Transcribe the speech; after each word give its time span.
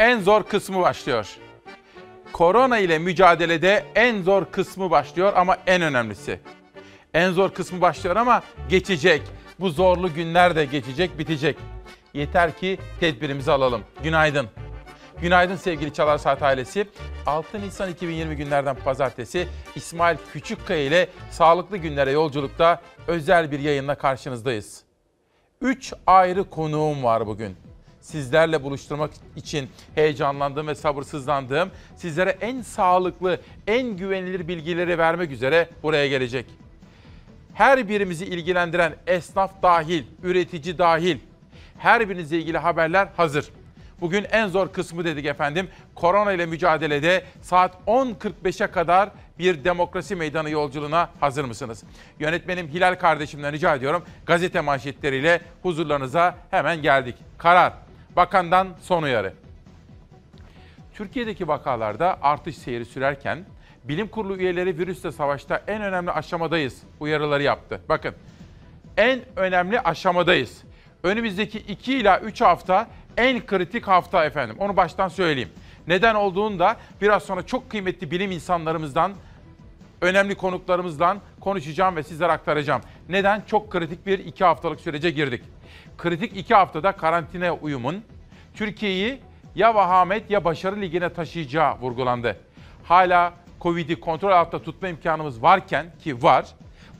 en 0.00 0.20
zor 0.20 0.42
kısmı 0.42 0.80
başlıyor. 0.80 1.36
Korona 2.32 2.78
ile 2.78 2.98
mücadelede 2.98 3.84
en 3.94 4.22
zor 4.22 4.44
kısmı 4.44 4.90
başlıyor 4.90 5.32
ama 5.36 5.56
en 5.66 5.82
önemlisi. 5.82 6.40
En 7.14 7.30
zor 7.30 7.50
kısmı 7.50 7.80
başlıyor 7.80 8.16
ama 8.16 8.42
geçecek. 8.68 9.22
Bu 9.60 9.70
zorlu 9.70 10.14
günler 10.14 10.56
de 10.56 10.64
geçecek, 10.64 11.18
bitecek. 11.18 11.56
Yeter 12.14 12.56
ki 12.56 12.78
tedbirimizi 13.00 13.52
alalım. 13.52 13.82
Günaydın. 14.02 14.48
Günaydın 15.22 15.56
sevgili 15.56 15.92
Çalar 15.92 16.18
Saat 16.18 16.42
ailesi. 16.42 16.86
6 17.26 17.60
Nisan 17.60 17.90
2020 17.90 18.36
günlerden 18.36 18.76
pazartesi 18.76 19.48
İsmail 19.74 20.16
Küçükkaya 20.32 20.82
ile 20.82 21.08
Sağlıklı 21.30 21.76
Günlere 21.76 22.10
Yolculukta 22.10 22.80
özel 23.06 23.50
bir 23.50 23.60
yayınla 23.60 23.94
karşınızdayız. 23.94 24.82
3 25.60 25.92
ayrı 26.06 26.50
konuğum 26.50 27.04
var 27.04 27.26
bugün. 27.26 27.56
Sizlerle 28.00 28.62
buluşturmak 28.62 29.10
için 29.36 29.68
heyecanlandığım 29.94 30.66
ve 30.66 30.74
sabırsızlandığım, 30.74 31.70
sizlere 31.96 32.30
en 32.40 32.62
sağlıklı, 32.62 33.40
en 33.66 33.96
güvenilir 33.96 34.48
bilgileri 34.48 34.98
vermek 34.98 35.30
üzere 35.30 35.68
buraya 35.82 36.08
gelecek. 36.08 36.46
Her 37.54 37.88
birimizi 37.88 38.26
ilgilendiren 38.26 38.94
esnaf 39.06 39.62
dahil, 39.62 40.04
üretici 40.22 40.78
dahil, 40.78 41.18
her 41.78 42.08
birinizle 42.08 42.38
ilgili 42.38 42.58
haberler 42.58 43.08
hazır. 43.16 43.50
Bugün 44.00 44.26
en 44.30 44.48
zor 44.48 44.72
kısmı 44.72 45.04
dedik 45.04 45.26
efendim. 45.26 45.68
Korona 45.94 46.32
ile 46.32 46.46
mücadelede 46.46 47.24
saat 47.42 47.74
10.45'e 47.86 48.66
kadar 48.66 49.10
bir 49.38 49.64
demokrasi 49.64 50.16
meydanı 50.16 50.50
yolculuğuna 50.50 51.10
hazır 51.20 51.44
mısınız? 51.44 51.84
Yönetmenim 52.18 52.68
Hilal 52.68 52.94
kardeşimden 52.94 53.52
rica 53.52 53.74
ediyorum. 53.74 54.02
Gazete 54.26 54.60
manşetleriyle 54.60 55.40
huzurlarınıza 55.62 56.34
hemen 56.50 56.82
geldik. 56.82 57.14
Karar. 57.38 57.72
Bakandan 58.16 58.68
son 58.82 59.02
uyarı. 59.02 59.32
Türkiye'deki 60.94 61.48
vakalarda 61.48 62.18
artış 62.22 62.56
seyri 62.56 62.84
sürerken 62.84 63.44
bilim 63.84 64.08
kurulu 64.08 64.36
üyeleri 64.36 64.78
virüsle 64.78 65.12
savaşta 65.12 65.62
en 65.66 65.82
önemli 65.82 66.10
aşamadayız 66.10 66.82
uyarıları 67.00 67.42
yaptı. 67.42 67.80
Bakın 67.88 68.14
en 68.96 69.20
önemli 69.36 69.80
aşamadayız. 69.80 70.62
Önümüzdeki 71.02 71.58
2 71.58 71.98
ila 71.98 72.20
3 72.20 72.40
hafta 72.40 72.88
en 73.16 73.46
kritik 73.46 73.88
hafta 73.88 74.24
efendim. 74.24 74.56
Onu 74.58 74.76
baştan 74.76 75.08
söyleyeyim. 75.08 75.50
Neden 75.86 76.14
olduğunu 76.14 76.58
da 76.58 76.76
biraz 77.00 77.22
sonra 77.22 77.46
çok 77.46 77.70
kıymetli 77.70 78.10
bilim 78.10 78.30
insanlarımızdan, 78.30 79.12
önemli 80.00 80.34
konuklarımızdan 80.34 81.20
konuşacağım 81.40 81.96
ve 81.96 82.02
sizlere 82.02 82.32
aktaracağım. 82.32 82.82
Neden? 83.08 83.42
Çok 83.46 83.72
kritik 83.72 84.06
bir 84.06 84.18
iki 84.18 84.44
haftalık 84.44 84.80
sürece 84.80 85.10
girdik. 85.10 85.42
Kritik 86.02 86.36
iki 86.36 86.54
haftada 86.54 86.92
karantina 86.92 87.54
uyumun 87.54 88.04
Türkiye'yi 88.54 89.20
ya 89.54 89.74
vahamet 89.74 90.30
ya 90.30 90.44
başarı 90.44 90.80
ligine 90.80 91.12
taşıyacağı 91.12 91.78
vurgulandı. 91.78 92.36
Hala 92.84 93.32
Covid'i 93.60 94.00
kontrol 94.00 94.30
altında 94.30 94.62
tutma 94.62 94.88
imkanımız 94.88 95.42
varken 95.42 95.86
ki 96.04 96.22
var, 96.22 96.46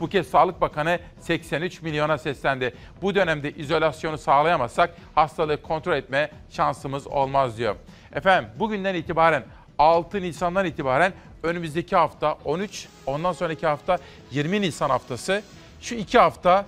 bu 0.01 0.09
kez 0.09 0.27
Sağlık 0.27 0.61
Bakanı 0.61 0.99
83 1.21 1.83
milyona 1.83 2.19
seslendi. 2.19 2.75
Bu 3.03 3.15
dönemde 3.15 3.53
izolasyonu 3.53 4.19
sağlayamazsak 4.19 4.95
hastalığı 5.15 5.63
kontrol 5.63 5.97
etme 5.97 6.31
şansımız 6.51 7.07
olmaz 7.07 7.59
diyor. 7.59 7.77
Efendim 8.13 8.51
bugünden 8.59 8.95
itibaren 8.95 9.45
6 9.79 10.23
Nisan'dan 10.23 10.67
itibaren 10.67 11.13
önümüzdeki 11.43 11.97
hafta 11.97 12.39
13, 12.45 12.89
ondan 13.07 13.33
sonraki 13.33 13.67
hafta 13.67 13.99
20 14.31 14.61
Nisan 14.61 14.91
haftası. 14.91 15.43
Şu 15.81 15.95
iki 15.95 16.19
hafta 16.19 16.67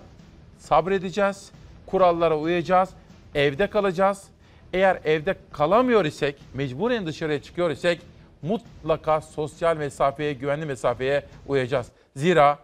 sabredeceğiz, 0.59 1.53
kurallara 1.93 2.39
uyacağız, 2.39 2.89
evde 3.35 3.67
kalacağız. 3.67 4.25
Eğer 4.73 5.01
evde 5.05 5.35
kalamıyor 5.53 6.05
isek, 6.05 6.37
mecburen 6.55 7.07
dışarıya 7.07 7.43
çıkıyor 7.43 7.71
isek 7.71 8.01
mutlaka 8.43 9.21
sosyal 9.21 9.77
mesafeye, 9.77 10.33
güvenli 10.33 10.67
mesafeye 10.67 11.25
uyacağız. 11.47 11.87
Zira 12.17 12.59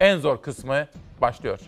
en 0.00 0.18
zor 0.18 0.42
kısmı 0.42 0.86
başlıyor. 1.20 1.58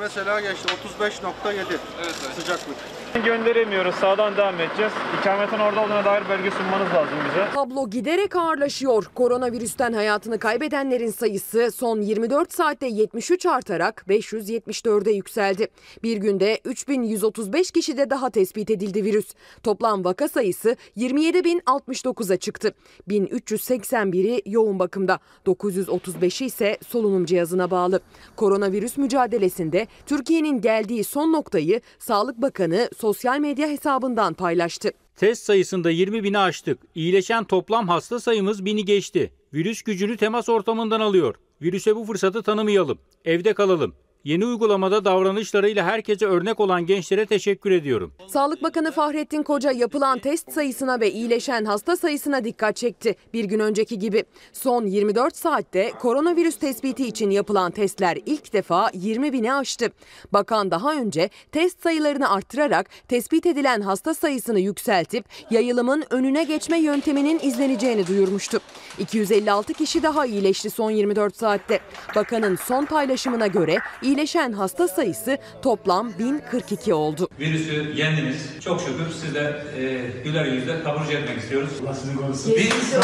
Mesela 0.00 0.40
geçti 0.40 0.74
35.7 1.00 1.78
Evet, 2.02 2.14
sıcaklık. 2.14 2.76
Gönderemiyoruz. 3.14 3.94
Sağdan 3.94 4.36
devam 4.36 4.60
edeceğiz. 4.60 4.92
İkametin 5.20 5.58
orada 5.58 5.80
olduğuna 5.80 6.04
dair 6.04 6.28
belge 6.28 6.50
sunmanız 6.50 6.94
lazım 6.94 7.18
bize. 7.30 7.46
Tablo 7.54 7.90
giderek 7.90 8.36
ağırlaşıyor. 8.36 9.04
Koronavirüsten 9.14 9.92
hayatını 9.92 10.38
kaybedenlerin 10.38 11.10
sayısı 11.10 11.70
son 11.70 12.00
24 12.00 12.52
saatte 12.52 12.86
73 12.86 13.46
artarak 13.46 14.04
574'e 14.08 15.12
yükseldi. 15.12 15.68
Bir 16.02 16.16
günde 16.16 16.60
3135 16.64 17.70
kişide 17.70 18.10
daha 18.10 18.30
tespit 18.30 18.70
edildi 18.70 19.04
virüs. 19.04 19.34
Toplam 19.62 20.04
vaka 20.04 20.28
sayısı 20.28 20.76
27.069'a 20.96 22.36
çıktı. 22.36 22.74
1381'i 23.08 24.42
yoğun 24.46 24.78
bakımda, 24.78 25.18
935'i 25.46 26.46
ise 26.46 26.78
solunum 26.88 27.24
cihazına 27.24 27.70
bağlı. 27.70 28.00
Koronavirüs 28.36 28.96
mücadelesinde 28.96 29.86
Türkiye'nin 30.06 30.60
geldiği 30.60 31.04
son 31.04 31.32
noktayı 31.32 31.80
Sağlık 31.98 32.42
Bakanı 32.42 32.88
sosyal 32.98 33.38
medya 33.38 33.68
hesabından 33.68 34.34
paylaştı. 34.34 34.90
Test 35.16 35.44
sayısında 35.44 35.90
20 35.90 36.24
bini 36.24 36.38
aştık. 36.38 36.78
İyileşen 36.94 37.44
toplam 37.44 37.88
hasta 37.88 38.20
sayımız 38.20 38.64
bini 38.64 38.84
geçti. 38.84 39.32
Virüs 39.54 39.82
gücünü 39.82 40.16
temas 40.16 40.48
ortamından 40.48 41.00
alıyor. 41.00 41.34
Virüse 41.62 41.96
bu 41.96 42.04
fırsatı 42.04 42.42
tanımayalım. 42.42 42.98
Evde 43.24 43.54
kalalım. 43.54 43.94
Yeni 44.24 44.46
uygulamada 44.46 45.04
davranışlarıyla 45.04 45.84
herkese 45.84 46.26
örnek 46.26 46.60
olan 46.60 46.86
gençlere 46.86 47.26
teşekkür 47.26 47.70
ediyorum. 47.70 48.12
Sağlık 48.26 48.62
Bakanı 48.62 48.92
Fahrettin 48.92 49.42
Koca 49.42 49.72
yapılan 49.72 50.18
test 50.18 50.52
sayısına 50.52 51.00
ve 51.00 51.12
iyileşen 51.12 51.64
hasta 51.64 51.96
sayısına 51.96 52.44
dikkat 52.44 52.76
çekti. 52.76 53.16
Bir 53.34 53.44
gün 53.44 53.58
önceki 53.58 53.98
gibi 53.98 54.24
son 54.52 54.86
24 54.86 55.36
saatte 55.36 55.92
koronavirüs 56.00 56.56
tespiti 56.56 57.06
için 57.06 57.30
yapılan 57.30 57.70
testler 57.70 58.18
ilk 58.26 58.52
defa 58.52 58.90
20 58.94 59.32
bini 59.32 59.52
aştı. 59.54 59.90
Bakan 60.32 60.70
daha 60.70 60.94
önce 60.94 61.30
test 61.52 61.82
sayılarını 61.82 62.30
arttırarak 62.30 62.86
tespit 63.08 63.46
edilen 63.46 63.80
hasta 63.80 64.14
sayısını 64.14 64.60
yükseltip 64.60 65.24
yayılımın 65.50 66.04
önüne 66.10 66.44
geçme 66.44 66.78
yönteminin 66.78 67.38
izleneceğini 67.42 68.06
duyurmuştu. 68.06 68.60
256 68.98 69.74
kişi 69.74 70.02
daha 70.02 70.26
iyileşti 70.26 70.70
son 70.70 70.90
24 70.90 71.36
saatte. 71.36 71.80
Bakanın 72.16 72.56
son 72.56 72.84
paylaşımına 72.84 73.46
göre 73.46 73.78
iyileşen 74.02 74.17
hasta 74.52 74.88
sayısı 74.88 75.38
toplam 75.62 76.12
1042 76.18 76.94
oldu. 76.94 77.28
Virüsü 77.40 77.92
yendiniz. 77.96 78.36
Çok 78.60 78.80
şükür 78.80 79.06
siz 79.22 79.34
de 79.34 79.62
e, 79.78 80.22
güler 80.24 80.44
yüzle 80.44 80.82
taburcu 80.82 81.12
etmek 81.12 81.38
istiyoruz. 81.38 81.70
Allah 81.82 81.94
sizin 81.94 82.16
korusun. 82.16 82.52
Biz, 82.56 82.64
biz 82.64 82.70
de 82.70 82.80
sizden. 82.80 83.02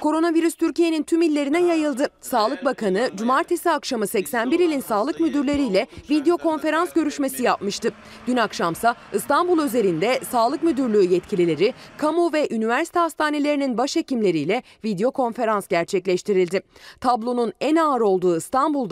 Koronavirüs 0.00 0.54
Türkiye'nin 0.54 1.02
tüm 1.02 1.22
illerine 1.22 1.62
yayıldı. 1.62 2.08
Sağlık 2.20 2.64
Bakanı 2.64 3.10
cumartesi 3.14 3.70
akşamı 3.70 4.06
81 4.06 4.60
ilin 4.60 4.80
sağlık 4.80 5.20
müdürleriyle 5.20 5.86
video 6.10 6.36
konferans 6.36 6.92
görüşmesi 6.92 7.42
yapmıştı. 7.42 7.92
Dün 8.26 8.36
akşamsa 8.36 8.94
İstanbul 9.12 9.62
özelinde 9.62 10.20
Sağlık 10.30 10.62
Müdürlüğü 10.62 11.12
yetkilileri, 11.12 11.74
kamu 11.96 12.32
ve 12.32 12.48
üniversite 12.50 12.98
hastanelerinin 13.00 13.78
başhekimleriyle 13.78 14.62
video 14.84 15.10
konferans 15.10 15.68
gerçekleştirildi. 15.68 16.62
Tablonun 17.00 17.52
en 17.60 17.76
ağır 17.76 18.00
olduğu 18.00 18.36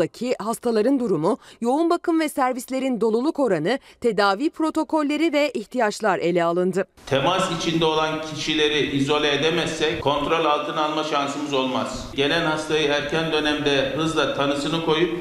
İstanbul'daki 0.01 0.35
hastaların 0.39 1.01
durumu, 1.01 1.39
yoğun 1.61 1.91
bakım 1.91 2.21
ve 2.21 2.29
servislerin 2.29 3.01
doluluk 3.01 3.39
oranı, 3.39 3.79
tedavi 4.01 4.51
protokolleri 4.51 5.33
ve 5.33 5.51
ihtiyaçlar 5.51 6.19
ele 6.19 6.45
alındı. 6.45 6.85
Temas 7.07 7.51
içinde 7.59 7.85
olan 7.85 8.23
kişileri 8.35 8.97
izole 8.97 9.35
edemezsek 9.35 10.03
kontrol 10.03 10.45
altına 10.45 10.85
alma 10.85 11.05
şansımız 11.05 11.53
olmaz. 11.53 12.09
Gelen 12.15 12.47
hastayı 12.47 12.89
erken 12.89 13.33
dönemde 13.33 13.93
hızla 13.97 14.35
tanısını 14.35 14.85
koyup 14.85 15.21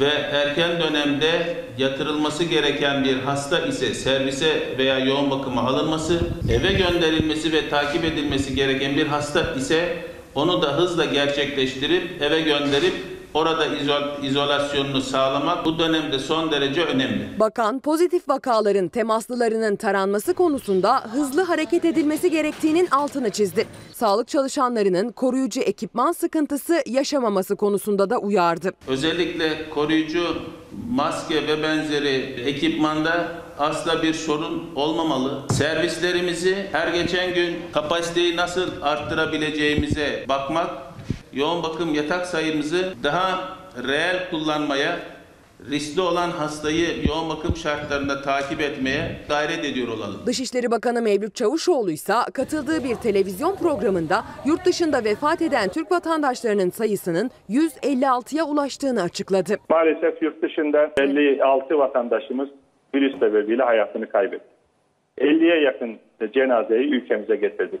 ve 0.00 0.08
erken 0.08 0.80
dönemde 0.80 1.64
yatırılması 1.78 2.44
gereken 2.44 3.04
bir 3.04 3.18
hasta 3.18 3.58
ise 3.58 3.94
servise 3.94 4.78
veya 4.78 4.98
yoğun 4.98 5.30
bakıma 5.30 5.62
alınması, 5.62 6.20
eve 6.50 6.72
gönderilmesi 6.72 7.52
ve 7.52 7.68
takip 7.68 8.04
edilmesi 8.04 8.54
gereken 8.54 8.96
bir 8.96 9.06
hasta 9.06 9.54
ise 9.54 9.96
onu 10.34 10.62
da 10.62 10.76
hızla 10.76 11.04
gerçekleştirip 11.04 12.22
eve 12.22 12.40
gönderip 12.40 13.15
orada 13.36 13.66
izol, 13.66 14.02
izolasyonunu 14.22 15.00
sağlamak 15.00 15.64
bu 15.64 15.78
dönemde 15.78 16.18
son 16.18 16.50
derece 16.50 16.84
önemli. 16.84 17.40
Bakan 17.40 17.80
pozitif 17.80 18.28
vakaların 18.28 18.88
temaslılarının 18.88 19.76
taranması 19.76 20.34
konusunda 20.34 21.04
hızlı 21.04 21.42
hareket 21.42 21.84
edilmesi 21.84 22.30
gerektiğinin 22.30 22.88
altını 22.90 23.30
çizdi. 23.30 23.66
Sağlık 23.92 24.28
çalışanlarının 24.28 25.12
koruyucu 25.12 25.60
ekipman 25.60 26.12
sıkıntısı 26.12 26.82
yaşamaması 26.86 27.56
konusunda 27.56 28.10
da 28.10 28.18
uyardı. 28.18 28.72
Özellikle 28.88 29.70
koruyucu 29.70 30.24
maske 30.90 31.46
ve 31.46 31.62
benzeri 31.62 32.42
ekipmanda 32.46 33.28
asla 33.58 34.02
bir 34.02 34.14
sorun 34.14 34.70
olmamalı. 34.74 35.42
Servislerimizi 35.50 36.66
her 36.72 36.88
geçen 36.88 37.34
gün 37.34 37.56
kapasiteyi 37.72 38.36
nasıl 38.36 38.68
arttırabileceğimize 38.82 40.24
bakmak, 40.28 40.85
yoğun 41.36 41.62
bakım 41.62 41.94
yatak 41.94 42.26
sayımızı 42.26 42.94
daha 43.04 43.56
reel 43.88 44.30
kullanmaya 44.30 44.96
riskli 45.70 46.00
olan 46.00 46.30
hastayı 46.30 46.86
yoğun 47.08 47.28
bakım 47.28 47.56
şartlarında 47.56 48.22
takip 48.22 48.60
etmeye 48.60 49.02
gayret 49.28 49.64
ediyor 49.64 49.88
olalım. 49.88 50.20
Dışişleri 50.26 50.70
Bakanı 50.70 51.02
Mevlüt 51.02 51.34
Çavuşoğlu 51.34 51.90
ise 51.90 52.12
katıldığı 52.34 52.84
bir 52.84 52.94
televizyon 52.94 53.56
programında 53.56 54.24
yurt 54.46 54.66
dışında 54.66 55.04
vefat 55.04 55.42
eden 55.42 55.68
Türk 55.68 55.92
vatandaşlarının 55.92 56.70
sayısının 56.70 57.30
156'ya 57.50 58.44
ulaştığını 58.44 59.02
açıkladı. 59.02 59.56
Maalesef 59.70 60.22
yurt 60.22 60.42
dışında 60.42 60.92
56 60.98 61.78
vatandaşımız 61.78 62.48
virüs 62.94 63.18
sebebiyle 63.18 63.62
hayatını 63.62 64.08
kaybetti. 64.08 64.56
50'ye 65.18 65.60
yakın 65.60 65.98
cenazeyi 66.34 66.88
ülkemize 66.88 67.36
getirdik. 67.36 67.80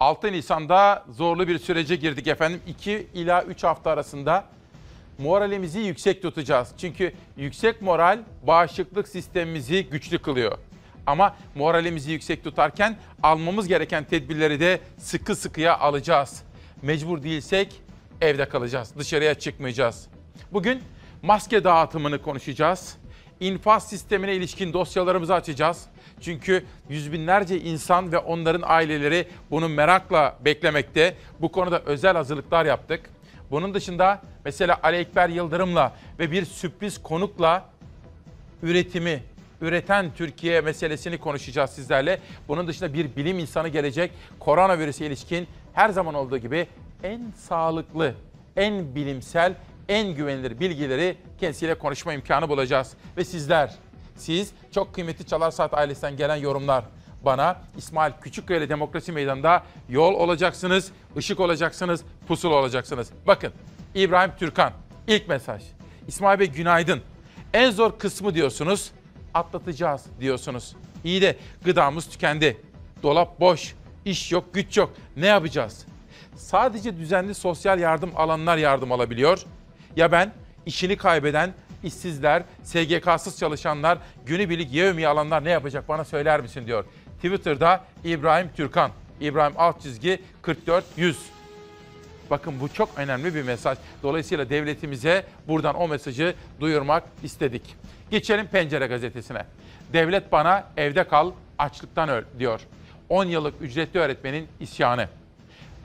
6 0.00 0.32
Nisan'da 0.32 1.04
zorlu 1.10 1.48
bir 1.48 1.58
sürece 1.58 1.96
girdik 1.96 2.26
efendim. 2.26 2.60
2 2.66 3.06
ila 3.14 3.42
3 3.42 3.64
hafta 3.64 3.90
arasında 3.90 4.44
moralimizi 5.18 5.80
yüksek 5.80 6.22
tutacağız. 6.22 6.68
Çünkü 6.78 7.12
yüksek 7.36 7.82
moral 7.82 8.18
bağışıklık 8.46 9.08
sistemimizi 9.08 9.84
güçlü 9.84 10.18
kılıyor. 10.18 10.58
Ama 11.06 11.36
moralimizi 11.54 12.12
yüksek 12.12 12.44
tutarken 12.44 12.96
almamız 13.22 13.68
gereken 13.68 14.04
tedbirleri 14.04 14.60
de 14.60 14.80
sıkı 14.98 15.36
sıkıya 15.36 15.78
alacağız. 15.78 16.42
Mecbur 16.82 17.22
değilsek 17.22 17.82
evde 18.20 18.48
kalacağız. 18.48 18.92
Dışarıya 18.98 19.34
çıkmayacağız. 19.34 20.08
Bugün 20.52 20.82
maske 21.22 21.64
dağıtımını 21.64 22.22
konuşacağız. 22.22 22.96
İnfaz 23.40 23.88
sistemine 23.88 24.34
ilişkin 24.34 24.72
dosyalarımızı 24.72 25.34
açacağız. 25.34 25.86
Çünkü 26.20 26.64
yüz 26.88 27.12
binlerce 27.12 27.60
insan 27.60 28.12
ve 28.12 28.18
onların 28.18 28.62
aileleri 28.66 29.28
bunu 29.50 29.68
merakla 29.68 30.36
beklemekte. 30.44 31.14
Bu 31.40 31.52
konuda 31.52 31.80
özel 31.80 32.16
hazırlıklar 32.16 32.66
yaptık. 32.66 33.10
Bunun 33.50 33.74
dışında 33.74 34.22
mesela 34.44 34.80
Ali 34.82 34.96
Ekber 34.96 35.28
Yıldırım'la 35.28 35.92
ve 36.18 36.30
bir 36.30 36.44
sürpriz 36.44 37.02
konukla 37.02 37.64
üretimi, 38.62 39.22
üreten 39.60 40.10
Türkiye 40.16 40.60
meselesini 40.60 41.18
konuşacağız 41.18 41.70
sizlerle. 41.70 42.20
Bunun 42.48 42.68
dışında 42.68 42.94
bir 42.94 43.16
bilim 43.16 43.38
insanı 43.38 43.68
gelecek. 43.68 44.12
Koronavirüse 44.38 45.06
ilişkin 45.06 45.48
her 45.72 45.88
zaman 45.88 46.14
olduğu 46.14 46.38
gibi 46.38 46.66
en 47.02 47.32
sağlıklı, 47.36 48.14
en 48.56 48.94
bilimsel, 48.94 49.54
en 49.88 50.14
güvenilir 50.14 50.60
bilgileri 50.60 51.16
kendisiyle 51.40 51.74
konuşma 51.74 52.12
imkanı 52.12 52.48
bulacağız. 52.48 52.92
Ve 53.16 53.24
sizler, 53.24 53.74
siz 54.20 54.50
çok 54.74 54.94
kıymetli 54.94 55.26
Çalar 55.26 55.50
Saat 55.50 55.74
ailesinden 55.74 56.16
gelen 56.16 56.36
yorumlar 56.36 56.84
bana 57.24 57.56
İsmail 57.76 58.12
Küçükkaya 58.20 58.58
ile 58.58 58.68
Demokrasi 58.68 59.12
Meydanı'nda 59.12 59.62
yol 59.88 60.14
olacaksınız, 60.14 60.92
ışık 61.16 61.40
olacaksınız, 61.40 62.04
pusula 62.28 62.54
olacaksınız. 62.54 63.10
Bakın 63.26 63.52
İbrahim 63.94 64.32
Türkan 64.38 64.72
ilk 65.06 65.28
mesaj. 65.28 65.62
İsmail 66.08 66.38
Bey 66.38 66.46
günaydın. 66.46 67.00
En 67.54 67.70
zor 67.70 67.98
kısmı 67.98 68.34
diyorsunuz, 68.34 68.90
atlatacağız 69.34 70.02
diyorsunuz. 70.20 70.76
İyi 71.04 71.22
de 71.22 71.36
gıdamız 71.64 72.08
tükendi. 72.08 72.60
Dolap 73.02 73.40
boş, 73.40 73.74
iş 74.04 74.32
yok, 74.32 74.54
güç 74.54 74.76
yok. 74.76 74.92
Ne 75.16 75.26
yapacağız? 75.26 75.86
Sadece 76.36 76.96
düzenli 76.96 77.34
sosyal 77.34 77.78
yardım 77.78 78.10
alanlar 78.16 78.56
yardım 78.56 78.92
alabiliyor. 78.92 79.42
Ya 79.96 80.12
ben 80.12 80.32
işini 80.66 80.96
kaybeden 80.96 81.54
işsizler, 81.84 82.42
SGK'sız 82.62 83.38
çalışanlar, 83.38 83.98
günübirlik 84.26 84.72
yevmiye 84.72 85.08
alanlar 85.08 85.44
ne 85.44 85.50
yapacak 85.50 85.88
bana 85.88 86.04
söyler 86.04 86.40
misin 86.40 86.66
diyor. 86.66 86.84
Twitter'da 87.16 87.84
İbrahim 88.04 88.50
Türkan, 88.56 88.90
İbrahim 89.20 89.54
alt 89.56 89.82
çizgi 89.82 90.22
4400. 90.46 91.18
Bakın 92.30 92.60
bu 92.60 92.68
çok 92.68 92.88
önemli 92.96 93.34
bir 93.34 93.42
mesaj. 93.42 93.78
Dolayısıyla 94.02 94.50
devletimize 94.50 95.24
buradan 95.48 95.74
o 95.74 95.88
mesajı 95.88 96.34
duyurmak 96.60 97.04
istedik. 97.22 97.76
Geçelim 98.10 98.46
Pencere 98.46 98.86
gazetesine. 98.86 99.44
Devlet 99.92 100.32
bana 100.32 100.64
evde 100.76 101.04
kal, 101.04 101.32
açlıktan 101.58 102.08
öl 102.08 102.24
diyor. 102.38 102.60
10 103.08 103.24
yıllık 103.24 103.54
ücretli 103.62 104.00
öğretmenin 104.00 104.48
isyanı. 104.60 105.08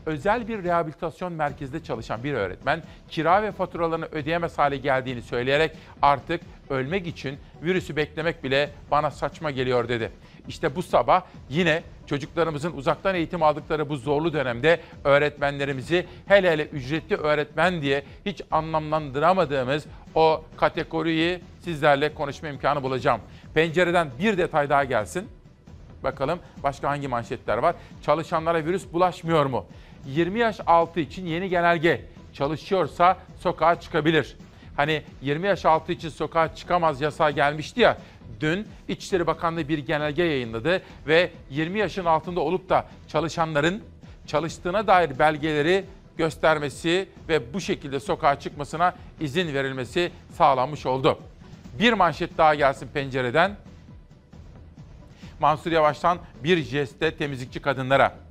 Özel 0.06 0.48
bir 0.48 0.64
rehabilitasyon 0.64 1.34
merkezinde 1.34 1.84
çalışan 1.84 2.24
bir 2.24 2.34
öğretmen 2.34 2.84
kira 3.10 3.44
ve 3.44 3.52
faturalarını 3.52 4.06
ödeyemez 4.06 4.58
hale 4.58 4.78
geldiğini 4.78 5.22
söyleyerek 5.22 5.72
artık 6.02 6.42
ölmek 6.70 7.08
için 7.08 7.38
virüsü 7.64 7.96
beklemek 7.96 8.44
bile 8.44 8.70
bana 8.92 9.12
saçma 9.12 9.52
geliyor 9.52 9.90
dedi. 9.90 10.12
İşte 10.48 10.76
bu 10.76 10.84
sabah 10.84 11.22
yine 11.50 11.84
çocuklarımızın 12.06 12.72
uzaktan 12.72 13.16
eğitim 13.16 13.44
aldıkları 13.44 13.90
bu 13.90 13.98
zorlu 13.98 14.34
dönemde 14.34 14.80
öğretmenlerimizi 15.04 16.06
hele 16.26 16.52
hele 16.52 16.66
ücretli 16.66 17.16
öğretmen 17.16 17.82
diye 17.82 18.04
hiç 18.26 18.42
anlamlandıramadığımız 18.52 19.86
o 20.16 20.44
kategoriyi 20.58 21.40
sizlerle 21.62 22.14
konuşma 22.14 22.50
imkanı 22.50 22.84
bulacağım. 22.84 23.22
Pencereden 23.54 24.10
bir 24.20 24.38
detay 24.38 24.70
daha 24.70 24.84
gelsin. 24.84 25.28
Bakalım 26.04 26.40
başka 26.64 26.90
hangi 26.90 27.08
manşetler 27.08 27.58
var? 27.58 27.76
Çalışanlara 28.02 28.66
virüs 28.66 28.94
bulaşmıyor 28.94 29.46
mu? 29.46 29.66
20 30.06 30.40
yaş 30.40 30.60
altı 30.68 31.00
için 31.00 31.26
yeni 31.26 31.50
genelge. 31.50 32.06
Çalışıyorsa 32.34 33.18
sokağa 33.40 33.80
çıkabilir. 33.80 34.38
Hani 34.76 35.02
20 35.22 35.48
yaş 35.48 35.66
altı 35.66 35.92
için 35.92 36.10
sokağa 36.10 36.56
çıkamaz 36.56 37.02
yasağı 37.02 37.32
gelmişti 37.32 37.82
ya. 37.82 37.98
Dün 38.40 38.68
İçişleri 38.88 39.28
Bakanlığı 39.28 39.68
bir 39.68 39.78
genelge 39.78 40.24
yayınladı 40.24 40.82
ve 41.08 41.32
20 41.50 41.80
yaşın 41.80 42.06
altında 42.06 42.40
olup 42.40 42.70
da 42.70 42.86
çalışanların 43.08 43.84
çalıştığına 44.28 44.88
dair 44.88 45.20
belgeleri 45.20 45.86
göstermesi 46.18 47.10
ve 47.30 47.54
bu 47.54 47.62
şekilde 47.62 48.00
sokağa 48.00 48.40
çıkmasına 48.40 48.96
izin 49.20 49.54
verilmesi 49.54 50.12
sağlanmış 50.38 50.86
oldu. 50.86 51.20
Bir 51.80 51.94
manşet 51.94 52.38
daha 52.38 52.56
gelsin 52.56 52.88
pencereden. 52.94 53.56
Mansur 55.40 55.72
Yavaş'tan 55.72 56.18
bir 56.44 56.58
jeste 56.58 57.16
temizlikçi 57.16 57.60
kadınlara. 57.62 58.25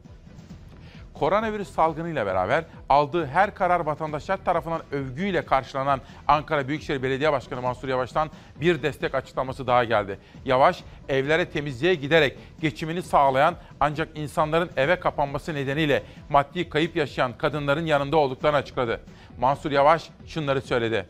Koronavirüs 1.15 1.71
salgınıyla 1.71 2.27
beraber 2.27 2.65
aldığı 2.89 3.27
her 3.27 3.55
karar 3.55 3.81
vatandaşlar 3.81 4.45
tarafından 4.45 4.83
övgüyle 4.93 5.45
karşılanan 5.45 6.01
Ankara 6.29 6.69
Büyükşehir 6.69 7.03
Belediye 7.03 7.33
Başkanı 7.33 7.63
Mansur 7.63 7.89
Yavaş'tan 7.89 8.31
bir 8.61 8.83
destek 8.83 9.15
açıklaması 9.15 9.67
daha 9.67 9.85
geldi. 9.85 10.19
Yavaş, 10.45 10.85
evlere 11.09 11.51
temizliğe 11.51 11.95
giderek 11.95 12.39
geçimini 12.61 13.03
sağlayan 13.03 13.55
ancak 13.81 14.19
insanların 14.19 14.71
eve 14.77 15.01
kapanması 15.01 15.55
nedeniyle 15.55 16.03
maddi 16.29 16.69
kayıp 16.69 16.97
yaşayan 16.97 17.39
kadınların 17.39 17.87
yanında 17.87 18.17
olduklarını 18.17 18.57
açıkladı. 18.57 19.01
Mansur 19.39 19.71
Yavaş 19.71 20.11
şunları 20.27 20.61
söyledi. 20.61 21.07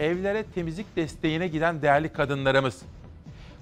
Evlere 0.00 0.44
temizlik 0.54 0.96
desteğine 0.96 1.48
giden 1.48 1.82
değerli 1.82 2.08
kadınlarımız, 2.08 2.82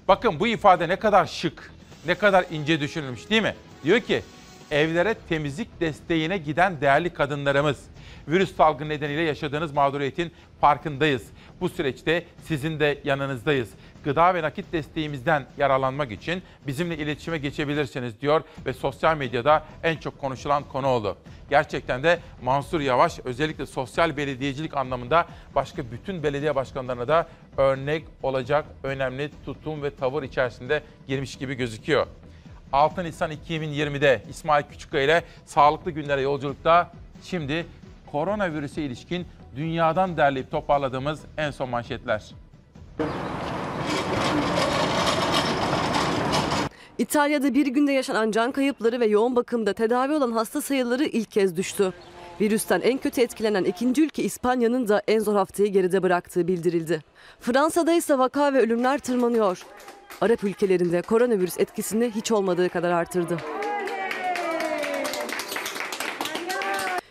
Bakın 0.09 0.41
bu 0.41 0.47
ifade 0.47 0.89
ne 0.89 0.97
kadar 0.97 1.27
şık, 1.27 1.73
ne 2.07 2.15
kadar 2.15 2.45
ince 2.51 2.81
düşünülmüş 2.81 3.31
değil 3.31 3.43
mi? 3.43 3.55
Diyor 3.85 4.01
ki 4.01 4.23
evlere 4.71 5.15
temizlik 5.29 5.81
desteğine 5.81 6.39
giden 6.39 6.81
değerli 6.81 7.11
kadınlarımız. 7.11 7.85
Virüs 8.29 8.57
salgını 8.57 8.89
nedeniyle 8.89 9.23
yaşadığınız 9.23 9.73
mağduriyetin 9.73 10.33
farkındayız. 10.61 11.23
Bu 11.61 11.69
süreçte 11.69 12.25
sizin 12.43 12.81
de 12.81 12.99
yanınızdayız. 13.05 13.69
Gıda 14.05 14.35
ve 14.35 14.43
nakit 14.43 14.73
desteğimizden 14.73 15.47
yararlanmak 15.59 16.13
için 16.13 16.43
bizimle 16.67 16.97
iletişime 16.97 17.39
geçebilirsiniz 17.39 18.21
diyor 18.21 18.43
ve 18.67 18.73
sosyal 18.73 19.17
medyada 19.17 19.65
en 19.83 19.97
çok 19.97 20.19
konuşulan 20.19 20.65
konu 20.65 20.87
oldu. 20.87 21.17
Gerçekten 21.51 22.03
de 22.03 22.19
Mansur 22.43 22.81
Yavaş 22.81 23.19
özellikle 23.25 23.67
sosyal 23.67 24.17
belediyecilik 24.17 24.77
anlamında 24.77 25.27
başka 25.55 25.91
bütün 25.91 26.23
belediye 26.23 26.55
başkanlarına 26.55 27.09
da 27.09 27.29
örnek 27.57 28.05
olacak 28.23 28.65
önemli 28.83 29.31
tutum 29.45 29.83
ve 29.83 29.97
tavır 29.97 30.23
içerisinde 30.23 30.83
girmiş 31.07 31.37
gibi 31.37 31.55
gözüküyor. 31.55 32.07
6 32.77 33.05
Nisan 33.05 33.31
2020'de 33.33 34.23
İsmail 34.31 34.65
Küçükkaya 34.65 35.05
ile 35.05 35.23
Sağlıklı 35.47 35.91
Günlere 35.91 36.21
Yolculuk'ta 36.21 36.93
şimdi 37.23 37.67
koronavirüse 38.13 38.83
ilişkin 38.83 39.27
dünyadan 39.57 40.17
derleyip 40.17 40.51
toparladığımız 40.51 41.21
en 41.37 41.51
son 41.51 41.69
manşetler. 41.69 42.35
İtalya'da 46.99 47.55
bir 47.55 47.67
günde 47.67 47.93
yaşanan 47.93 48.31
can 48.31 48.53
kayıpları 48.53 49.01
ve 49.01 49.07
yoğun 49.07 49.37
bakımda 49.37 49.73
tedavi 49.73 50.13
olan 50.13 50.33
hasta 50.33 50.61
sayıları 50.61 51.05
ilk 51.05 51.31
kez 51.31 51.57
düştü. 51.57 51.93
Virüsten 52.41 52.81
en 52.81 52.99
kötü 52.99 53.21
etkilenen 53.21 53.65
ikinci 53.65 54.03
ülke 54.05 54.23
İspanya'nın 54.23 54.89
da 54.89 55.03
en 55.09 55.19
zor 55.19 55.35
haftayı 55.35 55.73
geride 55.73 56.03
bıraktığı 56.03 56.49
bildirildi. 56.49 57.01
Fransa'da 57.41 57.93
ise 57.93 58.19
vaka 58.19 58.55
ve 58.55 58.61
ölümler 58.61 58.99
tırmanıyor. 58.99 59.63
Arap 60.21 60.45
ülkelerinde 60.45 61.03
koronavirüs 61.03 61.59
etkisini 61.59 62.11
hiç 62.11 62.33
olmadığı 62.33 62.69
kadar 62.69 62.91
artırdı. 62.91 63.37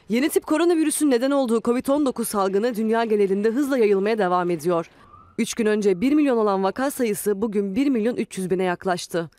Yeni 0.10 0.30
tip 0.30 0.48
koronavirüsün 0.48 1.12
neden 1.12 1.32
olduğu 1.32 1.58
Covid-19 1.58 2.26
salgını 2.26 2.76
dünya 2.76 3.04
genelinde 3.04 3.50
hızla 3.50 3.78
yayılmaya 3.78 4.18
devam 4.18 4.50
ediyor. 4.50 4.90
3 5.38 5.54
gün 5.54 5.66
önce 5.66 6.02
1 6.02 6.14
milyon 6.14 6.38
olan 6.38 6.64
vaka 6.64 6.92
sayısı 6.92 7.42
bugün 7.42 7.76
1 7.76 7.90
milyon 7.90 8.16
300 8.16 8.50
bine 8.50 8.64
yaklaştı. 8.64 9.30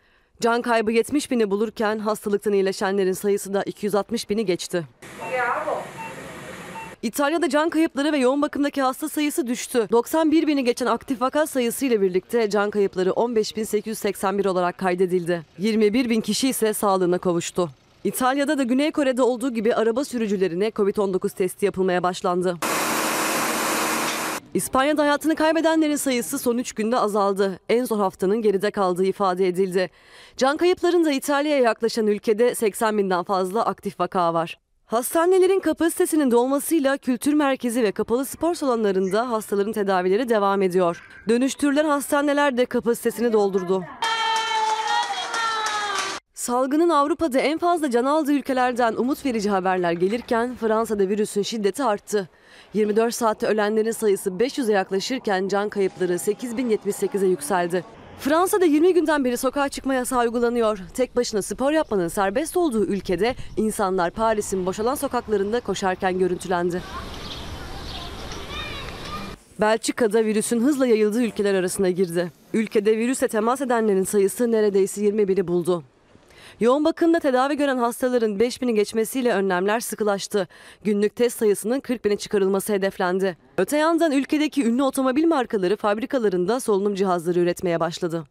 Can 0.41 0.61
kaybı 0.61 0.91
70 0.91 1.31
bini 1.31 1.51
bulurken 1.51 1.99
hastalıktan 1.99 2.53
iyileşenlerin 2.53 3.13
sayısı 3.13 3.53
da 3.53 3.63
260 3.63 4.29
bini 4.29 4.45
geçti. 4.45 4.83
İtalya'da 7.01 7.49
can 7.49 7.69
kayıpları 7.69 8.11
ve 8.11 8.17
yoğun 8.17 8.41
bakımdaki 8.41 8.81
hasta 8.81 9.09
sayısı 9.09 9.47
düştü. 9.47 9.87
91 9.91 10.47
bini 10.47 10.63
geçen 10.63 10.85
aktif 10.85 11.21
vaka 11.21 11.47
sayısı 11.47 11.85
ile 11.85 12.01
birlikte 12.01 12.49
can 12.49 12.69
kayıpları 12.69 13.09
15.881 13.09 14.47
olarak 14.47 14.77
kaydedildi. 14.77 15.41
21 15.57 16.09
bin 16.09 16.21
kişi 16.21 16.49
ise 16.49 16.73
sağlığına 16.73 17.17
kavuştu. 17.17 17.69
İtalya'da 18.03 18.57
da 18.57 18.63
Güney 18.63 18.91
Kore'de 18.91 19.21
olduğu 19.21 19.53
gibi 19.53 19.75
araba 19.75 20.05
sürücülerine 20.05 20.67
Covid-19 20.67 21.35
testi 21.35 21.65
yapılmaya 21.65 22.03
başlandı. 22.03 22.57
İspanya'da 24.53 25.01
hayatını 25.01 25.35
kaybedenlerin 25.35 25.95
sayısı 25.95 26.39
son 26.39 26.57
3 26.57 26.73
günde 26.73 26.97
azaldı. 26.97 27.59
En 27.69 27.83
zor 27.83 27.97
haftanın 27.97 28.41
geride 28.41 28.71
kaldığı 28.71 29.05
ifade 29.05 29.47
edildi. 29.47 29.89
Can 30.37 30.57
kayıplarında 30.57 31.11
İtalya'ya 31.11 31.61
yaklaşan 31.61 32.07
ülkede 32.07 32.55
80 32.55 32.97
binden 32.97 33.23
fazla 33.23 33.65
aktif 33.65 33.99
vaka 33.99 34.33
var. 34.33 34.59
Hastanelerin 34.85 35.59
kapasitesinin 35.59 36.31
dolmasıyla 36.31 36.97
kültür 36.97 37.33
merkezi 37.33 37.83
ve 37.83 37.91
kapalı 37.91 38.25
spor 38.25 38.55
salonlarında 38.55 39.31
hastaların 39.31 39.73
tedavileri 39.73 40.29
devam 40.29 40.61
ediyor. 40.61 41.03
Dönüştürülen 41.29 41.85
hastaneler 41.85 42.57
de 42.57 42.65
kapasitesini 42.65 43.33
doldurdu. 43.33 43.83
Salgının 46.33 46.89
Avrupa'da 46.89 47.39
en 47.39 47.57
fazla 47.57 47.91
can 47.91 48.05
aldığı 48.05 48.33
ülkelerden 48.33 48.93
umut 48.93 49.25
verici 49.25 49.49
haberler 49.49 49.91
gelirken 49.91 50.55
Fransa'da 50.55 51.09
virüsün 51.09 51.41
şiddeti 51.41 51.83
arttı. 51.83 52.29
24 52.73 53.15
saatte 53.15 53.47
ölenlerin 53.47 53.91
sayısı 53.91 54.29
500'e 54.29 54.73
yaklaşırken 54.73 55.47
can 55.47 55.69
kayıpları 55.69 56.13
8078'e 56.13 57.27
yükseldi. 57.27 57.83
Fransa'da 58.19 58.65
20 58.65 58.93
günden 58.93 59.25
beri 59.25 59.37
sokağa 59.37 59.69
çıkma 59.69 59.93
yasağı 59.93 60.23
uygulanıyor. 60.23 60.79
Tek 60.93 61.15
başına 61.15 61.41
spor 61.41 61.71
yapmanın 61.71 62.07
serbest 62.07 62.57
olduğu 62.57 62.85
ülkede 62.85 63.35
insanlar 63.57 64.11
Paris'in 64.11 64.65
boşalan 64.65 64.95
sokaklarında 64.95 65.59
koşarken 65.59 66.19
görüntülendi. 66.19 66.81
Belçika'da 69.59 70.25
virüsün 70.25 70.61
hızla 70.61 70.87
yayıldığı 70.87 71.23
ülkeler 71.23 71.53
arasına 71.53 71.89
girdi. 71.89 72.31
Ülkede 72.53 72.97
virüse 72.97 73.27
temas 73.27 73.61
edenlerin 73.61 74.03
sayısı 74.03 74.51
neredeyse 74.51 75.01
21'i 75.01 75.47
buldu. 75.47 75.83
Yoğun 76.59 76.85
bakımda 76.85 77.19
tedavi 77.19 77.57
gören 77.57 77.77
hastaların 77.77 78.37
5000'i 78.39 78.73
geçmesiyle 78.73 79.33
önlemler 79.33 79.79
sıkılaştı. 79.79 80.47
Günlük 80.83 81.15
test 81.15 81.39
sayısının 81.39 81.79
40 81.79 82.05
bine 82.05 82.15
çıkarılması 82.17 82.73
hedeflendi. 82.73 83.37
Öte 83.57 83.77
yandan 83.77 84.11
ülkedeki 84.11 84.65
ünlü 84.65 84.83
otomobil 84.83 85.25
markaları 85.25 85.75
fabrikalarında 85.75 86.59
solunum 86.59 86.95
cihazları 86.95 87.39
üretmeye 87.39 87.79
başladı. 87.79 88.23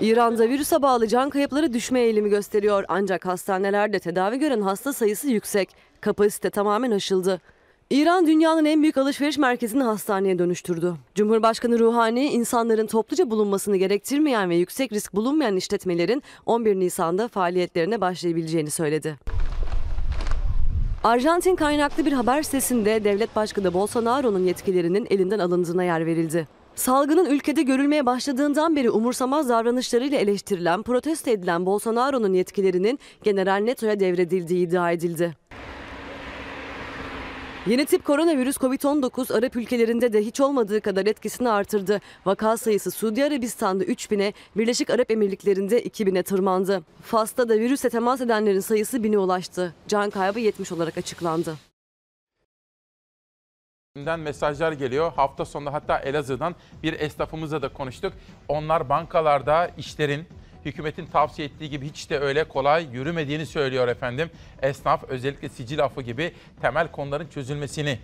İran'da 0.00 0.48
virüse 0.48 0.82
bağlı 0.82 1.06
can 1.06 1.30
kayıpları 1.30 1.72
düşme 1.72 2.00
eğilimi 2.00 2.30
gösteriyor. 2.30 2.84
Ancak 2.88 3.26
hastanelerde 3.26 3.98
tedavi 3.98 4.38
gören 4.38 4.60
hasta 4.60 4.92
sayısı 4.92 5.28
yüksek. 5.28 5.70
Kapasite 6.00 6.50
tamamen 6.50 6.90
aşıldı. 6.90 7.40
İran 7.90 8.26
dünyanın 8.26 8.64
en 8.64 8.82
büyük 8.82 8.96
alışveriş 8.96 9.38
merkezini 9.38 9.82
hastaneye 9.82 10.38
dönüştürdü. 10.38 10.94
Cumhurbaşkanı 11.14 11.78
Ruhani 11.78 12.24
insanların 12.24 12.86
topluca 12.86 13.30
bulunmasını 13.30 13.76
gerektirmeyen 13.76 14.50
ve 14.50 14.56
yüksek 14.56 14.92
risk 14.92 15.14
bulunmayan 15.14 15.56
işletmelerin 15.56 16.22
11 16.46 16.76
Nisan'da 16.76 17.28
faaliyetlerine 17.28 18.00
başlayabileceğini 18.00 18.70
söyledi. 18.70 19.16
Arjantin 21.04 21.56
kaynaklı 21.56 22.06
bir 22.06 22.12
haber 22.12 22.42
sitesinde 22.42 23.04
devlet 23.04 23.36
başkanı 23.36 23.74
Bolsonaro'nun 23.74 24.44
yetkilerinin 24.44 25.06
elinden 25.10 25.38
alındığına 25.38 25.84
yer 25.84 26.06
verildi. 26.06 26.48
Salgının 26.74 27.26
ülkede 27.26 27.62
görülmeye 27.62 28.06
başladığından 28.06 28.76
beri 28.76 28.90
umursamaz 28.90 29.48
davranışlarıyla 29.48 30.18
eleştirilen, 30.18 30.82
protesto 30.82 31.30
edilen 31.30 31.66
Bolsonaro'nun 31.66 32.34
yetkilerinin 32.34 32.98
General 33.22 33.60
Neto'ya 33.60 34.00
devredildiği 34.00 34.66
iddia 34.66 34.92
edildi. 34.92 35.36
Yeni 37.68 37.86
tip 37.86 38.04
koronavirüs 38.04 38.56
Covid-19 38.56 39.38
Arap 39.38 39.56
ülkelerinde 39.56 40.12
de 40.12 40.20
hiç 40.20 40.40
olmadığı 40.40 40.80
kadar 40.80 41.06
etkisini 41.06 41.48
artırdı. 41.48 42.00
Vaka 42.26 42.56
sayısı 42.56 42.90
Suudi 42.90 43.24
Arabistan'da 43.24 43.84
3000'e, 43.84 44.32
Birleşik 44.56 44.90
Arap 44.90 45.10
Emirlikleri'nde 45.10 45.82
2000'e 45.82 46.22
tırmandı. 46.22 46.82
Fas'ta 47.02 47.48
da 47.48 47.54
virüse 47.58 47.90
temas 47.90 48.20
edenlerin 48.20 48.60
sayısı 48.60 48.98
1000'e 48.98 49.18
ulaştı. 49.18 49.74
Can 49.88 50.10
kaybı 50.10 50.40
70 50.40 50.72
olarak 50.72 50.98
açıklandı. 50.98 51.56
mesajlar 54.18 54.72
geliyor. 54.72 55.12
Hafta 55.16 55.44
sonunda 55.44 55.72
hatta 55.72 55.98
Elazığ'dan 55.98 56.54
bir 56.82 57.00
esnafımızla 57.00 57.62
da 57.62 57.68
konuştuk. 57.68 58.12
Onlar 58.48 58.88
bankalarda 58.88 59.70
işlerin 59.76 60.26
hükümetin 60.64 61.06
tavsiye 61.06 61.48
ettiği 61.48 61.70
gibi 61.70 61.88
hiç 61.88 62.10
de 62.10 62.18
öyle 62.18 62.44
kolay 62.44 62.86
yürümediğini 62.92 63.46
söylüyor 63.46 63.88
efendim. 63.88 64.30
Esnaf 64.62 65.04
özellikle 65.04 65.48
sicil 65.48 65.84
affı 65.84 66.02
gibi 66.02 66.32
temel 66.60 66.88
konuların 66.88 67.28
çözülmesini 67.28 67.98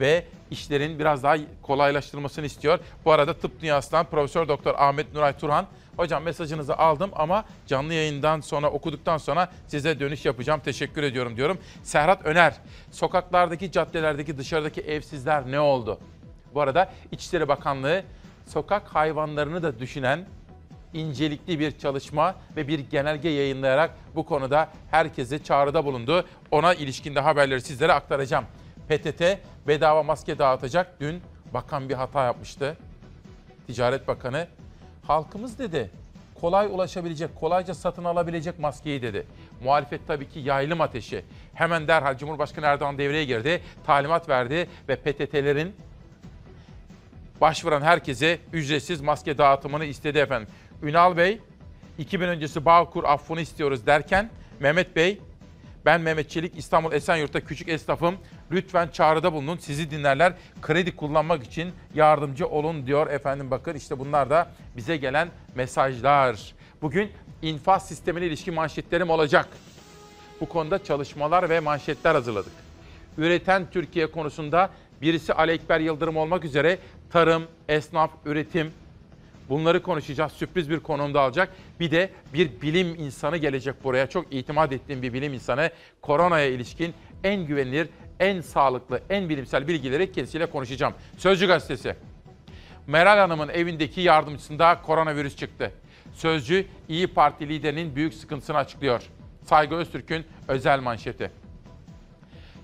ve 0.00 0.24
işlerin 0.50 0.98
biraz 0.98 1.22
daha 1.22 1.36
kolaylaştırılmasını 1.62 2.46
istiyor. 2.46 2.78
Bu 3.04 3.12
arada 3.12 3.34
tıp 3.34 3.60
dünyasından 3.60 4.06
Profesör 4.06 4.48
Doktor 4.48 4.74
Ahmet 4.78 5.14
Nuray 5.14 5.38
Turhan 5.38 5.66
Hocam 5.98 6.22
mesajınızı 6.22 6.76
aldım 6.76 7.10
ama 7.12 7.44
canlı 7.66 7.94
yayından 7.94 8.40
sonra 8.40 8.70
okuduktan 8.70 9.18
sonra 9.18 9.50
size 9.66 10.00
dönüş 10.00 10.24
yapacağım. 10.24 10.60
Teşekkür 10.64 11.02
ediyorum 11.02 11.36
diyorum. 11.36 11.58
Serhat 11.82 12.26
Öner, 12.26 12.54
sokaklardaki, 12.90 13.72
caddelerdeki, 13.72 14.38
dışarıdaki 14.38 14.80
evsizler 14.80 15.50
ne 15.50 15.60
oldu? 15.60 15.98
Bu 16.54 16.60
arada 16.60 16.92
İçişleri 17.12 17.48
Bakanlığı 17.48 18.02
sokak 18.46 18.88
hayvanlarını 18.88 19.62
da 19.62 19.78
düşünen 19.78 20.26
incelikli 20.94 21.60
bir 21.60 21.78
çalışma 21.78 22.34
ve 22.56 22.68
bir 22.68 22.78
genelge 22.78 23.28
yayınlayarak 23.28 23.90
bu 24.14 24.26
konuda 24.26 24.68
herkese 24.90 25.42
çağrıda 25.42 25.84
bulundu. 25.84 26.24
Ona 26.50 26.74
ilişkinde 26.74 27.20
haberleri 27.20 27.60
sizlere 27.60 27.92
aktaracağım. 27.92 28.44
PTT 28.88 29.22
bedava 29.66 30.02
maske 30.02 30.38
dağıtacak. 30.38 31.00
Dün 31.00 31.22
bakan 31.54 31.88
bir 31.88 31.94
hata 31.94 32.24
yapmıştı. 32.24 32.76
Ticaret 33.66 34.08
Bakanı 34.08 34.46
halkımız 35.06 35.58
dedi 35.58 35.90
kolay 36.40 36.66
ulaşabilecek, 36.66 37.36
kolayca 37.36 37.74
satın 37.74 38.04
alabilecek 38.04 38.58
maskeyi 38.58 39.02
dedi. 39.02 39.26
Muhalefet 39.64 40.06
tabii 40.06 40.28
ki 40.28 40.40
yaylım 40.40 40.80
ateşi. 40.80 41.24
Hemen 41.54 41.88
derhal 41.88 42.16
Cumhurbaşkanı 42.18 42.66
Erdoğan 42.66 42.98
devreye 42.98 43.24
girdi, 43.24 43.62
talimat 43.86 44.28
verdi 44.28 44.68
ve 44.88 44.96
PTT'lerin 44.96 45.76
başvuran 47.40 47.82
herkese 47.82 48.38
ücretsiz 48.52 49.00
maske 49.00 49.38
dağıtımını 49.38 49.84
istedi 49.84 50.18
efendim. 50.18 50.48
Ünal 50.82 51.16
Bey 51.16 51.40
2000 51.98 52.28
öncesi 52.28 52.64
Bağkur 52.64 53.04
affını 53.04 53.40
istiyoruz 53.40 53.86
derken 53.86 54.30
Mehmet 54.60 54.96
Bey 54.96 55.20
ben 55.84 56.00
Mehmet 56.00 56.30
Çelik 56.30 56.58
İstanbul 56.58 56.92
Esenyurt'ta 56.92 57.40
küçük 57.40 57.68
esnafım. 57.68 58.14
Lütfen 58.50 58.88
çağrıda 58.88 59.32
bulunun. 59.32 59.56
Sizi 59.56 59.90
dinlerler. 59.90 60.32
Kredi 60.62 60.96
kullanmak 60.96 61.44
için 61.44 61.72
yardımcı 61.94 62.46
olun 62.46 62.86
diyor 62.86 63.06
efendim 63.06 63.50
bakın. 63.50 63.74
işte 63.74 63.98
bunlar 63.98 64.30
da 64.30 64.50
bize 64.76 64.96
gelen 64.96 65.28
mesajlar. 65.54 66.54
Bugün 66.82 67.10
infaz 67.42 67.88
sistemine 67.88 68.26
ilişkin 68.26 68.54
manşetlerim 68.54 69.10
olacak. 69.10 69.48
Bu 70.40 70.48
konuda 70.48 70.84
çalışmalar 70.84 71.50
ve 71.50 71.60
manşetler 71.60 72.14
hazırladık. 72.14 72.52
Üreten 73.18 73.66
Türkiye 73.70 74.10
konusunda 74.10 74.70
birisi 75.02 75.34
Ali 75.34 75.52
Ekber 75.52 75.80
Yıldırım 75.80 76.16
olmak 76.16 76.44
üzere 76.44 76.78
tarım, 77.10 77.42
esnaf, 77.68 78.10
üretim, 78.24 78.72
Bunları 79.48 79.82
konuşacağız. 79.82 80.32
Sürpriz 80.32 80.70
bir 80.70 80.80
konuğum 80.80 81.16
alacak. 81.16 81.48
Bir 81.80 81.90
de 81.90 82.10
bir 82.34 82.60
bilim 82.62 82.94
insanı 82.94 83.36
gelecek 83.36 83.84
buraya. 83.84 84.06
Çok 84.06 84.34
itimat 84.34 84.72
ettiğim 84.72 85.02
bir 85.02 85.12
bilim 85.12 85.34
insanı. 85.34 85.70
Koronaya 86.02 86.46
ilişkin 86.46 86.94
en 87.24 87.46
güvenilir, 87.46 87.88
en 88.20 88.40
sağlıklı, 88.40 89.00
en 89.10 89.28
bilimsel 89.28 89.68
bilgileri 89.68 90.12
kendisiyle 90.12 90.46
konuşacağım. 90.46 90.94
Sözcü 91.18 91.46
Gazetesi. 91.46 91.94
Meral 92.86 93.18
Hanım'ın 93.18 93.48
evindeki 93.48 94.00
yardımcısında 94.00 94.82
koronavirüs 94.82 95.36
çıktı. 95.36 95.72
Sözcü 96.14 96.66
İyi 96.88 97.06
Parti 97.06 97.48
liderinin 97.48 97.96
büyük 97.96 98.14
sıkıntısını 98.14 98.56
açıklıyor. 98.56 99.02
Saygı 99.44 99.74
Öztürk'ün 99.74 100.24
özel 100.48 100.80
manşeti. 100.80 101.30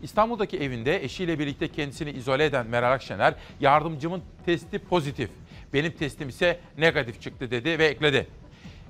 İstanbul'daki 0.02 0.58
evinde 0.58 1.04
eşiyle 1.04 1.38
birlikte 1.38 1.68
kendisini 1.68 2.10
izole 2.10 2.44
eden 2.44 2.66
Meral 2.66 2.92
Akşener, 2.92 3.34
yardımcımın 3.60 4.22
testi 4.46 4.78
pozitif. 4.78 5.30
Benim 5.74 5.92
testim 5.92 6.28
ise 6.28 6.60
negatif 6.78 7.20
çıktı 7.20 7.50
dedi 7.50 7.78
ve 7.78 7.86
ekledi. 7.86 8.26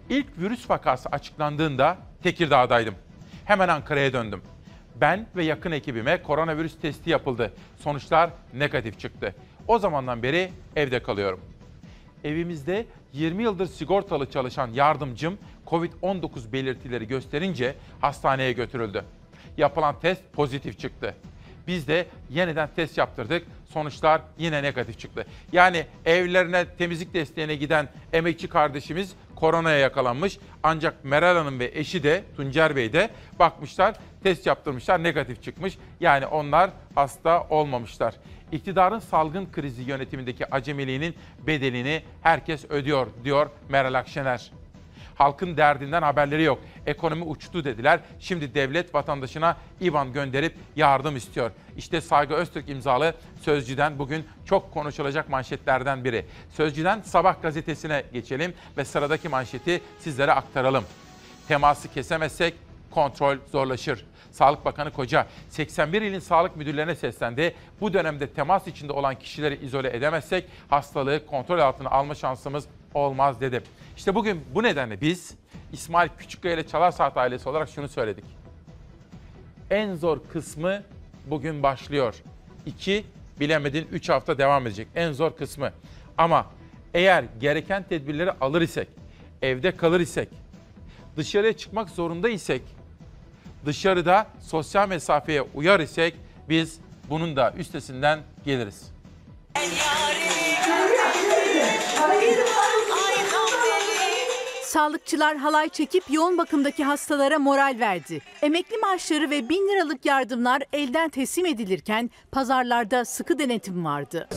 İlk 0.09 0.39
virüs 0.39 0.71
vakası 0.71 1.09
açıklandığında 1.09 1.99
Tekirdağ'daydım. 2.23 2.95
Hemen 3.45 3.69
Ankara'ya 3.69 4.13
döndüm. 4.13 4.43
Ben 4.97 5.27
ve 5.37 5.45
yakın 5.45 5.73
ekibime 5.73 6.23
koronavirüs 6.23 6.79
testi 6.81 7.11
yapıldı. 7.11 7.53
Sonuçlar 7.79 8.31
negatif 8.55 8.99
çıktı. 8.99 9.35
O 9.69 9.79
zamandan 9.79 10.23
beri 10.23 10.51
evde 10.77 11.03
kalıyorum. 11.03 11.41
Evimizde 12.25 12.87
20 13.13 13.43
yıldır 13.43 13.67
sigortalı 13.67 14.31
çalışan 14.31 14.71
yardımcım 14.71 15.39
COVID-19 15.67 16.53
belirtileri 16.53 17.09
gösterince 17.09 17.75
hastaneye 18.01 18.53
götürüldü. 18.53 19.05
Yapılan 19.57 20.01
test 20.01 20.33
pozitif 20.33 20.79
çıktı. 20.79 21.15
Biz 21.67 21.89
de 21.89 22.07
yeniden 22.31 22.69
test 22.77 22.99
yaptırdık. 22.99 23.47
Sonuçlar 23.75 24.21
yine 24.39 24.63
negatif 24.63 24.99
çıktı. 24.99 25.27
Yani 25.53 25.87
evlerine 26.05 26.65
temizlik 26.79 27.15
desteğine 27.15 27.55
giden 27.55 27.89
emekçi 28.13 28.49
kardeşimiz 28.49 29.13
koronaya 29.37 29.79
yakalanmış. 29.79 30.39
Ancak 30.63 31.05
Meral 31.05 31.37
Hanım 31.37 31.59
ve 31.59 31.71
eşi 31.75 32.03
de 32.03 32.25
Tuncer 32.37 32.77
Bey 32.77 32.93
de 32.93 33.11
bakmışlar 33.39 33.95
Test 34.23 34.47
yaptırmışlar 34.47 35.03
negatif 35.03 35.43
çıkmış. 35.43 35.79
Yani 36.01 36.27
onlar 36.27 36.71
hasta 36.95 37.47
olmamışlar. 37.51 38.15
İktidarın 38.53 38.99
salgın 38.99 39.53
krizi 39.53 39.83
yönetimindeki 39.83 40.55
acemiliğinin 40.55 41.15
bedelini 41.47 42.03
herkes 42.23 42.71
ödüyor 42.71 43.07
diyor 43.25 43.51
Meral 43.69 43.95
Akşener. 43.95 44.51
Halkın 45.15 45.57
derdinden 45.57 46.03
haberleri 46.03 46.43
yok. 46.43 46.59
Ekonomi 46.87 47.25
uçtu 47.25 47.65
dediler. 47.65 48.01
Şimdi 48.21 48.55
devlet 48.55 48.95
vatandaşına 48.95 49.57
IBAN 49.81 50.13
gönderip 50.13 50.55
yardım 50.77 51.17
istiyor. 51.17 51.51
İşte 51.77 52.01
Saygı 52.01 52.35
Öztürk 52.35 52.69
imzalı 52.69 53.15
Sözcü'den 53.41 53.99
bugün 53.99 54.27
çok 54.45 54.75
konuşulacak 54.75 55.29
manşetlerden 55.29 56.05
biri. 56.05 56.27
Sözcü'den 56.51 57.01
Sabah 57.01 57.43
gazetesine 57.43 58.05
geçelim 58.13 58.55
ve 58.77 58.85
sıradaki 58.85 59.29
manşeti 59.29 59.81
sizlere 60.01 60.33
aktaralım. 60.33 60.85
Teması 61.49 61.89
kesemezsek 61.89 62.55
kontrol 62.91 63.37
zorlaşır. 63.53 64.05
Sağlık 64.31 64.65
Bakanı 64.65 64.93
Koca 64.93 65.27
81 65.49 66.03
ilin 66.03 66.19
sağlık 66.19 66.57
müdürlerine 66.57 66.95
seslendi. 66.95 67.55
Bu 67.81 67.93
dönemde 67.93 68.27
temas 68.27 68.67
içinde 68.67 68.93
olan 68.93 69.15
kişileri 69.15 69.65
izole 69.65 69.97
edemezsek 69.97 70.45
hastalığı 70.69 71.27
kontrol 71.27 71.59
altına 71.59 71.91
alma 71.91 72.15
şansımız 72.15 72.67
olmaz 72.95 73.41
dedi. 73.41 73.63
İşte 73.97 74.15
bugün 74.15 74.45
bu 74.55 74.63
nedenle 74.63 75.01
biz 75.01 75.35
İsmail 75.73 76.09
Küçükkaya 76.19 76.55
ile 76.55 76.67
Çalar 76.67 76.91
Saat 76.91 77.17
ailesi 77.17 77.49
olarak 77.49 77.69
şunu 77.69 77.89
söyledik. 77.89 78.25
En 79.71 79.95
zor 79.95 80.19
kısmı 80.33 80.83
bugün 81.27 81.63
başlıyor. 81.63 82.15
İki, 82.67 83.05
bilemedin 83.41 83.89
3 83.93 84.09
hafta 84.09 84.39
devam 84.39 84.67
edecek. 84.67 84.89
En 84.95 85.13
zor 85.13 85.37
kısmı. 85.37 85.73
Ama 86.19 86.47
eğer 86.95 87.25
gereken 87.41 87.83
tedbirleri 87.83 88.33
alır 88.33 88.63
isek, 88.63 88.89
evde 89.43 89.77
kalır 89.77 90.01
isek, 90.01 90.29
dışarıya 91.17 91.53
çıkmak 91.53 91.91
zorunda 91.91 92.29
isek, 92.29 92.63
dışarıda 93.67 94.27
sosyal 94.41 94.89
mesafeye 94.89 95.43
uyar 95.43 95.81
isek 95.81 96.15
biz 96.49 96.81
bunun 97.11 97.37
da 97.37 97.53
üstesinden 97.57 98.21
geliriz. 98.45 98.95
Sağlıkçılar 104.75 105.37
halay 105.37 105.69
çekip 105.69 106.05
yoğun 106.11 106.39
bakımdaki 106.39 106.85
hastalara 106.85 107.39
moral 107.39 107.77
verdi. 107.81 108.21
Emekli 108.43 108.79
maaşları 108.79 109.31
ve 109.31 109.49
1000 109.49 109.69
liralık 109.69 110.05
yardımlar 110.05 110.63
elden 110.73 111.09
teslim 111.09 111.47
edilirken 111.47 112.11
pazarlarda 112.33 113.05
sıkı 113.05 113.39
denetim 113.39 113.85
vardı. 113.85 114.29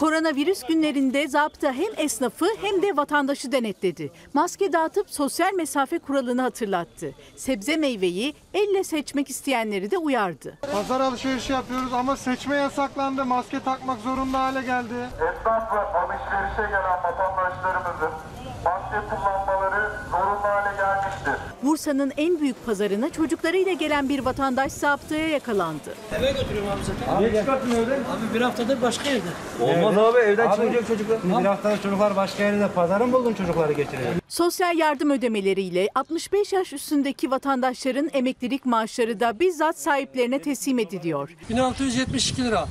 Koronavirüs 0.00 0.62
günlerinde 0.62 1.28
zapta 1.28 1.72
hem 1.72 1.86
esnafı 1.96 2.46
hem 2.62 2.82
de 2.82 2.96
vatandaşı 2.96 3.52
denetledi. 3.52 4.10
Maske 4.34 4.72
dağıtıp 4.72 5.10
sosyal 5.10 5.52
mesafe 5.52 5.98
kuralını 5.98 6.42
hatırlattı. 6.42 7.14
Sebze 7.36 7.76
meyveyi 7.76 8.34
elle 8.54 8.84
seçmek 8.84 9.30
isteyenleri 9.30 9.90
de 9.90 9.98
uyardı. 9.98 10.58
Pazar 10.72 11.00
alışverişi 11.00 11.52
yapıyoruz 11.52 11.92
ama 11.92 12.16
seçme 12.16 12.56
yasaklandı. 12.56 13.24
Maske 13.24 13.60
takmak 13.60 14.00
zorunda 14.00 14.38
hale 14.38 14.62
geldi. 14.62 14.94
Esnaf 15.14 15.72
ve 15.74 15.78
alışverişe 15.80 16.62
gelen 16.70 17.02
vatandaşlarımızın 17.04 18.10
maske 18.64 18.96
kullanmaları 19.10 19.90
zorunlu 20.10 20.42
hale 20.42 20.76
gelmiştir. 20.76 21.34
Bursa'nın 21.62 22.12
en 22.16 22.40
büyük 22.40 22.66
pazarına 22.66 23.10
çocuklarıyla 23.12 23.72
gelen 23.72 24.08
bir 24.08 24.24
vatandaş 24.24 24.72
zaptaya 24.72 25.28
yakalandı. 25.28 25.94
Eve 26.18 26.32
götürüyorum 26.32 26.68
abi 26.70 26.80
zaten. 26.84 27.20
Niye 27.20 27.40
çıkarttın 27.40 27.70
evden? 27.70 28.00
Abi 28.00 28.34
bir 28.34 28.40
haftadır 28.40 28.82
başka 28.82 29.10
evde. 29.10 29.28
Olmaz 29.60 29.83
abi 29.86 30.18
evden 30.18 30.50
çıkmayacak 30.50 30.86
çocuklar. 30.86 31.18
Bir 31.40 31.44
haftada 31.44 31.82
çocuklar 31.82 32.16
başka 32.16 32.42
yerde 32.42 32.68
pazara 32.68 33.06
mı 33.06 33.12
buldun 33.12 33.34
çocukları 33.34 33.72
getiriyor? 33.72 34.08
Sosyal 34.28 34.78
yardım 34.78 35.10
ödemeleriyle 35.10 35.88
65 35.94 36.52
yaş 36.52 36.72
üstündeki 36.72 37.30
vatandaşların 37.30 38.10
emeklilik 38.12 38.66
maaşları 38.66 39.20
da 39.20 39.40
bizzat 39.40 39.78
sahiplerine 39.78 40.38
teslim 40.38 40.78
ediliyor. 40.78 41.30
1672 41.50 42.44
lira. 42.44 42.66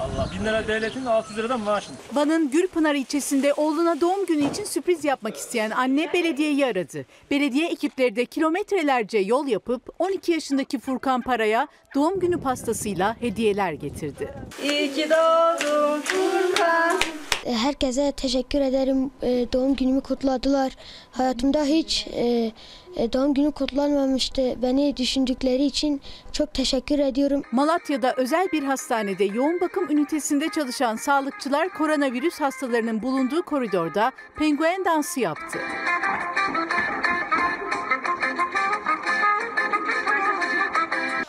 Allah 0.00 0.28
1000 0.40 0.44
lira 0.44 0.68
devletin 0.68 1.06
600 1.06 1.38
liradan 1.38 1.60
maaşın. 1.60 1.94
Van'ın 2.12 2.50
Gülpınar 2.50 2.94
ilçesinde 2.94 3.54
oğluna 3.54 4.00
doğum 4.00 4.26
günü 4.26 4.50
için 4.50 4.64
sürpriz 4.64 5.04
yapmak 5.04 5.36
isteyen 5.36 5.70
anne 5.70 6.12
belediyeyi 6.12 6.66
aradı. 6.66 7.06
Belediye 7.30 7.68
ekipleri 7.68 8.16
de 8.16 8.24
kilometrelerce 8.24 9.18
yol 9.18 9.46
yapıp 9.46 9.82
12 9.98 10.32
yaşındaki 10.32 10.78
Furkan 10.78 11.20
Para'ya 11.22 11.68
doğum 11.94 12.20
günü 12.20 12.40
pastasıyla 12.40 13.16
hediyeler 13.20 13.72
getirdi. 13.72 14.34
İyi 14.62 14.92
ki 14.94 15.08
doğdun 15.10 16.00
Furkan. 16.00 17.00
Herkese 17.46 18.12
teşekkür 18.12 18.60
ederim. 18.60 19.10
Ee, 19.22 19.46
Doğum 19.52 19.76
günümü 19.76 20.00
kutladılar. 20.00 20.72
Hayatımda 21.10 21.64
hiç 21.64 22.06
e, 22.12 22.26
e, 22.26 22.52
doğum 22.96 23.34
günü 23.34 23.52
kutlanmamıştı. 23.52 24.62
Beni 24.62 24.96
düşündükleri 24.96 25.64
için 25.64 26.00
çok 26.32 26.54
teşekkür 26.54 26.98
ediyorum. 26.98 27.42
Malatya'da 27.52 28.14
özel 28.16 28.48
bir 28.52 28.62
hastanede 28.62 29.24
yoğun 29.24 29.60
bakım 29.60 29.90
ünitesinde 29.90 30.48
çalışan 30.48 30.96
sağlıkçılar 30.96 31.68
koronavirüs 31.68 32.40
hastalarının 32.40 33.02
bulunduğu 33.02 33.42
koridorda 33.42 34.12
penguen 34.38 34.84
dansı 34.84 35.20
yaptı. 35.20 35.58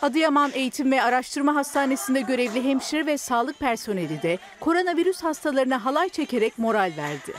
Adıyaman 0.02 0.50
Eğitim 0.54 0.92
ve 0.92 1.02
Araştırma 1.02 1.54
Hastanesi'nde 1.54 2.20
görevli 2.20 2.64
hemşire 2.64 3.06
ve 3.06 3.18
sağlık 3.18 3.58
personeli 3.58 4.22
de 4.22 4.38
koronavirüs 4.60 5.22
hastalarına 5.22 5.84
halay 5.84 6.08
çekerek 6.08 6.58
moral 6.58 6.92
verdi. 6.96 7.32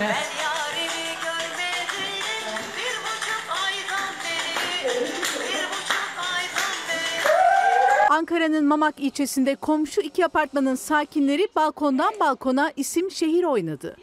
Ankara'nın 8.13 8.65
Mamak 8.65 8.99
ilçesinde 8.99 9.55
komşu 9.55 10.01
iki 10.01 10.25
apartmanın 10.25 10.75
sakinleri 10.75 11.47
balkondan 11.55 12.13
balkona 12.19 12.71
isim 12.75 13.11
şehir 13.11 13.43
oynadı. 13.43 13.97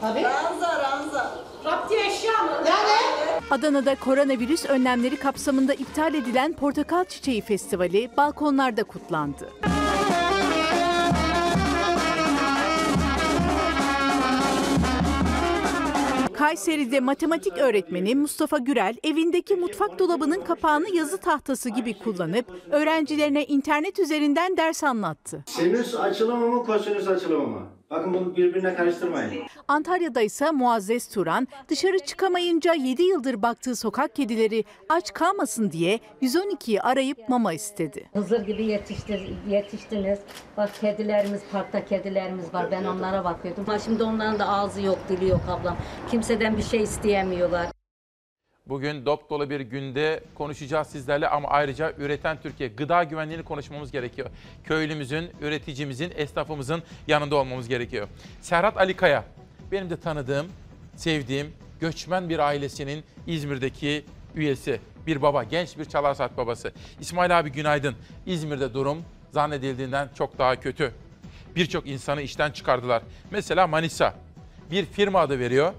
Tabii. 0.00 0.22
Ranza 0.22 0.82
ranza. 0.82 1.44
Rapti 1.64 1.94
eşya 1.94 2.32
mı? 2.42 2.50
Nerede? 2.64 3.44
Adana'da 3.50 3.94
koronavirüs 3.94 4.66
önlemleri 4.66 5.16
kapsamında 5.16 5.74
iptal 5.74 6.14
edilen 6.14 6.52
Portakal 6.52 7.04
Çiçeği 7.04 7.40
Festivali 7.40 8.10
balkonlarda 8.16 8.84
kutlandı. 8.84 9.52
Kayseri'de 16.38 17.00
matematik 17.00 17.58
öğretmeni 17.58 18.14
Mustafa 18.14 18.58
Gürel 18.58 18.96
evindeki 19.04 19.56
mutfak 19.56 19.98
dolabının 19.98 20.40
kapağını 20.44 20.96
yazı 20.96 21.18
tahtası 21.18 21.70
gibi 21.70 21.98
kullanıp 21.98 22.46
öğrencilerine 22.70 23.44
internet 23.44 23.98
üzerinden 23.98 24.56
ders 24.56 24.84
anlattı. 24.84 25.44
Sinüs 25.46 25.94
açılımı 25.94 26.48
mı 26.48 26.64
kosinüs 26.64 27.08
açılımı 27.08 27.46
mı? 27.46 27.77
Bakın 27.90 28.14
bunu 28.14 28.36
birbirine 28.36 28.74
karıştırmayın. 28.74 29.42
Antalya'da 29.68 30.20
ise 30.20 30.50
Muazzez 30.50 31.08
Turan 31.08 31.48
dışarı 31.68 31.98
çıkamayınca 31.98 32.74
7 32.74 33.02
yıldır 33.02 33.42
baktığı 33.42 33.76
sokak 33.76 34.14
kedileri 34.16 34.64
aç 34.88 35.12
kalmasın 35.12 35.70
diye 35.70 36.00
112'yi 36.22 36.82
arayıp 36.82 37.28
mama 37.28 37.52
istedi. 37.52 38.10
Hızır 38.12 38.40
gibi 38.40 38.64
yetiştir, 38.64 39.32
yetiştiniz. 39.48 40.18
Bak 40.56 40.70
kedilerimiz, 40.80 41.40
parkta 41.52 41.84
kedilerimiz 41.84 42.54
var. 42.54 42.70
Ben 42.70 42.84
onlara 42.84 43.24
bakıyordum. 43.24 43.64
Ama 43.68 43.78
şimdi 43.78 44.02
onların 44.02 44.38
da 44.38 44.48
ağzı 44.48 44.82
yok, 44.82 44.98
dili 45.08 45.28
yok 45.28 45.40
ablam. 45.48 45.76
Kimseden 46.10 46.56
bir 46.56 46.62
şey 46.62 46.82
isteyemiyorlar. 46.82 47.77
Bugün 48.68 49.06
dop 49.06 49.30
dolu 49.30 49.50
bir 49.50 49.60
günde 49.60 50.20
konuşacağız 50.34 50.86
sizlerle 50.86 51.28
ama 51.28 51.48
ayrıca 51.48 51.92
üreten 51.98 52.40
Türkiye 52.42 52.68
gıda 52.68 53.04
güvenliğini 53.04 53.42
konuşmamız 53.42 53.92
gerekiyor. 53.92 54.30
Köylümüzün, 54.64 55.30
üreticimizin, 55.40 56.12
esnafımızın 56.16 56.82
yanında 57.06 57.36
olmamız 57.36 57.68
gerekiyor. 57.68 58.08
Serhat 58.40 58.76
Ali 58.76 58.96
Kaya, 58.96 59.24
benim 59.72 59.90
de 59.90 59.96
tanıdığım, 59.96 60.46
sevdiğim 60.96 61.52
göçmen 61.80 62.28
bir 62.28 62.38
ailesinin 62.38 63.04
İzmir'deki 63.26 64.04
üyesi. 64.34 64.80
Bir 65.06 65.22
baba, 65.22 65.44
genç 65.44 65.78
bir 65.78 65.84
Çalarsat 65.84 66.36
babası. 66.36 66.72
İsmail 67.00 67.38
abi 67.38 67.52
günaydın. 67.52 67.94
İzmir'de 68.26 68.74
durum 68.74 69.04
zannedildiğinden 69.30 70.08
çok 70.18 70.38
daha 70.38 70.56
kötü. 70.60 70.92
Birçok 71.56 71.86
insanı 71.86 72.22
işten 72.22 72.50
çıkardılar. 72.50 73.02
Mesela 73.30 73.66
Manisa 73.66 74.14
bir 74.70 74.84
firma 74.84 75.20
adı 75.20 75.38
veriyor 75.38 75.72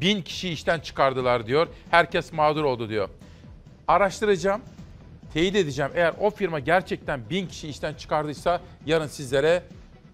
bin 0.00 0.22
kişi 0.22 0.48
işten 0.48 0.80
çıkardılar 0.80 1.46
diyor. 1.46 1.66
Herkes 1.90 2.32
mağdur 2.32 2.64
oldu 2.64 2.88
diyor. 2.88 3.08
Araştıracağım, 3.88 4.60
teyit 5.34 5.56
edeceğim. 5.56 5.90
Eğer 5.94 6.14
o 6.20 6.30
firma 6.30 6.58
gerçekten 6.58 7.20
bin 7.30 7.46
kişi 7.46 7.68
işten 7.68 7.94
çıkardıysa 7.94 8.60
yarın 8.86 9.06
sizlere 9.06 9.62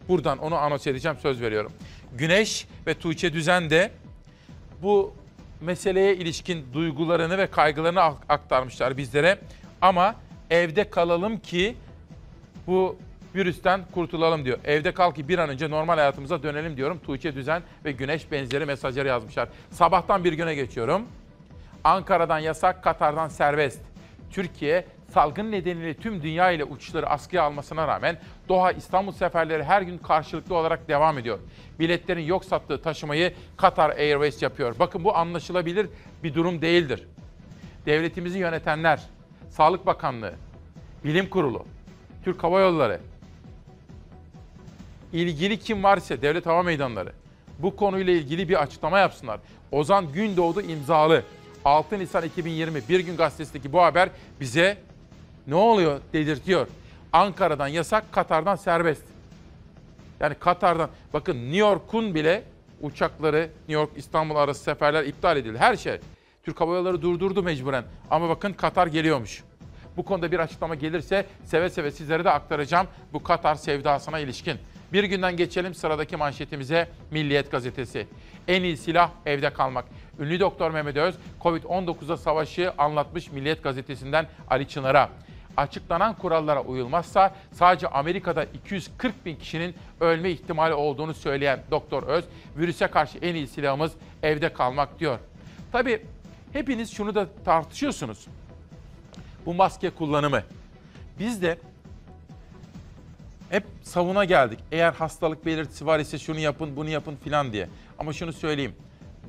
buradan 0.08 0.38
onu 0.38 0.56
anons 0.56 0.86
edeceğim 0.86 1.16
söz 1.22 1.40
veriyorum. 1.40 1.72
Güneş 2.12 2.66
ve 2.86 2.94
Tuğçe 2.94 3.32
Düzen 3.32 3.70
de 3.70 3.90
bu 4.82 5.14
meseleye 5.60 6.16
ilişkin 6.16 6.66
duygularını 6.72 7.38
ve 7.38 7.46
kaygılarını 7.46 8.02
aktarmışlar 8.02 8.96
bizlere. 8.96 9.38
Ama 9.80 10.14
evde 10.50 10.90
kalalım 10.90 11.38
ki 11.38 11.76
bu 12.66 12.96
virüsten 13.34 13.80
kurtulalım 13.94 14.44
diyor. 14.44 14.58
Evde 14.64 14.94
kal 14.94 15.12
ki 15.12 15.28
bir 15.28 15.38
an 15.38 15.48
önce 15.48 15.70
normal 15.70 15.94
hayatımıza 15.94 16.42
dönelim 16.42 16.76
diyorum. 16.76 16.98
Tuğçe 16.98 17.34
Düzen 17.34 17.62
ve 17.84 17.92
Güneş 17.92 18.32
benzeri 18.32 18.64
mesajları 18.66 19.08
yazmışlar. 19.08 19.48
Sabahtan 19.70 20.24
bir 20.24 20.32
güne 20.32 20.54
geçiyorum. 20.54 21.02
Ankara'dan 21.84 22.38
yasak, 22.38 22.84
Katar'dan 22.84 23.28
serbest. 23.28 23.80
Türkiye 24.30 24.84
salgın 25.12 25.52
nedeniyle 25.52 25.94
tüm 25.94 26.22
dünya 26.22 26.50
ile 26.50 26.64
uçuşları 26.64 27.06
askıya 27.06 27.42
almasına 27.42 27.88
rağmen 27.88 28.18
Doha 28.48 28.72
İstanbul 28.72 29.12
seferleri 29.12 29.64
her 29.64 29.82
gün 29.82 29.98
karşılıklı 29.98 30.54
olarak 30.54 30.88
devam 30.88 31.18
ediyor. 31.18 31.38
Biletlerin 31.78 32.22
yok 32.22 32.44
sattığı 32.44 32.82
taşımayı 32.82 33.34
Katar 33.56 33.90
Airways 33.90 34.42
yapıyor. 34.42 34.74
Bakın 34.78 35.04
bu 35.04 35.16
anlaşılabilir 35.16 35.86
bir 36.22 36.34
durum 36.34 36.62
değildir. 36.62 37.08
Devletimizi 37.86 38.38
yönetenler, 38.38 39.00
Sağlık 39.48 39.86
Bakanlığı, 39.86 40.34
Bilim 41.04 41.30
Kurulu, 41.30 41.66
Türk 42.24 42.44
Hava 42.44 42.60
Yolları, 42.60 43.00
ilgili 45.14 45.58
kim 45.58 45.82
varsa 45.82 46.22
devlet 46.22 46.46
hava 46.46 46.62
meydanları 46.62 47.12
bu 47.58 47.76
konuyla 47.76 48.12
ilgili 48.12 48.48
bir 48.48 48.62
açıklama 48.62 48.98
yapsınlar. 48.98 49.40
Ozan 49.72 50.12
Gündoğdu 50.12 50.60
imzalı 50.60 51.22
6 51.64 51.98
Nisan 51.98 52.24
2020 52.24 52.88
Bir 52.88 53.00
Gün 53.00 53.16
Gazetesi'ndeki 53.16 53.72
bu 53.72 53.82
haber 53.82 54.08
bize 54.40 54.76
ne 55.46 55.54
oluyor 55.54 56.00
dedirtiyor. 56.12 56.66
Ankara'dan 57.12 57.68
yasak, 57.68 58.12
Katar'dan 58.12 58.56
serbest. 58.56 59.02
Yani 60.20 60.34
Katar'dan 60.34 60.90
bakın 61.12 61.36
New 61.36 61.56
York'un 61.56 62.14
bile 62.14 62.42
uçakları 62.80 63.50
New 63.58 63.72
York 63.72 63.90
İstanbul 63.96 64.36
arası 64.36 64.62
seferler 64.62 65.04
iptal 65.04 65.36
edildi. 65.36 65.58
Her 65.58 65.76
şey. 65.76 65.98
Türk 66.42 66.60
Hava 66.60 66.74
Yolları 66.74 67.02
durdurdu 67.02 67.42
mecburen. 67.42 67.84
Ama 68.10 68.28
bakın 68.28 68.52
Katar 68.52 68.86
geliyormuş. 68.86 69.42
Bu 69.96 70.04
konuda 70.04 70.32
bir 70.32 70.38
açıklama 70.38 70.74
gelirse 70.74 71.26
seve 71.44 71.70
seve 71.70 71.90
sizlere 71.90 72.24
de 72.24 72.30
aktaracağım 72.30 72.86
bu 73.12 73.22
Katar 73.22 73.54
sevdasına 73.54 74.18
ilişkin. 74.18 74.58
Bir 74.94 75.04
günden 75.04 75.36
geçelim 75.36 75.74
sıradaki 75.74 76.16
manşetimize 76.16 76.88
Milliyet 77.10 77.50
Gazetesi. 77.50 78.06
En 78.48 78.62
iyi 78.62 78.76
silah 78.76 79.10
evde 79.26 79.52
kalmak. 79.52 79.84
Ünlü 80.20 80.40
doktor 80.40 80.70
Mehmet 80.70 80.96
Öz, 80.96 81.14
Covid-19'da 81.40 82.16
savaşı 82.16 82.72
anlatmış 82.78 83.32
Milliyet 83.32 83.62
Gazetesi'nden 83.62 84.26
Ali 84.50 84.68
Çınar'a. 84.68 85.10
Açıklanan 85.56 86.14
kurallara 86.14 86.62
uyulmazsa 86.62 87.34
sadece 87.52 87.88
Amerika'da 87.88 88.44
240 88.44 89.26
bin 89.26 89.36
kişinin 89.36 89.74
ölme 90.00 90.30
ihtimali 90.30 90.74
olduğunu 90.74 91.14
söyleyen 91.14 91.60
Doktor 91.70 92.02
Öz, 92.02 92.24
virüse 92.56 92.86
karşı 92.86 93.18
en 93.18 93.34
iyi 93.34 93.46
silahımız 93.46 93.92
evde 94.22 94.52
kalmak 94.52 95.00
diyor. 95.00 95.18
Tabii 95.72 96.02
hepiniz 96.52 96.92
şunu 96.92 97.14
da 97.14 97.26
tartışıyorsunuz. 97.44 98.26
Bu 99.46 99.54
maske 99.54 99.90
kullanımı. 99.90 100.42
Biz 101.18 101.42
de 101.42 101.58
hep 103.54 103.64
savuna 103.82 104.24
geldik. 104.24 104.58
Eğer 104.72 104.92
hastalık 104.92 105.46
belirtisi 105.46 105.86
var 105.86 105.98
ise 105.98 106.18
şunu 106.18 106.38
yapın, 106.38 106.76
bunu 106.76 106.88
yapın 106.88 107.16
filan 107.24 107.52
diye. 107.52 107.68
Ama 107.98 108.12
şunu 108.12 108.32
söyleyeyim. 108.32 108.74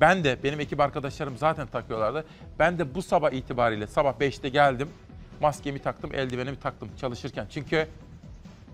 Ben 0.02 0.24
de, 0.24 0.38
benim 0.44 0.60
ekip 0.60 0.80
arkadaşlarım 0.80 1.38
zaten 1.38 1.68
takıyorlardı. 1.68 2.26
Ben 2.60 2.80
de 2.80 2.96
bu 2.96 3.02
sabah 3.02 3.32
itibariyle 3.32 3.88
sabah 3.88 4.14
5'te 4.14 4.50
geldim. 4.50 4.90
Maskemi 5.42 5.80
taktım, 5.80 6.12
eldivenimi 6.14 6.60
taktım 6.60 6.90
çalışırken. 7.02 7.48
Çünkü 7.50 7.88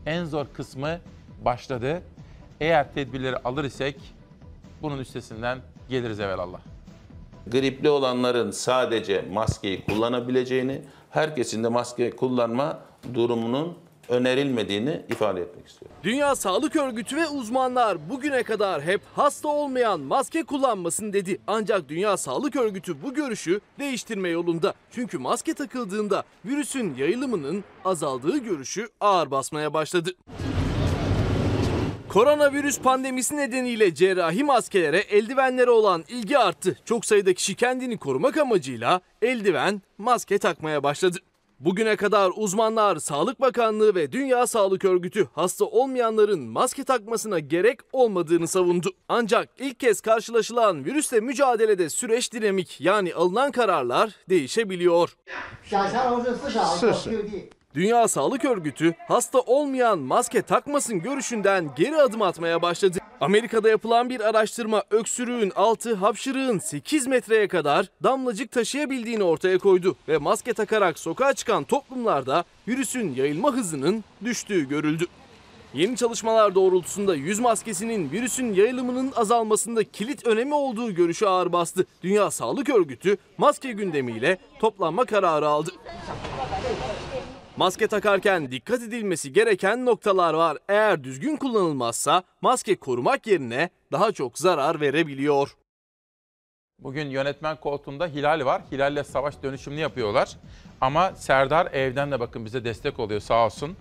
en 0.06 0.26
zor 0.26 0.46
kısmı 0.54 1.00
başladı. 1.46 2.02
Eğer 2.62 2.94
tedbirleri 2.94 3.38
alır 3.38 3.64
isek 3.64 3.96
bunun 4.82 4.98
üstesinden 4.98 5.60
geliriz 5.90 6.20
evelallah. 6.20 6.60
Gripli 7.48 7.90
olanların 7.90 8.52
sadece 8.52 9.26
maskeyi 9.32 9.86
kullanabileceğini, 9.86 10.82
herkesin 11.10 11.64
de 11.64 11.68
maske 11.68 12.12
kullanma 12.12 12.80
durumunun 13.14 13.78
önerilmediğini 14.10 15.02
ifade 15.10 15.42
etmek 15.42 15.68
istiyorum. 15.68 15.98
Dünya 16.04 16.36
Sağlık 16.36 16.76
Örgütü 16.76 17.18
ve 17.18 17.28
uzmanlar 17.28 18.10
bugüne 18.10 18.44
kadar 18.44 18.82
hep 18.82 19.02
hasta 19.16 19.48
olmayan 19.48 20.00
maske 20.00 20.44
kullanmasın 20.44 21.14
dedi. 21.14 21.42
Ancak 21.48 21.90
Dünya 21.90 22.18
Sağlık 22.18 22.56
Örgütü 22.56 23.04
bu 23.04 23.14
görüşü 23.14 23.62
değiştirme 23.80 24.30
yolunda. 24.30 24.74
Çünkü 24.92 25.18
maske 25.18 25.54
takıldığında 25.54 26.24
virüsün 26.46 26.96
yayılımının 26.96 27.64
azaldığı 27.86 28.38
görüşü 28.38 28.88
ağır 29.00 29.32
basmaya 29.32 29.74
başladı. 29.74 30.12
Koronavirüs 32.10 32.80
pandemisi 32.80 33.38
nedeniyle 33.38 33.94
cerrahi 33.96 34.44
maskelere, 34.44 34.98
eldivenlere 34.98 35.70
olan 35.70 36.04
ilgi 36.08 36.38
arttı. 36.38 36.78
Çok 36.86 37.06
sayıda 37.06 37.34
kişi 37.34 37.56
kendini 37.56 37.98
korumak 37.98 38.38
amacıyla 38.38 39.02
eldiven, 39.22 39.82
maske 39.98 40.38
takmaya 40.38 40.84
başladı. 40.84 41.18
Bugüne 41.66 41.96
kadar 41.96 42.32
uzmanlar, 42.36 42.96
Sağlık 42.96 43.42
Bakanlığı 43.42 43.96
ve 43.96 44.12
Dünya 44.12 44.48
Sağlık 44.48 44.86
Örgütü 44.86 45.28
hasta 45.34 45.66
olmayanların 45.66 46.40
maske 46.40 46.84
takmasına 46.84 47.40
gerek 47.40 47.80
olmadığını 47.94 48.48
savundu. 48.48 48.90
Ancak 49.10 49.50
ilk 49.60 49.80
kez 49.80 50.02
karşılaşılan 50.02 50.86
virüsle 50.86 51.20
mücadelede 51.20 51.90
süreç 51.90 52.34
dinamik 52.34 52.82
yani 52.82 53.14
alınan 53.14 53.52
kararlar 53.52 54.16
değişebiliyor. 54.30 55.16
Dünya 57.76 58.08
Sağlık 58.08 58.46
Örgütü 58.46 58.94
hasta 59.08 59.40
olmayan 59.40 60.00
maske 60.00 60.42
takmasın 60.42 61.00
görüşünden 61.00 61.70
geri 61.76 61.98
adım 61.98 62.22
atmaya 62.22 62.62
başladı. 62.62 62.98
Amerika'da 63.22 63.70
yapılan 63.70 64.10
bir 64.10 64.20
araştırma 64.20 64.84
öksürüğün 64.92 65.52
6, 65.56 65.96
hapşırığın 65.96 66.60
8 66.60 67.08
metreye 67.08 67.48
kadar 67.48 67.86
damlacık 68.04 68.52
taşıyabildiğini 68.52 69.24
ortaya 69.24 69.58
koydu 69.58 69.96
ve 70.08 70.18
maske 70.18 70.54
takarak 70.54 71.00
sokağa 71.00 71.34
çıkan 71.34 71.64
toplumlarda 71.64 72.44
virüsün 72.68 73.16
yayılma 73.16 73.54
hızının 73.54 74.04
düştüğü 74.26 74.70
görüldü. 74.70 75.06
Yeni 75.74 75.98
çalışmalar 75.98 76.56
doğrultusunda 76.56 77.16
yüz 77.16 77.40
maskesinin 77.40 78.12
virüsün 78.12 78.54
yayılımının 78.54 79.12
azalmasında 79.16 79.84
kilit 79.84 80.28
önemi 80.28 80.54
olduğu 80.54 80.92
görüşü 80.92 81.26
ağır 81.26 81.54
bastı. 81.54 81.86
Dünya 82.04 82.32
Sağlık 82.32 82.70
Örgütü 82.70 83.18
maske 83.38 83.72
gündemiyle 83.72 84.38
toplanma 84.60 85.06
kararı 85.06 85.48
aldı. 85.48 85.72
Maske 87.58 87.88
takarken 87.88 88.52
dikkat 88.52 88.82
edilmesi 88.82 89.34
gereken 89.34 89.86
noktalar 89.86 90.34
var. 90.34 90.58
Eğer 90.70 91.04
düzgün 91.04 91.38
kullanılmazsa 91.38 92.24
maske 92.42 92.76
korumak 92.76 93.28
yerine 93.28 93.70
daha 93.92 94.12
çok 94.12 94.38
zarar 94.38 94.82
verebiliyor. 94.82 95.56
Bugün 96.80 97.10
yönetmen 97.10 97.60
koltuğunda 97.60 98.08
Hilal 98.08 98.46
var. 98.46 98.62
Hilal'le 98.72 99.04
savaş 99.04 99.44
dönüşümünü 99.44 99.80
yapıyorlar. 99.80 100.38
Ama 100.82 101.12
Serdar 101.16 101.72
evden 101.72 102.12
de 102.12 102.20
bakın 102.20 102.46
bize 102.46 102.64
destek 102.64 103.00
oluyor 103.00 103.20
sağ 103.20 103.46
olsun. 103.46 103.78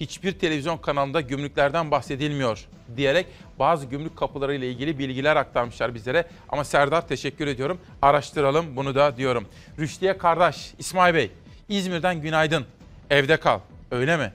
Hiçbir 0.00 0.38
televizyon 0.38 0.78
kanalında 0.78 1.20
gümrüklerden 1.20 1.90
bahsedilmiyor 1.90 2.68
diyerek 2.96 3.26
bazı 3.58 3.86
gümrük 3.86 4.16
kapıları 4.16 4.54
ile 4.54 4.70
ilgili 4.70 4.98
bilgiler 4.98 5.36
aktarmışlar 5.36 5.94
bizlere. 5.94 6.28
Ama 6.48 6.64
Serdar 6.64 7.08
teşekkür 7.08 7.46
ediyorum. 7.46 7.80
Araştıralım 8.02 8.76
bunu 8.76 8.94
da 8.94 9.16
diyorum. 9.16 9.46
Rüşdiye 9.78 10.18
kardeş 10.18 10.74
İsmail 10.78 11.14
Bey 11.14 11.30
İzmir'den 11.72 12.20
günaydın. 12.20 12.66
Evde 13.10 13.36
kal. 13.36 13.60
Öyle 13.90 14.16
mi? 14.16 14.32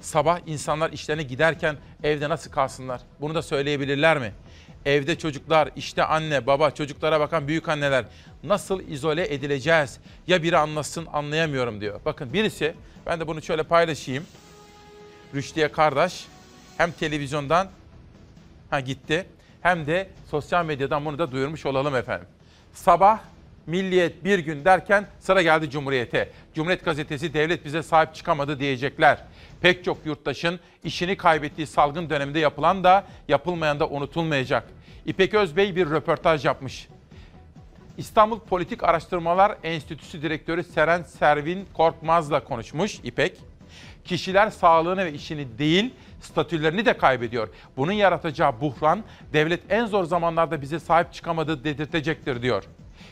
Sabah 0.00 0.40
insanlar 0.46 0.92
işlerine 0.92 1.22
giderken 1.22 1.76
evde 2.02 2.28
nasıl 2.28 2.50
kalsınlar? 2.50 3.00
Bunu 3.20 3.34
da 3.34 3.42
söyleyebilirler 3.42 4.18
mi? 4.18 4.32
Evde 4.84 5.18
çocuklar, 5.18 5.70
işte 5.76 6.04
anne, 6.04 6.46
baba, 6.46 6.70
çocuklara 6.70 7.20
bakan 7.20 7.48
büyük 7.48 7.68
anneler 7.68 8.04
nasıl 8.44 8.80
izole 8.80 9.34
edileceğiz? 9.34 9.98
Ya 10.26 10.42
biri 10.42 10.56
anlasın 10.56 11.06
anlayamıyorum 11.12 11.80
diyor. 11.80 12.00
Bakın 12.04 12.32
birisi, 12.32 12.74
ben 13.06 13.20
de 13.20 13.26
bunu 13.26 13.42
şöyle 13.42 13.62
paylaşayım. 13.62 14.24
Rüşdiye 15.34 15.72
kardeş 15.72 16.26
hem 16.76 16.92
televizyondan 16.92 17.68
ha 18.70 18.80
gitti 18.80 19.26
hem 19.60 19.86
de 19.86 20.08
sosyal 20.30 20.64
medyadan 20.64 21.04
bunu 21.04 21.18
da 21.18 21.32
duyurmuş 21.32 21.66
olalım 21.66 21.96
efendim. 21.96 22.28
Sabah 22.74 23.18
Milliyet 23.68 24.24
bir 24.24 24.38
gün 24.38 24.64
derken 24.64 25.06
sıra 25.18 25.42
geldi 25.42 25.70
Cumhuriyet'e. 25.70 26.30
Cumhuriyet 26.54 26.84
gazetesi 26.84 27.34
devlet 27.34 27.64
bize 27.64 27.82
sahip 27.82 28.14
çıkamadı 28.14 28.60
diyecekler. 28.60 29.18
Pek 29.60 29.84
çok 29.84 30.06
yurttaşın 30.06 30.60
işini 30.84 31.16
kaybettiği 31.16 31.66
salgın 31.66 32.10
döneminde 32.10 32.38
yapılan 32.38 32.84
da 32.84 33.04
yapılmayan 33.28 33.80
da 33.80 33.88
unutulmayacak. 33.88 34.64
İpek 35.06 35.34
Özbey 35.34 35.76
bir 35.76 35.90
röportaj 35.90 36.44
yapmış. 36.44 36.88
İstanbul 37.96 38.40
Politik 38.40 38.84
Araştırmalar 38.84 39.56
Enstitüsü 39.62 40.22
Direktörü 40.22 40.64
Seren 40.64 41.02
Servin 41.02 41.66
Korkmaz'la 41.74 42.44
konuşmuş 42.44 42.98
İpek. 43.04 43.36
Kişiler 44.04 44.50
sağlığını 44.50 45.04
ve 45.04 45.12
işini 45.12 45.58
değil, 45.58 45.94
statülerini 46.20 46.86
de 46.86 46.96
kaybediyor. 46.96 47.48
Bunun 47.76 47.92
yaratacağı 47.92 48.60
buhran, 48.60 49.04
devlet 49.32 49.60
en 49.68 49.86
zor 49.86 50.04
zamanlarda 50.04 50.62
bize 50.62 50.80
sahip 50.80 51.12
çıkamadı 51.12 51.64
dedirtecektir 51.64 52.42
diyor. 52.42 52.64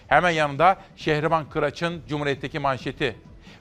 Hemen 0.09 0.31
yanında 0.31 0.77
Şehriban 0.97 1.51
Kıraç'ın 1.51 2.03
Cumhuriyet'teki 2.09 2.59
manşeti. 2.59 3.17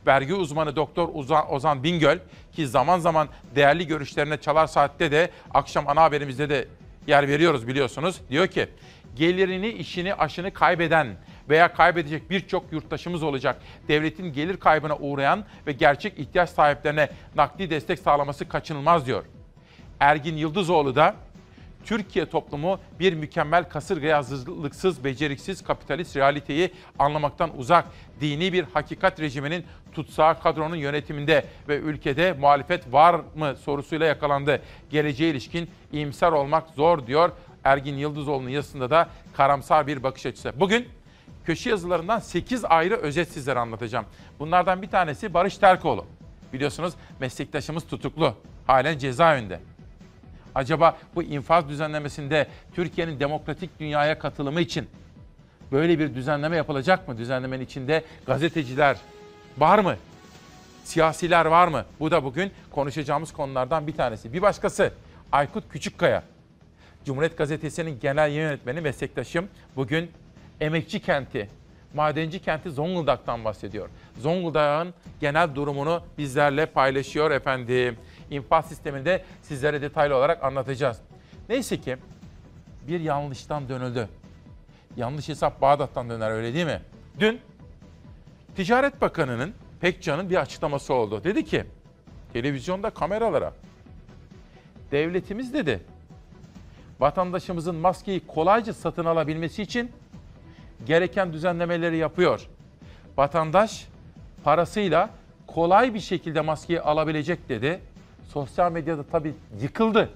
Vergi 0.08 0.34
uzmanı 0.34 0.76
Doktor 0.76 1.10
Ozan 1.50 1.84
Bingöl 1.84 2.18
ki 2.54 2.68
zaman 2.68 3.00
zaman 3.00 3.28
değerli 3.56 3.88
görüşlerine 3.88 4.38
çalar 4.38 4.68
saatte 4.68 5.12
de 5.12 5.30
akşam 5.54 5.88
ana 5.88 6.04
haberimizde 6.04 6.50
de 6.50 6.68
yer 7.08 7.28
veriyoruz 7.28 7.68
biliyorsunuz. 7.68 8.22
Diyor 8.30 8.48
ki 8.48 8.68
gelirini, 9.16 9.70
işini, 9.70 10.16
aşını 10.16 10.54
kaybeden 10.54 11.08
veya 11.50 11.74
kaybedecek 11.74 12.30
birçok 12.30 12.72
yurttaşımız 12.72 13.24
olacak. 13.24 13.62
Devletin 13.88 14.34
gelir 14.34 14.58
kaybına 14.58 14.98
uğrayan 14.98 15.46
ve 15.68 15.72
gerçek 15.72 16.20
ihtiyaç 16.20 16.50
sahiplerine 16.50 17.10
nakdi 17.36 17.70
destek 17.70 18.00
sağlaması 18.00 18.50
kaçınılmaz 18.50 19.06
diyor. 19.06 19.24
Ergin 20.00 20.38
Yıldızoğlu 20.38 20.96
da 20.96 21.16
Türkiye 21.86 22.26
toplumu 22.26 22.80
bir 23.00 23.14
mükemmel 23.14 23.70
kasırgaya 23.70 24.18
hazırlıksız, 24.18 25.04
beceriksiz 25.04 25.64
kapitalist 25.64 26.16
realiteyi 26.16 26.72
anlamaktan 27.00 27.58
uzak, 27.58 27.86
dini 28.22 28.54
bir 28.54 28.64
hakikat 28.74 29.20
rejiminin 29.20 29.66
tutsağı 29.94 30.42
kadronun 30.42 30.76
yönetiminde 30.76 31.46
ve 31.68 31.78
ülkede 31.78 32.34
muhalefet 32.34 32.94
var 32.94 33.22
mı 33.36 33.56
sorusuyla 33.56 34.06
yakalandı. 34.06 34.62
Geleceğe 34.90 35.32
ilişkin 35.32 35.70
iyimser 35.92 36.32
olmak 36.32 36.70
zor 36.70 37.08
diyor 37.08 37.32
Ergin 37.64 37.96
Yıldızoğlu'nun 37.96 38.50
yazısında 38.50 38.90
da 38.90 39.10
karamsar 39.34 39.88
bir 39.88 40.04
bakış 40.04 40.26
açısı. 40.26 40.54
Bugün 40.60 40.88
köşe 41.46 41.70
yazılarından 41.70 42.20
8 42.20 42.66
ayrı 42.66 42.96
özet 42.96 43.32
sizlere 43.32 43.60
anlatacağım. 43.60 44.06
Bunlardan 44.40 44.82
bir 44.82 44.90
tanesi 44.90 45.34
Barış 45.34 45.58
Terkoğlu. 45.58 46.06
Biliyorsunuz 46.54 46.94
meslektaşımız 47.20 47.88
tutuklu. 47.88 48.34
Halen 48.68 48.98
cezaevinde. 48.98 49.60
Acaba 50.56 50.98
bu 51.16 51.24
infaz 51.24 51.70
düzenlemesinde 51.70 52.48
Türkiye'nin 52.76 53.20
demokratik 53.20 53.80
dünyaya 53.80 54.20
katılımı 54.20 54.62
için 54.62 54.88
böyle 55.72 56.00
bir 56.00 56.16
düzenleme 56.16 56.58
yapılacak 56.58 57.08
mı? 57.08 57.18
Düzenlemenin 57.18 57.66
içinde 57.66 58.04
gazeteciler 58.26 58.98
var 59.58 59.80
mı? 59.80 59.96
Siyasiler 60.84 61.46
var 61.46 61.68
mı? 61.68 61.86
Bu 62.00 62.12
da 62.12 62.24
bugün 62.24 62.52
konuşacağımız 62.72 63.34
konulardan 63.34 63.88
bir 63.88 63.94
tanesi. 63.94 64.34
Bir 64.34 64.42
başkası 64.42 64.92
Aykut 65.32 65.70
Küçükkaya. 65.70 66.24
Cumhuriyet 67.06 67.38
Gazetesi'nin 67.38 68.00
genel 68.00 68.32
yönetmeni 68.32 68.82
meslektaşım. 68.82 69.48
Bugün 69.76 70.12
emekçi 70.62 71.00
kenti, 71.00 71.50
madenci 71.94 72.40
kenti 72.40 72.70
Zonguldak'tan 72.70 73.46
bahsediyor. 73.46 73.90
Zonguldak'ın 74.20 74.94
genel 75.22 75.56
durumunu 75.56 76.04
bizlerle 76.18 76.66
paylaşıyor 76.66 77.32
efendim. 77.32 77.98
İnfaz 78.32 78.68
sisteminde 78.68 79.24
sizlere 79.42 79.82
detaylı 79.82 80.16
olarak 80.16 80.44
anlatacağız. 80.44 80.98
Neyse 81.50 81.82
ki 81.82 81.98
bir 82.88 83.00
yanlıştan 83.00 83.70
dönüldü. 83.70 84.10
Yanlış 84.98 85.30
hesap 85.30 85.62
Bağdat'tan 85.62 86.10
döner 86.10 86.32
öyle 86.32 86.54
değil 86.54 86.66
mi? 86.66 86.82
Dün 87.20 87.42
Ticaret 88.56 89.02
Bakanı'nın 89.02 89.54
Pekcan'ın 89.82 90.30
bir 90.30 90.36
açıklaması 90.36 90.94
oldu. 90.94 91.24
Dedi 91.24 91.46
ki 91.46 91.64
televizyonda 92.34 92.90
kameralara 92.90 93.54
devletimiz 94.92 95.54
dedi 95.54 95.82
vatandaşımızın 97.00 97.76
maskeyi 97.76 98.28
kolayca 98.28 98.74
satın 98.74 99.06
alabilmesi 99.06 99.62
için 99.62 99.92
gereken 100.86 101.34
düzenlemeleri 101.34 101.98
yapıyor. 101.98 102.48
Vatandaş 103.18 103.88
parasıyla 104.44 105.10
kolay 105.48 105.94
bir 105.94 106.00
şekilde 106.00 106.42
maskeyi 106.42 106.82
alabilecek 106.82 107.50
dedi. 107.50 107.82
Sosyal 108.34 108.72
medyada 108.72 109.04
tabii 109.12 109.34
yıkıldı. 109.62 110.10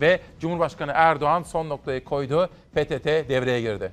Ve 0.00 0.20
Cumhurbaşkanı 0.40 0.92
Erdoğan 0.94 1.42
son 1.42 1.68
noktayı 1.68 2.04
koydu. 2.04 2.50
PTT 2.74 3.06
devreye 3.06 3.60
girdi. 3.60 3.92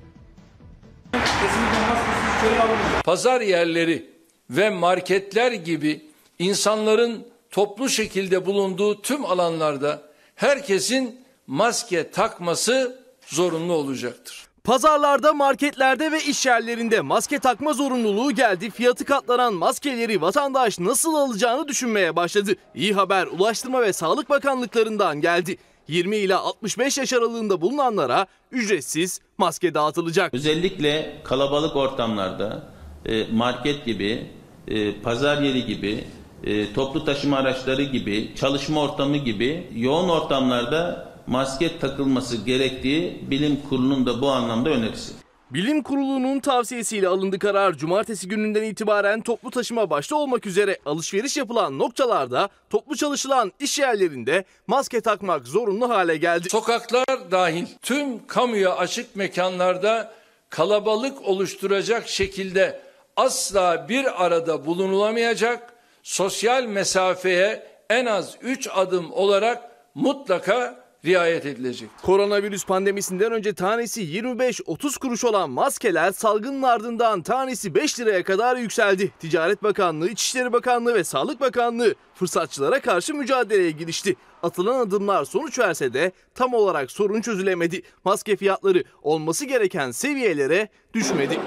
Pazar 3.04 3.40
yerleri 3.40 4.10
ve 4.50 4.70
marketler 4.70 5.52
gibi 5.52 6.04
insanların 6.38 7.26
toplu 7.50 7.88
şekilde 7.88 8.46
bulunduğu 8.46 9.02
tüm 9.02 9.24
alanlarda 9.24 10.02
herkesin 10.34 11.20
maske 11.46 12.10
takması 12.10 13.00
zorunlu 13.26 13.72
olacaktır. 13.72 14.49
Pazarlarda, 14.64 15.32
marketlerde 15.32 16.12
ve 16.12 16.20
iş 16.22 16.46
yerlerinde 16.46 17.00
maske 17.00 17.38
takma 17.38 17.72
zorunluluğu 17.72 18.32
geldi. 18.32 18.70
Fiyatı 18.70 19.04
katlanan 19.04 19.54
maskeleri 19.54 20.20
vatandaş 20.20 20.78
nasıl 20.78 21.14
alacağını 21.14 21.68
düşünmeye 21.68 22.16
başladı. 22.16 22.52
İyi 22.74 22.92
haber 22.92 23.26
Ulaştırma 23.26 23.82
ve 23.82 23.92
Sağlık 23.92 24.30
Bakanlıklarından 24.30 25.20
geldi. 25.20 25.56
20 25.88 26.16
ile 26.16 26.34
65 26.34 26.98
yaş 26.98 27.12
aralığında 27.12 27.60
bulunanlara 27.60 28.26
ücretsiz 28.52 29.20
maske 29.38 29.74
dağıtılacak. 29.74 30.34
Özellikle 30.34 31.16
kalabalık 31.24 31.76
ortamlarda 31.76 32.62
e, 33.06 33.24
market 33.32 33.86
gibi, 33.86 34.26
e, 34.68 35.00
pazar 35.00 35.42
yeri 35.42 35.66
gibi, 35.66 36.04
e, 36.44 36.72
toplu 36.72 37.04
taşıma 37.04 37.36
araçları 37.36 37.82
gibi, 37.82 38.32
çalışma 38.36 38.82
ortamı 38.82 39.16
gibi 39.16 39.68
yoğun 39.74 40.08
ortamlarda 40.08 41.09
maske 41.30 41.78
takılması 41.78 42.36
gerektiği 42.36 43.30
bilim 43.30 43.60
kurulunun 43.68 44.06
da 44.06 44.22
bu 44.22 44.30
anlamda 44.30 44.70
önerisi. 44.70 45.12
Bilim 45.50 45.82
Kurulu'nun 45.82 46.40
tavsiyesiyle 46.40 47.08
alındı 47.08 47.38
karar. 47.38 47.72
Cumartesi 47.72 48.28
gününden 48.28 48.62
itibaren 48.62 49.20
toplu 49.20 49.50
taşıma 49.50 49.90
başta 49.90 50.16
olmak 50.16 50.46
üzere 50.46 50.78
alışveriş 50.86 51.36
yapılan 51.36 51.78
noktalarda, 51.78 52.48
toplu 52.70 52.96
çalışılan 52.96 53.52
iş 53.60 53.78
yerlerinde 53.78 54.44
maske 54.66 55.00
takmak 55.00 55.46
zorunlu 55.46 55.88
hale 55.88 56.16
geldi. 56.16 56.50
Sokaklar 56.50 57.30
dahil 57.30 57.66
tüm 57.82 58.26
kamuya 58.26 58.76
açık 58.76 59.16
mekanlarda 59.16 60.12
kalabalık 60.48 61.28
oluşturacak 61.28 62.08
şekilde 62.08 62.80
asla 63.16 63.86
bir 63.88 64.24
arada 64.24 64.66
bulunulamayacak. 64.66 65.72
Sosyal 66.02 66.64
mesafeye 66.64 67.66
en 67.90 68.06
az 68.06 68.36
3 68.42 68.68
adım 68.74 69.12
olarak 69.12 69.70
mutlaka 69.94 70.89
riayet 71.04 71.46
edilecek. 71.46 71.90
Koronavirüs 72.02 72.64
pandemisinden 72.64 73.32
önce 73.32 73.54
tanesi 73.54 74.02
25-30 74.02 74.98
kuruş 74.98 75.24
olan 75.24 75.50
maskeler 75.50 76.12
salgının 76.12 76.62
ardından 76.62 77.22
tanesi 77.22 77.74
5 77.74 78.00
liraya 78.00 78.22
kadar 78.22 78.56
yükseldi. 78.56 79.12
Ticaret 79.18 79.62
Bakanlığı, 79.62 80.08
İçişleri 80.08 80.52
Bakanlığı 80.52 80.94
ve 80.94 81.04
Sağlık 81.04 81.40
Bakanlığı 81.40 81.94
fırsatçılara 82.14 82.80
karşı 82.80 83.14
mücadeleye 83.14 83.70
girişti. 83.70 84.16
Atılan 84.42 84.80
adımlar 84.80 85.24
sonuç 85.24 85.58
verse 85.58 85.92
de 85.92 86.12
tam 86.34 86.54
olarak 86.54 86.90
sorun 86.90 87.20
çözülemedi. 87.20 87.82
Maske 88.04 88.36
fiyatları 88.36 88.84
olması 89.02 89.44
gereken 89.44 89.90
seviyelere 89.90 90.68
düşmedi. 90.94 91.40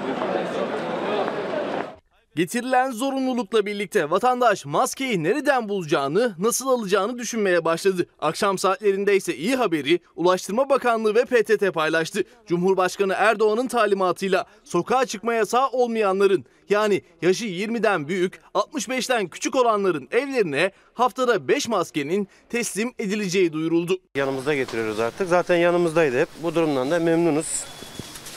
Getirilen 2.36 2.90
zorunlulukla 2.90 3.66
birlikte 3.66 4.10
vatandaş 4.10 4.64
maskeyi 4.64 5.22
nereden 5.22 5.68
bulacağını, 5.68 6.34
nasıl 6.38 6.68
alacağını 6.68 7.18
düşünmeye 7.18 7.64
başladı. 7.64 8.06
Akşam 8.18 8.58
saatlerinde 8.58 9.16
ise 9.16 9.36
iyi 9.36 9.56
haberi 9.56 10.00
Ulaştırma 10.16 10.68
Bakanlığı 10.68 11.14
ve 11.14 11.24
PTT 11.24 11.74
paylaştı. 11.74 12.24
Cumhurbaşkanı 12.46 13.14
Erdoğan'ın 13.16 13.68
talimatıyla 13.68 14.46
sokağa 14.64 15.06
çıkma 15.06 15.34
yasağı 15.34 15.68
olmayanların 15.68 16.44
yani 16.70 17.02
yaşı 17.22 17.44
20'den 17.44 18.08
büyük, 18.08 18.40
65'ten 18.54 19.28
küçük 19.28 19.56
olanların 19.56 20.08
evlerine 20.10 20.72
haftada 20.94 21.48
5 21.48 21.68
maskenin 21.68 22.28
teslim 22.48 22.92
edileceği 22.98 23.52
duyuruldu. 23.52 23.98
Yanımızda 24.14 24.54
getiriyoruz 24.54 25.00
artık. 25.00 25.28
Zaten 25.28 25.56
yanımızdaydı 25.56 26.20
hep. 26.20 26.28
Bu 26.42 26.54
durumdan 26.54 26.90
da 26.90 26.98
memnunuz. 26.98 27.64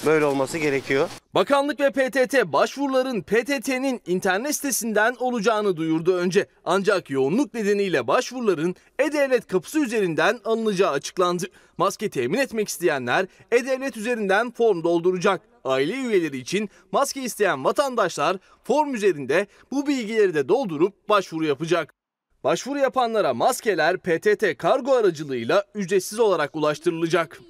Böyle 0.06 0.26
olması 0.26 0.58
gerekiyor. 0.58 1.10
Bakanlık 1.36 1.80
ve 1.80 1.92
PTT 1.92 2.46
başvuruların 2.46 3.22
PTT'nin 3.22 4.02
internet 4.06 4.56
sitesinden 4.56 5.16
olacağını 5.20 5.78
duyurdu 5.78 6.16
önce. 6.16 6.48
Ancak 6.66 7.10
yoğunluk 7.10 7.54
nedeniyle 7.54 8.08
başvuruların 8.08 8.76
E-Devlet 9.00 9.48
kapısı 9.48 9.80
üzerinden 9.80 10.40
alınacağı 10.46 10.92
açıklandı. 10.92 11.46
Maske 11.78 12.10
temin 12.10 12.38
etmek 12.38 12.68
isteyenler 12.68 13.26
E-Devlet 13.52 13.98
üzerinden 13.98 14.52
form 14.52 14.84
dolduracak. 14.84 15.42
Aile 15.64 15.94
üyeleri 15.94 16.38
için 16.38 16.70
maske 16.92 17.22
isteyen 17.22 17.66
vatandaşlar 17.66 18.38
form 18.64 18.96
üzerinde 18.96 19.48
bu 19.72 19.88
bilgileri 19.88 20.36
de 20.36 20.50
doldurup 20.50 21.10
başvuru 21.10 21.46
yapacak. 21.46 21.94
Başvuru 22.44 22.80
yapanlara 22.80 23.34
maskeler 23.34 23.98
PTT 23.98 24.58
kargo 24.58 24.96
aracılığıyla 24.96 25.64
ücretsiz 25.76 26.20
olarak 26.20 26.56
ulaştırılacak. 26.56 27.42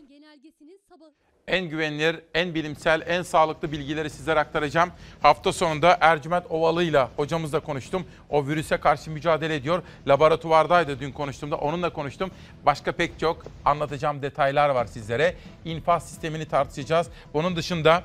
En 1.47 1.69
güvenilir, 1.69 2.19
en 2.33 2.55
bilimsel, 2.55 3.01
en 3.07 3.21
sağlıklı 3.21 3.71
bilgileri 3.71 4.09
sizlere 4.09 4.39
aktaracağım. 4.39 4.91
Hafta 5.21 5.53
sonunda 5.53 5.97
Ercüment 6.01 6.45
Ovalı'yla 6.49 7.09
hocamızla 7.15 7.59
konuştum. 7.59 8.05
O 8.29 8.47
virüse 8.47 8.77
karşı 8.77 9.11
mücadele 9.11 9.55
ediyor. 9.55 9.83
Laboratuvardaydı 10.07 10.99
dün 10.99 11.11
konuştuğumda. 11.11 11.55
Onunla 11.55 11.89
konuştum. 11.89 12.31
Başka 12.65 12.91
pek 12.91 13.19
çok 13.19 13.43
anlatacağım 13.65 14.21
detaylar 14.21 14.69
var 14.69 14.85
sizlere. 14.85 15.35
İnfaz 15.65 16.09
sistemini 16.09 16.45
tartışacağız. 16.45 17.07
Bunun 17.33 17.55
dışında 17.55 18.03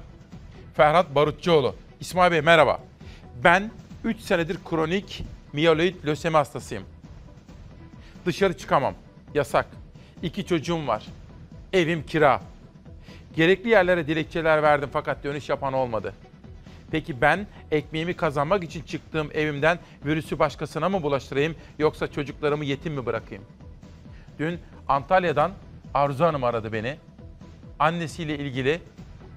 Ferhat 0.75 1.15
Barutçuoğlu. 1.15 1.75
İsmail 2.01 2.33
Bey 2.33 2.41
merhaba. 2.41 2.81
Ben 3.45 3.71
3 4.05 4.21
senedir 4.21 4.59
kronik 4.71 5.25
miyaloid 5.53 6.07
lösemi 6.07 6.37
hastasıyım. 6.37 6.85
Dışarı 8.27 8.59
çıkamam. 8.59 8.95
Yasak. 9.35 9.67
İki 10.23 10.47
çocuğum 10.47 10.87
var. 10.87 11.07
Evim 11.73 12.07
kira. 12.07 12.52
Gerekli 13.37 13.71
yerlere 13.71 14.07
dilekçeler 14.07 14.63
verdim 14.63 14.89
fakat 14.93 15.25
dönüş 15.25 15.49
yapan 15.49 15.73
olmadı. 15.73 16.15
Peki 16.91 17.21
ben 17.21 17.47
ekmeğimi 17.71 18.15
kazanmak 18.15 18.65
için 18.65 18.83
çıktığım 18.83 19.31
evimden 19.35 19.79
virüsü 20.05 20.39
başkasına 20.39 20.89
mı 20.89 21.03
bulaştırayım 21.03 21.55
yoksa 21.79 22.13
çocuklarımı 22.13 22.65
yetim 22.65 22.95
mi 22.95 23.07
bırakayım? 23.07 23.45
Dün 24.39 24.61
Antalya'dan 24.89 25.53
Arzu 25.95 26.25
Hanım 26.25 26.45
aradı 26.45 26.73
beni. 26.73 26.97
Annesiyle 27.79 28.39
ilgili 28.39 28.81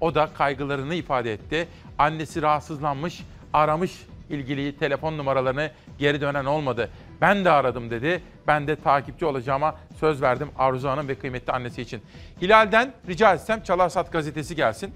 o 0.01 0.15
da 0.15 0.29
kaygılarını 0.33 0.95
ifade 0.95 1.33
etti. 1.33 1.67
Annesi 1.97 2.41
rahatsızlanmış, 2.41 3.23
aramış 3.53 3.91
ilgili 4.29 4.77
telefon 4.77 5.17
numaralarını 5.17 5.71
geri 5.99 6.21
dönen 6.21 6.45
olmadı. 6.45 6.89
Ben 7.21 7.45
de 7.45 7.51
aradım 7.51 7.89
dedi. 7.89 8.23
Ben 8.47 8.67
de 8.67 8.75
takipçi 8.75 9.25
olacağıma 9.25 9.75
söz 9.99 10.21
verdim 10.21 10.49
Arzu 10.57 10.87
Hanım 10.89 11.07
ve 11.07 11.15
kıymetli 11.15 11.53
annesi 11.53 11.81
için. 11.81 12.01
Hilal'den 12.41 12.93
rica 13.07 13.33
etsem 13.33 13.63
Çalarsat 13.63 14.11
gazetesi 14.11 14.55
gelsin. 14.55 14.93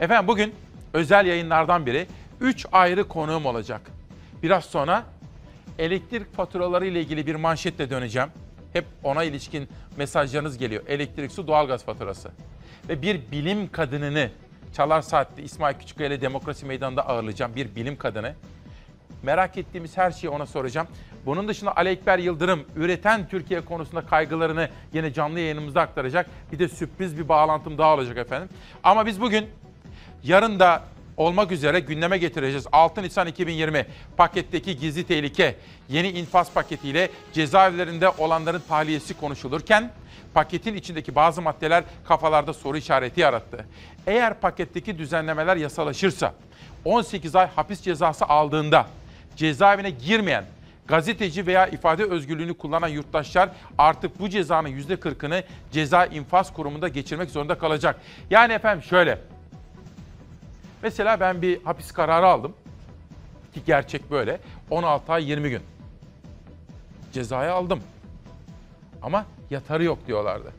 Efendim 0.00 0.28
bugün 0.28 0.54
özel 0.92 1.26
yayınlardan 1.26 1.86
biri 1.86 2.06
3 2.40 2.66
ayrı 2.72 3.08
konuğum 3.08 3.46
olacak. 3.46 3.80
Biraz 4.42 4.64
sonra 4.64 5.04
elektrik 5.78 6.34
faturaları 6.34 6.86
ile 6.86 7.00
ilgili 7.00 7.26
bir 7.26 7.34
manşetle 7.34 7.90
döneceğim. 7.90 8.28
Hep 8.72 8.84
ona 9.02 9.24
ilişkin 9.24 9.68
mesajlarınız 9.96 10.58
geliyor. 10.58 10.82
Elektrik, 10.86 11.32
su, 11.32 11.46
doğalgaz 11.46 11.84
faturası. 11.84 12.30
Ve 12.88 13.02
bir 13.02 13.20
bilim 13.32 13.72
kadınını 13.72 14.30
Çalar 14.76 15.02
Saat'te 15.02 15.42
İsmail 15.42 15.78
Küçükkaya 15.78 16.08
ile 16.08 16.20
Demokrasi 16.20 16.66
Meydanı'nda 16.66 17.08
ağırlayacağım. 17.08 17.56
Bir 17.56 17.74
bilim 17.74 17.96
kadını. 17.96 18.34
Merak 19.22 19.56
ettiğimiz 19.58 19.96
her 19.96 20.10
şeyi 20.10 20.30
ona 20.30 20.46
soracağım. 20.46 20.86
Bunun 21.26 21.48
dışında 21.48 21.76
Ali 21.76 21.88
Ekber 21.88 22.18
Yıldırım 22.18 22.64
üreten 22.76 23.28
Türkiye 23.28 23.60
konusunda 23.60 24.06
kaygılarını 24.06 24.68
yine 24.92 25.12
canlı 25.12 25.40
yayınımızda 25.40 25.80
aktaracak. 25.80 26.26
Bir 26.52 26.58
de 26.58 26.68
sürpriz 26.68 27.18
bir 27.18 27.28
bağlantım 27.28 27.78
daha 27.78 27.94
olacak 27.94 28.16
efendim. 28.18 28.48
Ama 28.82 29.06
biz 29.06 29.20
bugün 29.20 29.46
yarın 30.24 30.60
da 30.60 30.82
olmak 31.16 31.52
üzere 31.52 31.80
gündeme 31.80 32.18
getireceğiz. 32.18 32.66
6 32.72 33.02
Nisan 33.02 33.26
2020 33.26 33.86
paketteki 34.16 34.76
gizli 34.76 35.04
tehlike 35.04 35.56
yeni 35.88 36.10
infaz 36.10 36.52
paketiyle 36.52 37.10
cezaevlerinde 37.32 38.08
olanların 38.08 38.62
tahliyesi 38.68 39.14
konuşulurken 39.14 39.90
paketin 40.34 40.74
içindeki 40.74 41.14
bazı 41.14 41.42
maddeler 41.42 41.84
kafalarda 42.08 42.52
soru 42.52 42.76
işareti 42.76 43.20
yarattı. 43.20 43.66
Eğer 44.06 44.40
paketteki 44.40 44.98
düzenlemeler 44.98 45.56
yasalaşırsa 45.56 46.34
18 46.84 47.36
ay 47.36 47.46
hapis 47.46 47.82
cezası 47.82 48.24
aldığında 48.24 48.86
cezaevine 49.36 49.90
girmeyen 49.90 50.44
gazeteci 50.86 51.46
veya 51.46 51.66
ifade 51.66 52.04
özgürlüğünü 52.04 52.54
kullanan 52.54 52.88
yurttaşlar 52.88 53.50
artık 53.78 54.20
bu 54.20 54.28
cezanın 54.28 54.68
%40'ını 54.68 55.44
ceza 55.72 56.06
infaz 56.06 56.52
kurumunda 56.52 56.88
geçirmek 56.88 57.30
zorunda 57.30 57.58
kalacak. 57.58 58.00
Yani 58.30 58.52
efendim 58.52 58.82
şöyle. 58.82 59.18
Mesela 60.82 61.20
ben 61.20 61.42
bir 61.42 61.62
hapis 61.64 61.92
kararı 61.92 62.26
aldım. 62.26 62.52
Ki 63.54 63.60
gerçek 63.66 64.10
böyle. 64.10 64.40
16 64.70 65.12
ay 65.12 65.30
20 65.30 65.50
gün. 65.50 65.62
Cezayı 67.12 67.52
aldım. 67.52 67.80
Ama 69.02 69.26
yatarı 69.50 69.84
yok 69.84 69.98
diyorlardı. 70.06 70.52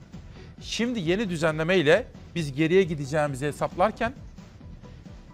Şimdi 0.61 0.99
yeni 0.99 1.29
düzenleme 1.29 1.77
ile 1.77 2.05
biz 2.35 2.53
geriye 2.53 2.83
gideceğimizi 2.83 3.45
hesaplarken 3.45 4.13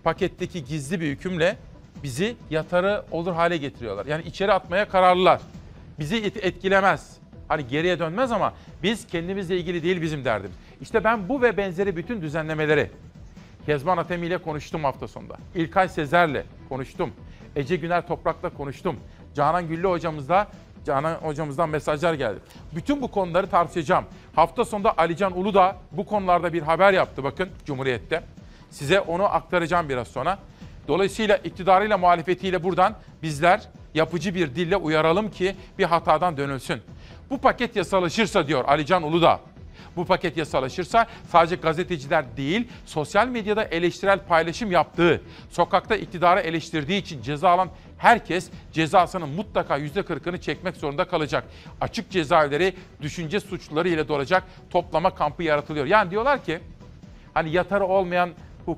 paketteki 0.04 0.66
gizli 0.66 1.02
bir 1.02 1.08
hükümle 1.08 1.58
bizi 2.04 2.36
yatarı 2.50 3.04
olur 3.12 3.34
hale 3.34 3.58
getiriyorlar. 3.58 4.06
Yani 4.06 4.24
içeri 4.24 4.54
atmaya 4.54 4.90
kararlılar. 4.90 5.42
Bizi 6.00 6.16
et- 6.18 6.44
etkilemez. 6.46 7.18
Hani 7.48 7.68
geriye 7.68 8.00
dönmez 8.00 8.32
ama 8.32 8.54
biz 8.84 9.08
kendimizle 9.08 9.58
ilgili 9.58 9.84
değil 9.84 10.02
bizim 10.02 10.26
derdimiz. 10.26 10.56
İşte 10.82 11.04
ben 11.04 11.30
bu 11.30 11.42
ve 11.42 11.58
benzeri 11.58 11.96
bütün 11.96 12.22
düzenlemeleri 12.22 12.92
Kezban 13.66 13.98
Atemi 13.98 14.28
ile 14.28 14.38
konuştum 14.38 14.84
hafta 14.84 15.08
sonunda. 15.08 15.38
İlkay 15.56 15.90
Sezer'le 15.90 16.44
konuştum. 16.70 17.12
Ece 17.56 17.76
Güner 17.76 18.08
Toprak'la 18.08 18.50
konuştum. 18.50 18.96
Canan 19.36 19.68
Güllü 19.68 19.88
hocamızla 19.88 20.48
Canan 20.86 21.16
hocamızdan 21.16 21.70
mesajlar 21.70 22.14
geldi. 22.14 22.40
Bütün 22.76 23.02
bu 23.02 23.08
konuları 23.12 23.48
tartışacağım. 23.48 24.06
Hafta 24.36 24.66
sonunda 24.66 24.98
Alican 24.98 25.38
Ulu 25.38 25.54
da 25.54 25.76
bu 25.92 26.06
konularda 26.06 26.54
bir 26.54 26.62
haber 26.62 26.94
yaptı 26.94 27.24
bakın 27.24 27.50
Cumhuriyet'te. 27.66 28.24
Size 28.70 29.00
onu 29.00 29.24
aktaracağım 29.24 29.90
biraz 29.90 30.08
sonra. 30.08 30.40
Dolayısıyla 30.90 31.38
iktidarıyla 31.38 31.98
muhalefetiyle 31.98 32.64
buradan 32.64 32.96
bizler 33.24 33.62
yapıcı 33.94 34.36
bir 34.36 34.56
dille 34.56 34.76
uyaralım 34.76 35.32
ki 35.32 35.56
bir 35.78 35.84
hatadan 35.84 36.38
dönülsün. 36.38 36.82
Bu 37.30 37.38
paket 37.38 37.76
yasalaşırsa 37.76 38.48
diyor 38.48 38.66
Alican 38.68 39.04
Uludağ. 39.04 39.40
Bu 39.96 40.06
paket 40.06 40.38
yasalaşırsa 40.38 41.08
sadece 41.32 41.56
gazeteciler 41.56 42.38
değil, 42.38 42.68
sosyal 42.86 43.28
medyada 43.28 43.64
eleştirel 43.64 44.20
paylaşım 44.20 44.72
yaptığı, 44.72 45.22
sokakta 45.50 45.96
iktidarı 45.96 46.40
eleştirdiği 46.40 47.02
için 47.02 47.22
ceza 47.22 47.50
alan 47.50 47.70
herkes 47.98 48.50
cezasının 48.74 49.30
mutlaka 49.30 49.80
%40'ını 49.80 50.42
çekmek 50.42 50.76
zorunda 50.76 51.06
kalacak. 51.06 51.44
Açık 51.82 52.12
cezaevleri 52.12 52.74
düşünce 53.02 53.40
suçluları 53.40 53.90
ile 53.90 54.08
dolacak 54.08 54.44
toplama 54.70 55.16
kampı 55.16 55.44
yaratılıyor. 55.44 55.86
Yani 55.86 56.12
diyorlar 56.12 56.44
ki 56.44 56.60
hani 57.34 57.52
yatarı 57.52 57.86
olmayan 57.86 58.30
huk- 58.68 58.78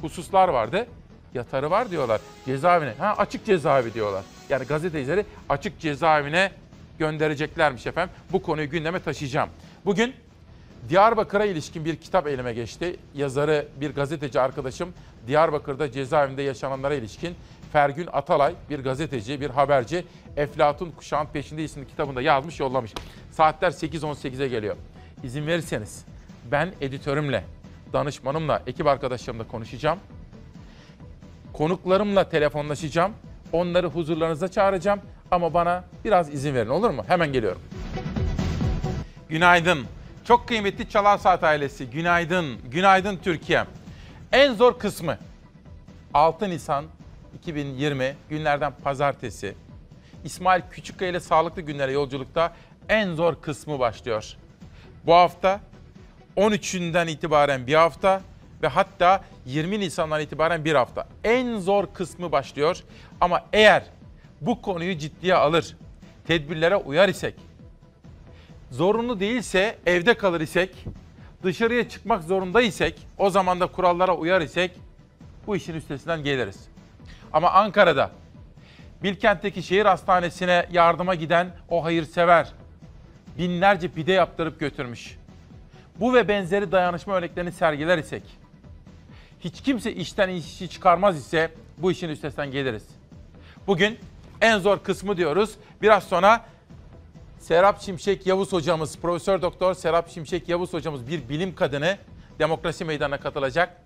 hususlar 0.00 0.48
vardı. 0.48 0.86
Yatarı 1.34 1.70
var 1.70 1.90
diyorlar 1.90 2.20
cezaevine. 2.46 2.94
Ha 2.98 3.14
açık 3.18 3.46
cezaevi 3.46 3.94
diyorlar. 3.94 4.24
Yani 4.48 4.64
gazetecileri 4.64 5.24
açık 5.48 5.80
cezaevine 5.80 6.52
göndereceklermiş 6.98 7.86
efendim. 7.86 8.14
Bu 8.32 8.42
konuyu 8.42 8.70
gündeme 8.70 9.00
taşıyacağım. 9.02 9.48
Bugün 9.84 10.14
Diyarbakır'a 10.88 11.44
ilişkin 11.44 11.84
bir 11.84 11.96
kitap 11.96 12.26
elime 12.26 12.52
geçti. 12.52 12.96
Yazarı 13.14 13.68
bir 13.80 13.94
gazeteci 13.94 14.40
arkadaşım 14.40 14.92
Diyarbakır'da 15.26 15.92
cezaevinde 15.92 16.42
yaşananlara 16.42 16.94
ilişkin 16.94 17.34
Fergün 17.72 18.08
Atalay 18.12 18.54
bir 18.70 18.78
gazeteci, 18.78 19.40
bir 19.40 19.50
haberci 19.50 20.04
Eflatun 20.36 20.90
Kuşağın 20.90 21.26
Peşinde 21.26 21.64
isimli 21.64 21.88
kitabında 21.88 22.22
yazmış 22.22 22.60
yollamış. 22.60 22.94
Saatler 23.30 23.70
8.18'e 23.70 24.48
geliyor. 24.48 24.76
İzin 25.22 25.46
verirseniz 25.46 26.04
ben 26.50 26.72
editörümle, 26.80 27.44
danışmanımla, 27.92 28.62
ekip 28.66 28.86
arkadaşlarımla 28.86 29.48
konuşacağım. 29.48 29.98
Konuklarımla 31.52 32.28
telefonlaşacağım. 32.28 33.12
Onları 33.52 33.86
huzurlarınıza 33.86 34.48
çağıracağım. 34.48 35.00
Ama 35.30 35.54
bana 35.54 35.84
biraz 36.04 36.34
izin 36.34 36.54
verin 36.54 36.68
olur 36.68 36.90
mu? 36.90 37.04
Hemen 37.06 37.32
geliyorum. 37.32 37.60
Günaydın. 39.28 39.78
Çok 40.24 40.48
kıymetli 40.48 40.88
Çalar 40.88 41.18
Saat 41.18 41.44
ailesi. 41.44 41.90
Günaydın. 41.90 42.58
Günaydın 42.70 43.16
Türkiye. 43.16 43.64
En 44.32 44.54
zor 44.54 44.78
kısmı 44.78 45.18
6 46.14 46.50
Nisan 46.50 46.84
2020 47.34 48.16
günlerden 48.28 48.72
pazartesi. 48.84 49.54
İsmail 50.24 50.62
Küçükkaya 50.70 51.10
ile 51.10 51.20
sağlıklı 51.20 51.62
günlere 51.62 51.92
yolculukta 51.92 52.52
en 52.88 53.14
zor 53.14 53.34
kısmı 53.42 53.78
başlıyor. 53.78 54.36
Bu 55.06 55.14
hafta 55.14 55.60
13'ünden 56.36 57.10
itibaren 57.10 57.66
bir 57.66 57.74
hafta 57.74 58.20
ve 58.62 58.68
hatta 58.68 59.24
20 59.46 59.80
Nisan'dan 59.80 60.20
itibaren 60.20 60.64
bir 60.64 60.74
hafta. 60.74 61.06
En 61.24 61.58
zor 61.58 61.86
kısmı 61.94 62.32
başlıyor. 62.32 62.82
Ama 63.20 63.44
eğer 63.52 63.82
bu 64.40 64.62
konuyu 64.62 64.98
ciddiye 64.98 65.34
alır, 65.34 65.76
tedbirlere 66.26 66.76
uyar 66.76 67.08
isek, 67.08 67.34
zorunlu 68.70 69.20
değilse 69.20 69.78
evde 69.86 70.14
kalır 70.14 70.40
isek, 70.40 70.84
dışarıya 71.42 71.88
çıkmak 71.88 72.22
zorunda 72.22 72.62
isek, 72.62 73.06
o 73.18 73.30
zaman 73.30 73.60
da 73.60 73.66
kurallara 73.66 74.16
uyar 74.16 74.40
isek 74.40 74.70
bu 75.46 75.56
işin 75.56 75.74
üstesinden 75.74 76.22
geliriz. 76.22 76.68
Ama 77.32 77.50
Ankara'da 77.50 78.10
Bilkent'teki 79.02 79.62
şehir 79.62 79.86
hastanesine 79.86 80.66
yardıma 80.72 81.14
giden 81.14 81.50
o 81.68 81.84
hayırsever 81.84 82.52
binlerce 83.38 83.88
pide 83.88 84.12
yaptırıp 84.12 84.60
götürmüş. 84.60 85.18
Bu 86.00 86.14
ve 86.14 86.28
benzeri 86.28 86.72
dayanışma 86.72 87.14
örneklerini 87.14 87.52
sergiler 87.52 87.98
isek, 87.98 88.22
hiç 89.40 89.60
kimse 89.60 89.92
işten 89.92 90.28
işi 90.28 90.68
çıkarmaz 90.68 91.18
ise 91.18 91.50
bu 91.78 91.92
işin 91.92 92.08
üstesinden 92.08 92.50
geliriz. 92.50 92.84
Bugün 93.66 93.98
en 94.40 94.58
zor 94.58 94.78
kısmı 94.78 95.16
diyoruz. 95.16 95.54
Biraz 95.82 96.04
sonra 96.04 96.44
Serap 97.38 97.82
Şimşek 97.82 98.26
Yavuz 98.26 98.52
hocamız, 98.52 98.98
Profesör 98.98 99.42
Doktor 99.42 99.74
Serap 99.74 100.10
Şimşek 100.10 100.48
Yavuz 100.48 100.72
hocamız 100.72 101.08
bir 101.08 101.28
bilim 101.28 101.54
kadını 101.54 101.98
demokrasi 102.38 102.84
meydanına 102.84 103.20
katılacak. 103.20 103.82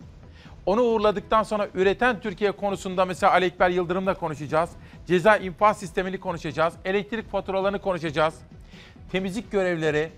Onu 0.66 0.82
uğurladıktan 0.82 1.42
sonra 1.42 1.68
üreten 1.74 2.20
Türkiye 2.20 2.52
konusunda 2.52 3.04
mesela 3.04 3.32
Ali 3.32 3.44
Ekber 3.44 3.70
Yıldırım'la 3.70 4.14
konuşacağız. 4.14 4.70
Ceza 5.06 5.36
infaz 5.36 5.78
sistemini 5.78 6.20
konuşacağız. 6.20 6.74
Elektrik 6.84 7.30
faturalarını 7.30 7.80
konuşacağız. 7.80 8.34
Temizlik 9.12 9.52
görevleri, 9.52 10.10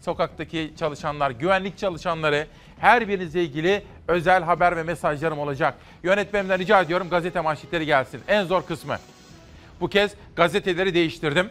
sokaktaki 0.00 0.72
çalışanlar, 0.78 1.30
güvenlik 1.30 1.78
çalışanları 1.78 2.46
her 2.80 3.08
birinizle 3.08 3.42
ilgili 3.44 3.82
özel 4.08 4.42
haber 4.42 4.76
ve 4.76 4.82
mesajlarım 4.82 5.38
olacak. 5.38 5.74
Yönetmenimden 6.02 6.58
rica 6.58 6.80
ediyorum 6.80 7.08
gazete 7.10 7.40
manşetleri 7.40 7.86
gelsin. 7.86 8.20
En 8.28 8.44
zor 8.44 8.62
kısmı. 8.62 8.96
Bu 9.80 9.88
kez 9.88 10.14
gazeteleri 10.36 10.94
değiştirdim. 10.94 11.48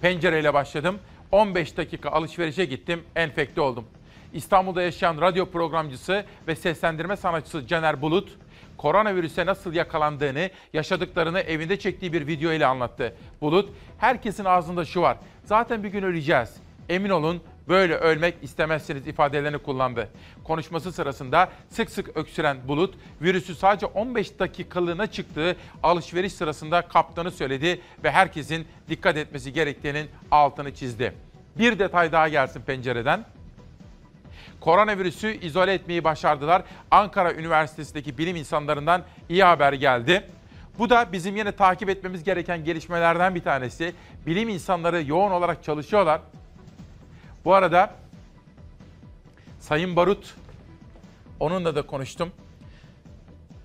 Pencereyle 0.00 0.54
başladım. 0.54 0.98
15 1.32 1.76
dakika 1.76 2.10
alışverişe 2.10 2.64
gittim. 2.64 3.02
Enfekte 3.16 3.60
oldum. 3.60 3.84
İstanbul'da 4.32 4.82
yaşayan 4.82 5.20
radyo 5.20 5.50
programcısı 5.50 6.24
ve 6.48 6.56
seslendirme 6.56 7.16
sanatçısı 7.16 7.66
Caner 7.66 8.02
Bulut, 8.02 8.36
koronavirüse 8.76 9.46
nasıl 9.46 9.72
yakalandığını, 9.72 10.50
yaşadıklarını 10.72 11.40
evinde 11.40 11.78
çektiği 11.78 12.12
bir 12.12 12.26
video 12.26 12.52
ile 12.52 12.66
anlattı. 12.66 13.14
Bulut, 13.40 13.70
herkesin 13.98 14.44
ağzında 14.44 14.84
şu 14.84 15.00
var. 15.00 15.16
Zaten 15.44 15.82
bir 15.82 15.88
gün 15.88 16.02
öleceğiz. 16.02 16.56
Emin 16.88 17.10
olun 17.10 17.42
Böyle 17.68 17.94
ölmek 17.94 18.34
istemezsiniz 18.42 19.06
ifadelerini 19.06 19.58
kullandı. 19.58 20.08
Konuşması 20.44 20.92
sırasında 20.92 21.48
sık 21.70 21.90
sık 21.90 22.16
öksüren 22.16 22.56
Bulut, 22.68 22.94
virüsü 23.22 23.54
sadece 23.54 23.86
15 23.86 24.38
dakikalığına 24.38 25.06
çıktığı 25.06 25.56
alışveriş 25.82 26.32
sırasında 26.32 26.82
kaptığını 26.82 27.30
söyledi 27.30 27.80
ve 28.04 28.10
herkesin 28.10 28.66
dikkat 28.88 29.16
etmesi 29.16 29.52
gerektiğinin 29.52 30.10
altını 30.30 30.74
çizdi. 30.74 31.12
Bir 31.58 31.78
detay 31.78 32.12
daha 32.12 32.28
gelsin 32.28 32.62
pencereden. 32.62 33.24
Koronavirüsü 34.60 35.32
izole 35.32 35.72
etmeyi 35.72 36.04
başardılar. 36.04 36.62
Ankara 36.90 37.34
Üniversitesi'ndeki 37.34 38.18
bilim 38.18 38.36
insanlarından 38.36 39.02
iyi 39.28 39.44
haber 39.44 39.72
geldi. 39.72 40.30
Bu 40.78 40.90
da 40.90 41.12
bizim 41.12 41.36
yine 41.36 41.52
takip 41.52 41.88
etmemiz 41.88 42.24
gereken 42.24 42.64
gelişmelerden 42.64 43.34
bir 43.34 43.42
tanesi. 43.42 43.94
Bilim 44.26 44.48
insanları 44.48 45.02
yoğun 45.02 45.30
olarak 45.30 45.64
çalışıyorlar. 45.64 46.20
Bu 47.46 47.54
arada 47.54 47.90
Sayın 49.60 49.96
Barut, 49.96 50.34
onunla 51.40 51.74
da 51.74 51.82
konuştum. 51.82 52.30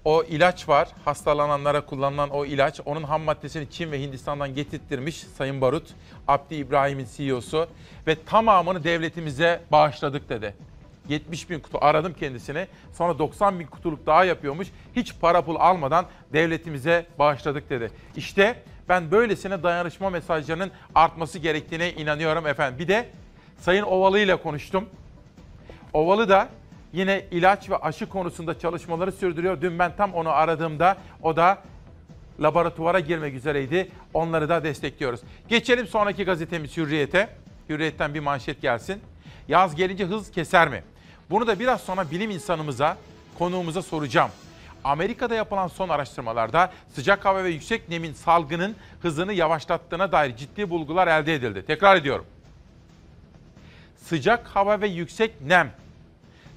O 0.06 0.24
ilaç 0.24 0.70
var, 0.70 0.90
hastalananlara 1.06 1.86
kullanılan 1.86 2.30
o 2.30 2.46
ilaç. 2.46 2.80
Onun 2.86 3.04
ham 3.04 3.22
maddesini 3.22 3.70
Çin 3.70 3.92
ve 3.92 4.02
Hindistan'dan 4.02 4.56
getirttirmiş 4.56 5.16
Sayın 5.38 5.62
Barut. 5.62 5.90
Abdi 6.28 6.56
İbrahim'in 6.56 7.08
CEO'su. 7.18 7.68
Ve 8.08 8.24
tamamını 8.26 8.84
devletimize 8.84 9.62
bağışladık 9.72 10.30
dedi. 10.30 10.56
70 11.10 11.50
bin 11.50 11.60
kutu 11.60 11.78
aradım 11.82 12.14
kendisini. 12.14 12.68
Sonra 12.94 13.20
90 13.20 13.60
bin 13.60 13.68
kutuluk 13.68 14.06
daha 14.06 14.26
yapıyormuş. 14.26 14.68
Hiç 14.96 15.20
para 15.22 15.42
pul 15.42 15.56
almadan 15.56 16.06
devletimize 16.34 17.06
bağışladık 17.20 17.70
dedi. 17.70 17.92
İşte 18.16 18.64
ben 18.90 19.12
böylesine 19.12 19.64
dayanışma 19.64 20.10
mesajlarının 20.10 20.72
artması 20.96 21.40
gerektiğine 21.40 21.92
inanıyorum 21.92 22.48
efendim. 22.48 22.80
Bir 22.80 22.88
de 22.88 23.10
Sayın 23.62 23.84
Ovalı 23.84 24.20
ile 24.20 24.36
konuştum. 24.36 24.90
Ovalı 25.94 26.30
da 26.30 26.50
yine 26.94 27.26
ilaç 27.32 27.70
ve 27.70 27.78
aşı 27.78 28.10
konusunda 28.10 28.60
çalışmaları 28.60 29.12
sürdürüyor. 29.12 29.62
Dün 29.62 29.80
ben 29.80 29.96
tam 29.96 30.14
onu 30.14 30.30
aradığımda 30.30 30.98
o 31.24 31.36
da 31.36 31.58
laboratuvara 32.40 33.00
girmek 33.00 33.34
üzereydi. 33.34 33.90
Onları 34.14 34.50
da 34.50 34.64
destekliyoruz. 34.64 35.20
Geçelim 35.48 35.88
sonraki 35.88 36.24
gazetemiz 36.24 36.78
Hürriyet'e. 36.78 37.30
Hürriyet'ten 37.70 38.14
bir 38.14 38.20
manşet 38.20 38.62
gelsin. 38.62 39.02
Yaz 39.48 39.76
gelince 39.76 40.06
hız 40.06 40.32
keser 40.32 40.70
mi? 40.70 40.84
Bunu 41.30 41.48
da 41.48 41.60
biraz 41.60 41.82
sonra 41.82 42.12
bilim 42.12 42.32
insanımıza, 42.32 42.98
konuğumuza 43.40 43.82
soracağım. 43.82 44.32
Amerika'da 44.84 45.36
yapılan 45.36 45.68
son 45.68 45.90
araştırmalarda 45.90 46.72
sıcak 46.94 47.26
hava 47.26 47.44
ve 47.44 47.50
yüksek 47.50 47.90
nemin 47.90 48.14
salgının 48.14 48.76
hızını 49.02 49.34
yavaşlattığına 49.34 50.12
dair 50.12 50.36
ciddi 50.36 50.70
bulgular 50.70 51.08
elde 51.08 51.34
edildi. 51.34 51.66
Tekrar 51.66 51.96
ediyorum. 51.96 52.26
Sıcak 54.02 54.48
hava 54.48 54.82
ve 54.82 54.88
yüksek 54.88 55.42
nem 55.42 55.72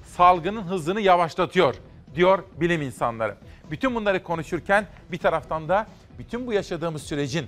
salgının 0.05 0.61
hızını 0.61 1.01
yavaşlatıyor 1.01 1.75
diyor 2.15 2.43
bilim 2.59 2.81
insanları. 2.81 3.35
Bütün 3.71 3.95
bunları 3.95 4.23
konuşurken 4.23 4.85
bir 5.11 5.17
taraftan 5.17 5.69
da 5.69 5.87
bütün 6.19 6.47
bu 6.47 6.53
yaşadığımız 6.53 7.03
sürecin 7.03 7.47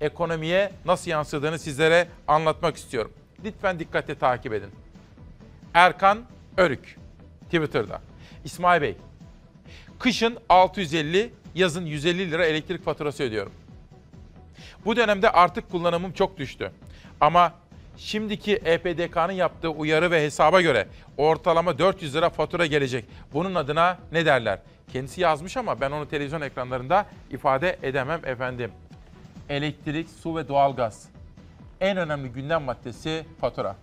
ekonomiye 0.00 0.72
nasıl 0.84 1.10
yansıdığını 1.10 1.58
sizlere 1.58 2.08
anlatmak 2.28 2.76
istiyorum. 2.76 3.12
Lütfen 3.44 3.78
dikkatle 3.78 4.14
takip 4.14 4.52
edin. 4.52 4.70
Erkan 5.74 6.18
Örük 6.56 6.98
Twitter'da. 7.44 8.00
İsmail 8.44 8.82
Bey, 8.82 8.96
kışın 9.98 10.38
650, 10.48 11.32
yazın 11.54 11.86
150 11.86 12.30
lira 12.30 12.46
elektrik 12.46 12.84
faturası 12.84 13.22
ödüyorum. 13.22 13.52
Bu 14.84 14.96
dönemde 14.96 15.30
artık 15.30 15.70
kullanımım 15.70 16.12
çok 16.12 16.38
düştü. 16.38 16.72
Ama 17.20 17.52
şimdiki 17.96 18.56
EPDK'nın 18.56 19.32
yaptığı 19.32 19.70
uyarı 19.70 20.10
ve 20.10 20.24
hesaba 20.24 20.60
göre 20.60 20.88
ortalama 21.16 21.78
400 21.78 22.14
lira 22.14 22.30
fatura 22.30 22.66
gelecek. 22.66 23.04
Bunun 23.32 23.54
adına 23.54 23.98
ne 24.12 24.26
derler? 24.26 24.58
Kendisi 24.92 25.20
yazmış 25.20 25.56
ama 25.56 25.80
ben 25.80 25.90
onu 25.90 26.08
televizyon 26.08 26.40
ekranlarında 26.40 27.06
ifade 27.30 27.76
edemem 27.82 28.20
efendim. 28.24 28.70
Elektrik, 29.48 30.08
su 30.22 30.36
ve 30.36 30.48
doğalgaz. 30.48 31.08
En 31.80 31.96
önemli 31.96 32.28
gündem 32.28 32.62
maddesi 32.62 33.24
fatura. 33.40 33.76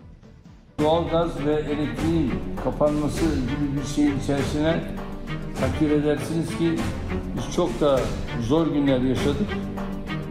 Doğalgaz 0.79 1.45
ve 1.45 1.53
elektriğin 1.53 2.33
kapanması 2.63 3.25
gibi 3.25 3.81
bir 3.81 3.87
şeyin 3.95 4.19
içerisine 4.19 4.79
takdir 5.59 5.91
edersiniz 5.91 6.57
ki 6.57 6.75
biz 7.37 7.55
çok 7.55 7.81
da 7.81 7.99
zor 8.41 8.67
günler 8.67 8.99
yaşadık. 8.99 9.47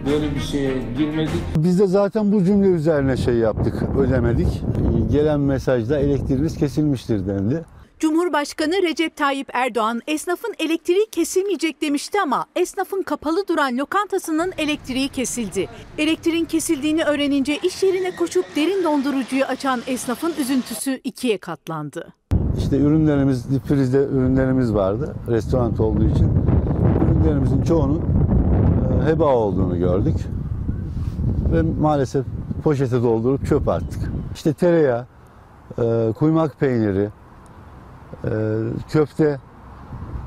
Böyle 0.07 0.35
bir 0.35 0.41
şeye 0.41 0.75
girmedik. 0.99 1.31
Biz 1.57 1.81
de 1.81 1.87
zaten 1.87 2.33
bu 2.33 2.45
cümle 2.45 2.67
üzerine 2.67 3.17
şey 3.17 3.35
yaptık, 3.35 3.75
ödemedik. 3.99 4.63
Gelen 5.13 5.41
mesajda 5.41 5.99
elektriğiniz 5.99 6.57
kesilmiştir 6.57 7.27
dendi. 7.27 7.65
Cumhurbaşkanı 7.99 8.73
Recep 8.83 9.17
Tayyip 9.17 9.49
Erdoğan 9.53 10.01
esnafın 10.07 10.55
elektriği 10.59 11.07
kesilmeyecek 11.13 11.83
demişti 11.83 12.19
ama 12.23 12.47
esnafın 12.57 13.03
kapalı 13.03 13.49
duran 13.49 13.79
lokantasının 13.79 14.53
elektriği 14.59 15.09
kesildi. 15.09 15.69
Elektriğin 15.99 16.45
kesildiğini 16.45 17.05
öğrenince 17.05 17.59
iş 17.63 17.83
yerine 17.83 18.17
koşup 18.17 18.45
derin 18.57 18.85
dondurucuyu 18.85 19.45
açan 19.45 19.81
esnafın 19.87 20.33
üzüntüsü 20.41 21.01
ikiye 21.05 21.39
katlandı. 21.39 22.13
İşte 22.59 22.77
ürünlerimiz, 22.77 23.51
dipfrizde 23.51 23.99
ürünlerimiz 23.99 24.75
vardı 24.75 25.15
restoran 25.29 25.79
olduğu 25.79 26.05
için. 26.05 26.42
Ürünlerimizin 27.23 27.63
çoğunun 27.63 28.01
e, 29.03 29.07
heba 29.07 29.35
olduğunu 29.35 29.79
gördük. 29.79 30.17
Ve 31.53 31.63
maalesef 31.63 32.27
poşete 32.65 33.03
doldurup 33.03 33.47
çöp 33.47 33.69
attık. 33.69 34.01
İşte 34.35 34.53
tereyağı, 34.53 35.07
e, 35.79 36.13
kuymak 36.19 36.61
peyniri, 36.61 37.09
e, 38.25 38.31
köfte, 38.89 39.41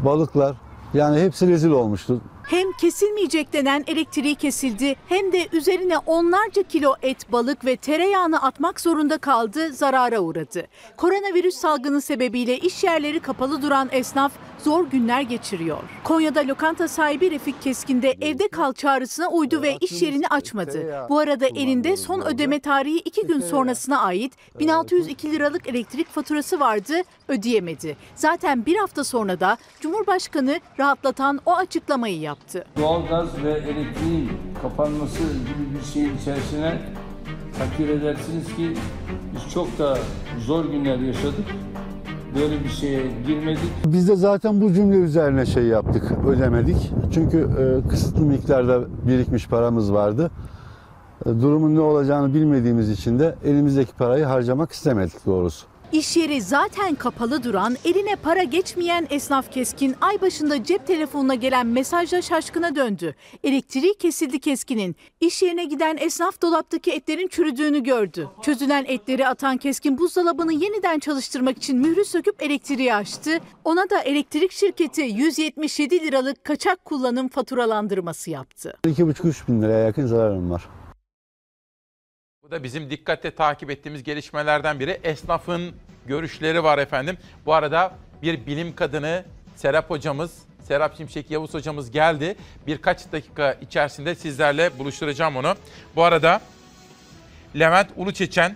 balıklar 0.06 0.56
yani 0.94 1.22
hepsi 1.22 1.48
rezil 1.48 1.72
olmuştu. 1.72 2.22
Hem 2.44 2.72
kesilmeyecek 2.72 3.54
denen 3.54 3.84
elektriği 3.88 4.36
kesildi 4.36 4.96
hem 5.10 5.32
de 5.32 5.48
üzerine 5.52 5.98
onlarca 5.98 6.64
kilo 6.64 6.94
et, 7.02 7.32
balık 7.32 7.66
ve 7.66 7.76
tereyağını 7.76 8.42
atmak 8.42 8.80
zorunda 8.80 9.18
kaldı, 9.18 9.74
zarara 9.74 10.20
uğradı. 10.20 10.64
Koronavirüs 10.98 11.56
salgını 11.56 12.02
sebebiyle 12.02 12.58
iş 12.58 12.84
yerleri 12.84 13.20
kapalı 13.20 13.62
duran 13.62 13.90
esnaf 13.92 14.32
zor 14.66 14.86
günler 14.86 15.22
geçiriyor. 15.22 15.78
Konya'da 16.04 16.48
lokanta 16.48 16.88
sahibi 16.88 17.32
Refik 17.32 17.62
Keskin 17.62 18.02
de 18.02 18.16
evde 18.22 18.48
kal 18.48 18.74
çağrısına 18.74 19.30
uydu 19.30 19.62
ve 19.62 19.78
iş 19.82 20.02
yerini 20.02 20.28
açmadı. 20.28 21.06
Bu 21.10 21.20
arada 21.20 21.48
elinde 21.48 21.98
son 21.98 22.22
ödeme 22.22 22.60
tarihi 22.60 22.98
iki 22.98 23.28
gün 23.28 23.40
sonrasına 23.40 24.02
ait 24.02 24.34
1602 24.60 25.32
liralık 25.32 25.68
elektrik 25.68 26.10
faturası 26.10 26.60
vardı, 26.60 26.94
ödeyemedi. 27.28 27.98
Zaten 28.16 28.66
bir 28.66 28.76
hafta 28.76 29.04
sonra 29.04 29.40
da 29.40 29.58
Cumhurbaşkanı 29.82 30.60
rahatlatan 30.80 31.40
o 31.46 31.56
açıklamayı 31.56 32.20
yaptı. 32.20 32.66
Doğalgaz 32.78 33.44
ve 33.44 33.52
elektriğin 33.52 34.30
kapanması 34.62 35.24
gibi 35.24 35.80
bir 35.80 35.94
şeyin 35.94 36.18
içerisine 36.18 36.82
takdir 37.58 37.90
edersiniz 37.90 38.56
ki 38.56 38.74
biz 39.34 39.54
çok 39.54 39.80
da 39.80 39.98
zor 40.46 40.66
günler 40.66 40.98
yaşadık. 40.98 41.46
Böyle 42.42 42.64
bir 42.64 42.70
şeye 42.70 43.02
girmedik. 43.28 43.60
Biz 43.86 44.08
de 44.08 44.16
zaten 44.16 44.62
bu 44.62 44.74
cümle 44.74 44.96
üzerine 44.96 45.46
şey 45.46 45.64
yaptık, 45.64 46.12
ödemedik. 46.28 46.92
Çünkü 47.14 47.38
e, 47.38 47.90
kısıtlı 47.90 48.26
miktarda 48.26 48.82
birikmiş 49.08 49.48
paramız 49.48 49.94
vardı. 49.94 50.32
E, 51.26 51.30
durumun 51.30 51.76
ne 51.76 51.80
olacağını 51.80 52.34
bilmediğimiz 52.34 52.90
için 52.90 53.20
de 53.20 53.36
elimizdeki 53.46 53.94
parayı 53.94 54.26
harcamak 54.26 54.72
istemedik 54.72 55.26
doğrusu. 55.26 55.66
İş 55.92 56.18
yeri 56.18 56.42
zaten 56.42 56.96
kapalı 56.96 57.44
duran, 57.44 57.76
eline 57.86 58.16
para 58.16 58.44
geçmeyen 58.44 59.08
esnaf 59.10 59.52
Keskin 59.52 59.96
ay 60.02 60.22
başında 60.22 60.64
cep 60.64 60.88
telefonuna 60.88 61.36
gelen 61.36 61.68
mesajla 61.68 62.22
şaşkına 62.22 62.76
döndü. 62.76 63.16
Elektriği 63.44 63.94
kesildi 63.98 64.40
Keskin'in. 64.40 64.96
İş 65.22 65.42
yerine 65.42 65.66
giden 65.66 65.98
esnaf 66.00 66.42
dolaptaki 66.42 66.92
etlerin 66.92 67.28
çürüdüğünü 67.28 67.84
gördü. 67.84 68.30
Çözülen 68.42 68.86
etleri 68.88 69.28
atan 69.28 69.58
Keskin 69.58 69.98
buzdolabını 69.98 70.54
yeniden 70.54 71.00
çalıştırmak 71.00 71.58
için 71.58 71.78
mührü 71.80 72.06
söküp 72.06 72.44
elektriği 72.44 72.94
açtı. 72.94 73.32
Ona 73.64 73.90
da 73.90 74.02
elektrik 74.02 74.52
şirketi 74.52 75.02
177 75.02 76.00
liralık 76.00 76.44
kaçak 76.44 76.86
kullanım 76.86 77.28
faturalandırması 77.28 78.30
yaptı. 78.32 78.78
2,5-3 78.84 79.48
bin 79.48 79.62
liraya 79.62 79.86
yakın 79.86 80.06
zararım 80.06 80.52
var. 80.52 80.64
Bu 82.46 82.52
da 82.52 82.64
bizim 82.64 82.90
dikkatle 82.90 83.32
takip 83.32 83.72
ettiğimiz 83.72 84.04
gelişmelerden 84.04 84.80
biri. 84.80 85.00
Esnafın 85.04 85.76
görüşleri 86.06 86.64
var 86.64 86.78
efendim. 86.78 87.18
Bu 87.46 87.54
arada 87.54 87.94
bir 88.22 88.46
bilim 88.46 88.76
kadını 88.76 89.26
Serap 89.56 89.90
hocamız, 89.90 90.38
Serap 90.68 90.98
Şimşek 90.98 91.32
Yavuz 91.32 91.54
hocamız 91.54 91.92
geldi. 91.92 92.36
Birkaç 92.68 93.12
dakika 93.12 93.54
içerisinde 93.62 94.16
sizlerle 94.16 94.80
buluşturacağım 94.80 95.36
onu. 95.36 95.56
Bu 95.96 96.04
arada 96.04 96.42
Levent 97.60 97.90
Uluçeçen 97.96 98.56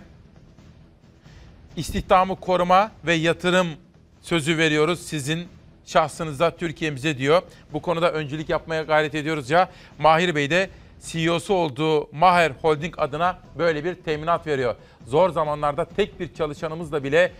istihdamı 1.76 2.36
koruma 2.36 2.92
ve 3.06 3.14
yatırım 3.14 3.68
sözü 4.22 4.58
veriyoruz 4.58 5.00
sizin 5.00 5.48
şahsınıza 5.86 6.56
Türkiye'mize 6.56 7.18
diyor. 7.18 7.42
Bu 7.72 7.82
konuda 7.82 8.12
öncülük 8.12 8.48
yapmaya 8.48 8.82
gayret 8.82 9.14
ediyoruz 9.14 9.50
ya. 9.50 9.68
Mahir 9.98 10.34
Bey 10.34 10.50
de 10.50 10.70
CEO'su 11.06 11.54
olduğu 11.54 12.08
Maher 12.12 12.50
Holding 12.50 12.94
adına 12.98 13.38
böyle 13.58 13.84
bir 13.84 13.94
teminat 13.94 14.46
veriyor. 14.46 14.74
Zor 15.06 15.30
zamanlarda 15.30 15.84
tek 15.84 16.20
bir 16.20 16.34
çalışanımızla 16.34 17.04
bile 17.04 17.32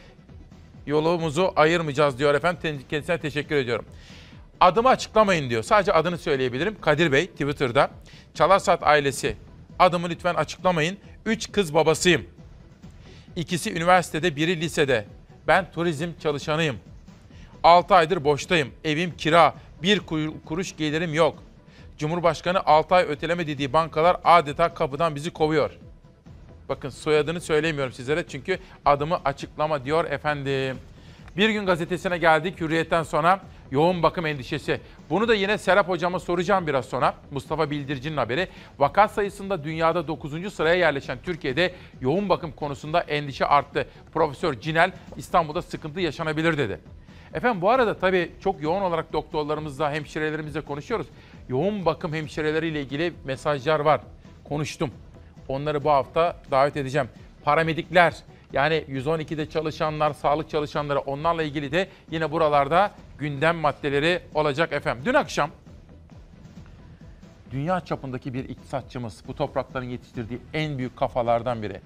yolumuzu 0.86 1.52
ayırmayacağız 1.56 2.18
diyor 2.18 2.34
efendim. 2.34 2.82
Kendisine 2.90 3.18
teşekkür 3.20 3.56
ediyorum. 3.56 3.84
Adımı 4.60 4.88
açıklamayın 4.88 5.50
diyor. 5.50 5.62
Sadece 5.62 5.92
adını 5.92 6.18
söyleyebilirim. 6.18 6.80
Kadir 6.80 7.12
Bey 7.12 7.26
Twitter'da. 7.26 7.90
Çalarsat 8.34 8.82
ailesi 8.82 9.36
adımı 9.78 10.08
lütfen 10.08 10.34
açıklamayın. 10.34 10.98
Üç 11.26 11.52
kız 11.52 11.74
babasıyım. 11.74 12.26
İkisi 13.36 13.72
üniversitede, 13.72 14.36
biri 14.36 14.60
lisede. 14.60 15.06
Ben 15.48 15.72
turizm 15.72 16.08
çalışanıyım. 16.22 16.76
6 17.62 17.94
aydır 17.94 18.24
boştayım. 18.24 18.70
Evim 18.84 19.16
kira. 19.16 19.54
Bir 19.82 20.00
kuruş 20.46 20.76
gelirim 20.76 21.14
yok. 21.14 21.42
Cumhurbaşkanı 22.00 22.60
6 22.66 22.94
ay 22.94 23.04
öteleme 23.08 23.46
dediği 23.46 23.72
bankalar 23.72 24.16
adeta 24.24 24.74
kapıdan 24.74 25.14
bizi 25.14 25.30
kovuyor. 25.30 25.70
Bakın 26.68 26.88
soyadını 26.88 27.40
söylemiyorum 27.40 27.92
sizlere 27.92 28.24
çünkü 28.28 28.58
adımı 28.84 29.20
açıklama 29.24 29.84
diyor 29.84 30.04
efendim. 30.04 30.76
Bir 31.36 31.48
gün 31.48 31.66
gazetesine 31.66 32.18
geldik 32.18 32.60
hürriyetten 32.60 33.02
sonra 33.02 33.40
yoğun 33.70 34.02
bakım 34.02 34.26
endişesi. 34.26 34.80
Bunu 35.10 35.28
da 35.28 35.34
yine 35.34 35.58
Serap 35.58 35.88
hocama 35.88 36.18
soracağım 36.20 36.66
biraz 36.66 36.84
sonra. 36.84 37.14
Mustafa 37.30 37.70
Bildirici'nin 37.70 38.16
haberi. 38.16 38.48
Vaka 38.78 39.08
sayısında 39.08 39.64
dünyada 39.64 40.08
9. 40.08 40.54
sıraya 40.54 40.74
yerleşen 40.74 41.18
Türkiye'de 41.22 41.74
yoğun 42.00 42.28
bakım 42.28 42.52
konusunda 42.52 43.00
endişe 43.00 43.46
arttı. 43.46 43.88
Profesör 44.14 44.60
Cinel 44.60 44.92
İstanbul'da 45.16 45.62
sıkıntı 45.62 46.00
yaşanabilir 46.00 46.58
dedi. 46.58 46.80
Efendim 47.34 47.62
bu 47.62 47.70
arada 47.70 47.98
tabii 47.98 48.32
çok 48.40 48.62
yoğun 48.62 48.82
olarak 48.82 49.12
doktorlarımızla, 49.12 49.92
hemşirelerimizle 49.92 50.60
konuşuyoruz. 50.60 51.06
Yoğun 51.50 51.84
bakım 51.84 52.12
hemşireleriyle 52.12 52.80
ilgili 52.80 53.12
mesajlar 53.24 53.80
var. 53.80 54.00
Konuştum. 54.44 54.90
Onları 55.48 55.84
bu 55.84 55.90
hafta 55.90 56.36
davet 56.50 56.76
edeceğim. 56.76 57.08
Paramedikler, 57.44 58.16
yani 58.52 58.84
112'de 58.88 59.50
çalışanlar, 59.50 60.12
sağlık 60.12 60.50
çalışanları 60.50 60.98
onlarla 60.98 61.42
ilgili 61.42 61.72
de 61.72 61.88
yine 62.10 62.32
buralarda 62.32 62.90
gündem 63.18 63.56
maddeleri 63.56 64.22
olacak 64.34 64.72
efendim. 64.72 65.02
Dün 65.06 65.14
akşam 65.14 65.50
dünya 67.50 67.80
çapındaki 67.80 68.34
bir 68.34 68.48
iktisatçımız, 68.48 69.22
bu 69.26 69.34
toprakların 69.34 69.88
yetiştirdiği 69.88 70.40
en 70.54 70.78
büyük 70.78 70.96
kafalardan 70.96 71.62
biri. 71.62 71.80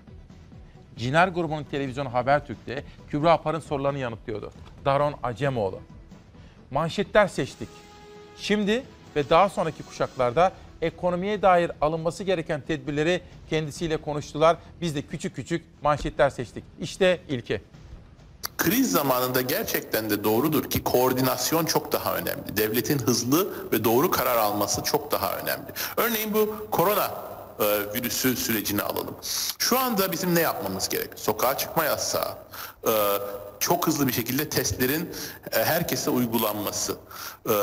Ciner 0.97 1.29
grubunun 1.29 1.65
televizyonu 1.65 2.15
Habertürk'te 2.15 2.85
Kübra 3.09 3.33
Apar'ın 3.33 3.61
sorularını 3.61 3.99
yanıtlıyordu. 3.99 4.53
Daron 4.85 5.15
Acemoğlu. 5.23 5.81
Manşetler 6.71 7.27
seçtik. 7.27 7.69
Şimdi 8.37 8.83
ve 9.17 9.31
daha 9.31 9.49
sonraki 9.49 9.83
kuşaklarda 9.83 10.53
ekonomiye 10.83 11.43
dair 11.43 11.71
alınması 11.81 12.25
gereken 12.25 12.61
tedbirleri 12.61 13.21
kendisiyle 13.51 13.97
konuştular. 13.97 14.57
Biz 14.81 14.95
de 14.95 15.03
küçük 15.03 15.37
küçük 15.37 15.65
manşetler 15.83 16.31
seçtik. 16.31 16.65
İşte 16.81 17.21
ilki. 17.29 17.61
Kriz 18.57 18.91
zamanında 18.91 19.41
gerçekten 19.41 20.11
de 20.11 20.25
doğrudur 20.25 20.71
ki 20.71 20.85
koordinasyon 20.85 21.65
çok 21.65 21.93
daha 21.93 22.17
önemli. 22.17 22.57
Devletin 22.57 22.99
hızlı 22.99 23.71
ve 23.73 23.85
doğru 23.85 24.11
karar 24.11 24.37
alması 24.37 24.83
çok 24.83 25.12
daha 25.12 25.37
önemli. 25.37 25.67
Örneğin 25.97 26.35
bu 26.35 26.67
korona 26.71 27.11
e, 27.61 27.95
virüsü 27.95 28.37
sürecini 28.37 28.83
alalım. 28.83 29.15
Şu 29.59 29.79
anda 29.79 30.13
bizim 30.13 30.35
ne 30.35 30.41
yapmamız 30.41 30.89
gerek? 30.89 31.11
Sokağa 31.17 31.59
çıkma 31.59 31.85
yasağı, 31.85 32.35
e, 32.87 32.93
çok 33.61 33.87
hızlı 33.87 34.09
bir 34.09 34.13
şekilde 34.13 34.49
testlerin 34.49 35.11
e, 35.53 35.65
herkese 35.65 36.11
uygulanması. 36.11 36.93
E, 37.47 37.55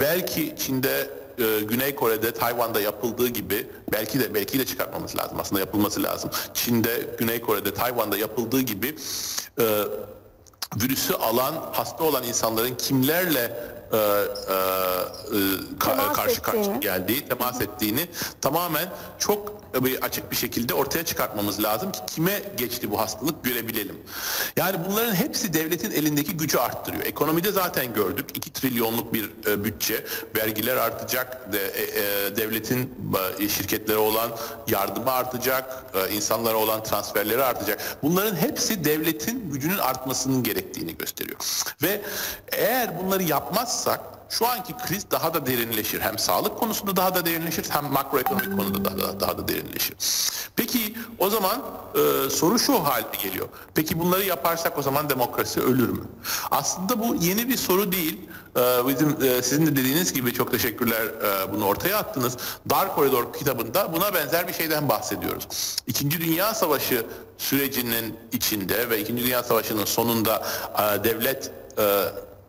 belki 0.00 0.54
Çin'de 0.58 1.10
e, 1.38 1.60
Güney 1.60 1.94
Kore'de, 1.94 2.34
Tayvan'da 2.34 2.80
yapıldığı 2.80 3.28
gibi 3.28 3.66
belki 3.92 4.20
de 4.20 4.34
belki 4.34 4.58
de 4.58 4.66
çıkartmamız 4.66 5.16
lazım. 5.16 5.40
Aslında 5.40 5.60
yapılması 5.60 6.02
lazım. 6.02 6.30
Çin'de, 6.54 7.06
Güney 7.18 7.40
Kore'de, 7.40 7.74
Tayvan'da 7.74 8.16
yapıldığı 8.16 8.60
gibi 8.60 8.96
e, 9.60 9.84
virüsü 10.76 11.14
alan, 11.14 11.54
hasta 11.72 12.04
olan 12.04 12.24
insanların 12.24 12.74
kimlerle 12.74 13.56
e, 13.92 13.96
e, 13.96 14.00
e, 14.00 15.38
ka- 15.78 16.12
karşı 16.12 16.42
karşıya 16.42 16.76
geldiği, 16.76 17.28
temas 17.28 17.60
ettiğini 17.60 18.06
tamamen 18.40 18.88
çok 19.18 19.60
bir 19.74 20.02
açık 20.02 20.30
bir 20.30 20.36
şekilde 20.36 20.74
ortaya 20.74 21.04
çıkartmamız 21.04 21.62
lazım 21.62 21.92
ki 21.92 21.98
kime 22.06 22.42
geçti 22.56 22.90
bu 22.90 23.00
hastalık 23.00 23.44
görebilelim. 23.44 23.96
Yani 24.56 24.76
bunların 24.88 25.14
hepsi 25.14 25.54
devletin 25.54 25.90
elindeki 25.90 26.36
gücü 26.36 26.58
arttırıyor. 26.58 27.04
Ekonomide 27.04 27.52
zaten 27.52 27.94
gördük 27.94 28.26
2 28.34 28.52
trilyonluk 28.52 29.14
bir 29.14 29.30
e, 29.46 29.64
bütçe, 29.64 30.04
vergiler 30.36 30.76
artacak, 30.76 31.52
de, 31.52 31.66
e, 31.66 31.82
e, 31.82 32.36
devletin 32.36 32.94
e, 33.38 33.48
şirketlere 33.48 33.98
olan 33.98 34.30
yardımı 34.68 35.10
artacak, 35.10 35.84
e, 35.94 36.14
insanlara 36.14 36.56
olan 36.56 36.82
transferleri 36.82 37.44
artacak. 37.44 37.98
Bunların 38.02 38.36
hepsi 38.36 38.84
devletin 38.84 39.52
gücünün 39.52 39.78
artmasının 39.78 40.42
gerektiğini 40.42 40.96
gösteriyor. 40.98 41.38
Ve 41.82 42.00
eğer 42.60 42.98
bunları 42.98 43.22
yapmazsak 43.22 44.00
şu 44.30 44.46
anki 44.46 44.74
kriz 44.86 45.10
daha 45.10 45.34
da 45.34 45.46
derinleşir. 45.46 46.00
Hem 46.00 46.18
sağlık 46.18 46.58
konusunda 46.58 46.96
daha 46.96 47.14
da 47.14 47.26
derinleşir 47.26 47.66
hem 47.70 47.84
makroekonomik 47.84 48.56
konuda 48.56 48.84
daha 48.84 48.98
da, 48.98 49.20
daha 49.20 49.38
da 49.38 49.48
derinleşir. 49.48 49.96
Peki 50.56 50.94
o 51.18 51.30
zaman 51.30 51.62
e, 51.94 52.30
soru 52.30 52.58
şu 52.58 52.84
halde 52.84 53.16
geliyor. 53.22 53.48
Peki 53.74 53.98
bunları 53.98 54.24
yaparsak 54.24 54.78
o 54.78 54.82
zaman 54.82 55.10
demokrasi 55.10 55.60
ölür 55.60 55.88
mü? 55.88 56.04
Aslında 56.50 57.00
bu 57.00 57.14
yeni 57.14 57.48
bir 57.48 57.56
soru 57.56 57.92
değil. 57.92 58.20
E, 58.56 58.60
bizim 58.88 59.16
e, 59.22 59.42
sizin 59.42 59.66
de 59.66 59.76
dediğiniz 59.76 60.12
gibi 60.12 60.32
çok 60.32 60.50
teşekkürler 60.50 61.04
e, 61.04 61.52
bunu 61.52 61.64
ortaya 61.64 61.98
attınız. 61.98 62.36
Dar 62.70 62.94
Koridor 62.94 63.32
kitabında 63.32 63.92
buna 63.92 64.14
benzer 64.14 64.48
bir 64.48 64.52
şeyden 64.52 64.88
bahsediyoruz. 64.88 65.76
İkinci 65.86 66.20
Dünya 66.20 66.54
Savaşı 66.54 67.06
sürecinin 67.38 68.18
içinde 68.32 68.90
ve 68.90 69.00
İkinci 69.00 69.24
Dünya 69.24 69.42
Savaşı'nın 69.42 69.84
sonunda 69.84 70.42
e, 70.78 71.04
devlet 71.04 71.50
e, 71.78 72.04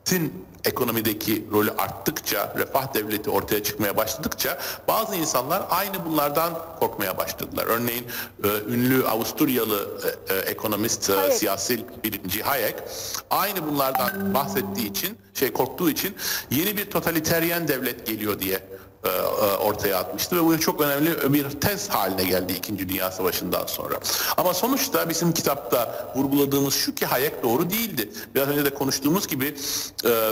tin 0.05 0.45
ekonomideki 0.65 1.45
rolü 1.51 1.71
arttıkça, 1.71 2.53
refah 2.57 2.93
devleti 2.93 3.29
ortaya 3.29 3.63
çıkmaya 3.63 3.97
başladıkça 3.97 4.57
bazı 4.87 5.15
insanlar 5.15 5.63
aynı 5.69 6.05
bunlardan 6.05 6.53
korkmaya 6.79 7.17
başladılar. 7.17 7.65
Örneğin 7.67 8.07
e, 8.43 8.47
ünlü 8.73 9.07
Avusturyalı 9.07 10.01
e, 10.29 10.33
e, 10.33 10.37
ekonomist, 10.37 11.09
e, 11.09 11.31
siyasi 11.31 11.85
bilimci 12.03 12.41
Hayek 12.41 12.75
aynı 13.29 13.67
bunlardan 13.67 14.33
bahsettiği 14.33 14.89
için, 14.89 15.17
şey 15.33 15.51
korktuğu 15.51 15.89
için 15.89 16.15
yeni 16.51 16.77
bir 16.77 16.85
totaliteryen 16.85 17.67
devlet 17.67 18.07
geliyor 18.07 18.39
diye 18.39 18.59
ortaya 19.59 19.97
atmıştı 19.97 20.35
ve 20.35 20.43
bu 20.43 20.59
çok 20.59 20.81
önemli 20.81 21.33
bir 21.33 21.49
tez 21.49 21.89
haline 21.89 22.23
geldi 22.23 22.53
2. 22.53 22.89
Dünya 22.89 23.11
Savaşı'ndan 23.11 23.65
sonra. 23.65 23.95
Ama 24.37 24.53
sonuçta 24.53 25.09
bizim 25.09 25.31
kitapta 25.31 26.11
vurguladığımız 26.15 26.73
şu 26.73 26.95
ki 26.95 27.05
Hayek 27.05 27.43
doğru 27.43 27.69
değildi. 27.69 28.09
Biraz 28.35 28.47
önce 28.47 28.65
de 28.65 28.69
konuştuğumuz 28.69 29.27
gibi 29.27 29.55
e, 30.05 30.31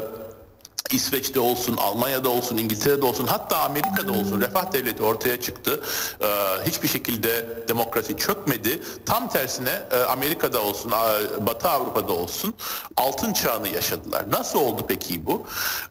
İsveç'te 0.93 1.39
olsun, 1.39 1.77
Almanya'da 1.77 2.29
olsun, 2.29 2.57
İngiltere'de 2.57 3.05
olsun, 3.05 3.27
hatta 3.27 3.57
Amerika'da 3.57 4.11
olsun 4.11 4.41
refah 4.41 4.73
devleti 4.73 5.03
ortaya 5.03 5.41
çıktı. 5.41 5.83
Ee, 6.21 6.25
hiçbir 6.65 6.87
şekilde 6.87 7.45
demokrasi 7.67 8.17
çökmedi. 8.17 8.81
Tam 9.05 9.29
tersine 9.29 9.81
e, 9.91 9.97
Amerika'da 9.97 10.63
olsun, 10.63 10.91
e, 10.91 11.45
Batı 11.45 11.69
Avrupa'da 11.69 12.13
olsun 12.13 12.53
altın 12.97 13.33
çağını 13.33 13.67
yaşadılar. 13.67 14.31
Nasıl 14.31 14.59
oldu 14.59 14.85
peki 14.87 15.25
bu? 15.25 15.45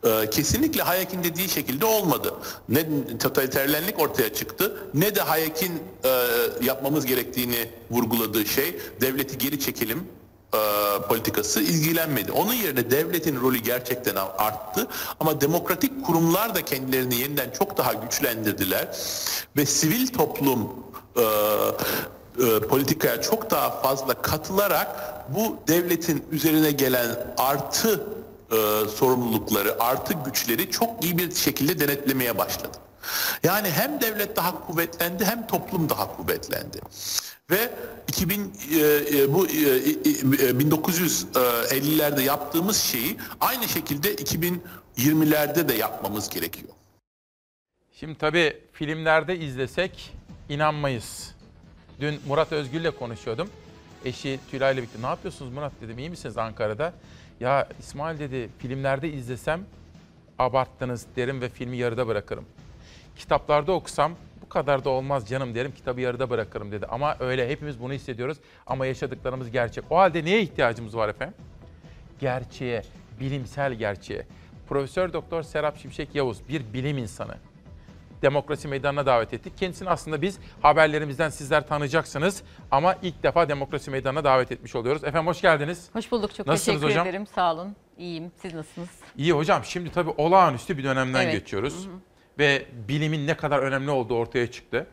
Ee, 0.05 0.31
kesinlikle 0.31 0.83
Hayek'in 0.83 1.25
dediği 1.25 1.49
şekilde 1.49 1.85
olmadı. 1.87 2.35
Ne 2.69 2.87
totaliterlenlik 3.19 3.99
ortaya 4.01 4.35
çıktı, 4.35 4.77
ne 4.95 5.15
de 5.15 5.21
Hayek'in 5.21 5.83
e, 6.05 6.11
yapmamız 6.63 7.07
gerektiğini 7.07 7.71
vurguladığı 7.91 8.47
şey 8.47 8.79
devleti 9.01 9.39
geri 9.39 9.61
çekelim, 9.61 10.09
e, 10.55 10.59
politikası 11.09 11.61
ilgilenmedi. 11.61 12.33
Onun 12.33 12.53
yerine 12.53 12.91
devletin 12.91 13.41
rolü 13.41 13.59
gerçekten 13.59 14.17
arttı 14.17 14.87
ama 15.21 15.41
demokratik 15.41 16.07
kurumlar 16.07 16.55
da 16.55 16.65
kendilerini 16.65 17.15
yeniden 17.15 17.51
çok 17.51 17.77
daha 17.77 17.93
güçlendirdiler 17.93 18.89
ve 19.57 19.67
sivil 19.67 20.07
toplum 20.07 20.69
e, 21.17 21.23
e, 22.45 22.61
politikaya 22.61 23.23
çok 23.23 23.51
daha 23.51 23.71
fazla 23.71 24.23
katılarak 24.23 25.15
bu 25.29 25.57
devletin 25.69 26.25
üzerine 26.31 26.71
gelen 26.71 27.35
artı 27.39 28.07
e, 28.53 28.57
sorumlulukları, 28.97 29.83
artı 29.83 30.15
güçleri 30.25 30.71
çok 30.71 31.05
iyi 31.05 31.19
bir 31.19 31.35
şekilde 31.35 31.81
denetlemeye 31.81 32.39
başladı. 32.39 32.79
Yani 33.43 33.71
hem 33.71 34.01
devlet 34.01 34.37
daha 34.37 34.67
kuvvetlendi 34.67 35.25
hem 35.25 35.47
toplum 35.47 35.89
daha 35.89 36.17
kuvvetlendi. 36.17 36.81
Ve 37.51 37.71
2000 38.09 38.41
e, 38.41 38.45
bu 39.35 39.47
e, 39.47 39.51
1950'lerde 39.51 42.23
yaptığımız 42.23 42.77
şeyi 42.77 43.17
aynı 43.41 43.69
şekilde 43.69 44.15
2020'lerde 44.15 45.69
de 45.69 45.75
yapmamız 45.75 46.29
gerekiyor. 46.29 46.73
Şimdi 47.93 48.19
tabii 48.19 48.57
filmlerde 48.73 49.39
izlesek 49.39 50.15
inanmayız. 50.49 51.35
Dün 52.01 52.21
Murat 52.27 52.53
Özgül'le 52.53 52.91
konuşuyordum. 52.91 53.51
Eşi 54.05 54.41
Tülay'la 54.51 54.83
birlikte 54.83 55.03
ne 55.03 55.07
yapıyorsunuz 55.07 55.53
Murat 55.53 55.73
dedim 55.81 55.99
iyi 55.99 56.11
misiniz 56.11 56.39
Ankara'da? 56.39 56.93
Ya 57.41 57.69
İsmail 57.81 58.19
dedi 58.19 58.51
filmlerde 58.59 59.13
izlesem 59.13 59.65
abarttınız 60.39 61.07
derim 61.17 61.41
ve 61.41 61.49
filmi 61.49 61.77
yarıda 61.77 62.07
bırakırım. 62.07 62.45
Kitaplarda 63.17 63.73
okusam 63.73 64.13
bu 64.49 64.53
kadar 64.53 64.85
da 64.85 64.91
olmaz 64.91 65.29
canım 65.29 65.55
derim 65.55 65.73
kitabı 65.73 66.01
yarıda 66.01 66.31
bırakırım 66.31 66.73
dedi. 66.73 66.87
Ama 66.87 67.17
öyle 67.21 67.49
hepimiz 67.49 67.81
bunu 67.81 67.93
hissediyoruz 67.93 68.39
ama 68.67 68.87
yaşadıklarımız 68.87 69.51
gerçek. 69.51 69.85
O 69.91 69.97
halde 69.97 70.25
neye 70.25 70.43
ihtiyacımız 70.43 70.97
var 70.97 71.09
efendim? 71.09 71.35
Gerçeğe, 72.21 72.83
bilimsel 73.21 73.75
gerçeğe. 73.75 74.27
Profesör 74.69 75.13
Doktor 75.13 75.43
Serap 75.43 75.79
Şimşek 75.79 76.15
Yavuz 76.15 76.49
bir 76.49 76.73
bilim 76.73 76.99
insanı. 76.99 77.35
Demokrasi 78.23 78.69
Meydanı'na 78.69 79.07
davet 79.07 79.35
ettik. 79.35 79.59
Kendisini 79.59 79.91
aslında 79.91 80.23
biz 80.23 80.39
haberlerimizden 80.63 81.29
sizler 81.31 81.69
tanıyacaksınız 81.69 82.43
ama 82.71 82.95
ilk 83.03 83.23
defa 83.23 83.49
Demokrasi 83.49 83.91
Meydanı'na 83.91 84.25
davet 84.25 84.53
etmiş 84.53 84.77
oluyoruz. 84.77 85.05
Efendim 85.05 85.27
hoş 85.27 85.41
geldiniz. 85.41 85.89
Hoş 85.93 86.13
bulduk. 86.13 86.35
Çok 86.35 86.47
Nasılsınız 86.47 86.81
teşekkür 86.81 86.95
hocam? 86.95 87.07
ederim. 87.07 87.27
Sağ 87.27 87.55
olun. 87.55 87.77
İyiyim. 87.99 88.33
Siz 88.43 88.55
nasılsınız? 88.55 88.89
İyi 89.17 89.33
hocam 89.33 89.65
şimdi 89.65 89.93
tabii 89.93 90.11
olağanüstü 90.17 90.79
bir 90.79 90.85
dönemden 90.85 91.23
Evet. 91.23 91.33
geçiyoruz. 91.33 91.89
Ve 92.39 92.67
bilimin 92.89 93.27
ne 93.27 93.37
kadar 93.37 93.59
önemli 93.59 93.91
olduğu 93.91 94.15
ortaya 94.17 94.51
çıktı. 94.51 94.87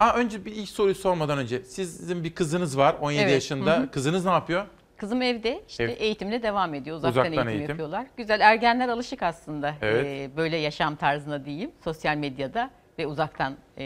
Aa, 0.00 0.14
önce 0.14 0.44
bir 0.44 0.52
ilk 0.52 0.68
soruyu 0.68 0.94
sormadan 0.94 1.38
önce 1.38 1.62
sizin 1.64 2.24
bir 2.24 2.34
kızınız 2.34 2.78
var 2.78 2.96
17 3.00 3.22
Evet, 3.22 3.32
yaşında. 3.32 3.76
hı 3.78 3.82
hı. 3.82 3.90
Kızınız 3.90 4.24
ne 4.24 4.30
yapıyor? 4.30 4.66
Kızım 4.96 5.22
evde 5.22 5.62
işte 5.68 5.84
Ev- 5.84 5.96
eğitimine 6.02 6.42
devam 6.42 6.74
ediyor. 6.74 6.96
Uzaktan, 6.96 7.10
Uzaktan 7.22 7.32
eğitim, 7.32 7.48
eğitim. 7.48 7.68
yapıyorlar. 7.68 8.06
Güzel 8.16 8.40
ergenler 8.40 8.88
alışık 8.88 9.22
aslında 9.22 9.74
Evet. 9.82 10.06
e, 10.06 10.36
böyle 10.36 10.56
yaşam 10.56 10.96
tarzına 10.96 11.44
diyeyim. 11.44 11.70
Sosyal 11.84 12.16
medyada 12.16 12.70
ve 12.98 13.06
uzaktan 13.06 13.56
e, 13.78 13.84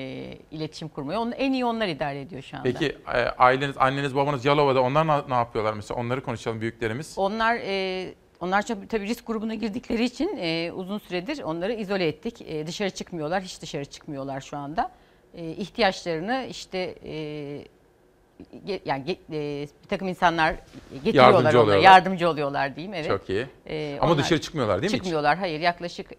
iletişim 0.50 0.88
kurmaya. 0.88 1.20
Onu, 1.20 1.34
en 1.34 1.52
iyi 1.52 1.64
onlar 1.64 1.88
idare 1.88 2.20
ediyor 2.20 2.42
şu 2.42 2.56
anda. 2.56 2.64
Peki 2.72 2.96
e, 3.14 3.18
aileniz, 3.22 3.76
anneniz, 3.78 4.14
babanız 4.16 4.44
Yalova'da 4.44 4.82
onlar 4.82 5.06
ne, 5.06 5.20
ne 5.28 5.34
yapıyorlar 5.34 5.72
mesela? 5.74 6.00
Onları 6.00 6.22
konuşalım 6.22 6.60
büyüklerimiz. 6.60 7.14
Onlar 7.16 7.54
e, 7.64 8.14
onlar 8.40 8.62
tabii 8.62 9.06
risk 9.06 9.26
grubuna 9.26 9.54
girdikleri 9.54 10.04
için 10.04 10.36
e, 10.36 10.72
uzun 10.72 10.98
süredir 10.98 11.42
onları 11.42 11.72
izole 11.72 12.06
ettik. 12.06 12.42
E, 12.42 12.66
dışarı 12.66 12.90
çıkmıyorlar, 12.90 13.42
hiç 13.42 13.62
dışarı 13.62 13.84
çıkmıyorlar 13.84 14.40
şu 14.40 14.56
anda. 14.56 14.90
E, 15.34 15.50
ihtiyaçlarını 15.50 16.46
işte 16.50 16.94
e, 17.04 17.64
yani 18.84 19.18
e, 19.32 19.66
bir 19.82 19.88
takım 19.88 20.08
insanlar 20.08 20.54
getiriyorlar 20.94 21.32
Yardımcı 21.32 21.48
onlara, 21.48 21.62
oluyorlar. 21.62 21.84
yardımcı 21.84 22.28
oluyorlar 22.28 22.76
diyeyim. 22.76 22.94
Evet. 22.94 23.08
Çok 23.08 23.30
iyi. 23.30 23.46
E, 23.66 23.98
Ama 24.00 24.18
dışarı 24.18 24.40
çıkmıyorlar 24.40 24.82
değil 24.82 24.92
mi 24.92 24.96
hiç? 24.96 25.02
Çıkmıyorlar, 25.04 25.38
hayır. 25.38 25.60
Yaklaşık 25.60 26.10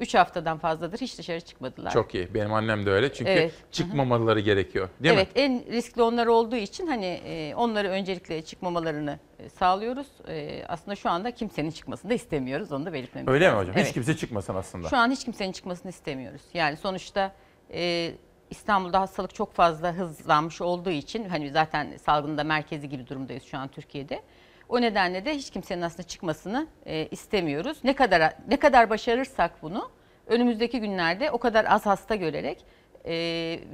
3 0.00 0.14
haftadan 0.14 0.58
fazladır 0.58 0.98
hiç 1.00 1.18
dışarı 1.18 1.40
çıkmadılar. 1.40 1.90
Çok 1.90 2.14
iyi. 2.14 2.34
Benim 2.34 2.52
annem 2.52 2.86
de 2.86 2.90
öyle. 2.90 3.12
Çünkü 3.12 3.30
Evet. 3.30 3.52
çıkmamaları 3.72 4.40
gerekiyor. 4.40 4.88
Değil 5.00 5.14
evet, 5.14 5.36
mi? 5.36 5.42
en 5.42 5.64
riskli 5.72 6.02
onlar 6.02 6.26
olduğu 6.26 6.56
için 6.56 6.86
hani 6.86 7.06
e, 7.06 7.54
onları 7.54 7.88
öncelikle 7.88 8.42
çıkmamalarını 8.42 9.18
e, 9.38 9.48
sağlıyoruz. 9.48 10.06
E, 10.28 10.64
aslında 10.68 10.96
şu 10.96 11.10
anda 11.10 11.30
kimsenin 11.30 11.70
çıkmasını 11.70 12.10
da 12.10 12.14
istemiyoruz. 12.14 12.72
Onu 12.72 12.86
da 12.86 12.92
belirtmemiz 12.92 13.28
Öyle 13.28 13.44
mi 13.44 13.52
lazım. 13.52 13.60
hocam? 13.60 13.74
Evet. 13.76 13.86
Hiç 13.86 13.94
kimse 13.94 14.16
çıkmasın 14.16 14.54
aslında. 14.54 14.88
Şu 14.88 14.96
an 14.96 15.10
hiç 15.10 15.24
kimsenin 15.24 15.52
çıkmasını 15.52 15.90
istemiyoruz. 15.90 16.42
Yani 16.54 16.76
sonuçta 16.76 17.32
e, 17.72 18.10
İstanbul'da 18.50 19.00
hastalık 19.00 19.34
çok 19.34 19.52
fazla 19.54 19.92
hızlanmış 19.92 20.60
olduğu 20.60 20.90
için 20.90 21.28
hani 21.28 21.50
zaten 21.50 21.96
salgında 21.96 22.44
merkezi 22.44 22.88
gibi 22.88 23.06
durumdayız 23.06 23.42
şu 23.42 23.58
an 23.58 23.68
Türkiye'de. 23.68 24.22
O 24.68 24.80
nedenle 24.80 25.24
de 25.24 25.34
hiç 25.34 25.50
kimsenin 25.50 25.82
aslında 25.82 26.02
çıkmasını 26.02 26.66
e, 26.86 27.06
istemiyoruz. 27.10 27.78
Ne 27.84 27.94
kadar 27.94 28.34
ne 28.48 28.56
kadar 28.56 28.90
başarırsak 28.90 29.62
bunu 29.62 29.90
önümüzdeki 30.26 30.80
günlerde 30.80 31.30
o 31.30 31.38
kadar 31.38 31.64
az 31.64 31.86
hasta 31.86 32.14
görerek 32.14 32.64
e, 33.04 33.12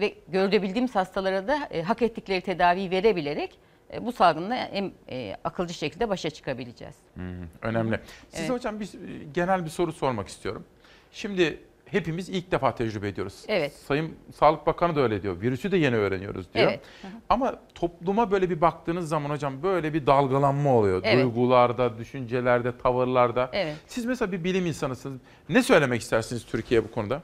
ve 0.00 0.14
görebildiğimiz 0.28 0.94
hastalara 0.94 1.48
da 1.48 1.68
e, 1.70 1.82
hak 1.82 2.02
ettikleri 2.02 2.40
tedaviyi 2.40 2.90
verebilerek 2.90 3.58
e, 3.92 4.06
bu 4.06 4.12
salgınla 4.12 4.56
en 4.56 4.92
e, 5.08 5.36
akılcı 5.44 5.74
şekilde 5.74 6.08
başa 6.08 6.30
çıkabileceğiz. 6.30 6.96
Hı, 7.16 7.20
önemli. 7.62 8.00
Size 8.28 8.42
Evet. 8.42 8.50
hocam 8.50 8.80
bir, 8.80 8.90
genel 9.34 9.64
bir 9.64 9.70
soru 9.70 9.92
sormak 9.92 10.28
istiyorum. 10.28 10.64
Şimdi 11.12 11.60
hepimiz 11.94 12.28
ilk 12.28 12.52
defa 12.52 12.74
tecrübe 12.74 13.08
ediyoruz. 13.08 13.44
Evet. 13.48 13.72
Sayın 13.72 14.16
Sağlık 14.34 14.66
Bakanı 14.66 14.96
da 14.96 15.00
öyle 15.00 15.22
diyor. 15.22 15.40
Virüsü 15.40 15.72
de 15.72 15.76
yeni 15.76 15.96
öğreniyoruz 15.96 16.54
diyor. 16.54 16.68
Evet. 16.68 16.80
Hı 17.02 17.08
hı. 17.08 17.10
Ama 17.28 17.54
topluma 17.74 18.30
böyle 18.30 18.50
bir 18.50 18.60
baktığınız 18.60 19.08
zaman 19.08 19.30
hocam 19.30 19.62
böyle 19.62 19.94
bir 19.94 20.06
dalgalanma 20.06 20.74
oluyor. 20.74 21.00
Evet. 21.04 21.24
Duygularda, 21.24 21.98
düşüncelerde, 21.98 22.78
tavırlarda. 22.78 23.50
Evet. 23.52 23.76
Siz 23.86 24.04
mesela 24.04 24.32
bir 24.32 24.44
bilim 24.44 24.66
insanısınız. 24.66 25.20
Ne 25.48 25.62
söylemek 25.62 26.00
istersiniz 26.00 26.46
Türkiye'ye 26.46 26.84
bu 26.88 26.92
konuda? 26.92 27.22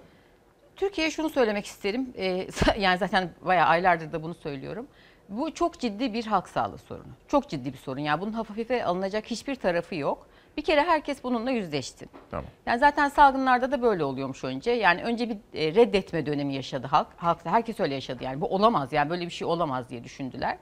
Türkiye'ye 0.76 1.10
şunu 1.10 1.30
söylemek 1.30 1.66
isterim. 1.66 2.12
Ee, 2.16 2.48
yani 2.78 2.98
zaten 2.98 3.30
bayağı 3.42 3.66
aylardır 3.66 4.12
da 4.12 4.22
bunu 4.22 4.34
söylüyorum. 4.34 4.86
Bu 5.28 5.54
çok 5.54 5.80
ciddi 5.80 6.14
bir 6.14 6.26
halk 6.26 6.48
sağlığı 6.48 6.78
sorunu. 6.78 7.12
Çok 7.28 7.48
ciddi 7.48 7.72
bir 7.72 7.78
sorun. 7.78 8.00
Yani 8.00 8.20
bunun 8.20 8.32
hafife 8.32 8.84
alınacak 8.84 9.26
hiçbir 9.26 9.54
tarafı 9.54 9.94
yok. 9.94 10.26
Bir 10.56 10.62
kere 10.62 10.82
herkes 10.82 11.24
bununla 11.24 11.50
yüzleşsin. 11.50 12.08
Tamam. 12.30 12.46
Yani 12.66 12.78
zaten 12.78 13.08
salgınlarda 13.08 13.72
da 13.72 13.82
böyle 13.82 14.04
oluyormuş 14.04 14.44
önce. 14.44 14.70
Yani 14.70 15.02
önce 15.02 15.28
bir 15.28 15.36
e, 15.54 15.74
reddetme 15.74 16.26
dönemi 16.26 16.54
yaşadı 16.54 16.86
halk. 16.86 17.06
Halk 17.16 17.38
herkes 17.44 17.80
öyle 17.80 17.94
yaşadı. 17.94 18.24
Yani 18.24 18.40
bu 18.40 18.46
olamaz. 18.46 18.92
Yani 18.92 19.10
böyle 19.10 19.24
bir 19.26 19.30
şey 19.30 19.46
olamaz 19.46 19.88
diye 19.90 20.04
düşündüler. 20.04 20.58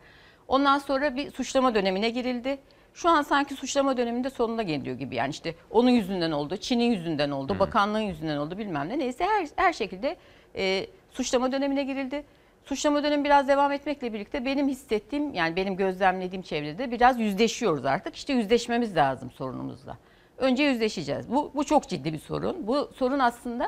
Ondan 0.48 0.78
sonra 0.78 1.16
bir 1.16 1.30
suçlama 1.30 1.74
dönemine 1.74 2.10
girildi. 2.10 2.58
Şu 2.94 3.08
an 3.08 3.22
sanki 3.22 3.54
suçlama 3.54 3.96
döneminde 3.96 4.30
sonuna 4.30 4.62
geliyor 4.62 4.96
gibi. 4.96 5.14
Yani 5.14 5.30
işte 5.30 5.54
onun 5.70 5.90
yüzünden 5.90 6.30
oldu, 6.30 6.56
Çin'in 6.56 6.90
yüzünden 6.90 7.30
oldu, 7.30 7.58
bakanlığın 7.58 8.00
yüzünden 8.00 8.36
oldu 8.36 8.58
bilmem 8.58 8.88
ne. 8.88 8.98
Neyse 8.98 9.24
her, 9.24 9.48
her 9.56 9.72
şekilde 9.72 10.16
e, 10.56 10.86
suçlama 11.10 11.52
dönemine 11.52 11.82
girildi. 11.82 12.24
Suçlama 12.68 13.02
dönemi 13.02 13.24
biraz 13.24 13.48
devam 13.48 13.72
etmekle 13.72 14.12
birlikte 14.12 14.44
benim 14.44 14.68
hissettiğim 14.68 15.34
yani 15.34 15.56
benim 15.56 15.76
gözlemlediğim 15.76 16.42
çevrede 16.42 16.90
biraz 16.90 17.20
yüzleşiyoruz 17.20 17.84
artık. 17.84 18.16
İşte 18.16 18.32
yüzleşmemiz 18.32 18.96
lazım 18.96 19.30
sorunumuzla. 19.30 19.98
Önce 20.38 20.62
yüzleşeceğiz. 20.62 21.30
Bu, 21.30 21.52
bu 21.54 21.64
çok 21.64 21.88
ciddi 21.88 22.12
bir 22.12 22.18
sorun. 22.18 22.66
Bu 22.66 22.90
sorun 22.96 23.18
aslında 23.18 23.66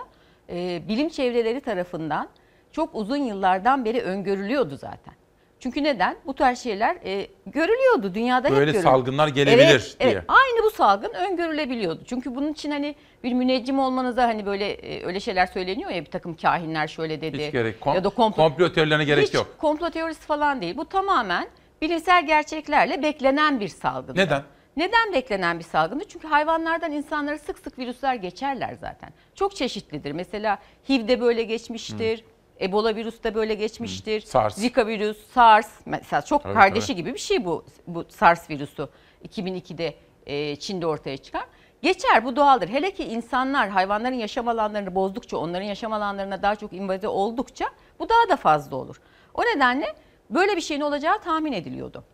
e, 0.48 0.82
bilim 0.88 1.08
çevreleri 1.08 1.60
tarafından 1.60 2.28
çok 2.72 2.94
uzun 2.94 3.16
yıllardan 3.16 3.84
beri 3.84 4.02
öngörülüyordu 4.02 4.76
zaten. 4.76 5.14
Çünkü 5.60 5.82
neden? 5.84 6.16
Bu 6.26 6.34
tarz 6.34 6.58
şeyler 6.58 6.96
e, 7.04 7.26
görülüyordu. 7.46 8.14
Dünyada 8.14 8.48
hep 8.48 8.54
Böyle 8.54 8.64
görülüyor. 8.64 8.84
salgınlar 8.84 9.28
gelebilir 9.28 9.66
evet, 9.66 9.96
diye. 10.00 10.10
Evet, 10.10 10.24
aynı 10.28 10.64
bu 10.64 10.70
salgın 10.70 11.12
öngörülebiliyordu. 11.14 12.02
Çünkü 12.06 12.34
bunun 12.34 12.52
için 12.52 12.70
hani 12.70 12.94
bir 13.24 13.32
müneccim 13.32 13.78
olmanıza 13.78 14.22
hani 14.22 14.46
böyle 14.46 14.70
e, 14.70 15.06
öyle 15.06 15.20
şeyler 15.20 15.46
söyleniyor 15.46 15.90
ya 15.90 16.04
bir 16.04 16.10
takım 16.10 16.36
kahinler 16.36 16.88
şöyle 16.88 17.20
dedi. 17.20 17.46
Hiç 17.46 17.52
gerek 17.52 17.80
kom- 17.80 17.94
ya 17.94 18.04
da 18.04 18.08
komplo, 18.08 18.42
komplo 18.42 18.72
teorilerine 18.72 19.04
gerek 19.04 19.26
Hiç 19.26 19.34
yok. 19.34 19.54
komplo 19.58 19.90
teorisi 19.90 20.20
falan 20.20 20.62
değil. 20.62 20.76
Bu 20.76 20.88
tamamen 20.88 21.48
bilimsel 21.82 22.26
gerçeklerle 22.26 23.02
beklenen 23.02 23.60
bir 23.60 23.68
salgın. 23.68 24.16
Neden? 24.16 24.42
Neden 24.76 25.12
beklenen 25.12 25.58
bir 25.58 25.64
salgındı? 25.64 26.04
Çünkü 26.08 26.28
hayvanlardan 26.28 26.92
insanlara 26.92 27.38
sık 27.38 27.58
sık 27.58 27.78
virüsler 27.78 28.14
geçerler 28.14 28.74
zaten. 28.80 29.10
Çok 29.34 29.56
çeşitlidir. 29.56 30.12
Mesela 30.12 30.58
HIV'de 30.88 31.20
böyle 31.20 31.42
geçmiştir. 31.42 32.24
Ebola 32.60 32.96
virüs 32.96 33.22
de 33.24 33.34
böyle 33.34 33.54
geçmiştir. 33.54 34.20
SARS. 34.20 34.54
Zika 34.54 34.86
virüs, 34.86 35.18
SARS 35.34 35.70
mesela 35.86 36.22
çok 36.22 36.42
Tabii, 36.42 36.54
kardeşi 36.54 36.86
tabii. 36.86 36.96
gibi 36.96 37.14
bir 37.14 37.18
şey 37.18 37.44
bu 37.44 37.64
bu 37.86 38.04
SARS 38.08 38.50
virüsü 38.50 38.88
2002'de 39.28 39.94
e, 40.26 40.56
Çin'de 40.56 40.86
ortaya 40.86 41.16
çıkan. 41.16 41.42
Geçer 41.82 42.24
bu 42.24 42.36
doğaldır. 42.36 42.68
Hele 42.68 42.90
ki 42.90 43.04
insanlar 43.04 43.68
hayvanların 43.68 44.14
yaşam 44.14 44.48
alanlarını 44.48 44.94
bozdukça, 44.94 45.36
onların 45.36 45.66
yaşam 45.66 45.92
alanlarına 45.92 46.42
daha 46.42 46.56
çok 46.56 46.72
invade 46.72 47.08
oldukça 47.08 47.66
bu 47.98 48.08
daha 48.08 48.28
da 48.28 48.36
fazla 48.36 48.76
olur. 48.76 49.00
O 49.34 49.42
nedenle 49.42 49.86
böyle 50.30 50.56
bir 50.56 50.60
şeyin 50.60 50.80
olacağı 50.80 51.20
tahmin 51.20 51.52
ediliyordu. 51.52 52.04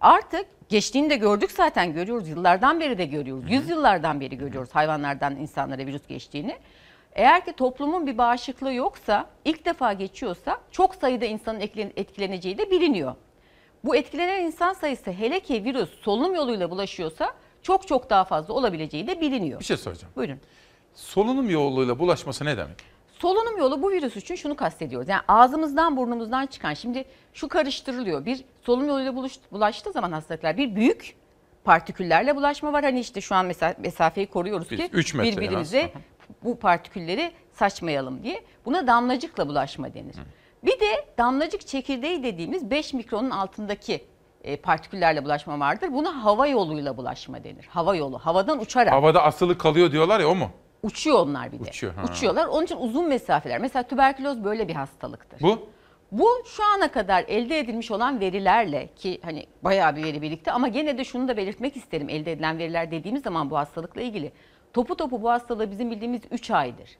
Artık 0.00 0.46
geçtiğini 0.68 1.10
de 1.10 1.16
gördük 1.16 1.50
zaten 1.50 1.92
görüyoruz. 1.92 2.28
Yıllardan 2.28 2.80
beri 2.80 2.98
de 2.98 3.04
görüyoruz. 3.04 3.50
Yüzyıllardan 3.50 4.20
beri 4.20 4.38
görüyoruz 4.38 4.70
hayvanlardan 4.72 5.36
insanlara 5.36 5.86
virüs 5.86 6.06
geçtiğini. 6.06 6.56
Eğer 7.14 7.44
ki 7.44 7.52
toplumun 7.52 8.06
bir 8.06 8.18
bağışıklığı 8.18 8.72
yoksa, 8.74 9.26
ilk 9.44 9.64
defa 9.64 9.92
geçiyorsa 9.92 10.58
çok 10.70 10.94
sayıda 10.94 11.24
insanın 11.24 11.60
etkilen- 11.60 11.92
etkileneceği 11.96 12.58
de 12.58 12.70
biliniyor. 12.70 13.14
Bu 13.84 13.96
etkilenen 13.96 14.42
insan 14.42 14.72
sayısı 14.72 15.10
hele 15.10 15.40
ki 15.40 15.64
virüs 15.64 15.88
solunum 16.02 16.34
yoluyla 16.34 16.70
bulaşıyorsa 16.70 17.34
çok 17.62 17.88
çok 17.88 18.10
daha 18.10 18.24
fazla 18.24 18.54
olabileceği 18.54 19.06
de 19.06 19.20
biliniyor. 19.20 19.60
Bir 19.60 19.64
şey 19.64 19.76
soracağım. 19.76 20.12
Buyurun. 20.16 20.40
Solunum 20.94 21.50
yoluyla 21.50 21.98
bulaşması 21.98 22.44
ne 22.44 22.56
demek? 22.56 22.76
Solunum 23.18 23.58
yolu 23.58 23.82
bu 23.82 23.90
virüs 23.90 24.16
için 24.16 24.34
şunu 24.34 24.56
kastediyoruz. 24.56 25.08
Yani 25.08 25.22
ağzımızdan 25.28 25.96
burnumuzdan 25.96 26.46
çıkan 26.46 26.74
şimdi 26.74 27.04
şu 27.34 27.48
karıştırılıyor. 27.48 28.24
Bir 28.24 28.44
solunum 28.62 28.88
yoluyla 28.88 29.12
buluş- 29.12 29.38
bulaştığı 29.52 29.92
zaman 29.92 30.12
hastalıklar 30.12 30.56
bir 30.56 30.76
büyük 30.76 31.16
partiküllerle 31.64 32.36
bulaşma 32.36 32.72
var. 32.72 32.84
Hani 32.84 33.00
işte 33.00 33.20
şu 33.20 33.34
an 33.34 33.46
mesela 33.46 33.74
mesafeyi 33.78 34.26
koruyoruz 34.26 34.70
Biz 34.70 34.78
ki 34.78 34.84
birbirimize 35.36 35.92
bu 36.44 36.58
partikülleri 36.58 37.32
saçmayalım 37.52 38.22
diye. 38.22 38.44
Buna 38.64 38.86
damlacıkla 38.86 39.48
bulaşma 39.48 39.94
denir. 39.94 40.16
Bir 40.64 40.80
de 40.80 41.06
damlacık 41.18 41.66
çekirdeği 41.66 42.22
dediğimiz 42.22 42.70
5 42.70 42.94
mikronun 42.94 43.30
altındaki 43.30 44.04
e, 44.44 44.56
partiküllerle 44.56 45.24
bulaşma 45.24 45.60
vardır. 45.60 45.88
Buna 45.92 46.24
hava 46.24 46.46
yoluyla 46.46 46.96
bulaşma 46.96 47.44
denir. 47.44 47.66
Hava 47.68 47.96
yolu. 47.96 48.18
Havadan 48.18 48.60
uçarak. 48.60 48.92
Havada 48.92 49.22
asılı 49.22 49.58
kalıyor 49.58 49.92
diyorlar 49.92 50.20
ya 50.20 50.28
o 50.28 50.34
mu? 50.34 50.50
Uçuyor 50.82 51.18
onlar 51.18 51.52
bir 51.52 51.58
de. 51.58 51.62
Uçuyor, 51.62 51.94
ha. 51.94 52.02
Uçuyorlar. 52.04 52.46
Onun 52.46 52.64
için 52.64 52.76
uzun 52.76 53.08
mesafeler. 53.08 53.60
Mesela 53.60 53.82
tüberküloz 53.82 54.44
böyle 54.44 54.68
bir 54.68 54.74
hastalıktır. 54.74 55.40
Bu? 55.40 55.68
Bu 56.12 56.28
şu 56.46 56.62
ana 56.76 56.92
kadar 56.92 57.24
elde 57.28 57.58
edilmiş 57.58 57.90
olan 57.90 58.20
verilerle 58.20 58.88
ki 58.96 59.20
hani 59.24 59.46
bayağı 59.62 59.96
bir 59.96 60.04
veri 60.04 60.22
birlikte 60.22 60.52
ama 60.52 60.68
gene 60.68 60.98
de 60.98 61.04
şunu 61.04 61.28
da 61.28 61.36
belirtmek 61.36 61.76
isterim. 61.76 62.08
Elde 62.08 62.32
edilen 62.32 62.58
veriler 62.58 62.90
dediğimiz 62.90 63.22
zaman 63.22 63.50
bu 63.50 63.56
hastalıkla 63.58 64.00
ilgili. 64.00 64.32
Topu 64.74 64.96
topu 64.96 65.22
bu 65.22 65.30
hastalığı 65.30 65.70
bizim 65.70 65.90
bildiğimiz 65.90 66.20
3 66.30 66.50
aydır. 66.50 66.90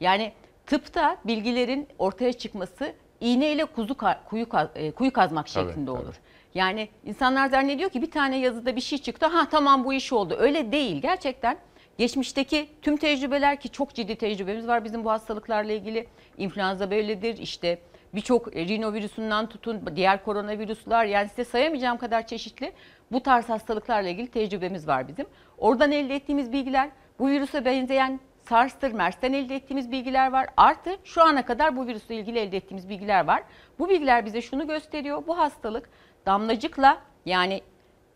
Yani 0.00 0.32
tıpta 0.66 1.16
bilgilerin 1.24 1.88
ortaya 1.98 2.32
çıkması 2.32 2.92
iğneyle 3.20 3.64
kuzu 3.64 3.94
ka- 3.94 4.18
kuyu 4.28 4.46
e, 4.74 4.90
kuyu 4.90 5.12
kazmak 5.12 5.46
Tabii, 5.46 5.68
şeklinde 5.68 5.90
tabii. 5.90 6.02
olur. 6.02 6.14
Yani 6.54 6.88
insanlar 7.04 7.48
zannediyor 7.48 7.90
ki 7.90 8.02
bir 8.02 8.10
tane 8.10 8.38
yazıda 8.38 8.76
bir 8.76 8.80
şey 8.80 8.98
çıktı. 8.98 9.26
Ha 9.26 9.48
tamam 9.50 9.84
bu 9.84 9.92
iş 9.92 10.12
oldu. 10.12 10.36
Öyle 10.38 10.72
değil. 10.72 11.02
Gerçekten 11.02 11.58
geçmişteki 11.98 12.68
tüm 12.82 12.96
tecrübeler 12.96 13.60
ki 13.60 13.68
çok 13.68 13.94
ciddi 13.94 14.16
tecrübemiz 14.16 14.68
var 14.68 14.84
bizim 14.84 15.04
bu 15.04 15.10
hastalıklarla 15.10 15.72
ilgili. 15.72 16.06
İnfluenza 16.38 16.90
böyledir. 16.90 17.38
İşte 17.38 17.78
birçok 18.14 18.56
e, 18.56 18.66
rinovirüsünden 18.66 19.46
tutun 19.46 19.82
diğer 19.96 20.24
koronavirüsler 20.24 21.04
yani 21.04 21.28
size 21.28 21.44
sayamayacağım 21.44 21.98
kadar 21.98 22.26
çeşitli 22.26 22.72
bu 23.12 23.22
tarz 23.22 23.48
hastalıklarla 23.48 24.08
ilgili 24.08 24.28
tecrübemiz 24.30 24.88
var 24.88 25.08
bizim. 25.08 25.26
Oradan 25.58 25.92
elde 25.92 26.14
ettiğimiz 26.14 26.52
bilgiler 26.52 26.88
bu 27.18 27.28
virüse 27.28 27.64
benzeyen 27.64 28.20
SARS'tır, 28.48 28.92
MERS'ten 28.92 29.32
elde 29.32 29.54
ettiğimiz 29.54 29.92
bilgiler 29.92 30.32
var. 30.32 30.46
Artı 30.56 30.90
şu 31.04 31.22
ana 31.22 31.44
kadar 31.46 31.76
bu 31.76 31.86
virüsle 31.86 32.14
ilgili 32.16 32.38
elde 32.38 32.56
ettiğimiz 32.56 32.88
bilgiler 32.88 33.24
var. 33.26 33.42
Bu 33.78 33.88
bilgiler 33.88 34.26
bize 34.26 34.42
şunu 34.42 34.66
gösteriyor. 34.66 35.26
Bu 35.26 35.38
hastalık 35.38 35.88
damlacıkla 36.26 36.98
yani 37.26 37.62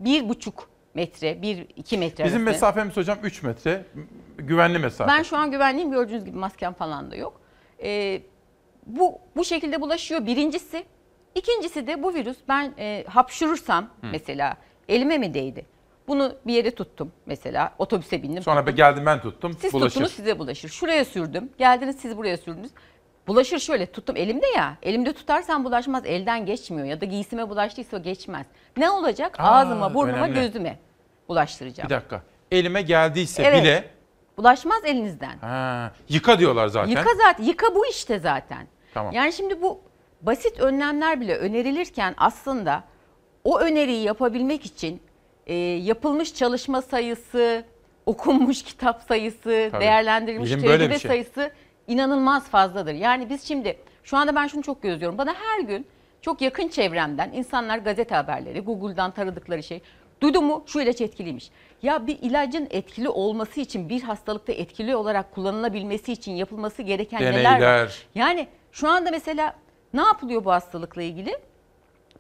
bir 0.01 0.29
buçuk 0.29 0.69
metre, 0.95 1.43
bir 1.43 1.67
iki 1.77 1.99
metre 1.99 2.25
Bizim 2.25 2.43
arası. 2.43 2.53
mesafemiz 2.53 2.97
hocam 2.97 3.19
3 3.23 3.43
metre. 3.43 3.85
Güvenli 4.39 4.79
mesafe. 4.79 5.11
Ben 5.13 5.23
şu 5.23 5.37
an 5.37 5.51
güvenliyim 5.51 5.91
gördüğünüz 5.91 6.25
gibi 6.25 6.37
maskem 6.37 6.73
falan 6.73 7.11
da 7.11 7.17
yok. 7.17 7.41
Ee, 7.83 8.23
bu 8.87 9.19
bu 9.37 9.45
şekilde 9.45 9.81
bulaşıyor 9.81 10.27
birincisi. 10.27 10.85
İkincisi 11.35 11.87
de 11.87 12.03
bu 12.03 12.15
virüs 12.15 12.39
ben 12.49 12.73
e, 12.79 13.05
hapşurursam 13.09 13.89
mesela 14.03 14.57
elime 14.89 15.19
mi 15.19 15.35
değdi? 15.35 15.67
Bunu 16.09 16.35
bir 16.47 16.53
yere 16.55 16.71
tuttum 16.75 17.13
mesela 17.27 17.73
otobüse 17.79 18.23
bindim. 18.23 18.43
Sonra 18.43 18.67
ben 18.67 18.75
geldim 18.77 19.07
ben 19.07 19.21
tuttum. 19.21 19.57
Siz 19.61 19.73
bulaşır. 19.73 19.89
tuttunuz 19.95 20.13
size 20.13 20.39
bulaşır. 20.39 20.69
Şuraya 20.69 21.05
sürdüm. 21.05 21.51
Geldiniz 21.59 21.97
siz 21.97 22.17
buraya 22.17 22.37
sürdünüz. 22.37 22.71
Bulaşır 23.27 23.59
şöyle 23.59 23.87
tuttum 23.87 24.17
elimde 24.17 24.47
ya. 24.47 24.77
Elimde 24.83 25.13
tutarsam 25.13 25.65
bulaşmaz 25.65 26.07
elden 26.07 26.47
geçmiyor 26.47 26.87
ya 26.87 27.01
da 27.01 27.05
giysime 27.05 27.49
bulaştıysa 27.49 27.99
geçmez. 27.99 28.47
Ne 28.77 28.91
olacak? 28.91 29.41
Aa, 29.41 29.43
Ağzıma, 29.43 29.95
burnuma, 29.95 30.19
önemli. 30.19 30.35
gözüme 30.41 30.79
bulaştıracağım. 31.29 31.89
Bir 31.91 31.95
dakika. 31.95 32.23
Elime 32.51 32.83
geldiyse 32.83 33.43
Evet. 33.43 33.63
bile 33.63 33.91
Bulaşmaz 34.37 34.85
elinizden. 34.85 35.39
ha, 35.39 35.93
yıka 36.09 36.39
diyorlar 36.39 36.69
zaten. 36.69 36.91
Yıka 36.91 37.11
zaten. 37.27 37.45
Yıka 37.45 37.75
bu 37.75 37.87
işte 37.87 38.19
zaten. 38.19 38.67
Tamam. 38.95 39.13
Yani 39.13 39.33
şimdi 39.33 39.63
bu 39.63 39.81
basit 40.23 40.61
önlemler 40.61 41.21
bile 41.21 41.37
önerilirken 41.37 42.15
aslında 42.17 42.85
o 43.45 43.59
öneriyi 43.61 44.05
yapabilmek 44.05 44.67
için 44.67 45.03
e, 45.47 45.55
yapılmış 45.55 46.35
çalışma 46.35 46.83
sayısı, 46.83 47.65
okunmuş 48.07 48.63
kitap 48.65 49.03
sayısı, 49.03 49.69
Tabii. 49.73 49.81
değerlendirilmiş 49.81 50.53
böyle 50.53 50.79
tecrübe 50.79 50.99
şey. 50.99 51.09
sayısı 51.09 51.51
inanılmaz 51.89 52.49
fazladır. 52.49 52.95
Yani 52.95 53.31
biz 53.31 53.45
şimdi 53.49 53.79
şu 54.05 54.17
anda 54.17 54.35
ben 54.35 54.47
şunu 54.47 54.63
çok 54.63 54.83
gözlüyorum. 54.83 55.19
Bana 55.19 55.35
her 55.35 55.61
gün 55.61 55.87
çok 56.21 56.41
yakın 56.41 56.69
çevremden 56.69 57.33
insanlar 57.33 57.79
gazete 57.79 58.15
haberleri, 58.15 58.61
Google'dan 58.61 59.11
taradıkları 59.11 59.63
şey 59.63 59.81
Duydun 60.23 60.45
mu? 60.45 60.65
Şu 60.67 60.81
ilaç 60.81 61.01
etkiliymiş. 61.01 61.51
Ya 61.83 62.07
bir 62.07 62.19
ilacın 62.23 62.69
etkili 62.71 63.09
olması 63.09 63.61
için 63.61 63.89
bir 63.89 64.03
hastalıkta 64.03 64.53
etkili 64.53 64.97
olarak 64.97 65.35
kullanılabilmesi 65.35 66.13
için 66.13 66.33
yapılması 66.33 66.83
gereken 66.83 67.23
neler 67.23 67.45
var? 67.45 67.61
Deneyler. 67.61 68.07
Yani 68.15 68.49
şu 68.73 68.89
anda 68.89 69.11
mesela 69.11 69.55
ne 69.95 70.01
yapılıyor 70.01 70.45
bu 70.45 70.53
hastalıkla 70.53 71.03
ilgili? 71.03 71.39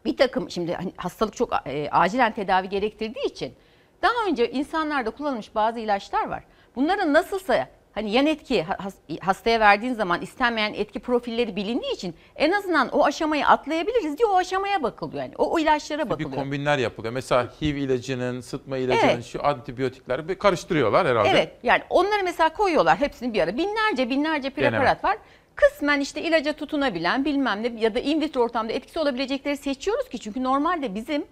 Bir 0.04 0.16
takım 0.16 0.50
şimdi 0.50 0.74
hani 0.74 0.92
hastalık 0.96 1.36
çok 1.36 1.52
e, 1.66 1.88
acilen 1.90 2.32
tedavi 2.34 2.68
gerektirdiği 2.68 3.26
için 3.26 3.54
daha 4.02 4.12
önce 4.28 4.50
insanlarda 4.50 5.10
kullanılmış 5.10 5.54
bazı 5.54 5.80
ilaçlar 5.80 6.28
var. 6.28 6.44
Bunların 6.76 7.12
nasılsa 7.12 7.68
hani 7.92 8.10
yan 8.10 8.26
etki 8.26 8.62
ha- 8.62 8.76
has- 8.78 9.20
hastaya 9.20 9.60
verdiğin 9.60 9.94
zaman 9.94 10.22
istenmeyen 10.22 10.74
etki 10.74 11.00
profilleri 11.00 11.56
bilindiği 11.56 11.92
için 11.92 12.14
en 12.36 12.52
azından 12.52 12.88
o 12.88 13.04
aşamayı 13.04 13.46
atlayabiliriz 13.46 14.18
diye 14.18 14.26
o 14.26 14.36
aşamaya 14.36 14.82
bakılıyor 14.82 15.22
yani. 15.22 15.34
O, 15.38 15.50
o 15.52 15.58
ilaçlara 15.58 16.04
bir 16.04 16.10
bakılıyor. 16.10 16.32
kombinler 16.34 16.78
yapılıyor. 16.78 17.12
Mesela 17.14 17.48
HIV 17.60 17.76
ilacının, 17.76 18.40
sıtma 18.40 18.76
ilacının, 18.76 19.08
Evet. 19.12 19.24
şu 19.24 19.46
antibiyotikler 19.46 20.28
bir 20.28 20.34
karıştırıyorlar 20.38 21.06
herhalde. 21.06 21.28
Evet 21.28 21.52
yani 21.62 21.82
onları 21.90 22.22
mesela 22.24 22.48
koyuyorlar 22.52 23.00
hepsini 23.00 23.34
bir 23.34 23.40
ara. 23.40 23.56
Binlerce 23.56 24.10
binlerce 24.10 24.50
preparat 24.50 25.04
var. 25.04 25.16
Kısmen 25.56 26.00
işte 26.00 26.22
ilaca 26.22 26.52
tutunabilen 26.52 27.24
bilmem 27.24 27.62
ne 27.62 27.80
ya 27.80 27.94
da 27.94 27.98
in 28.00 28.20
vitro 28.20 28.40
ortamda 28.40 28.72
etkisi 28.72 28.98
olabilecekleri 28.98 29.56
seçiyoruz 29.56 30.08
ki 30.08 30.18
çünkü 30.18 30.42
normalde 30.42 30.94
bizim 30.94 31.24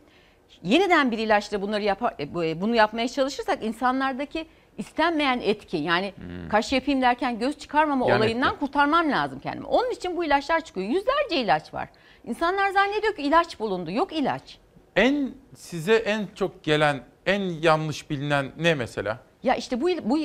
yeniden 0.62 1.10
bir 1.10 1.18
ilaçla 1.18 1.62
bunları 1.62 1.82
yapar, 1.82 2.14
e, 2.18 2.22
e, 2.22 2.60
bunu 2.60 2.74
yapmaya 2.74 3.08
çalışırsak 3.08 3.64
insanlardaki 3.64 4.46
istenmeyen 4.78 5.40
etki 5.40 5.76
yani 5.76 6.14
kaş 6.50 6.72
yapayım 6.72 7.02
derken 7.02 7.38
göz 7.38 7.58
çıkarmama 7.58 8.08
Yan 8.08 8.18
olayından 8.18 8.48
etki. 8.48 8.60
kurtarmam 8.60 9.10
lazım 9.10 9.40
kendimi. 9.40 9.66
Onun 9.66 9.90
için 9.90 10.16
bu 10.16 10.24
ilaçlar 10.24 10.60
çıkıyor. 10.60 10.86
Yüzlerce 10.88 11.36
ilaç 11.36 11.74
var. 11.74 11.88
İnsanlar 12.24 12.70
zannediyor 12.70 13.16
ki 13.16 13.22
ilaç 13.22 13.60
bulundu. 13.60 13.90
Yok 13.90 14.12
ilaç. 14.12 14.58
En 14.96 15.34
size 15.56 15.94
en 15.94 16.26
çok 16.34 16.62
gelen, 16.64 17.00
en 17.26 17.40
yanlış 17.40 18.10
bilinen 18.10 18.52
ne 18.58 18.74
mesela? 18.74 19.18
Ya 19.42 19.54
işte 19.54 19.80
bu 19.80 19.88
bu 20.04 20.18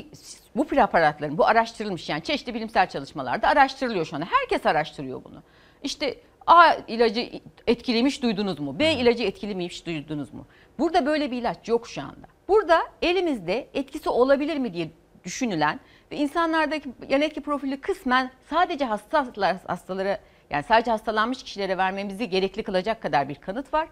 bu 0.55 0.67
preparatların 0.67 1.37
bu 1.37 1.45
araştırılmış 1.45 2.09
yani 2.09 2.23
çeşitli 2.23 2.53
bilimsel 2.53 2.89
çalışmalarda 2.89 3.47
araştırılıyor 3.47 4.05
şu 4.05 4.15
anda. 4.15 4.25
Herkes 4.25 4.65
araştırıyor 4.65 5.23
bunu. 5.23 5.43
İşte 5.83 6.17
A 6.47 6.73
ilacı 6.87 7.29
etkiliymiş 7.67 8.23
duydunuz 8.23 8.59
mu? 8.59 8.79
B 8.79 8.93
ilacı 8.93 9.23
etkiliymiş 9.23 9.85
duydunuz 9.85 10.33
mu? 10.33 10.45
Burada 10.79 11.05
böyle 11.05 11.31
bir 11.31 11.37
ilaç 11.37 11.67
yok 11.67 11.87
şu 11.87 12.01
anda. 12.01 12.27
Burada 12.47 12.81
elimizde 13.01 13.67
etkisi 13.73 14.09
olabilir 14.09 14.57
mi 14.57 14.73
diye 14.73 14.91
düşünülen 15.23 15.79
ve 16.11 16.15
insanlardaki 16.15 16.89
yan 17.09 17.21
etki 17.21 17.41
profili 17.41 17.81
kısmen 17.81 18.31
sadece 18.49 18.85
hastalar 18.85 19.57
hastalara 19.67 20.19
yani 20.49 20.63
sadece 20.63 20.91
hastalanmış 20.91 21.43
kişilere 21.43 21.77
vermemizi 21.77 22.29
gerekli 22.29 22.63
kılacak 22.63 23.01
kadar 23.01 23.29
bir 23.29 23.35
kanıt 23.35 23.73
var. 23.73 23.87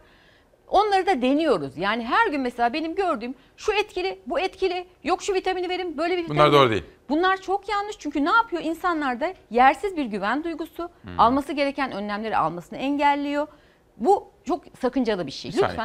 Onları 0.74 1.06
da 1.06 1.22
deniyoruz. 1.22 1.78
Yani 1.78 2.06
her 2.06 2.28
gün 2.28 2.42
mesela 2.42 2.74
benim 2.74 2.96
gördüğüm 2.96 3.36
şu 3.58 3.74
etkili, 3.74 4.20
bu 4.28 4.40
etkili, 4.40 4.86
yok 5.04 5.24
şu 5.24 5.34
vitamini 5.34 5.70
verin, 5.70 5.98
böyle 5.98 6.18
bir 6.18 6.30
Bunlar 6.30 6.46
vitamin- 6.48 6.54
doğru 6.54 6.70
değil. 6.72 6.84
Bunlar 7.10 7.38
çok 7.38 7.70
yanlış 7.70 7.96
çünkü 8.00 8.26
ne 8.26 8.32
yapıyor? 8.32 8.64
İnsanlarda 8.64 9.34
yersiz 9.52 9.98
bir 9.98 10.06
güven 10.06 10.44
duygusu, 10.44 10.90
Hmm. 11.02 11.20
alması 11.20 11.54
gereken 11.54 11.92
önlemleri 11.92 12.38
almasını 12.38 12.78
engelliyor. 12.80 13.48
Bu 13.98 14.28
çok 14.46 14.64
sakıncalı 14.82 15.28
bir 15.28 15.32
şey. 15.32 15.52
Bir 15.52 15.58
saniye. 15.58 15.78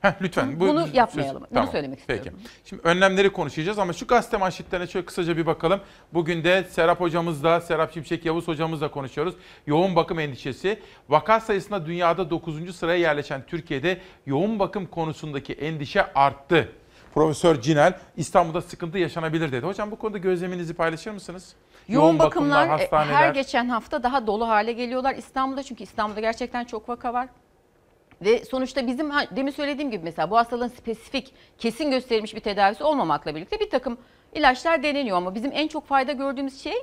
Heh, 0.00 0.12
lütfen. 0.22 0.60
Bunu 0.60 0.88
yapmayalım. 0.92 1.46
Bunu 1.50 1.66
söylemek 1.66 1.98
Peki. 2.06 2.32
Şimdi 2.64 2.82
önlemleri 2.82 3.32
konuşacağız 3.32 3.78
ama 3.78 3.92
şu 3.92 4.06
gazete 4.06 4.36
manşetlerine 4.36 4.86
şöyle 4.86 5.06
kısaca 5.06 5.36
bir 5.36 5.46
bakalım. 5.46 5.80
Bugün 6.14 6.44
de 6.44 6.64
Serap 6.70 7.00
hocamızla, 7.00 7.60
Serap 7.60 7.94
Şimşek 7.94 8.24
Yavuz 8.24 8.48
hocamızla 8.48 8.90
konuşuyoruz. 8.90 9.34
Yoğun 9.66 9.96
bakım 9.96 10.18
endişesi. 10.18 10.80
Vaka 11.08 11.40
sayısında 11.40 11.86
dünyada 11.86 12.30
9. 12.30 12.76
sıraya 12.76 12.98
yerleşen 12.98 13.42
Türkiye'de 13.46 14.00
yoğun 14.26 14.58
bakım 14.58 14.86
konusundaki 14.86 15.52
endişe 15.52 16.12
arttı. 16.12 16.68
Profesör 17.14 17.60
Cinel 17.60 17.98
İstanbul'da 18.16 18.60
sıkıntı 18.62 18.98
yaşanabilir 18.98 19.52
dedi. 19.52 19.66
Hocam 19.66 19.90
bu 19.90 19.96
konuda 19.96 20.18
gözleminizi 20.18 20.74
paylaşır 20.74 21.10
mısınız? 21.10 21.54
Yoğun, 21.88 22.18
bakımlar 22.18 22.66
e, 22.66 22.68
hastaneler. 22.68 23.14
her 23.14 23.34
geçen 23.34 23.68
hafta 23.68 24.02
daha 24.02 24.26
dolu 24.26 24.48
hale 24.48 24.72
geliyorlar 24.72 25.14
İstanbul'da 25.14 25.62
çünkü 25.62 25.82
İstanbul'da 25.82 26.20
gerçekten 26.20 26.64
çok 26.64 26.88
vaka 26.88 27.12
var. 27.14 27.28
Ve 28.22 28.44
sonuçta 28.44 28.86
bizim 28.86 29.10
demin 29.36 29.50
söylediğim 29.50 29.90
gibi 29.90 30.04
mesela 30.04 30.30
bu 30.30 30.36
hastalığın 30.36 30.68
spesifik 30.68 31.32
kesin 31.58 31.90
gösterilmiş 31.90 32.34
bir 32.34 32.40
tedavisi 32.40 32.84
olmamakla 32.84 33.34
birlikte 33.34 33.60
bir 33.60 33.70
takım 33.70 33.98
ilaçlar 34.34 34.82
deneniyor 34.82 35.16
ama 35.16 35.34
bizim 35.34 35.52
en 35.54 35.68
çok 35.68 35.86
fayda 35.86 36.12
gördüğümüz 36.12 36.62
şey 36.62 36.76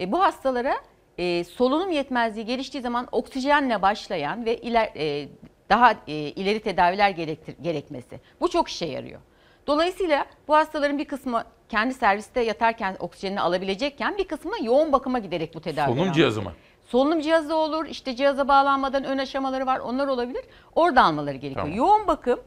e, 0.00 0.12
bu 0.12 0.22
hastalara 0.22 0.74
e, 1.18 1.44
solunum 1.44 1.90
yetmezliği 1.90 2.46
geliştiği 2.46 2.82
zaman 2.82 3.08
oksijenle 3.12 3.82
başlayan 3.82 4.44
ve 4.44 4.56
iler, 4.56 4.90
e, 4.96 5.28
daha 5.70 5.92
e, 5.92 6.12
ileri 6.14 6.60
tedaviler 6.60 7.10
gerektir, 7.10 7.54
gerekmesi. 7.62 8.20
Bu 8.40 8.48
çok 8.48 8.68
işe 8.68 8.86
yarıyor. 8.86 9.20
Dolayısıyla 9.66 10.26
bu 10.48 10.54
hastaların 10.54 10.98
bir 10.98 11.04
kısmı 11.04 11.44
kendi 11.68 11.94
serviste 11.94 12.40
yatarken 12.40 12.96
oksijenini 12.98 13.40
alabilecekken 13.40 14.18
bir 14.18 14.24
kısmı 14.24 14.52
yoğun 14.62 14.92
bakıma 14.92 15.18
giderek 15.18 15.54
bu 15.54 15.60
tedavileri 15.60 15.96
Solunum 15.96 16.12
cihazı 16.12 16.42
mı? 16.42 16.52
Solunum 16.86 17.20
cihazı 17.20 17.56
olur, 17.56 17.86
işte 17.86 18.16
cihaza 18.16 18.48
bağlanmadan 18.48 19.04
ön 19.04 19.18
aşamaları 19.18 19.66
var, 19.66 19.78
onlar 19.78 20.06
olabilir. 20.06 20.44
Orada 20.74 21.02
almaları 21.02 21.36
gerekiyor. 21.36 21.64
Tamam. 21.64 21.76
Yoğun 21.78 22.06
bakım 22.06 22.40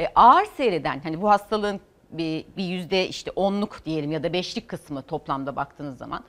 e, 0.00 0.06
ağır 0.14 0.44
seyreden, 0.44 1.00
hani 1.00 1.22
bu 1.22 1.30
hastalığın 1.30 1.80
bir, 2.10 2.44
bir 2.56 2.64
yüzde 2.64 3.08
işte 3.08 3.30
onluk 3.36 3.84
diyelim 3.84 4.12
ya 4.12 4.22
da 4.22 4.32
beşlik 4.32 4.68
kısmı 4.68 5.02
toplamda 5.02 5.56
baktığınız 5.56 5.98
zaman 5.98 6.24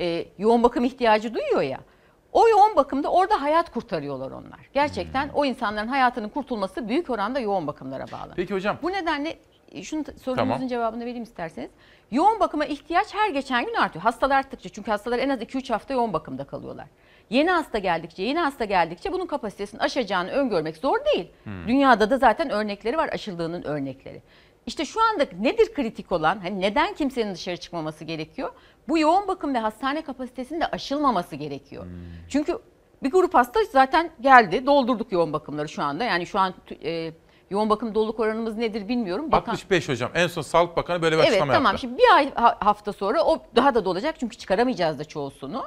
e, 0.00 0.24
yoğun 0.38 0.62
bakım 0.62 0.84
ihtiyacı 0.84 1.34
duyuyor 1.34 1.62
ya. 1.62 1.78
O 2.32 2.48
yoğun 2.48 2.76
bakımda 2.76 3.08
orada 3.12 3.42
hayat 3.42 3.72
kurtarıyorlar 3.72 4.30
onlar. 4.30 4.60
Gerçekten 4.74 5.24
Hmm. 5.24 5.34
o 5.34 5.44
insanların 5.44 5.88
hayatının 5.88 6.28
kurtulması 6.28 6.88
büyük 6.88 7.10
oranda 7.10 7.40
yoğun 7.40 7.66
bakımlara 7.66 8.04
bağlı. 8.12 8.32
Peki 8.36 8.54
hocam. 8.54 8.76
Bu 8.82 8.92
nedenle 8.92 9.38
şunu 9.82 10.04
t- 10.04 10.12
sorunuzun 10.18 10.50
Tamam. 10.52 10.68
cevabını 10.68 11.04
vereyim 11.04 11.22
isterseniz. 11.22 11.70
Yoğun 12.10 12.40
bakıma 12.40 12.64
ihtiyaç 12.64 13.14
her 13.14 13.30
geçen 13.30 13.66
gün 13.66 13.74
artıyor. 13.74 14.02
Hastalar 14.02 14.36
arttıkça 14.36 14.68
çünkü 14.68 14.90
hastalar 14.90 15.18
en 15.18 15.28
az 15.28 15.40
2-3 15.42 15.72
hafta 15.72 15.94
yoğun 15.94 16.12
bakımda 16.12 16.44
kalıyorlar. 16.44 16.86
Yeni 17.30 17.50
hasta 17.50 17.78
geldikçe, 17.78 18.22
yeni 18.22 18.38
hasta 18.38 18.64
geldikçe 18.64 19.12
bunun 19.12 19.26
kapasitesini 19.26 19.80
aşacağını 19.80 20.30
öngörmek 20.30 20.76
zor 20.76 21.04
değil. 21.04 21.28
Hmm. 21.44 21.68
Dünyada 21.68 22.10
da 22.10 22.18
zaten 22.18 22.50
örnekleri 22.50 22.96
var, 22.96 23.10
aşıldığının 23.12 23.62
örnekleri. 23.62 24.22
İşte 24.66 24.84
şu 24.84 25.00
anda 25.02 25.26
nedir 25.40 25.74
kritik 25.74 26.12
olan? 26.12 26.38
Hani 26.38 26.60
neden 26.60 26.94
kimsenin 26.94 27.34
dışarı 27.34 27.56
çıkmaması 27.56 28.04
gerekiyor? 28.04 28.52
Bu 28.88 28.98
yoğun 28.98 29.28
bakım 29.28 29.54
ve 29.54 29.58
hastane 29.58 30.02
kapasitesinin 30.02 30.60
de 30.60 30.66
aşılmaması 30.66 31.36
gerekiyor. 31.36 31.86
Çünkü 32.28 32.58
bir 33.02 33.10
grup 33.10 33.34
hasta 33.34 33.60
zaten 33.72 34.10
geldi. 34.20 34.66
Doldurduk 34.66 35.12
yoğun 35.12 35.32
bakımları 35.32 35.68
şu 35.68 35.82
anda. 35.82 36.04
Yani 36.04 36.26
şu 36.26 36.38
an 36.38 36.54
e, 36.84 37.12
yoğun 37.50 37.70
bakım 37.70 37.94
doluluk 37.94 38.20
oranımız 38.20 38.56
nedir 38.56 38.88
bilmiyorum. 38.88 39.32
Bakan, 39.32 39.52
65 39.52 39.88
hocam. 39.88 40.10
En 40.14 40.26
son 40.26 40.42
Sağlık 40.42 40.76
Bakanı 40.76 41.02
böyle 41.02 41.16
bir 41.16 41.20
evet 41.20 41.28
açıklama 41.30 41.52
tamam 41.52 41.72
yaptı. 41.72 41.80
şimdi 41.80 41.98
bir 41.98 42.14
ay 42.16 42.34
ha- 42.34 42.56
hafta 42.60 42.92
sonra 42.92 43.24
o 43.24 43.42
daha 43.56 43.74
da 43.74 43.84
dolacak 43.84 44.14
çünkü 44.20 44.36
çıkaramayacağız 44.36 44.98
da 44.98 45.04
çoğusunu. 45.04 45.64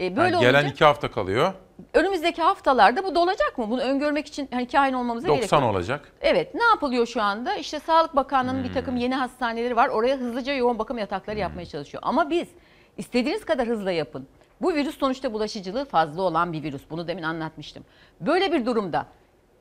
E, 0.00 0.16
böyle 0.16 0.34
Yani 0.36 0.40
gelen 0.44 0.58
olunca 0.58 0.72
iki 0.74 0.84
hafta 0.84 1.10
kalıyor. 1.10 1.52
önümüzdeki 1.94 2.42
haftalarda 2.42 3.04
bu 3.04 3.14
dolacak 3.14 3.58
mı? 3.58 3.70
Bunu 3.70 3.80
öngörmek 3.82 4.26
için 4.26 4.48
hani 4.52 4.68
kahin 4.68 4.92
olmamıza 4.92 5.28
gerek 5.28 5.42
90 5.42 5.60
yok. 5.62 5.70
olacak. 5.70 6.12
Evet 6.20 6.54
ne 6.54 6.64
yapılıyor 6.64 7.06
şu 7.06 7.22
anda? 7.22 7.54
İşte 7.56 7.80
Sağlık 7.80 8.16
Bakanlığı'nın 8.16 8.62
bir 8.64 8.68
Hmm. 8.68 8.74
takım 8.74 8.96
yeni 8.96 9.14
hastaneleri 9.14 9.76
var. 9.76 9.88
Oraya 9.88 10.16
hızlıca 10.16 10.54
yoğun 10.54 10.78
bakım 10.78 10.98
yatakları 10.98 11.38
yapmaya 11.38 11.66
çalışıyor. 11.66 12.02
Ama 12.06 12.30
biz 12.30 12.48
istediğiniz 12.96 13.44
kadar 13.44 13.68
hızla 13.68 13.92
yapın. 13.92 14.26
Bu 14.62 14.74
virüs 14.74 14.98
sonuçta 14.98 15.32
bulaşıcılığı 15.32 15.84
fazla 15.84 16.22
olan 16.22 16.52
bir 16.52 16.62
virüs. 16.62 16.82
Bunu 16.90 17.08
demin 17.08 17.22
anlatmıştım. 17.22 17.84
Böyle 18.20 18.52
bir 18.52 18.66
durumda 18.66 19.06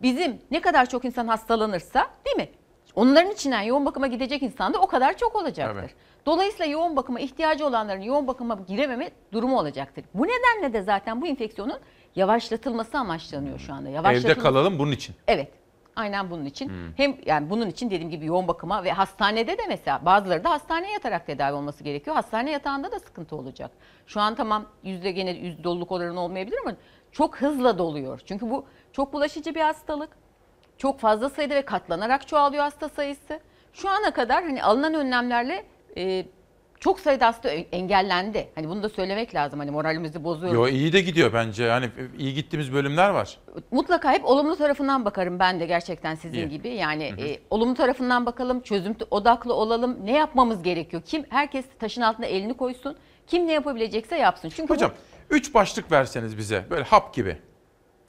bizim 0.02 0.42
ne 0.52 0.62
kadar 0.62 0.90
çok 0.90 1.06
insan 1.06 1.28
hastalanırsa 1.28 2.08
değil 2.26 2.38
mi? 2.38 2.50
Onların 2.96 3.32
içinden 3.32 3.62
yoğun 3.62 3.86
bakıma 3.86 4.08
gidecek 4.08 4.44
insan 4.44 4.74
da 4.74 4.80
o 4.82 4.88
kadar 4.88 5.18
çok 5.18 5.36
olacaktır. 5.36 5.80
Evet. 5.80 5.96
Dolayısıyla 6.26 6.66
yoğun 6.66 6.96
bakıma 6.96 7.20
ihtiyacı 7.20 7.66
olanların 7.68 8.02
yoğun 8.02 8.28
bakıma 8.28 8.60
girememe 8.68 9.10
durumu 9.34 9.60
olacaktır. 9.60 10.06
Bu 10.14 10.28
nedenle 10.28 10.74
de 10.74 10.82
zaten 10.82 11.22
bu 11.22 11.28
enfeksiyonun 11.28 11.80
yavaşlatılması 12.16 12.98
amaçlanıyor 12.98 13.60
şu 13.60 13.74
anda. 13.74 13.90
Evde 13.90 13.96
Yavaşlatılması- 13.98 14.40
kalalım 14.42 14.80
bunun 14.80 14.92
için. 14.92 15.16
Evet. 15.28 15.52
Aynen 15.96 16.30
bunun 16.32 16.46
için. 16.46 16.70
Hmm. 16.70 16.94
Hem 16.98 17.16
yani 17.26 17.50
bunun 17.50 17.70
için 17.70 17.90
dediğim 17.92 18.10
gibi 18.10 18.26
yoğun 18.26 18.48
bakıma 18.48 18.84
ve 18.84 18.92
hastanede 18.92 19.58
de 19.58 19.62
mesela 19.68 20.06
bazıları 20.06 20.44
da 20.44 20.50
hastaneye 20.50 20.94
yatarak 20.94 21.26
tedavi 21.28 21.54
olması 21.54 21.84
gerekiyor. 21.84 22.16
Hastane 22.16 22.52
yatağında 22.52 22.92
da 22.92 23.00
sıkıntı 23.00 23.36
olacak. 23.36 23.72
Şu 24.08 24.22
an 24.22 24.36
tamam 24.36 24.66
yüzde 24.84 25.12
gene 25.12 25.32
yüzde 25.32 25.64
doluluk 25.64 25.92
oranı 25.92 26.20
olmayabilir 26.20 26.58
ama 26.66 26.76
çok 27.16 27.38
hızla 27.38 27.78
doluyor. 27.78 28.22
Çünkü 28.26 28.50
bu 28.50 28.66
çok 28.94 29.14
bulaşıcı 29.14 29.56
bir 29.56 29.62
hastalık. 29.62 30.10
Çok 30.78 31.00
fazla 31.00 31.30
sayıda 31.30 31.56
ve 31.56 31.62
katlanarak 31.62 32.28
çoğalıyor 32.28 32.64
hasta 32.64 32.90
sayısı. 32.90 33.40
Şu 33.74 33.90
ana 33.90 34.12
kadar 34.12 34.44
hani 34.44 34.64
alınan 34.64 34.94
önlemlerle 34.94 35.66
e, 35.98 36.26
çok 36.80 37.00
sayıda 37.00 37.28
hasta 37.28 37.50
engellendi. 37.50 38.48
Hani 38.56 38.70
bunu 38.70 38.84
da 38.84 38.90
söylemek 38.90 39.36
lazım. 39.36 39.60
Hani 39.60 39.72
moralimizi 39.72 40.24
bozuyoruz. 40.24 40.56
Yo 40.60 40.68
iyi 40.68 40.94
de 40.94 41.02
gidiyor 41.02 41.34
bence. 41.34 41.64
Yani 41.64 41.90
iyi 42.18 42.34
gittiğimiz 42.34 42.74
bölümler 42.74 43.10
var. 43.10 43.38
Mutlaka 43.72 44.12
hep 44.12 44.26
olumlu 44.26 44.56
tarafından 44.56 45.06
bakarım 45.06 45.40
ben 45.40 45.60
de 45.60 45.66
gerçekten 45.66 46.16
sizin 46.16 46.38
İyi. 46.38 46.50
gibi. 46.50 46.70
Yani 46.70 47.04
e, 47.04 47.40
olumlu 47.50 47.74
tarafından 47.74 48.26
bakalım, 48.26 48.62
çözüm 48.62 48.96
odaklı 49.12 49.54
olalım. 49.54 50.06
Ne 50.06 50.12
yapmamız 50.12 50.64
gerekiyor? 50.64 51.04
Kim 51.06 51.26
herkes 51.30 51.66
taşın 51.80 52.02
altına 52.02 52.26
elini 52.26 52.54
koysun. 52.54 52.96
Kim 53.28 53.48
ne 53.48 53.52
yapabilecekse 53.52 54.18
yapsın. 54.18 54.50
Çünkü 54.56 54.74
Hocam 54.74 54.92
bu, 54.92 55.15
3 55.30 55.54
başlık 55.54 55.92
verseniz 55.92 56.38
bize 56.38 56.66
böyle 56.70 56.84
hap 56.84 57.14
gibi. 57.14 57.38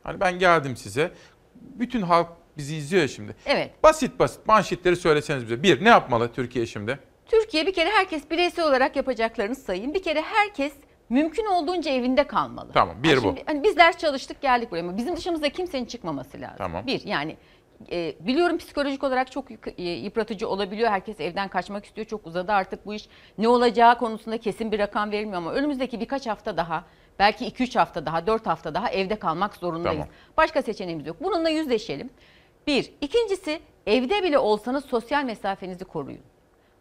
Hani 0.03 0.21
ben 0.21 0.39
geldim 0.39 0.77
size. 0.77 1.13
Bütün 1.55 2.03
halk 2.03 2.29
bizi 2.57 2.77
izliyor 2.77 3.09
şimdi. 3.09 3.37
evet. 3.47 3.83
Basit 3.83 4.19
basit 4.19 4.47
manşetleri 4.47 4.97
söyleseniz 4.97 5.45
bize. 5.45 5.63
Bir, 5.63 5.85
ne 5.85 5.89
yapmalı 5.89 6.33
Türkiye 6.33 6.67
şimdi? 6.67 6.99
Türkiye 7.27 7.67
bir 7.67 7.73
kere 7.73 7.91
herkes 7.91 8.31
bireysel 8.31 8.65
olarak 8.65 8.97
yapacaklarını 8.97 9.55
sayayım. 9.55 9.95
Bir 9.95 10.03
kere 10.03 10.21
herkes 10.21 10.73
mümkün 11.09 11.45
olduğunca 11.47 11.91
evinde 11.91 12.27
kalmalı. 12.27 12.71
Tamam, 12.75 13.03
bir 13.03 13.09
Yani 13.09 13.19
bu. 13.19 13.23
şimdi 13.23 13.43
Hani 13.47 13.63
biz 13.63 13.77
ders 13.77 13.99
çalıştık 13.99 14.41
geldik 14.41 14.71
buraya 14.71 14.81
ama 14.81 14.97
bizim 14.97 15.17
dışımızda 15.17 15.49
kimsenin 15.49 15.85
çıkmaması 15.85 16.41
lazım. 16.41 16.57
Tamam. 16.59 16.87
Bir 16.87 17.05
yani 17.05 17.37
e, 17.93 18.15
biliyorum 18.21 18.59
psikolojik 18.59 19.05
olarak 19.05 19.33
çok 19.33 19.47
e, 19.79 19.83
yıpratıcı 19.83 20.49
olabiliyor. 20.49 20.91
Herkes 20.91 21.21
evden 21.21 21.49
kaçmak 21.49 21.85
istiyor. 21.85 22.07
Çok 22.07 22.27
uzadı 22.27 22.53
artık 22.53 22.87
bu 22.87 22.95
iş. 22.95 23.09
Ne 23.39 23.49
olacağı 23.49 23.99
konusunda 23.99 24.39
kesin 24.39 24.73
bir 24.73 24.79
rakam 24.79 25.11
verilmiyor 25.11 25.39
ama 25.39 25.53
önümüzdeki 25.53 26.01
birkaç 26.01 26.27
hafta 26.27 26.57
daha 26.57 26.85
belki 27.19 27.45
2-3 27.47 27.79
hafta 27.79 28.07
daha 28.07 28.27
4 28.27 28.47
hafta 28.47 28.75
daha 28.75 28.91
evde 28.91 29.17
kalmak 29.19 29.55
zorundayız. 29.57 29.99
Tamam. 29.99 30.09
Başka 30.37 30.63
seçeneğimiz 30.63 31.07
yok. 31.07 31.17
Bununla 31.21 31.49
yüzleşelim. 31.49 32.11
Bir. 32.67 32.91
İkincisi 33.01 33.61
evde 33.87 34.23
bile 34.23 34.39
olsanız 34.39 34.85
sosyal 34.85 35.25
mesafenizi 35.25 35.85
koruyun. 35.85 36.21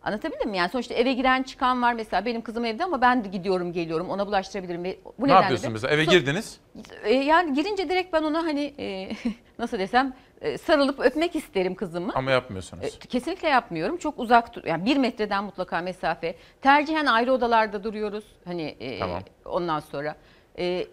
Anlatabildim 0.03 0.49
mi? 0.49 0.57
Yani 0.57 0.69
sonuçta 0.69 0.93
eve 0.93 1.13
giren 1.13 1.43
çıkan 1.43 1.81
var 1.81 1.93
mesela 1.93 2.25
benim 2.25 2.41
kızım 2.41 2.65
evde 2.65 2.83
ama 2.83 3.01
ben 3.01 3.23
de 3.23 3.27
gidiyorum 3.27 3.73
geliyorum 3.73 4.09
ona 4.09 4.27
bulaştırabilirim. 4.27 4.83
Ve 4.83 4.97
Bu 5.05 5.23
ne 5.23 5.25
nedenle 5.27 5.41
yapıyorsun 5.41 5.67
de- 5.69 5.73
mesela? 5.73 5.93
Eve 5.93 6.05
girdiniz. 6.05 6.59
e, 7.03 7.13
yani 7.13 7.53
girince 7.53 7.89
direkt 7.89 8.13
ben 8.13 8.23
ona 8.23 8.43
hani 8.43 8.73
e, 8.79 9.09
nasıl 9.59 9.79
desem 9.79 10.13
sarılıp 10.61 10.99
öpmek 10.99 11.35
isterim 11.35 11.75
kızımı. 11.75 12.11
Ama 12.15 12.31
yapmıyorsunuz. 12.31 12.83
E, 12.85 12.89
Kesinlikle 12.89 13.47
yapmıyorum. 13.47 13.97
Çok 13.97 14.19
uzak 14.19 14.67
yani 14.67 14.85
bir 14.85 14.97
metreden 14.97 15.43
mutlaka 15.43 15.81
mesafe. 15.81 16.35
Tercihen 16.61 17.05
ayrı 17.05 17.33
odalarda 17.33 17.83
duruyoruz. 17.83 18.25
Hani 18.45 18.61
e, 18.79 18.99
Tamam. 18.99 19.21
ondan 19.45 19.79
sonra 19.79 20.15
e, 20.57 20.87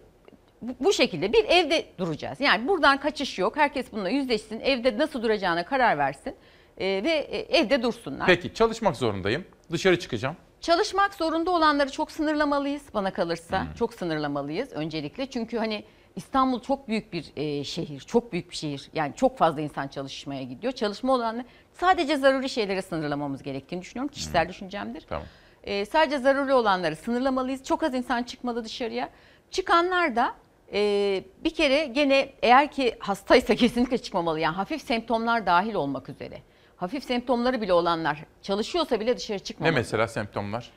bu, 0.61 0.93
şekilde 0.93 1.33
bir 1.33 1.45
evde 1.45 1.85
duracağız. 1.97 2.41
Yani 2.41 2.67
buradan 2.67 2.99
kaçış 2.99 3.39
yok. 3.39 3.57
Herkes 3.57 3.91
bununla 3.91 4.09
yüzleşsin. 4.09 4.59
Evde 4.59 4.97
nasıl 4.97 5.23
duracağına 5.23 5.65
karar 5.65 5.97
versin. 5.97 6.35
E, 6.77 6.85
ve 6.85 7.09
e, 7.09 7.57
evde 7.57 7.83
dursunlar. 7.83 8.27
Peki 8.27 8.53
çalışmak 8.53 8.95
zorundayım. 8.95 9.45
Dışarı 9.71 9.99
çıkacağım. 9.99 10.35
Çalışmak 10.61 11.13
zorunda 11.13 11.51
olanları 11.51 11.91
çok 11.91 12.11
sınırlamalıyız 12.11 12.83
bana 12.93 13.13
kalırsa. 13.13 13.67
Çok 13.79 13.93
sınırlamalıyız 13.93 14.71
öncelikle. 14.73 15.25
Çünkü 15.25 15.57
hani 15.57 15.83
İstanbul 16.15 16.59
çok 16.61 16.87
büyük 16.87 17.13
bir 17.13 17.31
e, 17.35 17.63
şehir, 17.63 17.99
çok 17.99 18.31
büyük 18.33 18.49
bir 18.51 18.55
şehir. 18.55 18.89
Yani 18.93 19.13
çok 19.15 19.37
fazla 19.37 19.61
insan 19.61 19.87
çalışmaya 19.87 20.43
gidiyor. 20.43 20.73
Çalışma 20.73 21.13
olanları 21.13 21.45
sadece 21.73 22.17
zaruri 22.17 22.49
şeylere 22.49 22.81
sınırlamamız 22.81 23.43
gerektiğini 23.43 23.81
düşünüyorum. 23.81 24.13
Kişisel 24.13 24.49
düşüncemdir. 24.49 25.05
Tamam. 25.09 25.27
E, 25.63 25.85
sadece 25.85 26.17
zaruri 26.17 26.53
olanları 26.53 26.95
sınırlamalıyız. 26.95 27.63
Çok 27.63 27.83
az 27.83 27.93
insan 27.93 28.23
çıkmalı 28.23 28.63
dışarıya. 28.63 29.09
Çıkanlar 29.51 30.15
da 30.15 30.33
e, 30.73 31.23
bir 31.43 31.53
kere 31.53 31.85
gene 31.85 32.29
eğer 32.41 32.71
ki 32.71 32.95
hastaysa 32.99 33.55
kesinlikle 33.55 33.97
çıkmamalı. 33.97 34.39
Yani 34.39 34.55
hafif 34.55 34.81
semptomlar 34.81 35.45
dahil 35.45 35.73
olmak 35.73 36.09
üzere. 36.09 36.41
Hafif 36.75 37.03
semptomları 37.03 37.61
bile 37.61 37.73
olanlar 37.73 38.25
çalışıyorsa 38.41 38.99
bile 38.99 39.17
dışarı 39.17 39.37
Ne 39.37 39.43
çıkmamalı. 39.43 39.75
mesela 39.75 40.07
semptomlar? 40.07 40.71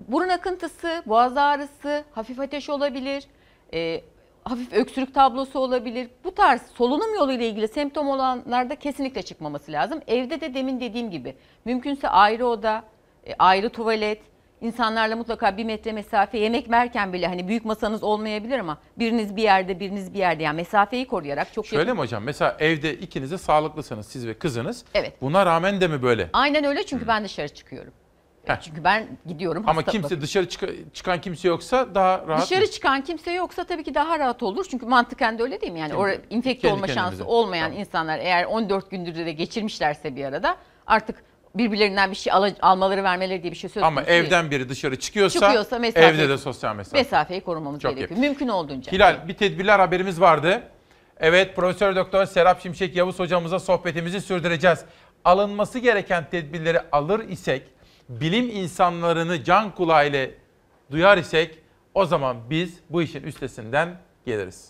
Burun 0.00 0.28
akıntısı, 0.28 1.02
boğaz 1.06 1.36
ağrısı, 1.36 2.04
hafif 2.12 2.40
ateş 2.40 2.70
olabilir, 2.70 3.24
e, 3.74 4.00
hafif 4.44 4.72
öksürük 4.72 5.14
tablosu 5.14 5.58
olabilir. 5.58 6.08
Bu 6.24 6.34
tarz 6.34 6.62
solunum 6.74 7.14
yolu 7.14 7.32
ile 7.32 7.48
ilgili 7.48 7.68
semptom 7.68 8.08
olanlarda 8.08 8.76
kesinlikle 8.76 9.22
çıkmaması 9.22 9.72
lazım. 9.72 10.00
Evde 10.06 10.40
de 10.40 10.54
demin 10.54 10.80
dediğim 10.80 11.10
gibi 11.10 11.34
mümkünse 11.64 12.08
ayrı 12.08 12.46
oda, 12.46 12.84
e, 13.26 13.34
ayrı 13.38 13.70
tuvalet, 13.70 14.18
insanlarla 14.60 15.16
mutlaka 15.16 15.56
bir 15.56 15.64
metre 15.64 15.92
mesafe 15.92 16.38
yemek 16.38 16.70
verken 16.70 17.12
bile 17.12 17.26
hani 17.26 17.48
büyük 17.48 17.64
masanız 17.64 18.02
olmayabilir 18.02 18.58
ama 18.58 18.78
biriniz 18.98 19.36
bir 19.36 19.42
yerde 19.42 19.80
biriniz 19.80 20.14
bir 20.14 20.18
yerde 20.18 20.42
yani 20.42 20.56
mesafeyi 20.56 21.06
koruyarak 21.06 21.52
çok 21.52 21.66
Şöyle 21.66 21.92
mi 21.92 21.98
hocam? 21.98 22.22
Mesela 22.22 22.56
evde 22.58 22.94
ikiniz 22.94 23.30
de 23.30 23.38
sağlıklısınız 23.38 24.06
siz 24.06 24.26
ve 24.26 24.34
kızınız. 24.34 24.84
Evet. 24.94 25.12
Buna 25.22 25.46
rağmen 25.46 25.80
de 25.80 25.88
mi 25.88 26.02
böyle? 26.02 26.30
Aynen 26.32 26.64
öyle 26.64 26.86
çünkü 26.86 27.06
ben 27.08 27.24
dışarı 27.24 27.48
çıkıyorum. 27.48 27.92
Heh. 28.46 28.60
Çünkü 28.60 28.84
ben 28.84 29.06
gidiyorum. 29.26 29.64
Ama 29.66 29.76
hasta 29.80 29.92
kimse 29.92 30.04
bakıyorum. 30.04 30.22
dışarı 30.24 30.48
çık- 30.48 30.94
çıkan 30.94 31.20
kimse 31.20 31.48
yoksa 31.48 31.94
daha 31.94 32.24
rahat 32.28 32.42
Dışarı 32.46 32.60
mı? 32.60 32.66
çıkan 32.70 33.00
kimse 33.04 33.32
yoksa 33.32 33.64
tabii 33.64 33.84
ki 33.84 33.94
daha 33.94 34.18
rahat 34.18 34.42
olur. 34.42 34.66
Çünkü 34.70 34.86
mantıken 34.86 35.38
de 35.38 35.42
öyle 35.42 35.60
değil 35.60 35.72
mi? 35.72 35.80
Yani 35.80 35.94
orada 35.94 36.16
infekte 36.30 36.60
kendi 36.68 36.74
olma 36.74 36.86
kendimize. 36.86 37.16
şansı 37.16 37.24
olmayan 37.24 37.72
insanlar 37.72 38.18
eğer 38.18 38.44
14 38.44 38.90
gündür 38.90 39.14
de 39.14 39.32
geçirmişlerse 39.32 40.16
bir 40.16 40.24
arada 40.24 40.56
artık 40.86 41.16
birbirlerinden 41.54 42.10
bir 42.10 42.16
şey 42.16 42.32
al- 42.32 42.54
almaları 42.62 43.04
vermeleri 43.04 43.42
diye 43.42 43.52
bir 43.52 43.56
şey 43.56 43.70
söz 43.70 43.82
Ama 43.82 43.94
konusu 44.00 44.10
değil. 44.12 44.24
evden 44.24 44.50
biri 44.50 44.68
dışarı 44.68 44.98
çıkıyorsa, 44.98 45.40
Çıkıyorsa 45.40 45.76
mesafe- 45.76 46.00
evde 46.14 46.28
de 46.28 46.38
sosyal 46.38 46.76
mesafe. 46.76 46.98
mesafeyi 46.98 47.40
korumamız 47.40 47.80
Çok 47.80 47.92
iyi. 47.92 47.96
gerekiyor. 47.96 48.20
Mümkün 48.20 48.48
olduğunca. 48.48 48.92
Hilal 48.92 49.28
bir 49.28 49.34
tedbirler 49.34 49.78
haberimiz 49.78 50.20
vardı. 50.20 50.62
Evet 51.20 51.56
Profesör 51.56 51.96
Doktor 51.96 52.26
Serap 52.26 52.62
Şimşek 52.62 52.96
Yavuz 52.96 53.18
hocamıza 53.18 53.58
sohbetimizi 53.58 54.20
sürdüreceğiz. 54.20 54.78
Alınması 55.24 55.78
gereken 55.78 56.24
tedbirleri 56.30 56.80
alır 56.92 57.28
isek, 57.28 57.62
bilim 58.08 58.50
insanlarını 58.50 59.44
can 59.44 59.74
kulağıyla 59.74 60.28
duyar 60.90 61.18
isek 61.18 61.58
o 61.94 62.06
zaman 62.06 62.36
biz 62.50 62.70
bu 62.90 63.02
işin 63.02 63.22
üstesinden 63.22 63.96
geliriz. 64.26 64.68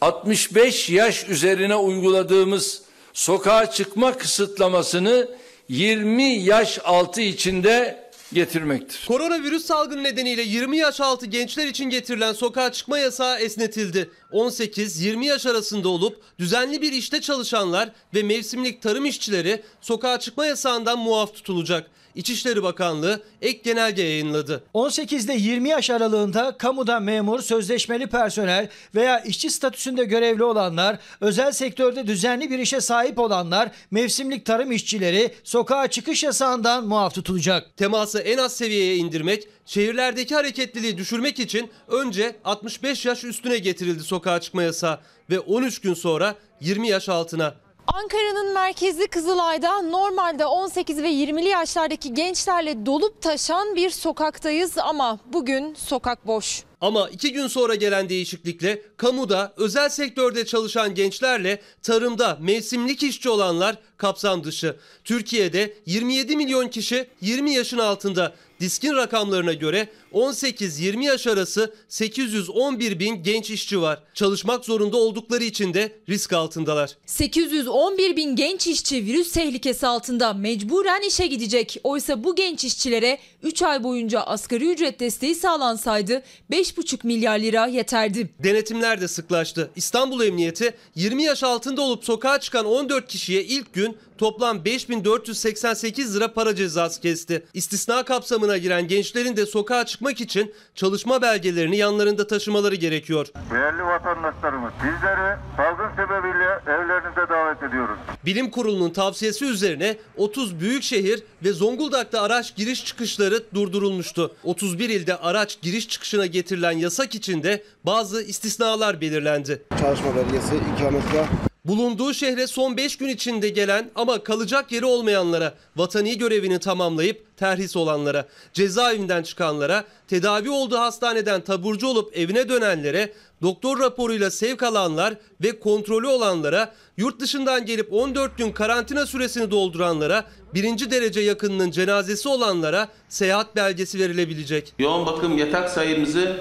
65 0.00 0.90
yaş 0.90 1.28
üzerine 1.28 1.76
uyguladığımız 1.76 2.82
sokağa 3.12 3.70
çıkma 3.70 4.18
kısıtlamasını 4.18 5.28
20 5.68 6.22
yaş 6.22 6.78
altı 6.84 7.20
içinde 7.20 8.08
getirmektir. 8.32 9.04
Koronavirüs 9.08 9.64
salgını 9.64 10.02
nedeniyle 10.02 10.42
20 10.42 10.76
yaş 10.76 11.00
altı 11.00 11.26
gençler 11.26 11.66
için 11.66 11.84
getirilen 11.90 12.32
sokağa 12.32 12.72
çıkma 12.72 12.98
yasağı 12.98 13.38
esnetildi. 13.38 14.10
18-20 14.32 15.24
yaş 15.24 15.46
arasında 15.46 15.88
olup 15.88 16.22
düzenli 16.38 16.82
bir 16.82 16.92
işte 16.92 17.20
çalışanlar 17.20 17.90
ve 18.14 18.22
mevsimlik 18.22 18.82
tarım 18.82 19.06
işçileri 19.06 19.62
sokağa 19.80 20.20
çıkma 20.20 20.46
yasağından 20.46 20.98
muaf 20.98 21.34
tutulacak. 21.34 21.90
İçişleri 22.14 22.62
Bakanlığı 22.62 23.22
ek 23.42 23.60
genelge 23.64 24.02
yayınladı. 24.02 24.64
18 24.74 25.24
ile 25.24 25.36
20 25.36 25.68
yaş 25.68 25.90
aralığında 25.90 26.56
kamuda 26.58 27.00
memur, 27.00 27.40
sözleşmeli 27.40 28.06
personel 28.06 28.68
veya 28.94 29.20
işçi 29.20 29.50
statüsünde 29.50 30.04
görevli 30.04 30.44
olanlar, 30.44 30.98
özel 31.20 31.52
sektörde 31.52 32.06
düzenli 32.06 32.50
bir 32.50 32.58
işe 32.58 32.80
sahip 32.80 33.18
olanlar, 33.18 33.70
mevsimlik 33.90 34.46
tarım 34.46 34.72
işçileri 34.72 35.34
sokağa 35.44 35.88
çıkış 35.88 36.22
yasağından 36.22 36.86
muaf 36.86 37.14
tutulacak. 37.14 37.76
Teması 37.76 38.18
en 38.18 38.38
az 38.38 38.56
seviyeye 38.56 38.96
indirmek, 38.96 39.48
şehirlerdeki 39.66 40.34
hareketliliği 40.34 40.98
düşürmek 40.98 41.38
için 41.38 41.70
önce 41.88 42.36
65 42.44 43.06
yaş 43.06 43.24
üstüne 43.24 43.58
getirildi 43.58 44.02
sokağa 44.02 44.40
çıkma 44.40 44.62
yasağı 44.62 44.98
ve 45.30 45.40
13 45.40 45.80
gün 45.80 45.94
sonra 45.94 46.34
20 46.60 46.88
yaş 46.88 47.08
altına. 47.08 47.54
Ankara'nın 47.94 48.54
merkezi 48.54 49.06
Kızılay'da 49.06 49.82
normalde 49.82 50.46
18 50.46 51.02
ve 51.02 51.08
20'li 51.10 51.48
yaşlardaki 51.48 52.14
gençlerle 52.14 52.86
dolup 52.86 53.22
taşan 53.22 53.76
bir 53.76 53.90
sokaktayız 53.90 54.78
ama 54.78 55.18
bugün 55.26 55.74
sokak 55.74 56.26
boş. 56.26 56.62
Ama 56.80 57.08
iki 57.08 57.32
gün 57.32 57.46
sonra 57.46 57.74
gelen 57.74 58.08
değişiklikle 58.08 58.82
kamuda, 58.96 59.52
özel 59.56 59.88
sektörde 59.88 60.46
çalışan 60.46 60.94
gençlerle 60.94 61.62
tarımda 61.82 62.38
mevsimlik 62.40 63.02
işçi 63.02 63.28
olanlar 63.30 63.76
kapsam 63.96 64.44
dışı. 64.44 64.76
Türkiye'de 65.04 65.74
27 65.86 66.36
milyon 66.36 66.68
kişi 66.68 67.08
20 67.20 67.54
yaşın 67.54 67.78
altında. 67.78 68.34
Diskin 68.60 68.96
rakamlarına 68.96 69.52
göre 69.52 69.88
18-20 70.12 71.04
yaş 71.04 71.26
arası 71.26 71.74
811 71.88 72.98
bin 72.98 73.22
genç 73.22 73.50
işçi 73.50 73.80
var. 73.80 74.02
Çalışmak 74.14 74.64
zorunda 74.64 74.96
oldukları 74.96 75.44
için 75.44 75.74
de 75.74 75.92
risk 76.08 76.32
altındalar. 76.32 76.90
811 77.06 78.16
bin 78.16 78.36
genç 78.36 78.66
işçi 78.66 79.06
virüs 79.06 79.32
tehlikesi 79.32 79.86
altında 79.86 80.32
mecburen 80.32 81.08
işe 81.08 81.26
gidecek. 81.26 81.80
Oysa 81.84 82.24
bu 82.24 82.36
genç 82.36 82.64
işçilere 82.64 83.18
3 83.42 83.62
ay 83.62 83.84
boyunca 83.84 84.20
asgari 84.20 84.70
ücret 84.70 85.00
desteği 85.00 85.34
sağlansaydı 85.34 86.22
5,5 86.52 87.06
milyar 87.06 87.38
lira 87.38 87.66
yeterdi. 87.66 88.30
Denetimler 88.44 89.00
de 89.00 89.08
sıklaştı. 89.08 89.70
İstanbul 89.76 90.24
Emniyeti 90.24 90.74
20 90.94 91.22
yaş 91.22 91.42
altında 91.42 91.82
olup 91.82 92.04
sokağa 92.04 92.40
çıkan 92.40 92.66
14 92.66 93.08
kişiye 93.08 93.44
ilk 93.44 93.74
gün 93.74 93.96
toplam 94.18 94.64
5488 94.64 96.16
lira 96.16 96.32
para 96.32 96.54
cezası 96.56 97.00
kesti. 97.00 97.46
İstisna 97.54 98.02
kapsamına 98.02 98.58
giren 98.58 98.88
gençlerin 98.88 99.36
de 99.36 99.46
sokağa 99.46 99.86
çıkmak 99.98 100.20
için 100.20 100.54
çalışma 100.74 101.22
belgelerini 101.22 101.76
yanlarında 101.76 102.26
taşımaları 102.26 102.74
gerekiyor. 102.74 103.26
Değerli 103.50 103.82
vatandaşlarımız, 103.82 104.72
sizleri 104.72 105.36
salgın 105.56 105.90
sebebiyle 105.96 106.44
evlerinize 106.66 107.28
davet 107.30 107.62
ediyoruz. 107.62 107.98
Bilim 108.24 108.50
Kurulu'nun 108.50 108.90
tavsiyesi 108.90 109.44
üzerine 109.44 109.96
30 110.16 110.60
büyük 110.60 110.82
şehir 110.82 111.22
ve 111.44 111.52
Zonguldak'ta 111.52 112.22
araç 112.22 112.56
giriş 112.56 112.84
çıkışları 112.84 113.42
durdurulmuştu. 113.54 114.34
31 114.44 114.88
ilde 114.88 115.16
araç 115.16 115.60
giriş 115.62 115.88
çıkışına 115.88 116.26
getirilen 116.26 116.72
yasak 116.72 117.14
içinde 117.14 117.64
bazı 117.84 118.22
istisnalar 118.22 119.00
belirlendi. 119.00 119.62
Çalışma 119.80 120.16
belgesi, 120.16 120.54
ikametgah, 120.76 121.47
Bulunduğu 121.68 122.14
şehre 122.14 122.46
son 122.46 122.76
5 122.76 122.96
gün 122.96 123.08
içinde 123.08 123.48
gelen 123.48 123.90
ama 123.94 124.22
kalacak 124.22 124.72
yeri 124.72 124.84
olmayanlara, 124.84 125.54
vatani 125.76 126.18
görevini 126.18 126.58
tamamlayıp 126.58 127.36
terhis 127.36 127.76
olanlara, 127.76 128.26
cezaevinden 128.52 129.22
çıkanlara, 129.22 129.84
tedavi 130.08 130.50
olduğu 130.50 130.78
hastaneden 130.78 131.40
taburcu 131.40 131.86
olup 131.86 132.16
evine 132.18 132.48
dönenlere, 132.48 133.12
doktor 133.42 133.80
raporuyla 133.80 134.30
sevk 134.30 134.62
alanlar 134.62 135.14
ve 135.42 135.60
kontrolü 135.60 136.06
olanlara, 136.06 136.72
yurt 136.96 137.20
dışından 137.20 137.66
gelip 137.66 137.92
14 137.92 138.38
gün 138.38 138.52
karantina 138.52 139.06
süresini 139.06 139.50
dolduranlara, 139.50 140.24
birinci 140.54 140.90
derece 140.90 141.20
yakınının 141.20 141.70
cenazesi 141.70 142.28
olanlara 142.28 142.88
seyahat 143.08 143.56
belgesi 143.56 143.98
verilebilecek. 143.98 144.74
Yoğun 144.78 145.06
bakım 145.06 145.38
yatak 145.38 145.70
sayımızı 145.70 146.36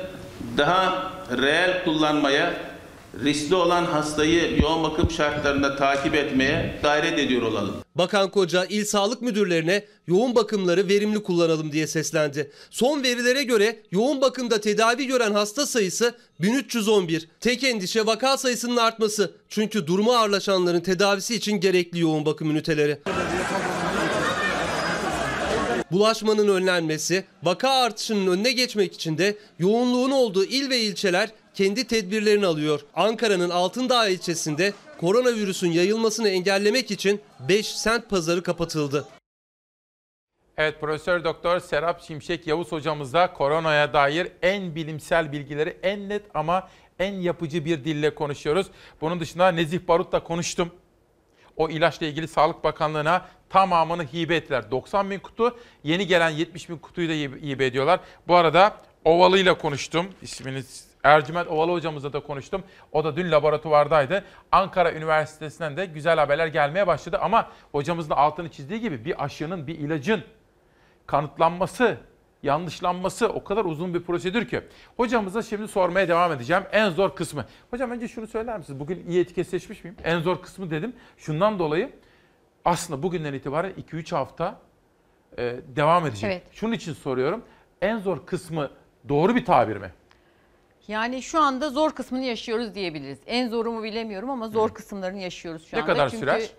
daha 0.58 1.12
reel 1.38 1.84
kullanmaya, 1.84 2.67
riskli 3.24 3.56
olan 3.56 3.86
hastayı 3.86 4.62
yoğun 4.62 4.84
bakım 4.84 5.12
şartlarında 5.12 5.76
takip 5.76 6.16
etmeye 6.16 6.80
gayret 6.84 7.20
ediyor 7.20 7.42
olalım. 7.42 7.76
Bakan 7.96 8.32
Koca 8.32 8.66
il 8.66 8.86
sağlık 8.86 9.22
müdürlerine 9.22 9.86
yoğun 10.08 10.36
bakımları 10.36 10.88
verimli 10.88 11.24
kullanalım 11.24 11.72
diye 11.72 11.88
seslendi. 11.88 12.52
Son 12.70 13.04
verilere 13.04 13.44
göre 13.44 13.80
yoğun 13.92 14.22
bakımda 14.22 14.62
tedavi 14.62 15.08
gören 15.08 15.34
hasta 15.34 15.66
sayısı 15.66 16.16
1311. 16.40 17.28
Tek 17.40 17.64
endişe 17.64 18.06
vaka 18.06 18.38
sayısının 18.38 18.78
artması. 18.78 19.32
Çünkü 19.50 19.88
durumu 19.88 20.14
ağırlaşanların 20.14 20.82
tedavisi 20.82 21.36
için 21.36 21.60
gerekli 21.60 22.00
yoğun 22.00 22.26
bakım 22.26 22.52
üniteleri. 22.52 22.98
Bulaşmanın 25.92 26.48
önlenmesi, 26.48 27.26
vaka 27.44 27.70
artışının 27.70 28.28
önüne 28.28 28.52
geçmek 28.52 28.94
için 28.94 29.18
de 29.18 29.38
yoğunluğun 29.60 30.12
olduğu 30.12 30.44
il 30.44 30.70
ve 30.70 30.80
ilçeler 30.80 31.30
kendi 31.58 31.88
tedbirlerini 31.88 32.46
alıyor. 32.46 32.82
Ankara'nın 32.96 33.50
Altındağ 33.50 34.08
ilçesinde 34.08 34.74
koronavirüsün 35.00 35.72
yayılmasını 35.72 36.30
engellemek 36.30 36.92
için 36.92 37.22
5 37.50 37.68
sent 37.68 38.10
pazarı 38.10 38.44
kapatıldı. 38.44 39.08
Evet 40.58 40.82
Profesör 40.82 41.24
Doktor 41.24 41.60
Serap 41.60 42.04
Şimşek 42.04 42.48
Yavuz 42.48 42.72
hocamızla 42.72 43.34
koronaya 43.34 43.94
dair 43.94 44.28
en 44.42 44.76
bilimsel 44.76 45.32
bilgileri 45.32 45.78
en 45.84 46.10
net 46.10 46.22
ama 46.34 46.70
en 47.00 47.14
yapıcı 47.14 47.66
bir 47.66 47.84
dille 47.84 48.16
konuşuyoruz. 48.16 48.68
Bunun 49.02 49.20
dışında 49.20 49.52
Nezih 49.52 49.80
Barut'la 49.88 50.24
konuştum. 50.24 50.72
O 51.56 51.70
ilaçla 51.70 52.06
ilgili 52.06 52.28
Sağlık 52.28 52.64
Bakanlığı'na 52.64 53.26
tamamını 53.50 54.04
hibe 54.04 54.36
ettiler. 54.36 54.72
90 54.72 55.12
bin 55.12 55.20
kutu, 55.20 55.58
yeni 55.84 56.08
gelen 56.08 56.30
70 56.30 56.70
bin 56.70 56.78
kutuyu 56.78 57.10
da 57.10 57.14
hibe 57.14 57.66
ediyorlar. 57.66 58.00
Bu 58.28 58.36
arada 58.36 58.78
Ovalı'yla 59.06 59.58
konuştum. 59.58 60.08
İsmini 60.22 60.64
Ercüment 61.08 61.48
Ovalı 61.48 61.72
hocamızla 61.72 62.14
da 62.14 62.20
konuştum. 62.20 62.64
O 62.92 63.04
da 63.04 63.16
dün 63.16 63.32
laboratuvardaydı. 63.32 64.24
Ankara 64.52 64.94
Üniversitesi'nden 64.94 65.78
de 65.78 65.86
güzel 65.86 66.18
haberler 66.18 66.48
gelmeye 66.48 66.88
başladı. 66.88 67.18
Ama 67.22 67.52
hocamızın 67.72 68.12
altını 68.12 68.50
çizdiği 68.50 68.80
gibi 68.80 69.06
bir 69.06 69.24
aşının, 69.24 69.68
bir 69.68 69.80
ilacın 69.80 70.24
kanıtlanması, 71.06 71.98
yanlışlanması 72.44 73.28
o 73.30 73.44
kadar 73.44 73.66
uzun 73.66 73.94
bir 73.94 74.04
prosedür 74.04 74.48
ki. 74.48 74.62
Hocamıza 74.98 75.42
şimdi 75.42 75.68
sormaya 75.68 76.08
devam 76.08 76.32
edeceğim. 76.32 76.64
En 76.72 76.90
zor 76.90 77.16
kısmı. 77.16 77.46
Hocam 77.70 77.92
önce 77.92 78.08
şunu 78.08 78.28
söyler 78.28 78.58
misiniz? 78.58 78.80
Bugün 78.80 79.08
iyi 79.08 79.22
etiketleşmiş 79.22 79.84
miyim? 79.84 79.98
En 80.04 80.20
zor 80.20 80.42
kısmı 80.42 80.72
dedim. 80.72 80.96
Şundan 81.18 81.60
dolayı 81.60 81.92
aslında 82.66 83.04
bugünden 83.04 83.34
itibaren 83.34 83.72
2-3 83.72 84.16
hafta 84.16 84.60
e, 85.38 85.56
devam 85.76 86.06
edecek. 86.06 86.32
Evet. 86.32 86.44
Şunun 86.52 86.74
için 86.74 86.94
soruyorum. 86.94 87.44
En 87.82 88.00
zor 88.00 88.26
kısmı 88.26 88.70
doğru 89.10 89.36
bir 89.36 89.46
tabir 89.46 89.78
mi? 89.78 89.92
Yani 90.88 91.22
şu 91.22 91.40
anda 91.42 91.70
zor 91.70 91.92
kısmını 91.92 92.26
yaşıyoruz 92.26 92.76
diyebiliriz. 92.76 93.20
En 93.28 93.48
zoru 93.48 93.72
mu 93.72 93.84
bilemiyorum 93.84 94.30
ama 94.30 94.48
zor 94.48 94.74
kısımlarını 94.74 95.20
yaşıyoruz 95.22 95.68
şu 95.68 95.76
Ne 95.78 95.82
anda. 95.82 95.94
kadar 95.94 96.10
Çünkü 96.10 96.20
sürer? 96.20 96.50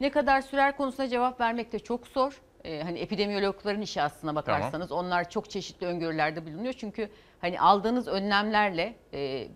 Ne 0.00 0.10
kadar 0.10 0.40
sürer 0.40 0.76
konusuna 0.76 1.08
cevap 1.08 1.40
vermek 1.40 1.72
de 1.72 1.78
çok 1.78 2.06
zor. 2.06 2.40
Ee, 2.64 2.82
hani 2.82 2.98
epidemiyologların 2.98 3.82
işi 3.82 4.02
aslına 4.02 4.34
bakarsanız 4.34 4.92
onlar 4.92 5.30
çok 5.30 5.50
çeşitli 5.50 5.86
öngörülerde 5.86 6.46
bulunuyor. 6.46 6.72
Çünkü 6.72 7.08
hani 7.40 7.60
aldığınız 7.60 8.08
önlemlerle 8.08 8.96
e, 9.12 9.48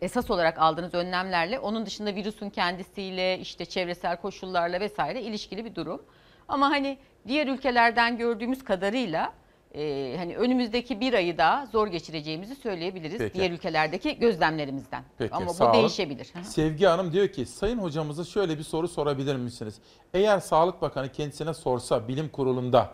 esas 0.00 0.30
olarak 0.30 0.58
aldığınız 0.58 0.94
önlemlerle 0.94 1.58
onun 1.58 1.86
dışında 1.86 2.14
virüsün 2.14 2.50
kendisiyle 2.50 3.38
işte 3.38 3.64
çevresel 3.64 4.16
koşullarla 4.16 4.80
vesaire 4.80 5.22
ilişkili 5.22 5.64
bir 5.64 5.74
durum. 5.74 6.02
Ama 6.48 6.70
hani 6.70 6.98
diğer 7.28 7.46
ülkelerden 7.46 8.18
gördüğümüz 8.18 8.64
kadarıyla 8.64 9.32
e, 9.74 10.14
hani 10.18 10.36
önümüzdeki 10.36 11.00
bir 11.00 11.12
ayı 11.14 11.38
daha 11.38 11.66
zor 11.66 11.88
geçireceğimizi 11.88 12.54
söyleyebiliriz 12.54 13.18
Peki. 13.18 13.34
diğer 13.34 13.50
ülkelerdeki 13.50 14.18
gözlemlerimizden. 14.18 15.04
Peki, 15.18 15.34
Ama 15.34 15.48
sağ 15.52 15.64
bu 15.64 15.68
olun. 15.68 15.78
değişebilir. 15.78 16.32
Sevgi 16.42 16.86
Hanım 16.86 17.12
diyor 17.12 17.28
ki 17.28 17.46
Sayın 17.46 17.78
hocamıza 17.78 18.24
şöyle 18.24 18.58
bir 18.58 18.62
soru 18.62 18.88
sorabilir 18.88 19.36
misiniz? 19.36 19.74
Eğer 20.14 20.40
Sağlık 20.40 20.82
Bakanı 20.82 21.12
kendisine 21.12 21.54
sorsa 21.54 22.08
bilim 22.08 22.28
kurulunda 22.28 22.90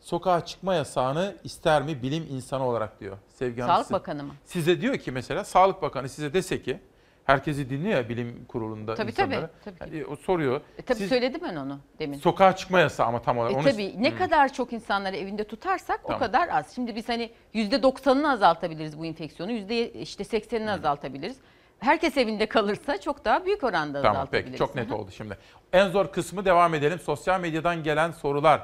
sokağa 0.00 0.44
çıkma 0.44 0.74
yasağını 0.74 1.36
ister 1.44 1.82
mi 1.82 2.02
bilim 2.02 2.26
insanı 2.30 2.66
olarak 2.68 3.00
diyor. 3.00 3.18
Sevgi 3.28 3.60
Hanım 3.60 3.74
Sağlık 3.74 3.86
size- 3.86 3.94
Bakanı 3.94 4.22
mı? 4.22 4.32
Size 4.44 4.80
diyor 4.80 4.96
ki 4.96 5.12
mesela 5.12 5.44
Sağlık 5.44 5.82
Bakanı 5.82 6.08
size 6.08 6.32
dese 6.32 6.62
ki 6.62 6.80
herkesi 7.24 7.70
dinliyor 7.70 7.96
ya 7.96 8.08
bilim 8.08 8.44
kurulunda 8.48 8.94
Tabii, 8.94 9.10
insanları. 9.10 9.50
tabii, 9.64 9.78
tabii. 9.78 9.90
Hani 9.90 10.06
o 10.06 10.16
soruyor. 10.16 10.60
E, 10.78 10.82
tabii 10.82 10.98
Siz- 10.98 11.08
söyledim 11.08 11.40
ben 11.50 11.56
onu 11.56 11.78
demin. 11.98 12.18
Sokağa 12.18 12.56
çıkma 12.56 12.80
yasağı 12.80 13.06
ama 13.06 13.22
tam 13.22 13.38
olarak. 13.38 13.52
E 13.54 13.56
onu- 13.56 13.64
tabii 13.64 14.02
ne 14.02 14.10
Hmm. 14.10 14.18
kadar 14.18 14.52
çok 14.52 14.72
insanları 14.72 15.16
evinde 15.16 15.44
tutarsak 15.44 16.00
Tamam. 16.02 16.16
o 16.16 16.18
kadar 16.18 16.48
az. 16.48 16.74
Şimdi 16.74 16.96
biz 16.96 17.08
hani 17.08 17.30
%90'ını 17.54 18.30
azaltabiliriz 18.30 18.98
bu 18.98 19.06
enfeksiyonu. 19.06 19.52
Yüzde 19.52 19.92
işte 19.92 20.24
80'ini 20.24 20.70
azaltabiliriz. 20.70 21.36
Herkes 21.78 22.16
evinde 22.16 22.46
kalırsa 22.46 23.00
çok 23.00 23.24
daha 23.24 23.46
büyük 23.46 23.64
oranda 23.64 24.02
Tamam 24.02 24.16
azaltabiliriz. 24.16 24.46
peki 24.50 24.58
çok 24.58 24.74
net 24.74 24.92
oldu 24.92 25.10
şimdi. 25.16 25.38
En 25.72 25.88
zor 25.88 26.12
kısmı 26.12 26.44
devam 26.44 26.74
edelim. 26.74 26.98
Sosyal 26.98 27.40
medyadan 27.40 27.82
gelen 27.82 28.10
sorular. 28.10 28.62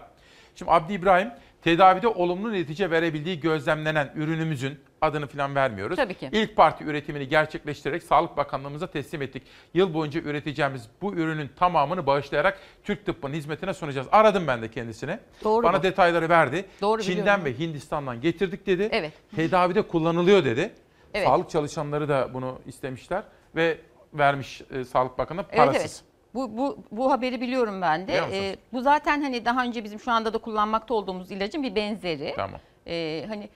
Şimdi 0.54 0.70
Abdi 0.70 0.92
İbrahim 0.92 1.30
Tedavide 1.62 2.08
olumlu 2.08 2.52
netice 2.52 2.90
verebildiği 2.90 3.40
gözlemlenen 3.40 4.12
ürünümüzün 4.14 4.80
adını 5.00 5.26
falan 5.26 5.54
vermiyoruz. 5.54 5.96
Tabii 5.96 6.14
ki. 6.14 6.28
İlk 6.32 6.56
parti 6.56 6.84
üretimini 6.84 7.28
gerçekleştirerek 7.28 8.02
Sağlık 8.02 8.36
Bakanlığımıza 8.36 8.86
teslim 8.86 9.22
ettik. 9.22 9.42
Yıl 9.74 9.94
boyunca 9.94 10.20
üreteceğimiz 10.20 10.88
bu 11.02 11.14
ürünün 11.14 11.50
tamamını 11.56 12.06
bağışlayarak 12.06 12.58
Türk 12.84 13.06
tıbbının 13.06 13.34
hizmetine 13.34 13.74
sunacağız. 13.74 14.06
Aradım 14.12 14.46
ben 14.46 14.62
de 14.62 14.70
kendisini. 14.70 15.18
Doğru 15.44 15.62
Bana 15.66 15.78
bu. 15.78 15.82
detayları 15.82 16.28
verdi. 16.28 16.64
Doğru 16.80 17.02
Çin'den 17.02 17.44
ve 17.44 17.58
Hindistan'dan 17.58 18.20
getirdik 18.20 18.66
dedi. 18.66 18.88
Evet. 18.92 19.12
Tedavide 19.36 19.82
kullanılıyor 19.82 20.44
dedi. 20.44 20.72
Evet. 21.14 21.26
Sağlık 21.26 21.50
çalışanları 21.50 22.08
da 22.08 22.34
bunu 22.34 22.58
istemişler 22.66 23.22
ve 23.56 23.78
vermiş 24.14 24.62
e, 24.70 24.84
Sağlık 24.84 25.18
Bakanı 25.18 25.40
Evet 25.40 25.56
parasız. 25.56 25.80
evet. 25.80 26.02
Bu, 26.34 26.56
bu, 26.58 26.78
bu 26.92 27.10
haberi 27.12 27.40
biliyorum 27.40 27.82
ben 27.82 28.08
de. 28.08 28.20
Ee, 28.32 28.56
bu 28.72 28.80
zaten 28.80 29.22
hani 29.22 29.44
daha 29.44 29.64
önce 29.64 29.84
bizim 29.84 30.00
şu 30.00 30.10
anda 30.12 30.32
da 30.32 30.38
kullanmakta 30.38 30.94
olduğumuz 30.94 31.30
ilacın 31.30 31.62
bir 31.62 31.74
benzeri. 31.74 32.32
Tamam. 32.36 32.60
Ee, 32.86 33.24
hani 33.28 33.48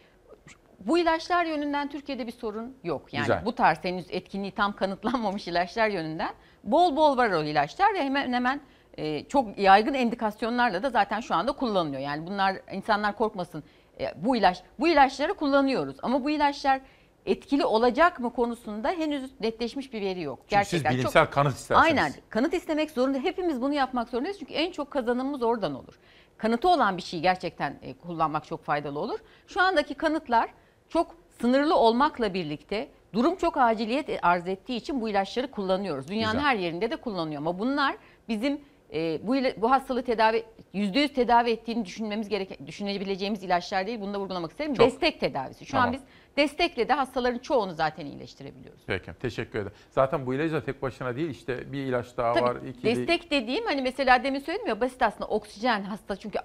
bu 0.80 0.98
ilaçlar 0.98 1.44
yönünden 1.44 1.88
Türkiye'de 1.88 2.26
bir 2.26 2.32
sorun 2.32 2.76
yok. 2.84 3.14
Yani 3.14 3.22
Güzel. 3.22 3.44
bu 3.44 3.54
tarz 3.54 3.84
henüz 3.84 4.06
etkinliği 4.10 4.52
tam 4.52 4.76
kanıtlanmamış 4.76 5.48
ilaçlar 5.48 5.88
yönünden 5.88 6.34
bol 6.64 6.96
bol 6.96 7.16
var 7.16 7.30
o 7.30 7.42
ilaçlar 7.42 7.94
ve 7.94 8.04
hemen 8.04 8.32
hemen 8.32 8.60
e, 8.98 9.24
çok 9.24 9.58
yaygın 9.58 9.94
endikasyonlarla 9.94 10.82
da 10.82 10.90
zaten 10.90 11.20
şu 11.20 11.34
anda 11.34 11.52
kullanılıyor. 11.52 12.02
Yani 12.02 12.26
bunlar 12.26 12.56
insanlar 12.72 13.16
korkmasın. 13.16 13.62
E, 14.00 14.12
bu 14.16 14.36
ilaç 14.36 14.62
bu 14.80 14.88
ilaçları 14.88 15.34
kullanıyoruz 15.34 15.96
ama 16.02 16.24
bu 16.24 16.30
ilaçlar 16.30 16.80
etkili 17.26 17.64
olacak 17.64 18.20
mı 18.20 18.32
konusunda 18.32 18.90
henüz 18.90 19.40
netleşmiş 19.40 19.92
bir 19.92 20.00
veri 20.00 20.22
yok. 20.22 20.38
Çünkü 20.48 20.64
siz 20.64 20.84
bilimsel 20.84 21.26
kanıt 21.26 21.54
istersiniz. 21.54 21.88
Aynen. 21.88 22.12
Kanıt 22.28 22.54
istemek 22.54 22.90
zorunda. 22.90 23.18
Hepimiz 23.18 23.62
bunu 23.62 23.74
yapmak 23.74 24.08
zorundayız. 24.08 24.38
Çünkü 24.38 24.54
en 24.54 24.72
çok 24.72 24.90
kazanımımız 24.90 25.42
oradan 25.42 25.74
olur. 25.74 25.98
Kanıtı 26.36 26.68
olan 26.68 26.96
bir 26.96 27.02
şeyi 27.02 27.22
gerçekten 27.22 27.78
e, 27.82 27.94
kullanmak 27.94 28.44
çok 28.46 28.64
faydalı 28.64 28.98
olur. 28.98 29.18
Şu 29.46 29.60
andaki 29.62 29.94
kanıtlar 29.94 30.50
çok 30.94 31.14
sınırlı 31.40 31.76
olmakla 31.76 32.34
birlikte 32.34 32.88
durum 33.12 33.36
çok 33.36 33.56
aciliyet 33.56 34.18
arz 34.22 34.48
ettiği 34.48 34.76
için 34.76 35.00
bu 35.00 35.08
ilaçları 35.08 35.50
kullanıyoruz. 35.50 36.08
Dünyanın 36.08 36.32
Güzel. 36.38 36.50
her 36.50 36.56
yerinde 36.56 36.90
de 36.90 36.96
kullanılıyor 36.96 37.40
ama 37.40 37.58
bunlar 37.58 37.96
bizim 38.28 38.60
e, 38.92 39.20
bu 39.26 39.34
bu 39.62 39.70
hastalığı 39.70 40.02
tedavi 40.02 40.44
%100 40.74 41.08
tedavi 41.08 41.50
ettiğini 41.50 41.84
düşünmemiz 41.84 42.28
gereken 42.28 42.66
düşünebileceğimiz 42.66 43.42
ilaçlar 43.42 43.86
değil. 43.86 44.00
Bunu 44.00 44.14
da 44.14 44.20
vurgulamak 44.20 44.50
isterim. 44.50 44.74
Çok. 44.74 44.86
Destek 44.86 45.20
tedavisi. 45.20 45.66
Şu 45.66 45.72
Tamam. 45.72 45.86
an 45.88 45.92
biz 45.92 46.00
destekle 46.36 46.88
de 46.88 46.92
hastaların 46.92 47.38
çoğunu 47.38 47.72
zaten 47.72 48.06
iyileştirebiliyoruz. 48.06 48.80
Peki 48.86 49.10
teşekkür 49.20 49.58
ederim. 49.58 49.72
Zaten 49.90 50.26
bu 50.26 50.34
ilaç 50.34 50.52
da 50.52 50.64
tek 50.64 50.82
başına 50.82 51.16
değil 51.16 51.30
işte 51.30 51.72
bir 51.72 51.78
ilaç 51.86 52.16
daha 52.16 52.32
Tabii 52.32 52.44
var. 52.44 52.56
ikili- 52.56 52.84
destek 52.84 53.30
dediğim 53.30 53.64
hani 53.66 53.82
mesela 53.82 54.24
demin 54.24 54.40
söyledim 54.40 54.66
ya 54.66 54.80
basit 54.80 55.02
aslında 55.02 55.26
oksijen 55.26 55.82
hasta 55.82 56.16
çünkü 56.16 56.38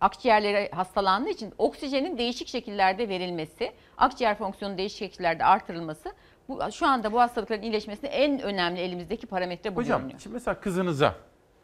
akciğerlere 0.00 0.70
hastalandığı 0.72 1.28
için 1.30 1.52
oksijenin 1.58 2.18
değişik 2.18 2.48
şekillerde 2.48 3.08
verilmesi, 3.08 3.72
akciğer 3.96 4.38
fonksiyonunun 4.38 4.78
değişik 4.78 4.98
şekillerde 4.98 5.44
artırılması 5.44 6.12
bu 6.48 6.60
şu 6.72 6.86
anda 6.86 7.12
bu 7.12 7.20
hastalıkların 7.20 7.62
iyileşmesinde 7.62 8.08
en 8.08 8.40
önemli 8.40 8.80
elimizdeki 8.80 9.26
parametre 9.26 9.76
bu 9.76 9.80
Hocam 9.80 10.00
görünüyor. 10.00 10.20
şimdi 10.20 10.34
mesela 10.34 10.60
kızınıza, 10.60 11.14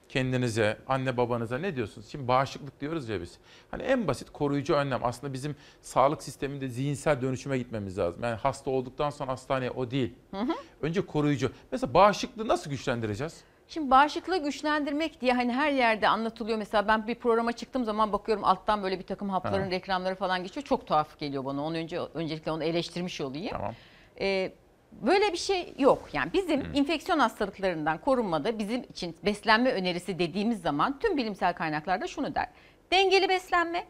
kendinize, 0.09 0.76
anne 0.89 1.16
babanıza 1.16 1.59
ne 1.59 1.76
diyorsunuz? 1.76 2.09
Şimdi 2.09 2.28
bağışıklık 2.28 2.80
diyoruz 2.80 3.09
ya 3.09 3.20
biz. 3.20 3.39
Hani 3.70 3.82
en 3.82 4.07
basit 4.07 4.30
koruyucu 4.30 4.74
önlem 4.74 5.05
aslında 5.05 5.32
bizim 5.32 5.57
sağlık 5.82 6.22
sisteminde 6.22 6.68
zihinsel 6.68 7.22
dönüşüme 7.22 7.59
gitmemiz 7.59 7.99
lazım. 7.99 8.22
Yani 8.22 8.35
hasta 8.35 8.70
olduktan 8.70 9.11
sonra 9.11 9.32
hastaneye 9.32 9.70
o 9.70 9.91
değil. 9.91 10.14
Hı 10.30 10.41
hı. 10.41 10.53
Önce 10.82 11.07
koruyucu. 11.07 11.53
Mesela 11.72 11.95
bağışıklığı 11.95 12.49
nasıl 12.49 12.70
güçlendireceğiz? 12.70 13.45
Şimdi 13.69 13.91
bağışıklığı 13.91 14.43
güçlendirmek 14.45 15.21
diye 15.21 15.33
hani 15.33 15.53
her 15.53 15.71
yerde 15.73 16.09
anlatılıyor. 16.09 16.59
Mesela 16.59 16.89
ben 16.89 17.07
bir 17.07 17.15
programa 17.15 17.53
çıktığım 17.53 17.85
zaman 17.85 18.12
bakıyorum 18.12 18.45
alttan 18.45 18.83
böyle 18.83 18.99
bir 18.99 19.07
takım 19.07 19.29
hapların 19.31 19.65
Ha. 19.65 19.71
reklamları 19.71 20.15
falan 20.15 20.43
geçiyor. 20.43 20.65
Çok 20.67 20.87
tuhaf 20.87 21.19
geliyor 21.19 21.45
bana. 21.45 21.65
Onu 21.65 21.77
önce 21.77 22.01
öncelikle 22.01 22.51
onu 22.53 22.65
eleştirmiş 22.65 23.21
olayım. 23.21 23.51
Tamam. 23.53 23.75
Ee, 24.21 24.53
böyle 24.93 25.33
bir 25.33 25.37
şey 25.39 25.75
yok. 25.79 26.09
Yani 26.12 26.33
bizim 26.33 26.75
infeksiyon 26.75 27.19
hastalıklarından 27.19 27.99
korunmada 27.99 28.59
bizim 28.59 28.83
için 28.83 29.17
beslenme 29.25 29.73
önerisi 29.73 30.19
dediğimiz 30.19 30.62
zaman 30.62 30.99
tüm 30.99 31.17
bilimsel 31.17 31.55
kaynaklarda 31.55 32.07
şunu 32.07 32.35
der. 32.35 32.49
Dengeli 32.93 33.29
beslenme, 33.29 33.85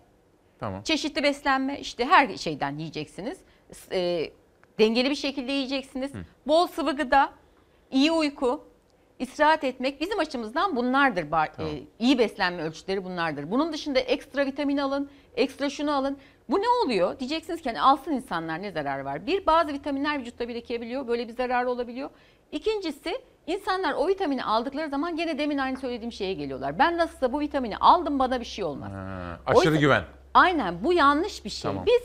Tamam. 0.58 0.82
çeşitli 0.82 1.22
beslenme 1.22 1.80
işte 1.80 2.04
her 2.04 2.36
şeyden 2.36 2.78
yiyeceksiniz. 2.78 3.38
E, 3.92 4.30
dengeli 4.78 5.10
bir 5.10 5.14
şekilde 5.14 5.52
yiyeceksiniz. 5.52 6.12
Bol 6.46 6.66
sıvı 6.66 6.96
gıda, 6.96 7.32
iyi 7.90 8.12
uyku, 8.12 8.64
istirahat 9.18 9.64
etmek 9.64 10.00
bizim 10.00 10.18
açımızdan 10.18 10.76
bunlardır. 10.76 11.22
Ba- 11.22 11.62
e, 11.76 11.82
iyi 11.98 12.18
beslenme 12.18 12.62
ölçütleri 12.62 13.04
bunlardır. 13.04 13.50
Bunun 13.50 13.72
dışında 13.72 13.98
ekstra 13.98 14.46
vitamin 14.46 14.76
alın, 14.78 15.10
ekstra 15.36 15.70
şunu 15.70 15.92
alın. 15.94 16.18
Bu 16.50 16.58
ne 16.58 16.68
oluyor? 16.84 17.18
Diyeceksiniz 17.18 17.62
ki 17.62 17.68
hani 17.68 17.80
alsın 17.80 18.12
insanlar 18.12 18.62
ne 18.62 18.72
zararı 18.72 19.04
var? 19.04 19.26
Bir, 19.26 19.46
bazı 19.46 19.72
vitaminler 19.72 20.20
vücutta 20.20 20.48
birikebiliyor. 20.48 21.08
Böyle 21.08 21.28
bir 21.28 21.32
zararı 21.32 21.70
olabiliyor. 21.70 22.10
İkincisi 22.52 23.18
insanlar 23.46 23.92
o 23.92 24.08
vitamini 24.08 24.44
aldıkları 24.44 24.88
zaman 24.88 25.16
gene 25.16 25.38
demin 25.38 25.58
aynı 25.58 25.76
söylediğim 25.76 26.12
şeye 26.12 26.34
geliyorlar. 26.34 26.78
Ben 26.78 26.98
nasılsa 26.98 27.32
bu 27.32 27.40
vitamini 27.40 27.76
aldım 27.76 28.18
bana 28.18 28.40
bir 28.40 28.44
şey 28.44 28.64
olmaz. 28.64 28.92
Ha, 28.92 29.38
aşırı 29.46 29.58
Oysa- 29.70 29.80
güven. 29.80 30.02
Aynen 30.34 30.84
bu 30.84 30.92
yanlış 30.92 31.44
bir 31.44 31.50
şey. 31.50 31.70
Tamam. 31.70 31.86
Biz 31.86 32.00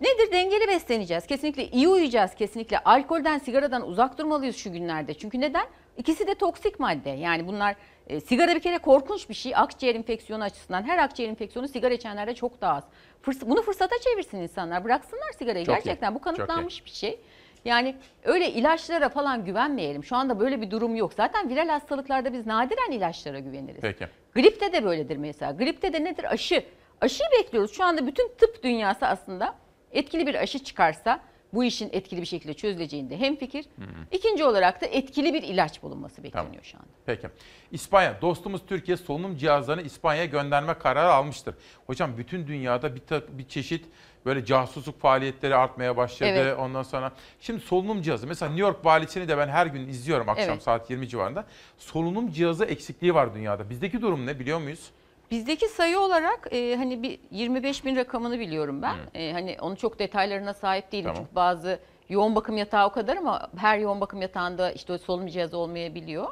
nedir 0.00 0.32
dengeli 0.32 0.68
besleneceğiz. 0.68 1.26
Kesinlikle 1.26 1.68
iyi 1.68 1.88
uyuyacağız. 1.88 2.34
Kesinlikle 2.34 2.78
alkolden, 2.78 3.38
sigaradan 3.38 3.88
uzak 3.88 4.18
durmalıyız 4.18 4.56
şu 4.56 4.72
günlerde. 4.72 5.14
Çünkü 5.14 5.40
neden? 5.40 5.66
İkisi 6.00 6.26
de 6.26 6.34
toksik 6.34 6.80
madde. 6.80 7.10
Yani 7.10 7.46
bunlar 7.46 7.74
e, 8.06 8.20
sigara 8.20 8.54
bir 8.54 8.60
kere 8.60 8.78
korkunç 8.78 9.28
bir 9.28 9.34
şey. 9.34 9.52
Akciğer 9.56 9.94
enfeksiyonu 9.94 10.44
açısından 10.44 10.82
her 10.82 10.98
akciğer 10.98 11.28
enfeksiyonu 11.30 11.68
sigara 11.68 11.94
içenlerde 11.94 12.34
çok 12.34 12.60
daha 12.60 12.74
az. 12.76 12.84
Fırs- 13.24 13.48
bunu 13.50 13.62
fırsata 13.62 13.96
çevirsin 13.98 14.38
insanlar. 14.38 14.84
Bıraksınlar 14.84 15.32
sigarayı. 15.38 15.66
Çok 15.66 15.74
iyi, 15.74 15.76
Gerçekten 15.84 16.14
bu 16.14 16.18
çok 16.18 16.26
iyi. 16.26 16.36
kanıtlanmış 16.36 16.84
bir 16.84 16.90
şey. 16.90 17.20
Yani 17.64 17.96
öyle 18.24 18.50
ilaçlara 18.50 19.08
falan 19.08 19.44
güvenmeyelim. 19.44 20.04
Şu 20.04 20.16
anda 20.16 20.40
böyle 20.40 20.60
bir 20.60 20.70
durum 20.70 20.96
yok. 20.96 21.12
Zaten 21.16 21.48
viral 21.48 21.68
hastalıklarda 21.68 22.32
biz 22.32 22.46
nadiren 22.46 22.90
ilaçlara 22.92 23.38
güveniriz. 23.38 23.80
Peki. 23.80 24.06
Gripte 24.34 24.72
de 24.72 24.84
böyledir 24.84 25.16
mesela. 25.16 25.52
Gripte 25.52 25.92
de 25.92 26.04
nedir? 26.04 26.32
Aşı. 26.32 26.64
Aşıyı 27.00 27.28
bekliyoruz. 27.38 27.72
Şu 27.72 27.84
anda 27.84 28.06
bütün 28.06 28.28
tıp 28.38 28.62
dünyası 28.62 29.06
aslında 29.06 29.54
etkili 29.92 30.26
bir 30.26 30.34
aşı 30.34 30.58
çıkarsa 30.58 31.20
bu 31.52 31.64
işin 31.64 31.88
etkili 31.92 32.20
bir 32.20 32.26
şekilde 32.26 32.54
çözüleceğinde 32.54 33.18
hemfikir. 33.18 33.64
İkinci 34.12 34.44
olarak 34.44 34.80
da 34.82 34.86
etkili 34.86 35.34
bir 35.34 35.42
ilaç 35.42 35.82
bulunması 35.82 36.24
bekleniyor 36.24 36.62
şu 36.64 36.78
anda. 36.78 36.88
Peki. 37.06 37.28
İspanya, 37.72 38.20
dostumuz 38.22 38.60
Türkiye 38.66 38.96
solunum 38.96 39.36
cihazlarını 39.36 39.82
İspanya'ya 39.82 40.24
gönderme 40.26 40.74
kararı 40.74 41.12
almıştır. 41.12 41.54
Hocam 41.86 42.16
bütün 42.18 42.46
dünyada 42.46 42.94
bir, 42.94 43.00
ta- 43.00 43.38
bir 43.38 43.48
çeşit 43.48 43.86
böyle 44.26 44.44
casusluk 44.44 45.00
faaliyetleri 45.00 45.54
artmaya 45.56 45.96
başladı. 45.96 46.30
Evet. 46.34 46.58
Ondan 46.58 46.82
sonra 46.82 47.12
şimdi 47.40 47.60
solunum 47.60 48.02
cihazı 48.02 48.26
mesela 48.26 48.48
New 48.50 48.66
York 48.66 48.84
valisini 48.84 49.28
de 49.28 49.38
ben 49.38 49.48
her 49.48 49.66
gün 49.66 49.88
izliyorum 49.88 50.28
akşam 50.28 50.48
Evet. 50.50 50.62
saat 50.62 50.90
20 50.90 51.08
civarında. 51.08 51.44
Solunum 51.78 52.30
cihazı 52.32 52.64
eksikliği 52.64 53.14
var 53.14 53.34
dünyada. 53.34 53.70
Bizdeki 53.70 54.02
durum 54.02 54.26
ne 54.26 54.38
biliyor 54.40 54.58
muyuz? 54.60 54.90
Bizdeki 55.30 55.68
sayı 55.68 55.98
olarak 56.00 56.48
e, 56.52 56.76
hani 56.76 57.02
bir 57.02 57.18
25 57.30 57.84
bin 57.84 57.96
rakamını 57.96 58.40
biliyorum 58.40 58.82
ben. 58.82 58.96
E, 59.14 59.32
hani 59.32 59.56
onun 59.60 59.74
çok 59.74 59.98
detaylarına 59.98 60.54
sahip 60.54 60.92
değilim 60.92 61.04
Tamam. 61.04 61.22
çünkü 61.22 61.34
bazı 61.34 61.78
yoğun 62.08 62.34
bakım 62.34 62.56
yatağı 62.56 62.86
o 62.86 62.92
kadar 62.92 63.16
ama 63.16 63.50
her 63.56 63.78
yoğun 63.78 64.00
bakım 64.00 64.22
yatağında 64.22 64.72
işte 64.72 64.98
solunum 64.98 65.26
cihazı 65.26 65.56
olmayabiliyor. 65.56 66.28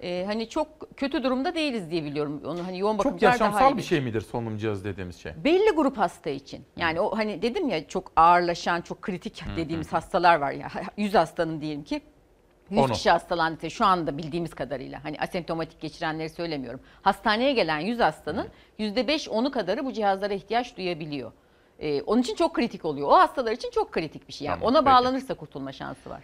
E, 0.00 0.24
hani 0.26 0.48
çok 0.48 0.96
kötü 0.96 1.22
durumda 1.22 1.54
değiliz 1.54 1.90
diye 1.90 2.04
biliyorum. 2.04 2.40
Onu 2.46 2.66
hani 2.66 2.78
yoğun 2.78 2.96
Çok 2.96 3.04
bakımcılar 3.04 3.40
daha 3.40 3.46
yaşamsal 3.46 3.74
iyi 3.74 3.76
bir 3.76 3.82
şey 3.82 4.00
midir 4.00 4.20
solunum 4.20 4.56
cihazı 4.56 4.84
dediğimiz 4.84 5.16
şey? 5.16 5.32
belli 5.44 5.70
grup 5.70 5.98
hasta 5.98 6.30
için. 6.30 6.64
Yani 6.76 7.00
o 7.00 7.16
hani 7.16 7.42
dedim 7.42 7.68
ya 7.68 7.88
çok 7.88 8.12
ağırlaşan, 8.16 8.80
çok 8.80 9.02
kritik 9.02 9.44
dediğimiz 9.56 9.92
hastalar 9.92 10.36
var 10.40 10.52
ya. 10.52 10.68
100 10.96 11.14
hastanın 11.14 11.60
diyelim 11.60 11.84
ki 11.84 12.00
100 12.70 12.80
Onu. 12.80 12.92
kişi 12.92 13.10
hastalandı 13.10 13.70
şu 13.70 13.84
anda 13.86 14.18
bildiğimiz 14.18 14.54
kadarıyla. 14.54 15.04
Hani 15.04 15.18
asemptomatik 15.18 15.80
geçirenleri 15.80 16.30
söylemiyorum. 16.30 16.80
Hastaneye 17.02 17.52
gelen 17.52 17.78
100 17.78 18.00
hastanın 18.00 18.48
%5-10'u 18.78 19.50
kadarı 19.50 19.84
bu 19.84 19.92
cihazlara 19.92 20.34
ihtiyaç 20.34 20.76
duyabiliyor. 20.76 21.32
Ee, 21.78 22.02
onun 22.02 22.22
için 22.22 22.34
çok 22.34 22.54
kritik 22.54 22.84
oluyor. 22.84 23.08
O 23.08 23.12
hastalar 23.12 23.52
için 23.52 23.70
çok 23.70 23.92
kritik 23.92 24.28
bir 24.28 24.32
şey. 24.32 24.46
Yani 24.46 24.58
Tamam, 24.60 24.74
ona 24.74 24.78
peki. 24.84 24.86
bağlanırsa 24.94 25.34
kurtulma 25.34 25.72
şansı 25.72 26.10
var. 26.10 26.22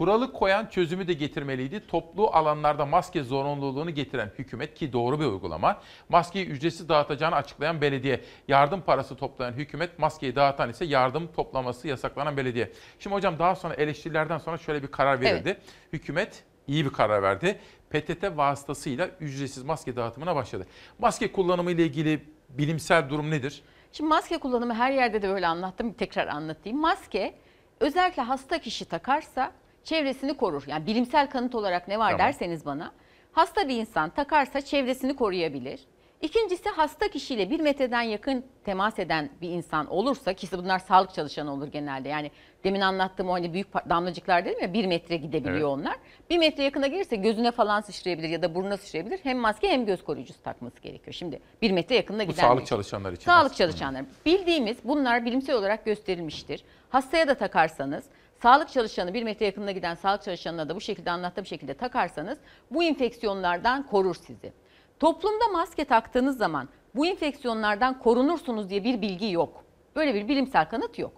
Kuralı 0.00 0.32
koyan 0.32 0.66
çözümü 0.66 1.08
de 1.08 1.12
getirmeliydi. 1.12 1.86
Toplu 1.86 2.30
alanlarda 2.32 2.86
maske 2.86 3.22
zorunluluğunu 3.22 3.90
getiren 3.90 4.30
hükümet 4.38 4.74
ki 4.74 4.92
doğru 4.92 5.20
bir 5.20 5.24
uygulama. 5.24 5.80
Maskeyi 6.08 6.46
ücretsiz 6.46 6.88
dağıtacağını 6.88 7.34
açıklayan 7.34 7.80
belediye. 7.80 8.20
Yardım 8.48 8.80
parası 8.80 9.16
toplayan 9.16 9.52
hükümet, 9.52 9.98
maskeyi 9.98 10.36
dağıtan 10.36 10.70
ise 10.70 10.84
yardım 10.84 11.32
toplaması 11.32 11.88
yasaklanan 11.88 12.36
belediye. 12.36 12.72
Şimdi 12.98 13.16
hocam 13.16 13.38
daha 13.38 13.54
sonra 13.54 13.74
eleştirilerden 13.74 14.38
sonra 14.38 14.58
şöyle 14.58 14.82
bir 14.82 14.88
karar 14.88 15.20
verildi. 15.20 15.58
Hükümet 15.92 16.44
iyi 16.66 16.84
bir 16.84 16.90
karar 16.90 17.22
verdi. 17.22 17.60
PTT 17.90 18.36
vasıtasıyla 18.36 19.08
ücretsiz 19.20 19.62
maske 19.62 19.96
dağıtımına 19.96 20.36
başladı. 20.36 20.66
Maske 20.98 21.32
kullanımı 21.32 21.70
ile 21.70 21.84
ilgili 21.84 22.24
bilimsel 22.48 23.10
durum 23.10 23.30
nedir? 23.30 23.62
Şimdi 23.92 24.08
maske 24.08 24.38
kullanımı 24.38 24.74
her 24.74 24.92
yerde 24.92 25.22
de 25.22 25.28
böyle 25.28 25.46
anlattım. 25.46 25.92
Tekrar 25.92 26.26
anlatayım. 26.26 26.80
Maske 26.80 27.34
özellikle 27.80 28.22
hasta 28.22 28.58
kişi 28.58 28.84
takarsa 28.84 29.52
çevresini 29.84 30.34
korur. 30.34 30.64
Yani 30.66 30.86
bilimsel 30.86 31.30
kanıt 31.30 31.54
olarak 31.54 31.88
ne 31.88 31.98
var 31.98 32.10
Tamam. 32.10 32.26
derseniz 32.26 32.66
bana. 32.66 32.92
Hasta 33.32 33.68
bir 33.68 33.76
insan 33.76 34.10
takarsa 34.10 34.60
çevresini 34.60 35.16
koruyabilir. 35.16 35.80
İkincisi 36.20 36.68
hasta 36.68 37.08
kişiyle 37.08 37.50
bir 37.50 37.60
metreden 37.60 38.02
yakın 38.02 38.44
temas 38.64 38.98
eden 38.98 39.30
bir 39.40 39.48
insan 39.50 39.86
olursa 39.86 40.32
ki 40.32 40.46
bunlar 40.52 40.78
sağlık 40.78 41.14
çalışanı 41.14 41.52
olur 41.52 41.68
genelde. 41.68 42.08
Yani 42.08 42.30
demin 42.64 42.80
anlattığım 42.80 43.28
o 43.28 43.32
hani 43.32 43.52
büyük 43.52 43.74
damlacıklar 43.74 44.44
dedim 44.44 44.58
ya 44.62 44.72
bir 44.72 44.86
metre 44.86 45.16
gidebiliyor 45.16 45.54
Evet. 45.56 45.64
onlar. 45.64 45.96
Bir 46.30 46.38
metre 46.38 46.62
yakına 46.62 46.86
gelirse 46.86 47.16
gözüne 47.16 47.50
falan 47.50 47.80
sıçrayabilir 47.80 48.28
ya 48.28 48.42
da 48.42 48.54
burnuna 48.54 48.76
sıçrayabilir. 48.76 49.20
Hem 49.22 49.38
maske 49.38 49.68
hem 49.68 49.86
göz 49.86 50.04
koruyucusu 50.04 50.42
takması 50.42 50.80
gerekiyor. 50.80 51.12
Şimdi 51.14 51.40
bir 51.62 51.70
metre 51.70 51.94
yakında 51.96 52.26
Bu 52.28 52.30
giden 52.32 52.42
sağlık 52.42 52.60
bir- 52.62 52.66
çalışanları 52.66 53.14
için. 53.14 53.24
Sağlık 53.24 53.54
çalışanları. 53.56 54.06
Bildiğimiz 54.26 54.76
bunlar 54.84 55.24
bilimsel 55.24 55.56
olarak 55.56 55.84
gösterilmiştir. 55.84 56.64
Hastaya 56.90 57.28
da 57.28 57.34
takarsanız, 57.34 58.04
sağlık 58.42 58.68
çalışanı 58.68 59.14
bir 59.14 59.22
metre 59.22 59.46
yakınına 59.46 59.70
giden 59.70 59.94
sağlık 59.94 60.22
çalışanına 60.22 60.68
da 60.68 60.76
bu 60.76 60.80
şekilde 60.80 61.10
anlattığım 61.10 61.46
şekilde 61.46 61.74
takarsanız 61.74 62.38
bu 62.70 62.84
enfeksiyonlardan 62.84 63.86
korur 63.86 64.14
sizi. 64.14 64.52
Toplumda 65.00 65.48
maske 65.52 65.84
taktığınız 65.84 66.38
zaman 66.38 66.68
bu 66.94 67.06
enfeksiyonlardan 67.06 67.98
korunursunuz 67.98 68.70
diye 68.70 68.84
bir 68.84 69.02
bilgi 69.02 69.30
yok. 69.32 69.64
Böyle 69.96 70.14
bir 70.14 70.28
bilimsel 70.28 70.68
kanıt 70.68 70.98
yok. 70.98 71.12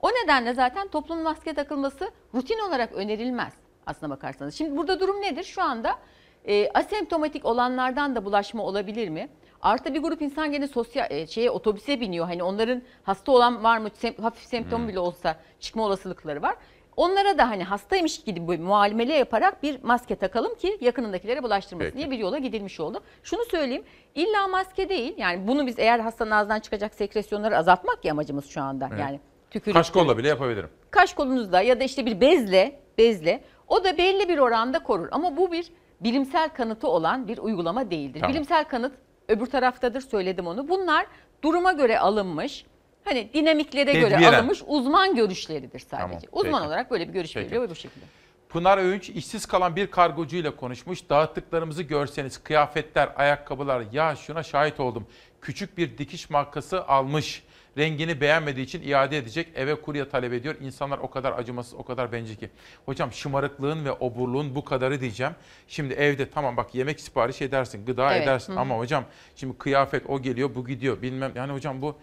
O 0.00 0.08
nedenle 0.08 0.54
zaten 0.54 0.88
toplum 0.88 1.22
maske 1.22 1.54
takılması 1.54 2.10
rutin 2.34 2.58
olarak 2.68 2.92
önerilmez 2.92 3.52
aslına 3.86 4.10
bakarsanız. 4.10 4.54
Şimdi 4.54 4.76
burada 4.76 5.00
durum 5.00 5.22
nedir? 5.22 5.44
Şu 5.44 5.62
anda 5.62 5.98
e, 6.44 6.70
asemptomatik 6.70 7.44
olanlardan 7.44 8.16
da 8.16 8.24
bulaşma 8.24 8.62
olabilir 8.62 9.08
mi? 9.08 9.28
Artı 9.64 9.94
bir 9.94 10.02
grup 10.02 10.22
insan 10.22 10.52
gene 10.52 10.66
sosyal 10.68 11.10
e, 11.10 11.26
şeye 11.26 11.50
otobüse 11.50 12.00
biniyor. 12.00 12.26
Hani 12.26 12.42
onların 12.42 12.82
hasta 13.02 13.32
olan 13.32 13.64
var 13.64 13.78
mı? 13.78 13.88
Sem- 13.88 14.22
hafif 14.22 14.44
semptom 14.44 14.80
Hmm. 14.80 14.88
bile 14.88 14.98
olsa 14.98 15.36
çıkma 15.60 15.82
olasılıkları 15.84 16.42
var. 16.42 16.54
Onlara 16.96 17.38
da 17.38 17.50
hani 17.50 17.64
hastaymış 17.64 18.22
gibi 18.24 18.48
bir 18.48 18.58
muamele 18.60 19.14
yaparak 19.14 19.62
bir 19.62 19.82
maske 19.82 20.16
takalım 20.16 20.54
ki 20.54 20.78
yakınındakilere 20.80 21.42
bulaştırmasın 21.42 21.90
Peki. 21.90 21.98
diye 21.98 22.10
bir 22.10 22.18
yola 22.18 22.38
gidilmiş 22.38 22.80
oldu. 22.80 23.02
Şunu 23.22 23.44
söyleyeyim 23.44 23.82
illa 24.14 24.48
maske 24.48 24.88
değil 24.88 25.14
yani 25.16 25.48
bunu 25.48 25.66
biz 25.66 25.78
eğer 25.78 25.98
hastanın 25.98 26.30
ağzından 26.30 26.60
çıkacak 26.60 26.94
sekresyonları 26.94 27.58
azaltmak 27.58 28.04
ya 28.04 28.12
amacımız 28.12 28.46
şu 28.46 28.62
anda. 28.62 28.88
Evet. 28.90 29.00
Yani 29.00 29.20
tükürük, 29.50 29.76
Kaş 29.76 29.90
kolla 29.90 30.18
bile 30.18 30.28
yapabilirim. 30.28 30.70
kaş 30.90 31.14
kolunuzda 31.14 31.60
ya 31.62 31.80
da 31.80 31.84
işte 31.84 32.06
bir 32.06 32.20
bezle, 32.20 32.80
bezle 32.98 33.40
o 33.68 33.84
da 33.84 33.98
belli 33.98 34.28
bir 34.28 34.38
oranda 34.38 34.78
korur. 34.82 35.08
Ama 35.12 35.36
bu 35.36 35.52
bir 35.52 35.66
bilimsel 36.00 36.48
kanıtı 36.48 36.88
olan 36.88 37.28
bir 37.28 37.38
uygulama 37.38 37.90
değildir. 37.90 38.20
Tamam. 38.20 38.32
Bilimsel 38.34 38.64
kanıt 38.64 38.92
öbür 39.28 39.46
taraftadır 39.46 40.00
söyledim 40.00 40.46
onu. 40.46 40.68
Bunlar 40.68 41.06
duruma 41.42 41.72
göre 41.72 41.98
alınmış, 41.98 42.64
hani 43.04 43.28
dinamiklere 43.34 43.92
göre 43.92 44.10
Tedbiren. 44.10 44.32
alınmış 44.32 44.62
uzman 44.66 45.14
görüşleridir 45.14 45.78
sadece. 45.78 46.06
Tamam, 46.06 46.18
Uzman 46.32 46.52
peki. 46.60 46.66
olarak 46.68 46.90
böyle 46.90 47.08
bir 47.08 47.12
görüş 47.12 47.34
Peki. 47.34 47.60
ve 47.60 47.70
bu 47.70 47.74
şekilde. 47.74 48.04
Pınar 48.48 48.78
Öğünç 48.78 49.10
işsiz 49.10 49.46
kalan 49.46 49.76
bir 49.76 49.86
kargocuyla 49.90 50.56
konuşmuş. 50.56 51.08
Dağıttıklarımızı 51.10 51.82
görseniz 51.82 52.38
kıyafetler, 52.38 53.08
ayakkabılar 53.16 53.84
ya 53.92 54.16
şuna 54.16 54.42
şahit 54.42 54.80
oldum. 54.80 55.06
Küçük 55.40 55.78
bir 55.78 55.98
dikiş 55.98 56.30
markası 56.30 56.84
almış. 56.86 57.42
Rengini 57.78 58.20
beğenmediği 58.20 58.66
için 58.66 58.82
iade 58.82 59.18
edecek. 59.18 59.48
Eve 59.54 59.74
kurye 59.74 60.08
talep 60.08 60.32
ediyor. 60.32 60.54
İnsanlar 60.60 60.98
o 60.98 61.10
kadar 61.10 61.32
acımasız, 61.38 61.74
o 61.74 61.82
kadar 61.82 62.12
bencil 62.12 62.36
ki. 62.36 62.50
Hocam 62.86 63.12
şımarıklığın 63.12 63.84
ve 63.84 63.92
oburluğun 63.92 64.54
bu 64.54 64.64
kadarı 64.64 65.00
diyeceğim. 65.00 65.32
Şimdi 65.68 65.94
evde 65.94 66.30
tamam 66.30 66.56
bak 66.56 66.74
yemek 66.74 67.00
sipariş 67.00 67.42
edersin, 67.42 67.86
gıda 67.86 68.12
Evet, 68.12 68.22
edersin 68.22 68.52
hı. 68.52 68.60
ama 68.60 68.78
hocam 68.78 69.04
şimdi 69.36 69.58
kıyafet 69.58 70.10
o 70.10 70.22
geliyor, 70.22 70.54
bu 70.54 70.66
gidiyor 70.66 71.02
bilmem. 71.02 71.32
Yani 71.34 71.52
hocam 71.52 71.82
bu 71.82 71.96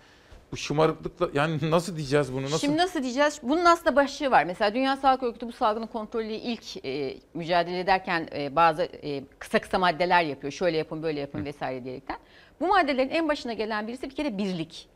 bu 0.52 0.57
şımarıklıkla 0.57 1.30
yani 1.34 1.57
nasıl 1.72 1.98
diyeceğiz 1.98 2.34
bunu? 2.34 2.43
Nasıl? 2.43 2.57
Şimdi 2.57 2.77
nasıl 2.77 3.03
diyeceğiz? 3.03 3.39
Bunun 3.43 3.65
aslında 3.65 3.95
başlığı 3.95 4.31
var. 4.31 4.43
Mesela 4.43 4.73
Dünya 4.73 4.98
Sağlık 4.98 5.23
Örgütü 5.23 5.48
bu 5.48 5.52
salgının 5.52 5.88
kontrolüyle 5.88 6.35
ilk 6.39 6.85
e, 6.85 7.18
mücadele 7.34 7.80
ederken 7.80 8.27
e, 8.35 8.56
bazı 8.56 8.84
e, 8.84 9.23
kısa 9.39 9.60
kısa 9.60 9.80
maddeler 9.80 10.23
yapıyor. 10.23 10.53
Şöyle 10.53 10.77
yapın, 10.77 11.03
böyle 11.03 11.19
yapın 11.19 11.45
vesaire 11.45 11.84
diyerekten. 11.84 12.18
Bu 12.61 12.68
maddelerin 12.68 13.10
en 13.10 13.30
başına 13.30 13.53
gelen 13.53 13.88
birisi 13.88 14.10
bir 14.10 14.15
kere 14.15 14.38
birlik. 14.38 14.88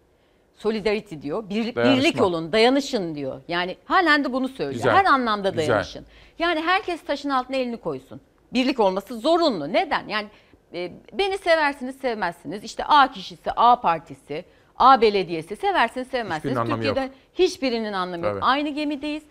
Solidarity 0.58 1.16
diyor. 1.22 1.50
Bir, 1.50 1.76
Dayanışma. 1.76 1.84
birlik 2.04 2.22
olun, 2.22 2.52
dayanışın 2.52 3.16
diyor. 3.16 3.42
Yani 3.48 3.78
halen 3.86 4.24
de 4.24 4.34
bunu 4.34 4.48
söylüyor. 4.48 4.74
Güzel. 4.74 4.94
Her 4.96 5.06
anlamda 5.06 5.50
Güzel. 5.50 5.68
dayanışın. 5.68 6.06
Yani 6.40 6.62
herkes 6.62 7.02
taşın 7.06 7.30
altına 7.30 7.56
elini 7.58 7.78
koysun. 7.78 8.22
Birlik 8.54 8.80
olması 8.80 9.18
zorunlu. 9.20 9.74
Neden? 9.74 10.08
Yani 10.08 10.28
e, 10.74 10.92
beni 11.14 11.38
seversiniz, 11.38 11.96
sevmezsiniz. 11.96 12.64
İşte 12.64 12.84
A 12.86 13.12
kişisi, 13.12 13.52
A 13.52 13.82
partisi, 13.82 14.46
A 14.78 15.02
belediyesi 15.02 15.56
seversiniz, 15.56 16.08
sevmezsiniz. 16.08 16.56
Hiçbirinin 16.58 16.76
Türkiye'de 16.76 17.00
yok. 17.00 17.10
hiçbirinin 17.34 17.94
anlamı 17.94 18.26
yok. 18.26 18.34
Tabii. 18.36 18.46
Aynı 18.46 18.70
gemideyiz. 18.70 19.24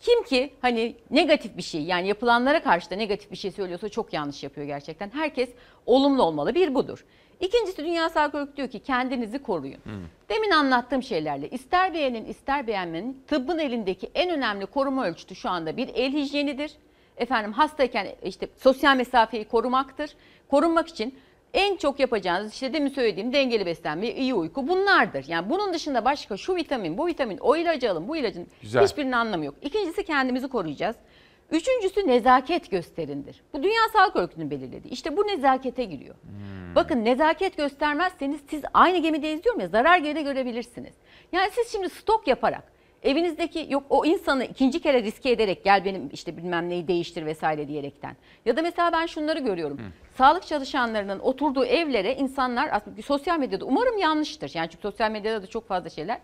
Kim 0.00 0.22
ki 0.22 0.54
hani 0.60 0.96
negatif 1.10 1.56
bir 1.56 1.62
şey 1.62 1.82
yani 1.82 2.08
yapılanlara 2.08 2.62
karşı 2.62 2.90
da 2.90 2.94
negatif 2.94 3.30
bir 3.30 3.36
şey 3.36 3.50
söylüyorsa 3.50 3.88
çok 3.88 4.12
yanlış 4.12 4.42
yapıyor 4.42 4.66
gerçekten. 4.66 5.10
Herkes 5.14 5.50
olumlu 5.86 6.22
olmalı. 6.22 6.54
Bir 6.54 6.74
budur. 6.74 7.04
İkincisi 7.40 7.84
Dünya 7.84 8.08
Sağlık 8.08 8.34
Örgütü 8.34 8.56
diyor 8.56 8.68
ki 8.68 8.78
kendinizi 8.78 9.38
koruyun. 9.38 9.80
Demin 10.28 10.50
anlattığım 10.50 11.02
şeylerle 11.02 11.48
ister 11.48 11.94
beğenin 11.94 12.24
ister 12.24 12.66
beğenmenin 12.66 13.22
tıbbın 13.26 13.58
elindeki 13.58 14.10
en 14.14 14.30
önemli 14.30 14.66
koruma 14.66 15.06
ölçütü 15.06 15.34
şu 15.34 15.50
anda 15.50 15.76
bir 15.76 15.88
el 15.94 16.12
hijyenidir. 16.12 16.72
Efendim 17.16 17.52
hastayken 17.52 18.06
işte 18.24 18.48
sosyal 18.56 18.96
mesafeyi 18.96 19.44
korumaktır. 19.44 20.10
Korunmak 20.50 20.88
için 20.88 21.14
en 21.54 21.76
çok 21.76 22.00
yapacağınız 22.00 22.52
işte 22.52 22.72
demin 22.72 22.88
söylediğim 22.88 23.32
dengeli 23.32 23.66
beslenme, 23.66 24.08
iyi 24.08 24.34
uyku 24.34 24.68
bunlardır. 24.68 25.24
Yani 25.28 25.50
bunun 25.50 25.74
dışında 25.74 26.04
başka 26.04 26.36
şu 26.36 26.56
vitamin, 26.56 26.98
bu 26.98 27.06
vitamin, 27.06 27.38
o 27.38 27.56
ilacı 27.56 27.90
alın, 27.90 28.08
bu 28.08 28.16
ilacın 28.16 28.46
Güzel. 28.62 28.84
hiçbirinin 28.84 29.12
anlamı 29.12 29.44
yok. 29.44 29.54
İkincisi 29.62 30.04
kendimizi 30.04 30.48
koruyacağız. 30.48 30.96
Üçüncüsü 31.50 32.06
nezaket 32.06 32.70
gösterindir. 32.70 33.42
Bu 33.52 33.62
Dünya 33.62 33.88
Sağlık 33.92 34.16
Örgütü'nün 34.16 34.50
belirlediği. 34.50 34.92
İşte 34.92 35.16
bu 35.16 35.26
nezakete 35.26 35.84
giriyor. 35.84 36.14
Bakın 36.74 37.04
nezaket 37.04 37.56
göstermezseniz 37.56 38.40
siz 38.50 38.62
aynı 38.74 38.98
gemideyiz 38.98 39.44
diyorum 39.44 39.60
ya 39.60 39.68
zarar 39.68 39.98
geri 39.98 40.24
görebilirsiniz. 40.24 40.92
Yani 41.32 41.50
siz 41.52 41.72
şimdi 41.72 41.88
stok 41.88 42.26
yaparak 42.26 42.74
evinizdeki 43.02 43.66
yok 43.70 43.82
o 43.90 44.04
insanı 44.04 44.44
ikinci 44.44 44.80
kere 44.80 45.02
riske 45.02 45.30
ederek 45.30 45.64
gel 45.64 45.84
benim 45.84 46.10
işte 46.12 46.36
bilmem 46.36 46.68
neyi 46.68 46.88
değiştir 46.88 47.26
vesaire 47.26 47.68
diyerekten. 47.68 48.16
Ya 48.44 48.56
da 48.56 48.62
mesela 48.62 48.92
ben 48.92 49.06
şunları 49.06 49.38
görüyorum. 49.38 49.80
Sağlık 50.18 50.46
çalışanlarının 50.46 51.18
oturduğu 51.18 51.64
evlere 51.64 52.14
insanlar 52.14 52.68
aslında 52.72 53.02
sosyal 53.02 53.38
medyada 53.38 53.64
umarım 53.64 53.98
yanlıştır. 53.98 54.50
Yani 54.54 54.68
çünkü 54.70 54.82
sosyal 54.82 55.10
medyada 55.10 55.42
da 55.42 55.46
çok 55.46 55.68
fazla 55.68 55.90
şeyler. 55.90 56.18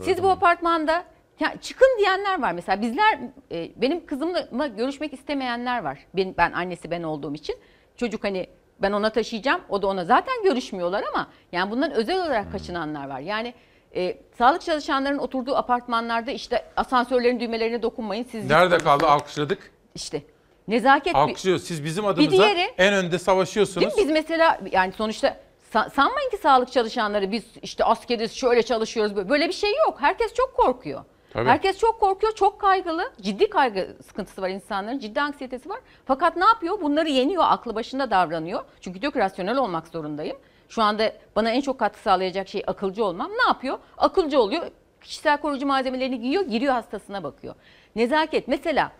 Siz 0.00 0.22
bu 0.22 0.30
apartmanda 0.30 1.04
ya 1.40 1.54
çıkın 1.60 1.88
diyenler 1.98 2.42
var 2.42 2.52
mesela 2.52 2.82
bizler 2.82 3.18
e, 3.52 3.70
benim 3.76 4.06
kızımla 4.06 4.66
görüşmek 4.66 5.12
istemeyenler 5.12 5.82
var. 5.84 5.98
Ben, 6.14 6.34
ben 6.38 6.52
annesi 6.52 6.90
ben 6.90 7.02
olduğum 7.02 7.34
için 7.34 7.56
çocuk 7.96 8.24
hani 8.24 8.46
ben 8.82 8.92
ona 8.92 9.10
taşıyacağım 9.10 9.60
o 9.68 9.82
da 9.82 9.86
ona 9.86 10.04
zaten 10.04 10.42
görüşmüyorlar 10.44 11.04
ama 11.14 11.26
yani 11.52 11.70
bundan 11.70 11.90
özel 11.92 12.16
olarak 12.26 12.52
kaçınanlar 12.52 13.08
var. 13.08 13.20
Yani 13.20 13.54
e, 13.94 14.18
sağlık 14.38 14.62
çalışanlarının 14.62 15.18
oturduğu 15.18 15.56
apartmanlarda 15.56 16.30
işte 16.30 16.64
asansörlerin 16.76 17.40
düğmelerine 17.40 17.82
dokunmayın 17.82 18.26
siz 18.30 18.50
Nerede 18.50 18.78
kaldı 18.78 19.06
alkışladık? 19.06 19.70
İşte 19.94 20.22
nezaket 20.68 21.14
bir- 21.14 21.18
Alkışlıyoruz. 21.18 21.64
Siz 21.64 21.84
bizim 21.84 22.06
adımıza 22.06 22.36
diğeri- 22.42 22.74
en 22.78 22.94
önde 22.94 23.18
savaşıyorsunuz. 23.18 23.80
Değil 23.86 23.96
mi? 23.96 24.02
Biz 24.02 24.10
mesela 24.10 24.60
yani 24.72 24.92
sonuçta 24.92 25.36
sa- 25.74 25.90
sanmayın 25.90 26.30
ki 26.30 26.36
sağlık 26.36 26.72
çalışanları 26.72 27.32
biz 27.32 27.44
işte 27.62 27.84
askeriz 27.84 28.32
şöyle 28.32 28.62
çalışıyoruz. 28.62 29.28
Böyle 29.28 29.48
bir 29.48 29.52
şey 29.52 29.70
yok. 29.86 29.96
Herkes 30.00 30.34
çok 30.34 30.56
korkuyor. 30.56 31.04
Tabii. 31.36 31.48
Herkes 31.48 31.78
çok 31.78 32.00
korkuyor, 32.00 32.34
çok 32.34 32.60
kaygılı. 32.60 33.12
Ciddi 33.20 33.50
kaygı 33.50 33.96
sıkıntısı 34.06 34.42
var 34.42 34.48
insanların, 34.48 34.98
ciddi 34.98 35.20
anksiyetesi 35.20 35.68
var. 35.68 35.80
Fakat 36.04 36.36
ne 36.36 36.44
yapıyor? 36.44 36.80
Bunları 36.80 37.08
yeniyor, 37.08 37.44
aklı 37.46 37.74
başında 37.74 38.10
davranıyor. 38.10 38.64
Çünkü 38.80 39.02
diyor 39.02 39.12
ki 39.12 39.18
rasyonel 39.18 39.56
olmak 39.56 39.88
zorundayım. 39.88 40.36
Şu 40.68 40.82
anda 40.82 41.12
bana 41.36 41.50
en 41.50 41.60
çok 41.60 41.78
katkı 41.78 42.00
sağlayacak 42.00 42.48
şey 42.48 42.62
akılcı 42.66 43.04
olmam. 43.04 43.30
Ne 43.30 43.46
yapıyor? 43.46 43.78
Akılcı 43.98 44.40
oluyor. 44.40 44.62
Kişisel 45.00 45.36
koruyucu 45.40 45.66
malzemelerini 45.66 46.20
giyiyor, 46.20 46.46
giriyor 46.46 46.72
hastasına 46.72 47.22
bakıyor. 47.22 47.54
Nezaket 47.96 48.48
mesela 48.48 48.92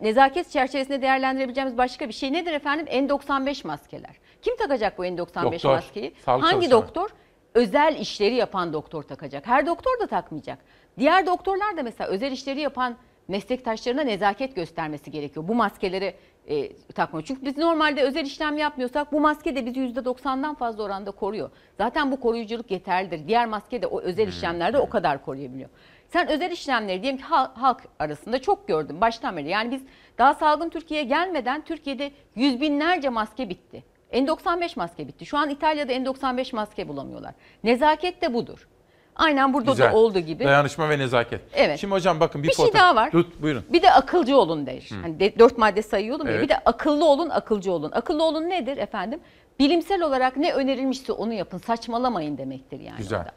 nezaket 0.00 0.50
çerçevesinde 0.50 1.02
değerlendirebileceğimiz 1.02 1.78
başka 1.78 2.08
bir 2.08 2.14
şey 2.14 2.32
nedir 2.32 2.52
efendim? 2.52 2.86
N95 2.86 3.66
maskeler. 3.66 4.16
Kim 4.42 4.56
takacak 4.56 4.98
bu 4.98 5.04
N95 5.04 5.18
Doktor, 5.18 5.70
maskeyi? 5.70 6.14
Hangi 6.26 6.50
çalışanı. 6.50 6.70
doktor? 6.70 7.10
Özel 7.54 7.96
işleri 8.00 8.34
yapan 8.34 8.72
doktor 8.72 9.02
takacak. 9.02 9.46
Her 9.46 9.66
doktor 9.66 10.00
da 10.00 10.06
takmayacak. 10.06 10.58
Diğer 10.98 11.26
doktorlar 11.26 11.76
da 11.76 11.82
mesela 11.82 12.10
özel 12.10 12.32
işleri 12.32 12.60
yapan 12.60 12.96
meslektaşlarına 13.28 14.02
nezaket 14.02 14.56
göstermesi 14.56 15.10
gerekiyor. 15.10 15.48
Bu 15.48 15.54
maskeleri 15.54 16.14
e, 16.46 16.72
takmıyor. 16.76 17.24
Çünkü 17.26 17.44
biz 17.46 17.58
normalde 17.58 18.02
özel 18.02 18.24
işlem 18.26 18.58
yapmıyorsak 18.58 19.12
bu 19.12 19.20
maske 19.20 19.56
de 19.56 19.66
bizi 19.66 19.80
%90'dan 19.80 20.54
fazla 20.54 20.82
oranda 20.82 21.10
koruyor. 21.10 21.50
Zaten 21.78 22.12
bu 22.12 22.20
koruyuculuk 22.20 22.70
yeterlidir. 22.70 23.28
Diğer 23.28 23.46
maske 23.46 23.82
de 23.82 23.86
o 23.86 24.00
özel 24.00 24.28
işlemlerde 24.28 24.78
o 24.78 24.88
kadar 24.88 25.24
koruyabiliyor. 25.24 25.68
Sen 26.08 26.28
özel 26.28 26.50
işlemleri 26.50 27.02
diyelim 27.02 27.18
ki 27.18 27.24
hal- 27.24 27.54
halk 27.54 27.82
arasında 27.98 28.40
çok 28.42 28.68
gördüm 28.68 29.00
baştan 29.00 29.36
beri. 29.36 29.48
Yani 29.48 29.70
biz 29.70 29.82
daha 30.18 30.34
salgın 30.34 30.68
Türkiye'ye 30.68 31.06
gelmeden 31.06 31.64
Türkiye'de 31.64 32.10
yüz 32.34 32.60
binlerce 32.60 33.08
maske 33.08 33.48
bitti. 33.48 33.84
N95 34.12 34.72
maske 34.78 35.08
bitti. 35.08 35.26
Şu 35.26 35.38
an 35.38 35.50
İtalya'da 35.50 35.92
N95 35.92 36.54
maske 36.56 36.88
bulamıyorlar. 36.88 37.34
Nezaket 37.64 38.22
de 38.22 38.34
budur. 38.34 38.68
Aynen 39.16 39.54
burada 39.54 39.70
Güzel. 39.70 39.92
da 39.92 39.96
olduğu 39.96 40.18
gibi. 40.18 40.44
Dayanışma 40.44 40.88
ve 40.90 40.98
nezaket. 40.98 41.40
Evet. 41.54 41.78
Şimdi 41.80 41.94
hocam 41.94 42.20
bakın 42.20 42.42
bir, 42.42 42.48
Bir 42.48 42.54
şey 42.54 42.66
foto- 42.66 42.74
daha 42.74 42.96
var. 42.96 43.10
Tut 43.10 43.42
buyurun. 43.42 43.64
Bir 43.72 43.82
de 43.82 43.92
akılcı 43.92 44.36
olun 44.36 44.66
der. 44.66 44.82
Hı. 44.90 44.94
Hani 45.02 45.20
de, 45.20 45.38
dört 45.38 45.58
madde 45.58 45.82
sayıyordum 45.82 46.26
ya. 46.26 46.32
Evet. 46.32 46.42
Bir 46.42 46.48
de 46.48 46.58
akıllı 46.58 47.04
olun, 47.04 47.30
akılcı 47.30 47.72
olun. 47.72 47.90
Akıllı 47.94 48.24
olun 48.24 48.50
nedir 48.50 48.76
efendim? 48.76 49.20
bilimsel 49.58 50.02
olarak 50.02 50.36
ne 50.36 50.52
önerilmişse 50.52 51.12
onu 51.12 51.32
yapın. 51.32 51.58
Saçmalamayın 51.58 52.38
demektir 52.38 52.80
yani. 52.80 52.96
Güzel. 52.96 53.30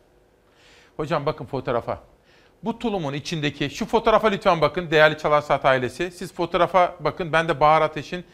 Hocam 0.97 1.25
bakın 1.25 1.45
fotoğrafa. 1.45 1.99
Bu 2.63 2.79
tulumun 2.79 3.13
içindeki 3.13 3.69
şu 3.69 3.85
fotoğrafa 3.85 4.27
lütfen 4.27 4.61
bakın 4.61 4.91
değerli 4.91 5.17
Çalar 5.17 5.41
Saat 5.41 5.65
ailesi. 5.65 6.11
Siz 6.11 6.33
fotoğrafa 6.33 6.95
bakın 6.99 7.33
ben 7.33 7.47
de 7.47 7.59
Bahar 7.59 7.81
Ateş'in 7.81 8.25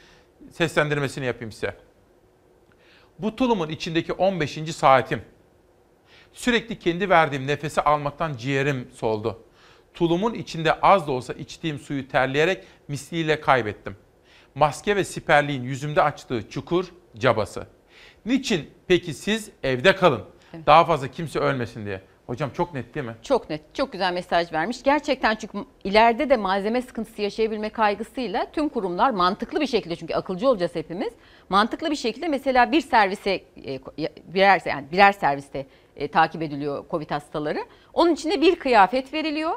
seslendirmesini 0.52 1.26
yapayım 1.26 1.52
size. 1.52 1.76
Bu 3.20 3.36
tulumun 3.36 3.70
içindeki 3.70 4.14
15. 4.14 4.76
saatim. 4.76 5.22
Sürekli 6.34 6.80
kendi 6.80 7.10
verdiğim 7.10 7.48
nefesi 7.48 7.82
almaktan 7.82 8.38
ciğerim 8.38 8.90
soldu. 8.96 9.44
Tulumun 9.94 10.34
içinde 10.34 10.82
az 10.82 11.08
da 11.08 11.12
olsa 11.12 11.34
içtiğim 11.34 11.80
suyu 11.80 12.08
terleyerek 12.08 12.64
misliyle 12.88 13.42
kaybettim. 13.42 13.96
Maske 14.56 14.96
ve 14.96 15.04
siperliğin 15.04 15.64
yüzümde 15.64 16.02
açtığı 16.02 16.50
çukur 16.50 16.86
cabası. 17.18 17.68
Niçin 18.26 18.70
peki 18.88 19.14
siz 19.14 19.50
evde 19.64 19.96
kalın? 19.96 20.24
Daha 20.66 20.86
fazla 20.86 21.08
kimse 21.08 21.40
ölmesin 21.40 21.86
diye. 21.86 22.02
Hocam 22.28 22.50
çok 22.54 22.74
net 22.74 22.96
değil 22.96 23.06
mi? 23.06 23.16
Çok 23.22 23.50
net, 23.50 23.76
çok 23.76 23.92
güzel 23.92 24.14
mesaj 24.14 24.54
vermiş. 24.54 24.84
Gerçekten 24.84 25.36
çünkü 25.36 25.58
ileride 25.84 26.30
de 26.30 26.38
malzeme 26.38 26.82
sıkıntısı 26.82 27.22
yaşayabilme 27.22 27.70
kaygısıyla 27.70 28.52
tüm 28.52 28.70
kurumlar 28.70 29.10
mantıklı 29.10 29.62
bir 29.62 29.68
şekilde 29.68 29.96
çünkü 29.96 30.14
akılcı 30.14 30.50
olacağız 30.50 30.76
hepimiz. 30.76 31.14
Mantıklı 31.50 31.92
bir 31.92 31.96
şekilde 31.96 32.28
mesela 32.28 32.72
bir 32.72 32.82
servise 32.82 33.32
e, 33.32 33.80
birer 34.34 34.62
yani 34.66 34.92
birer 34.92 35.12
serviste 35.12 35.66
e, 35.96 36.08
takip 36.08 36.42
ediliyor 36.42 36.86
Covid 36.92 37.12
hastaları. 37.12 37.60
Onun 37.94 38.14
içinde 38.14 38.42
bir 38.42 38.56
kıyafet 38.56 39.14
veriliyor. 39.14 39.52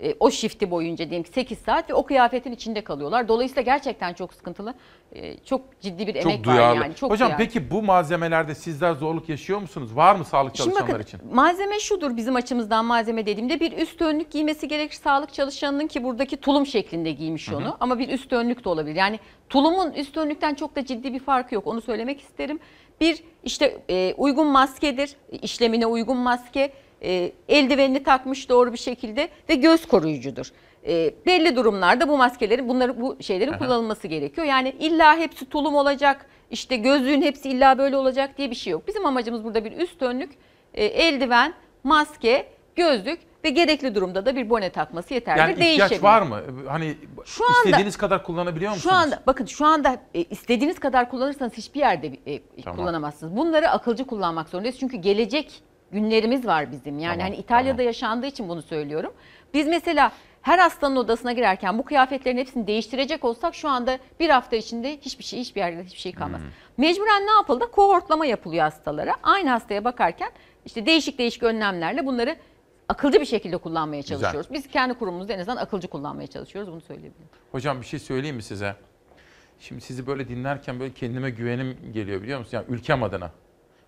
E, 0.00 0.14
o 0.20 0.30
shifti 0.30 0.70
boyunca 0.70 1.10
diyelim 1.10 1.22
ki 1.22 1.30
8 1.32 1.58
saat 1.58 1.90
ve 1.90 1.94
o 1.94 2.06
kıyafetin 2.06 2.52
içinde 2.52 2.84
kalıyorlar. 2.84 3.28
Dolayısıyla 3.28 3.62
gerçekten 3.62 4.14
çok 4.14 4.34
sıkıntılı. 4.34 4.74
e, 5.12 5.38
çok 5.38 5.80
ciddi 5.80 6.06
bir 6.06 6.14
emek 6.14 6.36
Çok 6.36 6.44
duyarlı. 6.44 6.80
var 6.80 6.84
yani. 6.84 6.94
Çok 6.94 7.10
Hocam 7.10 7.28
duyarlı. 7.28 7.44
peki 7.44 7.70
bu 7.70 7.82
malzemelerde 7.82 8.54
sizler 8.54 8.92
zorluk 8.92 9.28
yaşıyor 9.28 9.60
musunuz? 9.60 9.96
Var 9.96 10.14
mı 10.14 10.24
sağlık 10.24 10.56
Şimdi 10.56 10.68
çalışanlar 10.70 10.94
bakın 10.94 11.02
için? 11.02 11.20
malzeme 11.34 11.80
şudur 11.80 12.16
bizim 12.16 12.36
açımızdan 12.36 12.84
malzeme 12.84 13.26
dediğimde 13.26 13.60
bir 13.60 13.72
üst 13.72 14.02
önlük 14.02 14.30
giymesi 14.30 14.68
gerekir 14.68 14.96
sağlık 14.96 15.32
çalışanının 15.32 15.86
ki 15.86 16.04
buradaki 16.04 16.36
tulum 16.36 16.66
şeklinde 16.66 17.10
giymiş 17.12 17.48
Hı 17.48 17.52
hı. 17.52 17.56
onu 17.56 17.76
ama 17.80 17.98
bir 17.98 18.08
üst 18.08 18.32
önlük 18.32 18.64
de 18.64 18.68
olabilir. 18.68 18.96
Yani 18.96 19.20
tulumun 19.48 19.92
üst 19.92 20.16
önlükten 20.16 20.54
çok 20.54 20.76
da 20.76 20.84
ciddi 20.84 21.12
bir 21.12 21.18
farkı 21.20 21.54
yok 21.54 21.66
onu 21.66 21.80
söylemek 21.80 22.20
isterim. 22.20 22.58
Bir 23.00 23.22
işte 23.44 23.78
e, 23.90 24.14
uygun 24.16 24.46
maskedir 24.46 25.16
işlemine 25.42 25.86
uygun 25.86 26.16
maske 26.16 26.72
e, 27.02 27.32
eldivenini 27.48 28.02
takmış 28.02 28.48
doğru 28.48 28.72
bir 28.72 28.78
şekilde 28.78 29.28
ve 29.48 29.54
göz 29.54 29.86
koruyucudur. 29.86 30.52
E, 30.86 31.14
belli 31.26 31.56
durumlarda 31.56 32.08
bu 32.08 32.16
maskelerin 32.16 32.68
bunları 32.68 33.00
bu 33.00 33.16
şeylerin 33.22 33.52
Aha. 33.52 33.58
kullanılması 33.58 34.08
gerekiyor. 34.08 34.46
Yani 34.46 34.74
illa 34.80 35.16
hepsi 35.16 35.48
tulum 35.48 35.74
olacak 35.74 36.26
işte 36.50 36.76
gözlüğün 36.76 37.22
hepsi 37.22 37.48
illa 37.50 37.78
böyle 37.78 37.96
olacak 37.96 38.38
diye 38.38 38.50
bir 38.50 38.54
şey 38.56 38.70
yok. 38.70 38.88
Bizim 38.88 39.06
amacımız 39.06 39.44
burada 39.44 39.64
bir 39.64 39.72
üst 39.72 40.02
önlük 40.02 40.32
e, 40.74 40.84
eldiven, 40.84 41.54
maske, 41.84 42.46
gözlük 42.76 43.18
ve 43.46 43.50
gerekli 43.50 43.94
durumda 43.94 44.26
da 44.26 44.36
bir 44.36 44.50
bone 44.50 44.70
takması 44.70 45.14
yeterli. 45.14 45.40
Yani 45.40 45.52
ihtiyaç 45.52 45.78
Değişebilir. 45.90 46.02
var 46.02 46.22
mı? 46.22 46.40
Hani 46.68 46.96
Şu 47.24 47.44
anda- 47.44 47.58
istediğiniz 47.58 47.96
kadar 47.96 48.22
kullanabiliyor 48.22 48.70
musunuz? 48.72 48.94
Şu 48.94 48.98
anda 48.98 49.22
bakın 49.26 49.44
şu 49.46 49.66
anda 49.66 49.96
e, 50.14 50.22
istediğiniz 50.24 50.78
kadar 50.78 51.10
kullanırsanız 51.10 51.52
hiçbir 51.52 51.80
yerde 51.80 52.06
e, 52.26 52.40
Tamam. 52.64 52.78
kullanamazsınız. 52.78 53.36
Bunları 53.36 53.70
akılcı 53.70 54.06
kullanmak 54.06 54.48
zorundayız. 54.48 54.78
Çünkü 54.80 54.96
gelecek 54.96 55.62
günlerimiz 55.92 56.46
var 56.46 56.72
bizim. 56.72 56.98
Yani 56.98 57.12
Tamam, 57.18 57.26
hani 57.32 57.36
İtalya'da 57.36 57.82
yaşandığı 57.82 58.26
için 58.26 58.48
bunu 58.48 58.62
söylüyorum. 58.62 59.12
Biz 59.54 59.66
mesela 59.66 60.12
her 60.42 60.58
hastanın 60.58 60.96
odasına 60.96 61.32
girerken 61.32 61.78
bu 61.78 61.84
kıyafetlerin 61.84 62.38
hepsini 62.38 62.66
değiştirecek 62.66 63.24
olsak 63.24 63.54
şu 63.54 63.68
anda 63.68 63.98
bir 64.20 64.30
hafta 64.30 64.56
içinde 64.56 64.96
hiçbir 65.00 65.24
şey 65.24 65.40
hiçbir 65.40 65.60
yerde 65.60 65.84
hiçbir 65.84 65.98
şey 66.00 66.12
kalmaz. 66.12 66.40
Hmm. 66.40 66.48
Mecburen 66.76 67.26
ne 67.26 67.32
yapıldı? 67.32 67.64
Kohortlama 67.72 68.26
yapılıyor 68.26 68.62
hastalara. 68.64 69.14
Aynı 69.22 69.50
hastaya 69.50 69.84
bakarken 69.84 70.30
işte 70.64 70.86
değişik 70.86 71.18
değişik 71.18 71.42
önlemlerle 71.42 72.06
bunları 72.06 72.36
akılcı 72.88 73.20
bir 73.20 73.26
şekilde 73.26 73.56
kullanmaya 73.56 74.00
Güzel. 74.00 74.18
çalışıyoruz. 74.18 74.50
Biz 74.52 74.68
kendi 74.68 74.94
kurumumuzda 74.94 75.32
en 75.32 75.38
azından 75.38 75.56
akılcı 75.56 75.88
kullanmaya 75.88 76.26
çalışıyoruz. 76.26 76.72
Bunu 76.72 76.80
söyleyebilirim. 76.80 77.28
Hocam 77.52 77.80
bir 77.80 77.86
şey 77.86 77.98
söyleyeyim 77.98 78.36
mi 78.36 78.42
size? 78.42 78.76
Şimdi 79.60 79.80
sizi 79.80 80.06
böyle 80.06 80.28
dinlerken 80.28 80.80
böyle 80.80 80.94
kendime 80.94 81.30
güvenim 81.30 81.76
geliyor 81.94 82.22
biliyor 82.22 82.38
musun? 82.38 82.56
Yani 82.56 82.66
ülkem 82.68 83.02
adına. 83.02 83.30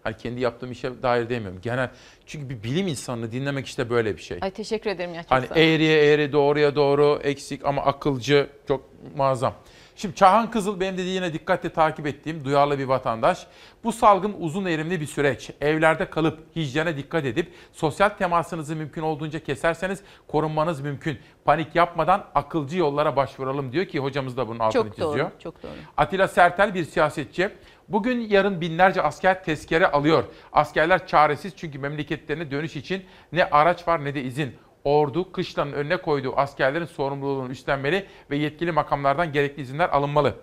Hani 0.03 0.17
kendi 0.17 0.41
yaptığım 0.41 0.73
işe 0.73 1.03
dair 1.03 1.29
demiyorum. 1.29 1.61
Genel 1.63 1.91
çünkü 2.27 2.49
bir 2.49 2.63
bilim 2.63 2.89
insanını 2.89 3.33
dinlemek 3.33 3.67
işte 3.67 3.91
böyle 3.91 4.17
bir 4.17 4.23
şey. 4.23 4.39
Ay 4.41 4.51
teşekkür 4.51 4.91
ederim 4.91 5.15
ya. 5.15 5.23
Çok 5.23 5.31
Hani 5.33 5.47
sağ 5.47 5.55
ol. 5.55 5.59
eğriye 5.59 6.05
eğri, 6.13 6.33
doğruya 6.33 6.75
doğru, 6.75 7.21
eksik 7.23 7.65
ama 7.65 7.83
akılcı, 7.83 8.51
çok 8.69 8.85
muazzam. 9.17 9.55
Şimdi 9.99 10.15
Çağhan 10.15 10.51
Kızıl 10.51 10.81
benim 10.81 10.99
de 10.99 11.03
yine 11.03 11.33
dikkatle 11.33 11.69
takip 11.69 12.07
ettiğim 12.07 12.45
duyarlı 12.45 12.79
bir 12.79 12.85
vatandaş. 12.85 13.47
Bu 13.85 13.93
salgın 13.93 14.37
uzun 14.39 14.65
erimli 14.65 15.01
bir 15.01 15.07
süreç. 15.07 15.51
Evlerde 15.61 16.11
kalıp 16.11 16.57
hijyene 16.57 16.97
dikkat 16.97 17.25
edip 17.25 17.53
sosyal 17.73 18.09
temasınızı 18.09 18.77
mümkün 18.77 19.03
olduğunca 19.03 19.39
keserseniz 19.39 20.03
korunmanız 20.29 20.81
mümkün. 20.81 21.19
Panik 21.45 21.75
yapmadan 21.75 22.25
akılcı 22.35 22.79
yollara 22.79 23.17
başvuralım 23.17 23.73
diyor 23.73 23.87
ki 23.87 23.99
hocamız 23.99 24.37
da 24.37 24.49
bunun 24.49 24.59
altını 24.59 24.83
Çok 24.83 24.97
çiziyor. 24.97 25.19
doğru, 25.19 25.31
çok 25.43 25.63
doğru. 25.63 25.73
Atilla 25.97 26.29
Sertel 26.29 26.75
bir 26.75 26.85
siyasetçi. 26.85 27.51
Bugün 27.89 28.21
yarın 28.21 28.61
binlerce 28.61 29.03
asker 29.03 29.45
tezkere 29.45 29.87
alıyor. 29.87 30.25
Askerler 30.53 31.07
çaresiz 31.07 31.53
çünkü 31.57 31.79
memleketlerine 31.79 32.51
dönüş 32.51 32.77
için 32.77 33.05
ne 33.33 33.45
araç 33.45 33.89
var 33.89 34.05
ne 34.05 34.15
de 34.15 34.23
izin. 34.23 34.55
Ordu 34.89 35.33
kışlanın 35.33 35.73
önüne 35.73 35.97
koyduğu 35.97 36.37
askerlerin 36.37 36.85
sorumluluğunu 36.85 37.51
üstlenmeli 37.51 38.07
ve 38.31 38.37
yetkili 38.37 38.73
makamlardan 38.73 39.33
gerekli 39.33 39.63
izinler 39.63 39.89
alınmalı. 39.89 40.35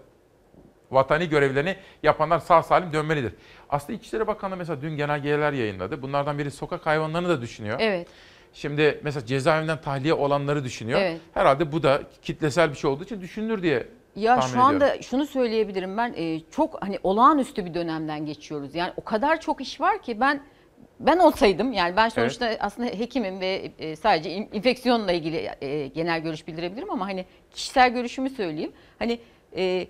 Vatani 0.92 1.30
görevlerini 1.30 1.76
yapanlar 2.04 2.40
sağ 2.40 2.64
salim 2.64 2.94
dönmelidir. 2.94 3.34
Aslında 3.70 4.00
İçişleri 4.00 4.28
Bakanlığı 4.28 4.58
mesela 4.58 4.82
dün 4.82 4.98
genelgeler 4.98 5.54
yayınladı. 5.54 6.02
Bunlardan 6.02 6.38
biri 6.38 6.52
sokak 6.52 6.86
hayvanlarını 6.86 7.30
da 7.30 7.42
düşünüyor. 7.42 7.78
Evet. 7.80 8.08
Şimdi 8.54 9.00
mesela 9.04 9.26
cezaevinden 9.26 9.82
tahliye 9.82 10.14
olanları 10.14 10.64
düşünüyor. 10.64 11.00
Evet. 11.02 11.20
Herhalde 11.34 11.72
bu 11.72 11.84
da 11.84 12.02
kitlesel 12.22 12.70
bir 12.72 12.76
şey 12.78 12.90
olduğu 12.90 13.04
için 13.04 13.22
düşünülür 13.22 13.64
diye 13.64 13.88
Ya 14.16 14.40
tahmin 14.40 14.54
şu 14.54 14.62
anda 14.62 14.86
ediyorum. 14.86 15.04
şunu 15.04 15.26
söyleyebilirim 15.26 15.98
ben 15.98 16.14
e, 16.18 16.40
çok 16.52 16.84
hani 16.84 17.00
olağanüstü 17.04 17.66
bir 17.66 17.74
dönemden 17.74 18.26
geçiyoruz. 18.26 18.76
Yani 18.76 18.94
o 18.98 19.04
kadar 19.04 19.42
çok 19.42 19.62
iş 19.62 19.82
var 19.82 20.02
ki 20.02 20.20
ben 20.20 20.42
ben 21.00 21.18
olsaydım 21.20 21.74
yani 21.74 21.96
ben 21.98 22.10
sonuçta 22.10 22.52
aslında 22.60 22.88
hekimim 22.90 23.40
ve 23.40 23.72
e, 23.80 23.96
sadece 23.96 24.32
in- 24.32 24.50
infeksiyonla 24.54 25.12
ilgili 25.12 25.50
e, 25.62 25.88
genel 25.88 26.20
görüş 26.22 26.48
bildirebilirim 26.48 26.92
ama 26.92 27.08
hani 27.08 27.26
kişisel 27.52 27.90
görüşümü 27.94 28.30
söyleyeyim. 28.30 28.72
Hani 29.00 29.20
e, 29.58 29.88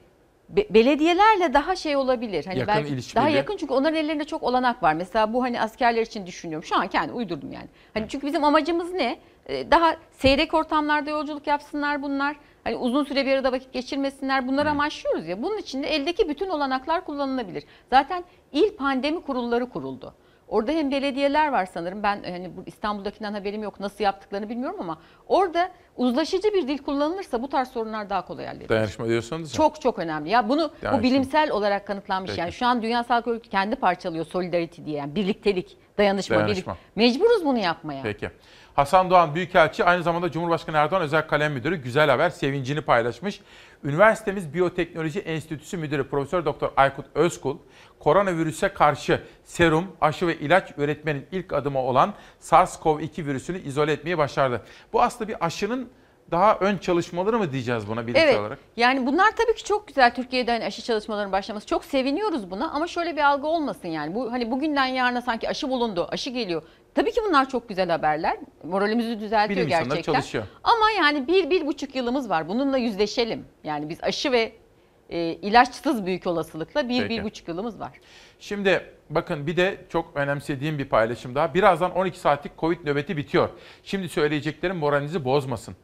be- 0.50 0.68
belediyelerle 0.70 1.54
daha 1.54 1.76
şey 1.76 1.96
olabilir. 1.96 2.46
Hani 2.46 2.60
Yakın 2.60 2.74
belki 2.76 2.90
daha 3.16 3.30
yakın 3.38 3.58
çünkü 3.58 3.74
onların 3.74 3.96
ellerinde 3.96 4.24
çok 4.24 4.44
olanak 4.44 4.84
var. 4.84 4.94
Mesela 4.94 5.34
bu 5.34 5.44
hani 5.44 5.62
askerler 5.62 6.02
için 6.02 6.26
düşünüyorum. 6.28 6.66
Şu 6.68 6.76
an 6.76 6.88
kendi 6.88 7.12
uydurdum 7.14 7.52
yani. 7.52 7.68
Hani 7.94 8.06
çünkü 8.10 8.28
bizim 8.28 8.44
amacımız 8.44 8.94
ne? 8.94 9.18
Ee, 9.50 9.72
Daha 9.72 9.96
seyrek 10.12 10.54
ortamlarda 10.54 11.10
yolculuk 11.10 11.48
yapsınlar 11.48 12.02
bunlar. 12.02 12.36
Hani 12.64 12.76
uzun 12.76 13.04
süre 13.04 13.26
bir 13.26 13.32
arada 13.32 13.52
vakit 13.52 13.74
geçirmesinler. 13.74 14.48
Bunları 14.48 14.70
amaçlıyoruz 14.70 15.28
ya. 15.28 15.44
Bunun 15.44 15.58
için 15.58 15.84
de 15.84 15.88
eldeki 15.88 16.30
bütün 16.30 16.50
olanaklar 16.50 17.06
kullanılabilir. 17.06 17.64
Zaten 17.90 18.24
il 18.52 18.70
pandemi 18.76 19.22
kurulları 19.22 19.70
kuruldu. 19.70 20.14
Orada 20.48 20.72
hem 20.72 20.92
belediyeler 20.92 21.52
var 21.52 21.66
sanırım. 21.66 22.04
Ben 22.04 22.24
hani 22.24 22.52
bu 22.58 22.64
İstanbul'dakinden 22.66 23.34
haberim 23.34 23.64
yok. 23.64 23.80
Nasıl 23.80 24.04
yaptıklarını 24.04 24.50
bilmiyorum 24.50 24.78
ama 24.80 24.98
orada 25.28 25.72
uzlaşıcı 25.96 26.54
bir 26.54 26.68
dil 26.68 26.78
kullanılırsa 26.78 27.42
bu 27.42 27.50
tarz 27.50 27.68
sorunlar 27.68 28.10
daha 28.10 28.26
kolay 28.26 28.46
halledilir. 28.46 28.70
Dayanışma 28.70 29.08
diyorsanız. 29.08 29.54
Çok 29.54 29.82
çok 29.82 30.00
önemli. 30.00 30.30
Ya 30.30 30.50
bunu 30.50 30.72
Yani 30.82 31.00
bu 31.00 31.04
bilimsel 31.04 31.52
olarak 31.52 31.88
kanıtlanmış. 31.88 32.30
Peki. 32.30 32.42
Yani 32.42 32.52
şu 32.52 32.66
an 32.66 32.82
Dünya 32.82 33.04
Sağlık 33.04 33.28
Örgütü 33.28 33.50
kendi 33.50 33.76
parçalıyor 33.76 34.26
solidarity 34.26 34.86
diye. 34.86 34.98
Yani 34.98 35.16
birliktelik, 35.16 35.78
dayanışma, 35.98 36.36
Dayanışma. 36.36 36.74
birlik. 36.74 36.96
Mecburuz 36.96 37.46
bunu 37.46 37.58
yapmaya. 37.60 38.04
Peki. 38.04 38.30
Hasan 38.76 39.10
Doğan 39.10 39.36
Büyükelçi 39.36 39.84
aynı 39.84 40.04
zamanda 40.04 40.32
Cumhurbaşkanı 40.32 40.78
Erdoğan 40.78 41.02
Özel 41.02 41.28
Kalem 41.28 41.54
Müdürü 41.54 41.76
güzel 41.76 42.10
haber 42.10 42.30
sevincini 42.30 42.82
paylaşmış. 42.82 43.42
Üniversitemiz 43.86 44.54
Biyoteknoloji 44.54 45.20
Enstitüsü 45.20 45.78
Müdürü 45.78 46.10
Profesör 46.10 46.46
Doktor 46.46 46.72
Aykut 46.78 47.06
Özkul 47.16 47.58
koronavirüse 48.00 48.68
karşı 48.70 49.22
serum, 49.44 49.88
aşı 50.02 50.28
ve 50.28 50.38
ilaç 50.38 50.74
üretmenin 50.78 51.26
ilk 51.32 51.54
adımı 51.54 51.80
olan 51.80 52.14
SARS-CoV-2 52.42 53.26
virüsünü 53.26 53.60
izole 53.60 53.92
etmeyi 53.92 54.18
başardı. 54.18 54.62
Bu 54.94 55.02
aslında 55.02 55.28
bir 55.28 55.46
aşının 55.46 55.90
daha 56.32 56.58
ön 56.60 56.78
çalışmaları 56.78 57.40
mı 57.40 57.52
diyeceğiz 57.52 57.88
buna 57.88 58.08
bilimsel 58.08 58.28
Evet. 58.28 58.40
olarak? 58.40 58.60
Yani 58.78 59.06
bunlar 59.06 59.32
tabii 59.36 59.56
ki 59.56 59.64
çok 59.64 59.88
güzel 59.88 60.16
Türkiye'de 60.16 60.52
hani 60.52 60.66
aşı 60.66 60.82
çalışmalarının 60.82 61.32
başlaması. 61.32 61.68
Çok 61.68 61.86
seviniyoruz 61.86 62.52
buna 62.52 62.72
ama 62.72 62.88
şöyle 62.88 63.16
bir 63.16 63.22
algı 63.22 63.48
olmasın 63.48 63.88
yani. 63.88 64.16
Bu 64.16 64.32
hani 64.32 64.52
bugünden 64.52 64.86
yarına 64.86 65.22
sanki 65.22 65.50
aşı 65.50 65.70
bulundu, 65.70 66.08
aşı 66.12 66.30
geliyor. 66.30 66.62
Tabii 66.96 67.12
ki 67.12 67.22
bunlar 67.28 67.50
çok 67.50 67.70
güzel 67.70 67.90
haberler. 67.90 68.38
Moralimizi 68.64 69.20
düzeltiyor 69.20 69.58
Bilim 69.58 69.70
gerçekten. 69.70 70.02
çalışıyor. 70.02 70.44
Ama 70.64 70.92
yani 70.98 71.28
bir, 71.28 71.50
bir 71.50 71.66
buçuk 71.68 71.96
yılımız 71.96 72.30
var. 72.30 72.48
Bununla 72.48 72.78
yüzleşelim. 72.78 73.46
Yani 73.64 73.90
biz 73.90 74.04
aşı 74.04 74.32
ve 74.32 74.52
e, 75.10 75.20
ilaçsız 75.20 76.06
büyük 76.06 76.28
olasılıkla 76.28 76.90
bir, 76.90 77.02
Peki. 77.02 77.10
bir 77.10 77.24
buçuk 77.24 77.48
yılımız 77.48 77.80
var. 77.80 77.92
Şimdi 78.40 78.82
bakın 79.10 79.48
bir 79.48 79.58
de 79.58 79.78
çok 79.90 80.12
önemsediğim 80.16 80.78
bir 80.78 80.86
paylaşım 80.86 81.36
daha. 81.36 81.54
Birazdan 81.54 81.92
12 81.92 82.20
saatlik 82.20 82.58
Covid 82.58 82.86
nöbeti 82.86 83.18
bitiyor. 83.18 83.50
Şimdi 83.84 84.10
söyleyeceklerim 84.10 84.78
moralinizi 84.78 85.26
bozmasın. 85.26 85.76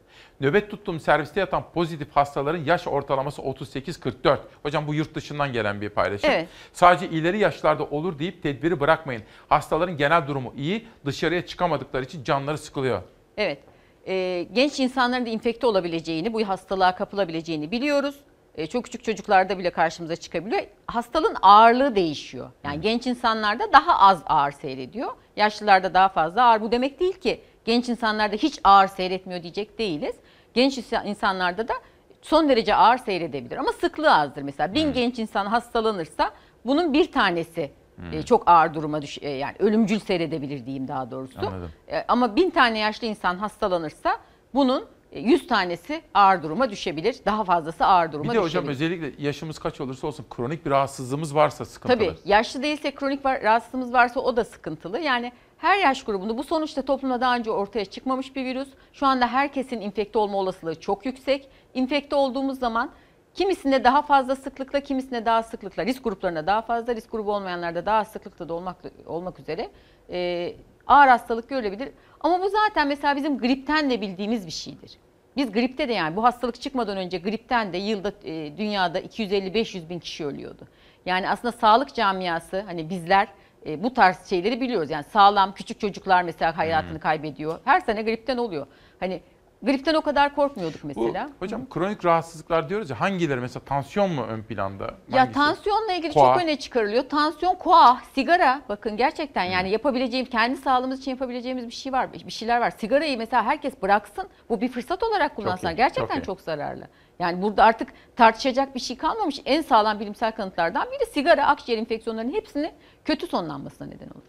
Nöbet 0.41 0.71
tuttuğum 0.71 0.99
serviste 0.99 1.39
yatan 1.39 1.63
pozitif 1.73 2.11
hastaların 2.11 2.63
yaş 2.63 2.87
ortalaması 2.87 3.41
38-44. 3.41 4.37
Hocam 4.63 4.87
bu 4.87 4.93
yurt 4.93 5.15
dışından 5.15 5.53
gelen 5.53 5.81
bir 5.81 5.89
paylaşım. 5.89 6.29
Evet. 6.31 6.47
Sadece 6.73 7.09
ileri 7.09 7.39
yaşlarda 7.39 7.83
olur 7.83 8.19
deyip 8.19 8.43
tedbiri 8.43 8.79
bırakmayın. 8.79 9.23
Hastaların 9.49 9.97
genel 9.97 10.27
durumu 10.27 10.53
iyi, 10.57 10.87
dışarıya 11.05 11.45
çıkamadıkları 11.45 12.03
için 12.03 12.23
canları 12.23 12.57
sıkılıyor. 12.57 13.01
Evet. 13.37 13.59
Ee, 14.07 14.47
genç 14.53 14.79
insanların 14.79 15.25
da 15.25 15.29
infekte 15.29 15.67
olabileceğini, 15.67 16.33
bu 16.33 16.47
hastalığa 16.47 16.95
kapılabileceğini 16.95 17.71
biliyoruz. 17.71 18.15
Ee, 18.55 18.67
çok 18.67 18.83
küçük 18.83 19.03
çocuklarda 19.03 19.57
bile 19.57 19.69
karşımıza 19.69 20.15
çıkabiliyor. 20.15 20.61
Hastalığın 20.87 21.35
ağırlığı 21.41 21.95
değişiyor. 21.95 22.49
Yani 22.63 22.81
genç 22.81 23.07
insanlarda 23.07 23.73
daha 23.73 23.99
az 23.99 24.23
ağır 24.25 24.51
seyrediyor. 24.51 25.09
Yaşlılarda 25.35 25.93
daha 25.93 26.09
fazla 26.09 26.43
ağır. 26.43 26.61
Bu 26.61 26.71
demek 26.71 26.99
değil 26.99 27.13
ki 27.13 27.41
genç 27.65 27.89
insanlarda 27.89 28.35
hiç 28.35 28.59
ağır 28.63 28.87
seyretmiyor 28.87 29.43
diyecek 29.43 29.79
değiliz. 29.79 30.15
Genç 30.53 30.77
insa- 30.77 31.05
insanlarda 31.07 31.67
da 31.67 31.73
son 32.21 32.49
derece 32.49 32.75
ağır 32.75 32.97
seyredebilir 32.97 33.57
ama 33.57 33.71
sıklığı 33.71 34.13
azdır. 34.15 34.41
Mesela 34.41 34.73
bin 34.73 34.93
genç 34.93 35.19
insan 35.19 35.45
hastalanırsa 35.45 36.31
bunun 36.65 36.93
bir 36.93 37.11
tanesi 37.11 37.71
e, 38.13 38.23
çok 38.23 38.43
ağır 38.49 38.73
duruma 38.73 39.01
düş 39.01 39.17
e, 39.21 39.29
yani 39.29 39.55
ölümcül 39.59 39.99
seyredebilir 39.99 40.65
diyeyim 40.65 40.87
daha 40.87 41.11
doğrusu. 41.11 41.39
Anladım. 41.39 41.71
E, 41.87 42.05
Ama 42.07 42.35
bin 42.35 42.49
tane 42.49 42.79
yaşlı 42.79 43.07
insan 43.07 43.35
hastalanırsa 43.37 44.17
bunun 44.53 44.85
e, 45.11 45.19
100 45.19 45.47
tanesi 45.47 46.01
ağır 46.13 46.43
duruma 46.43 46.69
düşebilir. 46.69 47.15
Daha 47.25 47.43
fazlası 47.43 47.85
ağır 47.85 48.11
duruma 48.11 48.31
Bir 48.31 48.37
de 48.37 48.41
hocam 48.41 48.67
düşebilir. 48.67 48.95
özellikle 48.99 49.23
yaşımız 49.23 49.59
kaç 49.59 49.81
olursa 49.81 50.07
olsun 50.07 50.25
kronik 50.29 50.65
bir 50.65 50.71
rahatsızlığımız 50.71 51.35
varsa 51.35 51.65
sıkıntılı. 51.65 51.97
Tabii 51.97 52.13
yaşlı 52.25 52.63
değilse 52.63 52.91
kronik 52.95 53.25
rahatsızlığımız 53.25 53.93
varsa 53.93 54.19
o 54.19 54.35
da 54.37 54.43
sıkıntılı. 54.43 54.99
Yani 54.99 55.31
her 55.61 55.77
yaş 55.77 56.03
grubunda 56.03 56.37
bu 56.37 56.43
sonuçta 56.43 56.81
toplumda 56.81 57.21
daha 57.21 57.35
önce 57.35 57.51
ortaya 57.51 57.85
çıkmamış 57.85 58.35
bir 58.35 58.45
virüs. 58.45 58.67
Şu 58.93 59.05
anda 59.05 59.27
herkesin 59.27 59.81
infekte 59.81 60.19
olma 60.19 60.37
olasılığı 60.37 60.79
çok 60.79 61.05
yüksek. 61.05 61.49
İnfekte 61.73 62.15
olduğumuz 62.15 62.59
zaman 62.59 62.91
kimisinde 63.33 63.83
daha 63.83 64.01
fazla 64.01 64.35
sıklıkla, 64.35 64.79
kimisinde 64.79 65.25
daha 65.25 65.43
sıklıkla, 65.43 65.85
risk 65.85 66.03
gruplarında 66.03 66.47
daha 66.47 66.61
fazla, 66.61 66.95
risk 66.95 67.11
grubu 67.11 67.33
olmayanlarda 67.33 67.85
daha 67.85 68.05
sıklıkla 68.05 68.49
da 68.49 68.53
olmak, 68.53 68.77
olmak 69.05 69.39
üzere 69.39 69.69
e, 70.09 70.53
ağır 70.87 71.07
hastalık 71.07 71.49
görülebilir. 71.49 71.89
Ama 72.19 72.41
bu 72.41 72.49
zaten 72.49 72.87
mesela 72.87 73.15
bizim 73.15 73.37
gripten 73.37 73.89
de 73.89 74.01
bildiğimiz 74.01 74.45
bir 74.45 74.51
şeydir. 74.51 74.97
Biz 75.37 75.51
gripte 75.51 75.89
de 75.89 75.93
yani 75.93 76.15
bu 76.15 76.23
hastalık 76.23 76.61
çıkmadan 76.61 76.97
önce 76.97 77.17
gripten 77.17 77.73
de 77.73 77.77
yılda 77.77 78.13
e, 78.23 78.57
dünyada 78.57 78.99
250-500 78.99 79.89
bin 79.89 79.99
kişi 79.99 80.25
ölüyordu. 80.25 80.67
Yani 81.05 81.29
aslında 81.29 81.51
sağlık 81.51 81.95
camiası 81.95 82.61
hani 82.61 82.89
bizler 82.89 83.27
e, 83.65 83.83
bu 83.83 83.93
tarz 83.93 84.29
şeyleri 84.29 84.61
biliyoruz. 84.61 84.89
Yani 84.89 85.03
sağlam 85.03 85.53
küçük 85.53 85.79
çocuklar 85.79 86.23
mesela 86.23 86.57
hayatını 86.57 86.99
kaybediyor. 86.99 87.59
Her 87.65 87.79
sene 87.79 88.01
gripten 88.01 88.37
oluyor. 88.37 88.67
Hani 88.99 89.21
gripten 89.63 89.93
o 89.93 90.01
kadar 90.01 90.35
korkmuyorduk 90.35 90.83
Bu, 90.83 90.87
mesela. 90.87 91.29
hocam 91.39 91.69
kronik 91.69 92.05
rahatsızlıklar 92.05 92.69
diyoruz 92.69 92.89
ya 92.89 92.99
hangileri 93.01 93.39
mesela 93.39 93.65
tansiyon 93.65 94.11
mu 94.11 94.25
ön 94.29 94.43
planda? 94.43 94.83
Ya 95.11 95.19
Hangisi? 95.19 95.33
tansiyonla 95.33 95.93
ilgili 95.93 96.13
Koa. 96.13 96.33
çok 96.33 96.43
öne 96.43 96.55
çıkarılıyor. 96.59 97.09
Tansiyon, 97.09 97.55
koa, 97.55 98.01
sigara 98.15 98.61
bakın 98.69 98.97
gerçekten 98.97 99.43
yani 99.43 99.69
yapabileceğim 99.69 100.25
kendi 100.25 100.57
sağlığımız 100.57 100.99
için 100.99 101.11
yapabileceğimiz 101.11 101.67
bir 101.67 101.71
şey 101.73 101.91
var. 101.93 102.13
Bir 102.13 102.31
şeyler 102.31 102.61
var. 102.61 102.69
Sigarayı 102.71 103.17
mesela 103.17 103.43
herkes 103.43 103.81
bıraksın. 103.81 104.27
Bu 104.49 104.61
bir 104.61 104.67
fırsat 104.69 105.03
olarak 105.03 105.35
kullansınlar. 105.35 105.71
iyi, 105.73 105.75
Gerçekten 105.77 106.15
çok 106.15 106.23
iyi. 106.23 106.25
çok 106.25 106.41
zararlı. 106.41 106.87
Yani 107.19 107.41
burada 107.41 107.63
artık 107.63 107.87
tartışacak 108.15 108.75
bir 108.75 108.79
şey 108.79 108.97
kalmamış. 108.97 109.41
En 109.45 109.61
sağlam 109.61 109.99
bilimsel 109.99 110.31
kanıtlardan 110.31 110.87
biri 110.91 111.05
sigara 111.11 111.47
akciğer 111.47 111.77
enfeksiyonlarının 111.79 112.33
hepsini 112.33 112.71
kötü 113.05 113.27
sonlanmasına 113.27 113.87
neden 113.87 114.07
olur. 114.07 114.23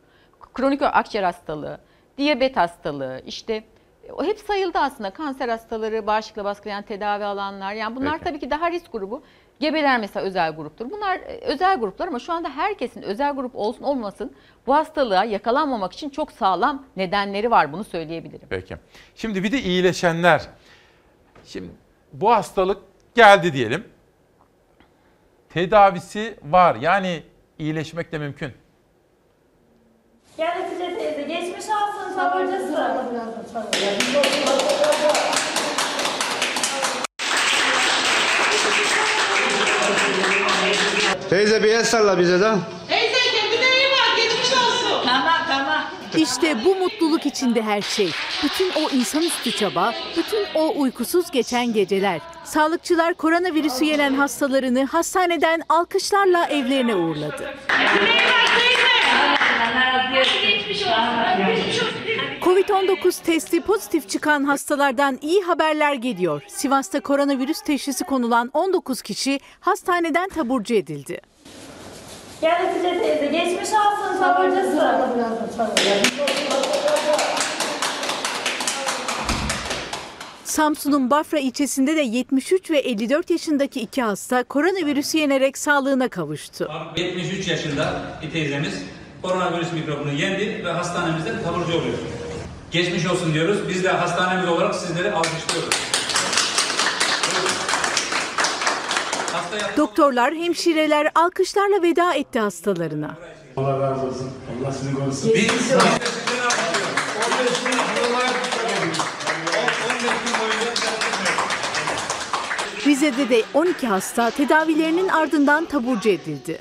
Kronik 0.54 0.82
akciğer 0.82 1.24
hastalığı, 1.24 1.78
diyabet 2.18 2.56
hastalığı, 2.56 3.22
işte 3.26 3.64
o 4.12 4.24
hep 4.24 4.38
sayıldı 4.38 4.78
aslında. 4.78 5.10
Kanser 5.10 5.48
hastaları, 5.48 6.06
bağışıklığı 6.06 6.44
baskılayan 6.44 6.82
tedavi 6.82 7.24
alanlar. 7.24 7.72
Yani 7.72 7.96
bunlar 7.96 8.12
Peki. 8.12 8.24
tabii 8.24 8.38
ki 8.38 8.50
daha 8.50 8.70
risk 8.70 8.92
grubu. 8.92 9.22
Gebeler 9.60 10.00
mesela 10.00 10.26
özel 10.26 10.50
gruptur. 10.56 10.90
Bunlar 10.90 11.16
e, 11.16 11.40
özel 11.42 11.76
gruplar 11.80 12.08
ama 12.08 12.18
şu 12.18 12.32
anda 12.32 12.48
herkesin 12.50 13.02
özel 13.02 13.32
grup 13.34 13.56
olsun 13.56 13.82
olmasın 13.82 14.32
bu 14.66 14.74
hastalığa 14.74 15.24
yakalanmamak 15.24 15.92
için 15.92 16.10
çok 16.10 16.32
sağlam 16.32 16.86
nedenleri 16.96 17.50
var. 17.50 17.72
Bunu 17.72 17.84
söyleyebilirim. 17.84 18.46
Peki. 18.50 18.76
Şimdi 19.14 19.44
bir 19.44 19.52
de 19.52 19.60
iyileşenler. 19.60 20.42
Şimdi 21.44 21.70
bu 22.12 22.30
hastalık 22.30 22.82
geldi 23.14 23.52
diyelim. 23.52 23.84
Tedavisi 25.48 26.38
var. 26.42 26.74
Yani 26.74 27.22
iyileşmek 27.58 28.12
de 28.12 28.18
mümkün. 28.18 28.61
Gel 30.36 30.46
Hatice 30.62 30.98
teyze 30.98 31.22
geçmiş 31.22 31.64
olsun 31.64 32.14
sabırcısı. 32.16 32.92
Teyze 41.30 41.62
bir 41.62 41.68
el 41.68 41.84
salla 41.84 42.18
bize 42.18 42.40
de. 42.40 42.50
Teyze 42.88 43.18
kendine 43.34 43.76
iyi 43.76 43.88
bak 43.92 44.16
geçmiş 44.16 44.52
olsun. 44.52 45.06
Tamam 45.06 45.38
tamam. 45.48 45.82
İşte 46.16 46.64
bu 46.64 46.74
mutluluk 46.76 47.26
içinde 47.26 47.62
her 47.62 47.82
şey. 47.82 48.10
Bütün 48.44 48.70
o 48.76 48.90
insanüstü 48.90 49.52
çaba, 49.52 49.94
bütün 50.16 50.46
o 50.54 50.72
uykusuz 50.80 51.30
geçen 51.30 51.72
geceler. 51.72 52.20
Sağlıkçılar 52.44 53.14
koronavirüsü 53.14 53.84
yenen 53.84 54.14
hastalarını 54.14 54.84
hastaneden 54.84 55.62
alkışlarla 55.68 56.46
evlerine 56.46 56.94
uğurladı. 56.94 57.54
Covid-19 62.42 63.22
testi 63.24 63.60
pozitif 63.60 64.08
çıkan 64.08 64.44
hastalardan 64.44 65.18
iyi 65.22 65.42
haberler 65.42 65.94
geliyor. 65.94 66.42
Sivas'ta 66.48 67.00
koronavirüs 67.00 67.60
teşhisi 67.60 68.04
konulan 68.04 68.50
19 68.54 69.02
kişi 69.02 69.40
hastaneden 69.60 70.28
taburcu 70.28 70.74
edildi. 70.74 71.20
Gel 72.40 72.66
Hatice 72.66 73.00
teyze 73.02 73.26
geçmiş 73.26 73.68
olsun 73.68 74.18
sabırcısı. 74.18 75.00
Samsun'un 80.44 81.10
Bafra 81.10 81.38
ilçesinde 81.38 81.96
de 81.96 82.00
73 82.00 82.70
ve 82.70 82.78
54 82.78 83.30
yaşındaki 83.30 83.80
iki 83.80 84.02
hasta 84.02 84.44
koronavirüsü 84.44 85.18
yenerek 85.18 85.58
sağlığına 85.58 86.08
kavuştu. 86.08 86.70
73 86.96 87.48
yaşında 87.48 88.02
bir 88.22 88.30
teyzemiz 88.30 88.74
koronavirüs 89.22 89.72
mikrobunu 89.72 90.12
yendi 90.12 90.64
ve 90.64 90.70
hastanemizde 90.70 91.42
taburcu 91.42 91.78
oluyor. 91.78 91.98
Geçmiş 92.70 93.06
olsun 93.06 93.34
diyoruz. 93.34 93.68
Biz 93.68 93.84
de 93.84 93.88
hastanemiz 93.88 94.48
olarak 94.48 94.74
sizleri 94.74 95.12
alkışlıyoruz. 95.12 95.74
Doktorlar, 99.76 100.34
hemşireler 100.34 101.10
alkışlarla 101.14 101.82
veda 101.82 102.14
etti 102.14 102.40
hastalarına. 102.40 103.16
Allah 103.56 103.80
razı 103.80 104.06
olsun. 104.06 104.30
Allah 104.62 104.72
sizi 104.72 104.94
korusun. 104.94 105.30
Biz, 105.34 105.42
biz 105.42 105.50
de 105.50 105.52
sizleri 105.52 106.42
alkışlıyoruz. 106.42 106.92
15 107.40 107.60
gün 107.64 108.04
yıllar 108.04 108.30
Rize'de 112.86 113.28
de 113.28 113.42
12 113.54 113.86
hasta 113.86 114.30
tedavilerinin 114.30 115.08
ardından 115.08 115.64
taburcu 115.64 116.08
edildi. 116.08 116.58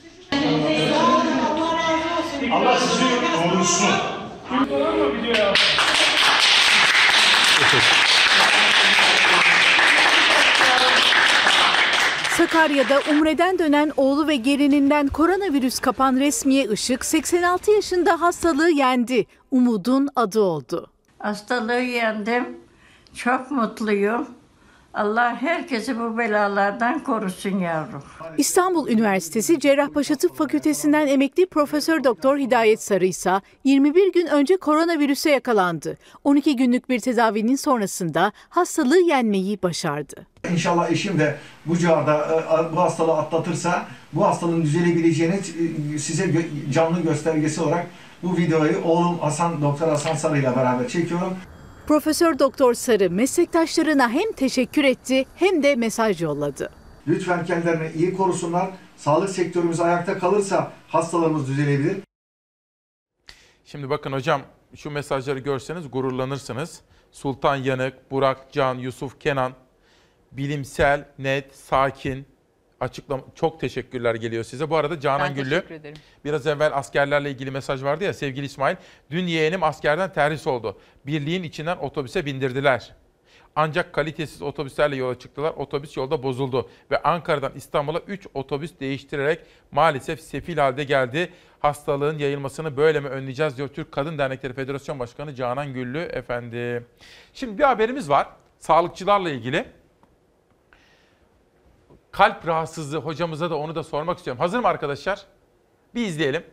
Allah 2.49 2.80
sizi 2.80 3.05
korusun. 3.43 3.89
Sakarya'da 12.38 12.99
Umre'den 13.11 13.59
dönen 13.59 13.91
oğlu 13.97 14.27
ve 14.27 14.35
gelininden 14.35 15.07
koronavirüs 15.07 15.80
kapan 15.80 16.15
resmiye 16.15 16.65
Işık 16.65 17.05
86 17.05 17.72
yaşında 17.72 18.22
hastalığı 18.22 18.69
yendi. 18.69 19.26
Umudun 19.51 20.09
adı 20.15 20.41
oldu. 20.41 20.88
Hastalığı 21.19 21.81
yendim. 21.81 22.57
Çok 23.15 23.51
mutluyum. 23.51 24.27
Allah 24.93 25.41
herkesi 25.41 25.99
bu 25.99 26.18
belalardan 26.18 27.03
korusun 27.03 27.59
yavrum. 27.59 28.03
İstanbul 28.38 28.89
Üniversitesi 28.89 29.59
Cerrahpaşa 29.59 30.15
Tıp 30.15 30.38
Fakültesinden 30.38 31.07
emekli 31.07 31.45
Profesör 31.45 32.03
Doktor 32.03 32.38
Hidayet 32.38 32.81
Sarı 32.84 33.05
ise 33.05 33.41
21 33.63 34.13
gün 34.13 34.27
önce 34.27 34.57
koronavirüse 34.57 35.31
yakalandı. 35.31 35.97
12 36.23 36.55
günlük 36.55 36.89
bir 36.89 36.99
tedavinin 36.99 37.55
sonrasında 37.55 38.31
hastalığı 38.49 38.99
yenmeyi 38.99 39.61
başardı. 39.63 40.27
İnşallah 40.51 40.91
eşim 40.91 41.19
de 41.19 41.35
bu 41.65 41.77
civarda 41.77 42.18
e, 42.18 42.76
bu 42.76 42.81
hastalığı 42.81 43.18
atlatırsa 43.18 43.85
bu 44.13 44.26
hastalığın 44.26 44.61
düzelebileceğini 44.61 45.35
e, 45.95 45.97
size 45.97 46.45
canlı 46.72 47.01
göstergesi 47.01 47.61
olarak 47.61 47.88
bu 48.23 48.38
videoyu 48.38 48.81
oğlum 48.84 49.19
Hasan 49.19 49.61
Doktor 49.61 49.88
Hasan 49.88 50.15
Sarı 50.15 50.38
ile 50.38 50.55
beraber 50.55 50.88
çekiyorum. 50.88 51.34
Profesör 51.91 52.39
Doktor 52.39 52.73
Sarı 52.73 53.09
meslektaşlarına 53.09 54.09
hem 54.09 54.31
teşekkür 54.31 54.84
etti 54.84 55.26
hem 55.35 55.63
de 55.63 55.76
mesaj 55.76 56.22
yolladı. 56.22 56.69
Lütfen 57.07 57.45
kendilerini 57.45 57.91
iyi 57.95 58.13
korusunlar. 58.13 58.69
Sağlık 58.97 59.30
sektörümüz 59.30 59.80
ayakta 59.80 60.19
kalırsa 60.19 60.72
hastalarımız 60.88 61.47
düzelebilir. 61.47 61.97
Şimdi 63.65 63.89
bakın 63.89 64.11
hocam 64.11 64.41
şu 64.76 64.91
mesajları 64.91 65.39
görseniz 65.39 65.91
gururlanırsınız. 65.91 66.81
Sultan 67.11 67.55
Yanık, 67.55 68.11
Burak, 68.11 68.51
Can, 68.51 68.76
Yusuf, 68.76 69.19
Kenan, 69.19 69.53
bilimsel, 70.31 71.07
net, 71.19 71.55
sakin, 71.55 72.26
açıklama 72.82 73.24
çok 73.36 73.60
teşekkürler 73.60 74.16
geliyor 74.16 74.44
size. 74.44 74.70
Bu 74.70 74.78
arada 74.78 74.99
Canan 74.99 75.28
Ben 75.28 75.36
Güllü 75.36 75.64
biraz 76.26 76.48
evvel 76.48 76.78
askerlerle 76.78 77.32
ilgili 77.32 77.52
mesaj 77.52 77.84
vardı 77.84 78.03
ya 78.03 78.14
sevgili 78.14 78.45
İsmail. 78.45 78.76
Dün 79.12 79.28
yeğenim 79.28 79.64
askerden 79.64 80.14
terhis 80.14 80.48
oldu. 80.48 80.78
Birliğin 81.06 81.44
içinden 81.44 81.78
otobüse 81.78 82.26
bindirdiler. 82.26 82.94
Ancak 83.56 83.94
kalitesiz 83.94 84.41
otobüslerle 84.41 84.95
yola 84.95 85.20
çıktılar. 85.20 85.53
Otobüs 85.58 85.98
yolda 85.98 86.24
bozuldu 86.24 86.70
ve 86.91 87.02
Ankara'dan 87.02 87.52
İstanbul'a 87.56 87.99
3 87.99 88.28
otobüs 88.34 88.80
değiştirerek 88.80 89.40
maalesef 89.72 90.22
sefil 90.22 90.58
halde 90.58 90.84
geldi. 90.84 91.30
Hastalığın 91.60 92.18
yayılmasını 92.18 92.78
böyle 92.78 92.99
mi 92.99 93.08
önleyeceğiz 93.08 93.58
diyor 93.58 93.68
Türk 93.68 93.91
Kadın 93.91 94.18
Dernekleri 94.18 94.53
Federasyon 94.53 94.99
Başkanı 94.99 95.36
Canan 95.36 95.74
Güllü 95.74 95.99
efendi. 95.99 96.86
Şimdi 97.34 97.58
bir 97.58 97.64
haberimiz 97.64 98.10
var 98.10 98.28
sağlıkçılarla 98.60 99.30
ilgili. 99.30 99.66
Kalp 102.22 102.48
rahatsızlığı 102.48 102.98
hocamıza 102.98 103.49
da 103.49 103.57
onu 103.57 103.76
da 103.76 103.84
sormak 103.84 104.18
istiyorum. 104.18 104.39
Hazır 104.39 104.60
mı 104.60 104.68
arkadaşlar? 104.68 105.26
Bir 105.95 106.07
izleyelim. 106.07 106.43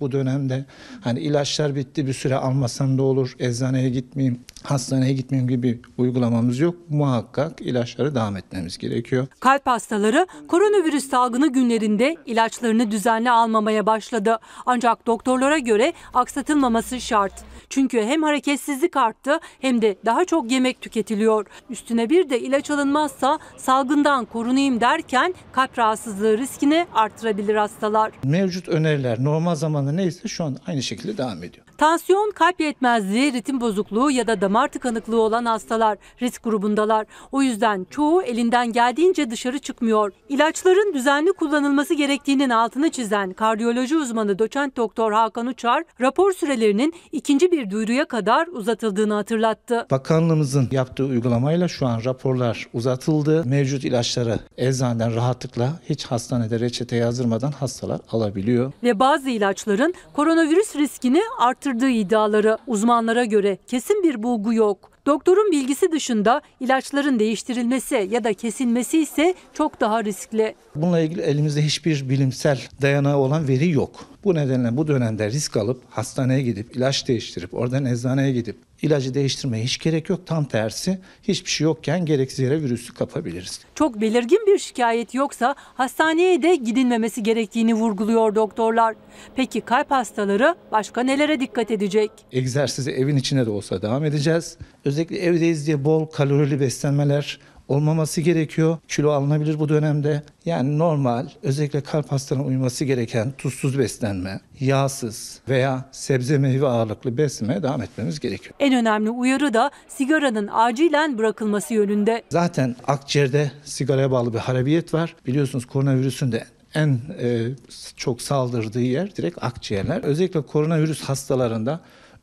Bu 0.00 0.12
dönemde 0.12 0.64
hani 1.00 1.20
ilaçlar 1.20 1.74
bitti 1.74 2.06
bir 2.06 2.12
süre 2.12 2.36
almasam 2.36 2.98
da 2.98 3.02
olur, 3.02 3.32
eczaneye 3.38 3.88
gitmeyeyim, 3.88 4.40
hastaneye 4.62 5.12
gitmeyeyim 5.12 5.48
gibi 5.48 5.80
uygulamamız 5.98 6.58
yok. 6.58 6.74
Muhakkak 6.88 7.60
ilaçları 7.60 8.14
devam 8.14 8.36
etmemiz 8.36 8.78
gerekiyor. 8.78 9.26
Kalp 9.40 9.66
hastaları 9.66 10.26
koronavirüs 10.48 11.08
salgını 11.10 11.52
günlerinde 11.52 12.16
ilaçlarını 12.26 12.90
düzenli 12.90 13.30
almamaya 13.30 13.86
başladı. 13.86 14.38
Ancak 14.66 15.06
doktorlara 15.06 15.58
göre 15.58 15.92
aksatılmaması 16.14 17.00
şart. 17.00 17.32
Çünkü 17.70 18.02
hem 18.02 18.22
hareketsizlik 18.22 18.96
arttı 18.96 19.40
hem 19.60 19.82
de 19.82 19.96
daha 20.04 20.24
çok 20.24 20.50
yemek 20.50 20.80
tüketiliyor. 20.80 21.46
Üstüne 21.70 22.10
bir 22.10 22.30
de 22.30 22.40
ilaç 22.40 22.70
alınmazsa 22.70 23.38
salgından 23.56 24.24
korunayım 24.24 24.80
derken 24.80 25.34
kalp 25.52 25.78
rahatsızlığı 25.78 26.38
riskini 26.38 26.86
arttırabilir 26.94 27.54
hastalar. 27.54 28.12
Mevcut 28.24 28.68
öneriler 28.68 29.24
normal 29.24 29.54
zamanda 29.54 29.92
neyse 29.92 30.28
şu 30.28 30.44
an 30.44 30.56
aynı 30.66 30.82
şekilde 30.82 31.18
devam 31.18 31.42
ediyor. 31.42 31.65
Tansiyon, 31.78 32.30
kalp 32.30 32.60
yetmezliği, 32.60 33.32
ritim 33.32 33.60
bozukluğu 33.60 34.10
ya 34.10 34.26
da 34.26 34.40
damar 34.40 34.68
tıkanıklığı 34.68 35.20
olan 35.20 35.44
hastalar 35.44 35.98
risk 36.22 36.42
grubundalar. 36.42 37.06
O 37.32 37.42
yüzden 37.42 37.86
çoğu 37.90 38.22
elinden 38.22 38.72
geldiğince 38.72 39.30
dışarı 39.30 39.58
çıkmıyor. 39.58 40.12
İlaçların 40.28 40.94
düzenli 40.94 41.32
kullanılması 41.32 41.94
gerektiğinin 41.94 42.50
altını 42.50 42.90
çizen 42.90 43.32
kardiyoloji 43.32 43.96
uzmanı 43.96 44.38
doçent 44.38 44.76
doktor 44.76 45.12
Hakan 45.12 45.46
Uçar, 45.46 45.84
rapor 46.00 46.32
sürelerinin 46.32 46.94
ikinci 47.12 47.52
bir 47.52 47.70
duyuruya 47.70 48.04
kadar 48.04 48.46
uzatıldığını 48.46 49.14
hatırlattı. 49.14 49.86
Bakanlığımızın 49.90 50.68
yaptığı 50.70 51.04
uygulamayla 51.04 51.68
şu 51.68 51.86
an 51.86 52.04
raporlar 52.04 52.68
uzatıldı. 52.72 53.44
Mevcut 53.46 53.84
ilaçları 53.84 54.38
eczaneden 54.56 55.14
rahatlıkla 55.14 55.72
hiç 55.88 56.06
hastanede 56.06 56.60
reçete 56.60 56.96
yazdırmadan 56.96 57.52
hastalar 57.52 58.00
alabiliyor. 58.12 58.72
Ve 58.82 59.00
bazı 59.00 59.30
ilaçların 59.30 59.94
koronavirüs 60.12 60.76
riskini 60.76 61.22
artırdığı 61.66 61.88
iddiaları 61.90 62.58
uzmanlara 62.66 63.24
göre 63.24 63.58
kesin 63.66 64.02
bir 64.02 64.22
bulgu 64.22 64.54
yok. 64.54 64.90
Doktorun 65.06 65.52
bilgisi 65.52 65.92
dışında 65.92 66.40
ilaçların 66.60 67.18
değiştirilmesi 67.18 68.08
ya 68.10 68.24
da 68.24 68.34
kesilmesi 68.34 69.02
ise 69.02 69.34
çok 69.52 69.80
daha 69.80 70.04
riskli. 70.04 70.54
Bununla 70.76 71.00
ilgili 71.00 71.20
elimizde 71.22 71.62
hiçbir 71.62 72.08
bilimsel 72.08 72.60
dayanağı 72.82 73.16
olan 73.16 73.48
veri 73.48 73.70
yok. 73.70 73.90
Bu 74.26 74.34
nedenle 74.34 74.76
bu 74.76 74.88
dönemde 74.88 75.30
risk 75.30 75.56
alıp 75.56 75.82
hastaneye 75.90 76.42
gidip 76.42 76.76
ilaç 76.76 77.08
değiştirip 77.08 77.54
oradan 77.54 77.84
eczaneye 77.84 78.32
gidip 78.32 78.56
ilacı 78.82 79.14
değiştirmeye 79.14 79.64
hiç 79.64 79.78
gerek 79.78 80.08
yok. 80.10 80.26
Tam 80.26 80.44
tersi 80.44 80.98
hiçbir 81.22 81.50
şey 81.50 81.64
yokken 81.64 82.04
gereksiz 82.04 82.38
yere 82.38 82.62
virüsü 82.62 82.94
kapabiliriz. 82.94 83.60
Çok 83.74 84.00
belirgin 84.00 84.46
bir 84.46 84.58
şikayet 84.58 85.14
yoksa 85.14 85.54
hastaneye 85.58 86.42
de 86.42 86.56
gidilmemesi 86.56 87.22
gerektiğini 87.22 87.74
vurguluyor 87.74 88.34
doktorlar. 88.34 88.94
Peki 89.36 89.60
kalp 89.60 89.90
hastaları 89.90 90.54
başka 90.72 91.00
nelere 91.00 91.40
dikkat 91.40 91.70
edecek? 91.70 92.10
Egzersize 92.32 92.92
evin 92.92 93.16
içine 93.16 93.46
de 93.46 93.50
olsa 93.50 93.82
devam 93.82 94.04
edeceğiz. 94.04 94.56
Özellikle 94.84 95.18
evdeyiz 95.18 95.66
diye 95.66 95.84
bol 95.84 96.06
kalorili 96.06 96.60
beslenmeler 96.60 97.40
olmaması 97.68 98.20
gerekiyor. 98.20 98.78
Kilo 98.88 99.10
alınabilir 99.10 99.58
bu 99.58 99.68
dönemde. 99.68 100.22
Yani 100.44 100.78
normal 100.78 101.28
özellikle 101.42 101.80
kalp 101.80 102.12
hastalarına 102.12 102.46
uyması 102.46 102.84
gereken 102.84 103.32
tuzsuz 103.38 103.78
beslenme, 103.78 104.40
yağsız 104.60 105.40
veya 105.48 105.88
sebze 105.92 106.38
meyve 106.38 106.66
ağırlıklı 106.66 107.16
beslemeye 107.16 107.62
devam 107.62 107.82
etmemiz 107.82 108.20
gerekiyor. 108.20 108.54
En 108.60 108.74
önemli 108.74 109.10
uyarı 109.10 109.54
da 109.54 109.70
sigaranın 109.88 110.48
acilen 110.52 111.18
bırakılması 111.18 111.74
yönünde. 111.74 112.22
Zaten 112.30 112.76
akciğerde 112.86 113.50
sigaraya 113.64 114.10
bağlı 114.10 114.32
bir 114.32 114.38
harabiyet 114.38 114.94
var. 114.94 115.16
Biliyorsunuz 115.26 115.66
koronavirüsün 115.66 116.32
de 116.32 116.44
en 116.74 117.00
e, 117.20 117.48
çok 117.96 118.22
saldırdığı 118.22 118.80
yer 118.80 119.16
direkt 119.16 119.44
akciğerler. 119.44 120.02
Özellikle 120.02 120.42
koronavirüs 120.42 121.02
hastalarında 121.02 121.80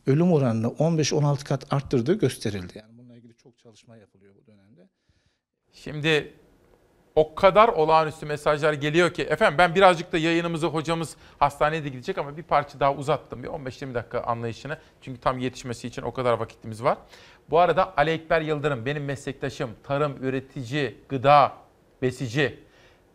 ölüm 0.07 0.31
oranını 0.31 0.67
15-16 0.67 1.43
kat 1.43 1.73
arttırdığı 1.73 2.19
gösterildi. 2.19 2.73
Yani 2.75 2.97
bununla 2.97 3.15
ilgili 3.15 3.33
çok 3.43 3.59
çalışma 3.59 3.97
dönemde. 3.97 4.12
Şimdi 5.83 6.33
o 7.15 7.35
kadar 7.35 7.67
olağanüstü 7.67 8.25
mesajlar 8.25 8.73
geliyor 8.73 9.13
ki 9.13 9.23
efendim 9.23 9.57
ben 9.57 9.75
birazcık 9.75 10.11
da 10.11 10.17
yayınımızı 10.17 10.67
hocamız 10.67 11.15
hastaneye 11.39 11.83
de 11.83 11.89
gidecek 11.89 12.17
ama 12.17 12.37
bir 12.37 12.43
parça 12.43 12.79
daha 12.79 12.93
uzattım. 12.93 13.43
Bir 13.43 13.47
15-20 13.47 13.93
dakika 13.93 14.21
anlayışını. 14.21 14.77
Çünkü 15.01 15.21
tam 15.21 15.39
yetişmesi 15.39 15.87
için 15.87 16.01
o 16.01 16.13
kadar 16.13 16.33
vakitimiz 16.33 16.83
var. 16.83 16.97
Bu 17.49 17.59
arada 17.59 17.93
Ali 17.97 18.11
Ekber 18.11 18.41
Yıldırım 18.41 18.85
benim 18.85 19.05
meslektaşım, 19.05 19.69
tarım, 19.83 20.17
üretici, 20.21 20.97
gıda, 21.09 21.53
besici. 22.01 22.59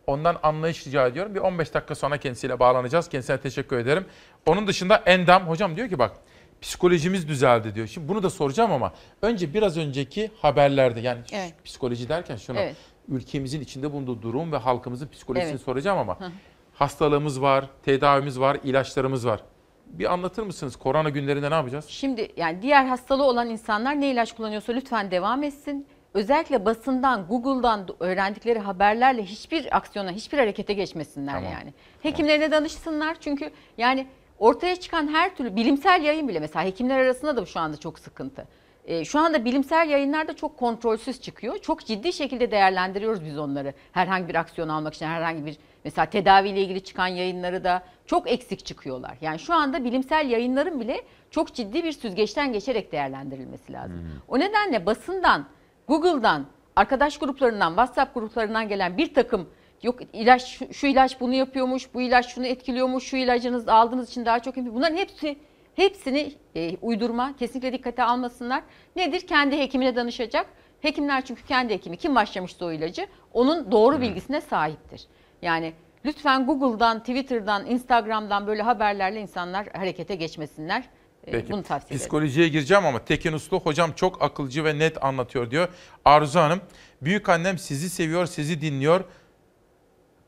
Ondan 0.07 0.37
anlayış 0.43 0.87
rica 0.87 1.07
ediyorum. 1.07 1.35
Bir 1.35 1.39
15 1.39 1.73
dakika 1.73 1.95
sonra 1.95 2.17
kendisiyle 2.17 2.59
bağlanacağız. 2.59 3.09
Kendisine 3.09 3.37
teşekkür 3.37 3.77
ederim. 3.77 4.05
Onun 4.45 4.67
dışında 4.67 4.95
Endam 4.95 5.47
hocam 5.47 5.75
diyor 5.75 5.89
ki 5.89 5.99
bak 5.99 6.11
psikolojimiz 6.61 7.27
düzeldi 7.27 7.75
diyor. 7.75 7.87
Şimdi 7.87 8.07
bunu 8.07 8.23
da 8.23 8.29
soracağım 8.29 8.71
ama 8.71 8.93
önce 9.21 9.53
biraz 9.53 9.77
önceki 9.77 10.31
haberlerde 10.41 10.99
yani 10.99 11.19
Evet. 11.31 11.53
psikoloji 11.65 12.09
derken 12.09 12.35
şunu 12.35 12.59
Evet. 12.59 12.75
ülkemizin 13.07 13.61
içinde 13.61 13.91
bulunduğu 13.91 14.21
durum 14.21 14.51
ve 14.51 14.57
halkımızın 14.57 15.07
psikolojisini 15.07 15.51
Evet. 15.51 15.61
soracağım 15.61 15.97
ama 15.99 16.19
Hı. 16.19 16.31
hastalığımız 16.73 17.41
var, 17.41 17.65
tedavimiz 17.85 18.39
var, 18.39 18.57
ilaçlarımız 18.63 19.27
var. 19.27 19.43
Bir 19.85 20.13
anlatır 20.13 20.43
mısınız 20.43 20.75
korona 20.75 21.09
günlerinde 21.09 21.51
ne 21.51 21.53
yapacağız? 21.53 21.85
Şimdi 21.87 22.31
yani 22.37 22.61
diğer 22.61 22.85
hastalığı 22.85 23.23
olan 23.23 23.49
insanlar 23.49 24.01
ne 24.01 24.11
ilaç 24.11 24.35
kullanıyorsa 24.35 24.73
lütfen 24.73 25.11
devam 25.11 25.43
etsin. 25.43 25.87
Özellikle 26.13 26.65
basından, 26.65 27.27
Google'dan 27.27 27.87
öğrendikleri 27.99 28.59
haberlerle 28.59 29.23
hiçbir 29.25 29.77
aksiyona, 29.77 30.11
hiçbir 30.11 30.37
harekete 30.37 30.73
geçmesinler 30.73 31.33
Tamam. 31.33 31.51
yani. 31.53 31.73
Hekimlerine 32.01 32.51
danışsınlar 32.51 33.17
çünkü 33.21 33.51
yani 33.77 34.07
ortaya 34.39 34.75
çıkan 34.75 35.07
her 35.07 35.35
türlü 35.35 35.55
bilimsel 35.55 36.03
yayın 36.03 36.27
bile 36.27 36.39
mesela 36.39 36.65
hekimler 36.65 36.99
arasında 36.99 37.37
da 37.37 37.45
şu 37.45 37.59
anda 37.59 37.77
çok 37.77 37.99
sıkıntı. 37.99 38.47
Ee, 38.85 39.05
şu 39.05 39.19
anda 39.19 39.45
bilimsel 39.45 39.89
yayınlar 39.89 40.27
da 40.27 40.35
çok 40.35 40.57
kontrolsüz 40.57 41.21
çıkıyor. 41.21 41.57
Çok 41.57 41.85
ciddi 41.85 42.13
şekilde 42.13 42.51
değerlendiriyoruz 42.51 43.25
biz 43.25 43.37
onları. 43.37 43.73
Herhangi 43.91 44.27
bir 44.27 44.35
aksiyon 44.35 44.69
almak 44.69 44.93
için 44.93 45.05
herhangi 45.05 45.45
bir 45.45 45.57
mesela 45.83 46.05
tedaviyle 46.05 46.61
ilgili 46.61 46.83
çıkan 46.83 47.07
yayınları 47.07 47.63
da 47.63 47.83
çok 48.05 48.31
eksik 48.31 48.65
çıkıyorlar. 48.65 49.17
Yani 49.21 49.39
şu 49.39 49.53
anda 49.53 49.83
bilimsel 49.83 50.29
yayınların 50.29 50.79
bile 50.79 51.01
çok 51.31 51.53
ciddi 51.53 51.83
bir 51.83 51.91
süzgeçten 51.91 52.53
geçerek 52.53 52.91
değerlendirilmesi 52.91 53.73
lazım. 53.73 54.21
O 54.27 54.39
nedenle 54.39 54.85
basından, 54.85 55.45
Google'dan, 55.87 56.45
arkadaş 56.75 57.17
gruplarından, 57.17 57.69
WhatsApp 57.69 58.13
gruplarından 58.13 58.67
gelen 58.67 58.97
bir 58.97 59.13
takım 59.13 59.49
yok 59.83 59.99
ilaç 60.13 60.45
şu, 60.45 60.73
şu 60.73 60.87
ilaç 60.87 61.19
bunu 61.19 61.33
yapıyormuş, 61.33 61.93
bu 61.93 62.01
ilaç 62.01 62.33
şunu 62.33 62.45
etkiliyormuş, 62.45 63.03
şu 63.03 63.17
ilacınız 63.17 63.67
aldığınız 63.67 64.09
için 64.09 64.25
daha 64.25 64.39
çok 64.39 64.57
yapıyor. 64.57 64.75
Bunların 64.75 64.97
hepsi 64.97 65.37
hepsini 65.75 66.33
e, 66.55 66.77
uydurma, 66.81 67.35
kesinlikle 67.39 67.73
dikkate 67.73 68.03
almasınlar. 68.03 68.63
Nedir? 68.95 69.27
Kendi 69.27 69.57
hekimine 69.57 69.95
danışacak. 69.95 70.45
Hekimler 70.81 71.25
çünkü 71.25 71.45
kendi 71.45 71.73
hekimi 71.73 71.97
kim 71.97 72.15
başlamışsa 72.15 72.65
o 72.65 72.71
ilacı 72.71 73.07
onun 73.33 73.71
doğru 73.71 74.01
bilgisine 74.01 74.41
sahiptir. 74.41 75.01
Yani 75.41 75.73
lütfen 76.05 76.45
Google'dan, 76.45 76.99
Twitter'dan, 76.99 77.65
Instagram'dan 77.65 78.47
böyle 78.47 78.61
haberlerle 78.61 79.21
insanlar 79.21 79.67
harekete 79.67 80.15
geçmesinler. 80.15 80.83
E, 81.27 81.31
Peki. 81.31 81.51
Bunu 81.51 81.63
tavsiye 81.63 81.87
ederim. 81.87 81.99
Psikolojiye 81.99 82.47
gireceğim 82.47 82.85
ama 82.85 83.05
Tekin 83.05 83.33
Uslu 83.33 83.59
hocam 83.59 83.91
çok 83.91 84.21
akılcı 84.21 84.65
ve 84.65 84.79
net 84.79 85.03
anlatıyor 85.03 85.51
diyor. 85.51 85.67
Arzu 86.05 86.39
Hanım, 86.39 86.61
büyük 87.01 87.29
annem 87.29 87.57
sizi 87.57 87.89
seviyor, 87.89 88.25
sizi 88.25 88.61
dinliyor. 88.61 89.03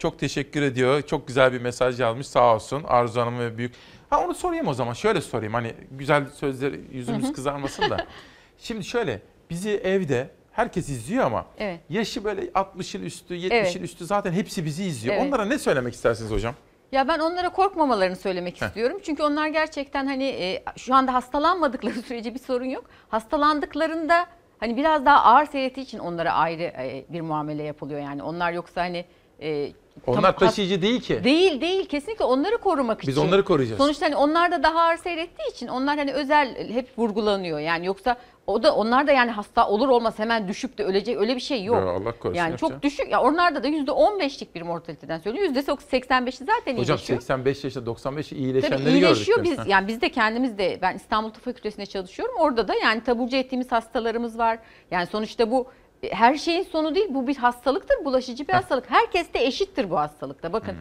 Çok 0.02 0.20
teşekkür 0.20 0.62
ediyor. 0.62 1.02
Çok 1.02 1.28
güzel 1.28 1.54
bir 1.54 1.62
mesaj 1.62 2.00
yazmış 2.00 2.28
sağ 2.28 2.56
olsun 2.56 2.84
Arzu 2.88 3.22
Hanım 3.22 3.40
ve 3.40 3.58
büyük. 3.58 3.74
Ha 4.10 4.26
onu 4.26 4.34
sorayım 4.34 4.68
o 4.68 4.74
zaman. 4.74 4.94
Şöyle 4.94 5.22
sorayım 5.22 5.54
hani 5.54 5.74
güzel 5.92 6.30
sözler 6.30 6.74
yüzümüz 6.92 7.24
Hı 7.24 7.28
hı. 7.28 7.34
kızarmasın 7.34 7.90
da. 7.90 8.06
Şimdi 8.58 8.84
şöyle 8.84 9.22
bizi 9.50 9.70
evde 9.70 10.30
herkes 10.52 10.90
izliyor 10.90 11.26
ama 11.26 11.46
Evet. 11.58 11.80
yaşı 11.90 12.24
böyle 12.24 12.42
60'ın 12.46 13.04
üstü, 13.04 13.34
70'in 13.34 13.52
Evet. 13.52 13.82
üstü 13.82 14.06
zaten 14.06 14.32
hepsi 14.32 14.66
bizi 14.66 14.84
izliyor. 14.84 15.16
Evet. 15.16 15.28
Onlara 15.28 15.46
ne 15.46 15.58
söylemek 15.60 15.94
istersiniz 15.94 16.32
hocam? 16.32 16.56
Ya 16.92 17.08
ben 17.08 17.20
onlara 17.20 17.50
korkmamalarını 17.50 18.16
söylemek 18.16 18.62
Heh. 18.62 18.68
istiyorum. 18.68 18.98
Çünkü 19.04 19.24
onlar 19.24 19.48
gerçekten 19.48 20.08
hani 20.08 20.24
e, 20.24 20.64
şu 20.78 20.96
anda 20.96 21.14
hastalanmadıkları 21.14 22.02
sürece 22.08 22.34
bir 22.34 22.40
sorun 22.40 22.66
yok. 22.66 22.86
Hastalandıklarında 23.10 24.26
hani 24.60 24.78
biraz 24.78 25.06
daha 25.06 25.24
ağır 25.24 25.46
seyrettiği 25.46 25.86
için 25.86 26.00
onlara 26.00 26.34
ayrı 26.34 26.64
e, 26.64 27.06
bir 27.10 27.22
muamele 27.22 27.64
yapılıyor 27.64 28.00
yani. 28.00 28.24
Onlar 28.24 28.52
yoksa 28.52 28.82
hani 28.82 29.06
e, 29.42 29.72
Onlar 30.08 30.38
tam- 30.38 30.48
taşıyıcı 30.48 30.82
değil 30.82 31.02
ki. 31.02 31.24
Değil 31.24 31.62
değil 31.62 31.86
kesinlikle 31.86 32.26
onları 32.26 32.58
korumak 32.58 33.02
Biz 33.02 33.10
için. 33.18 33.28
onları 33.28 33.44
koruyacağız. 33.46 33.78
Sonuçta 33.82 34.06
hani 34.06 34.16
onlar 34.16 34.52
da 34.52 34.64
daha 34.64 34.80
ağır 34.82 34.98
seyrettiği 34.98 35.52
için 35.52 35.68
onlar 35.68 35.98
hani 35.98 36.14
özel 36.14 36.70
hep 36.74 36.90
vurgulanıyor. 36.98 37.60
Yani 37.60 37.86
yoksa 37.86 38.16
o 38.48 38.64
da 38.64 38.76
onlar 38.76 39.08
da 39.08 39.12
yani 39.12 39.32
hasta 39.32 39.68
olur 39.68 39.90
olmaz 39.90 40.20
hemen 40.20 40.48
düşüp 40.48 40.78
de 40.78 40.84
ölecek 40.84 41.18
öyle 41.18 41.36
bir 41.36 41.40
şey 41.42 41.64
yok. 41.64 41.76
Ya 41.78 41.84
Allah 41.90 42.12
korusun, 42.20 42.34
yani 42.40 42.50
yok 42.52 42.60
çok 42.60 42.82
düşük. 42.84 43.12
Ya 43.12 43.22
onlarda 43.22 43.64
da 43.64 43.68
%15'lik 43.68 44.56
bir 44.56 44.62
mortaliteden 44.62 45.20
söylüyor. 45.20 45.48
%85'i 45.48 46.46
zaten 46.46 46.78
Hocam 46.78 46.78
iyileşiyor. 46.98 46.98
85 47.22 47.64
yaşında 47.64 47.86
95 47.86 48.28
Tabii 48.30 48.40
iyileşenleri 48.40 48.90
iyileşiyor 48.94 49.38
gördük. 49.38 49.52
biz 49.52 49.60
biz. 49.60 49.68
yani 49.72 49.88
biz 49.88 50.02
de 50.02 50.10
kendimiz 50.10 50.58
de 50.58 50.80
ben 50.82 50.96
İstanbul 50.96 51.30
Tıp 51.30 51.44
Fakültesi'nde 51.46 51.86
çalışıyorum. 51.86 52.36
Orada 52.40 52.68
da 52.68 52.74
yani 52.76 53.04
taburcu 53.04 53.38
ettiğimiz 53.38 53.72
hastalarımız 53.72 54.38
var. 54.38 54.60
Yani 54.92 55.06
sonuçta 55.08 55.52
bu 55.52 55.68
her 56.10 56.36
şeyin 56.36 56.64
sonu 56.64 56.96
değil. 56.96 57.08
Bu 57.10 57.28
bir 57.28 57.36
hastalıktır, 57.36 58.06
bulaşıcı 58.06 58.48
bir 58.48 58.54
hastalık. 58.54 58.90
Herkes 58.92 59.34
de 59.34 59.46
eşittir 59.46 59.90
bu 59.90 60.00
hastalıkta. 60.00 60.54
Bakın 60.54 60.76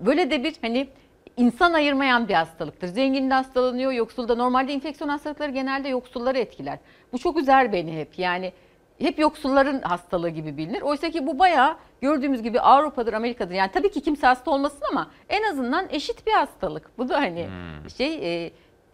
böyle 0.00 0.30
de 0.30 0.44
bir 0.44 0.54
hani 0.62 0.88
insan 1.36 1.72
ayırmayan 1.72 2.28
bir 2.28 2.34
hastalıktır. 2.34 2.88
Zengin 2.88 3.30
de 3.30 3.34
hastalanıyor, 3.34 3.92
yoksul 3.92 4.28
da. 4.28 4.34
Normalde 4.34 4.72
enfeksiyon 4.72 5.08
hastalıkları 5.08 5.50
genelde 5.50 5.88
yoksulları 5.88 6.38
etkiler. 6.38 6.78
Bu 7.12 7.18
çok 7.18 7.38
üzer 7.38 7.72
beni 7.72 8.00
hep. 8.00 8.18
Yani 8.18 8.52
hep 8.98 9.18
yoksulların 9.18 9.80
hastalığı 9.80 10.28
gibi 10.28 10.56
bilinir. 10.56 10.82
Oysa 10.82 11.10
ki 11.10 11.26
bu 11.26 11.38
bayağı 11.38 11.76
gördüğümüz 12.00 12.42
gibi 12.42 12.60
Avrupa'dır, 12.60 13.12
Amerika'dır. 13.12 13.54
Yani 13.54 13.70
tabii 13.72 13.90
ki 13.90 14.00
kimse 14.00 14.26
hasta 14.26 14.50
olmasın 14.50 14.82
ama 14.90 15.10
en 15.28 15.42
azından 15.42 15.86
eşit 15.90 16.26
bir 16.26 16.32
hastalık. 16.32 16.98
Bu 16.98 17.08
da 17.08 17.20
hani 17.20 17.48
şey 17.96 18.44
e, 18.44 18.50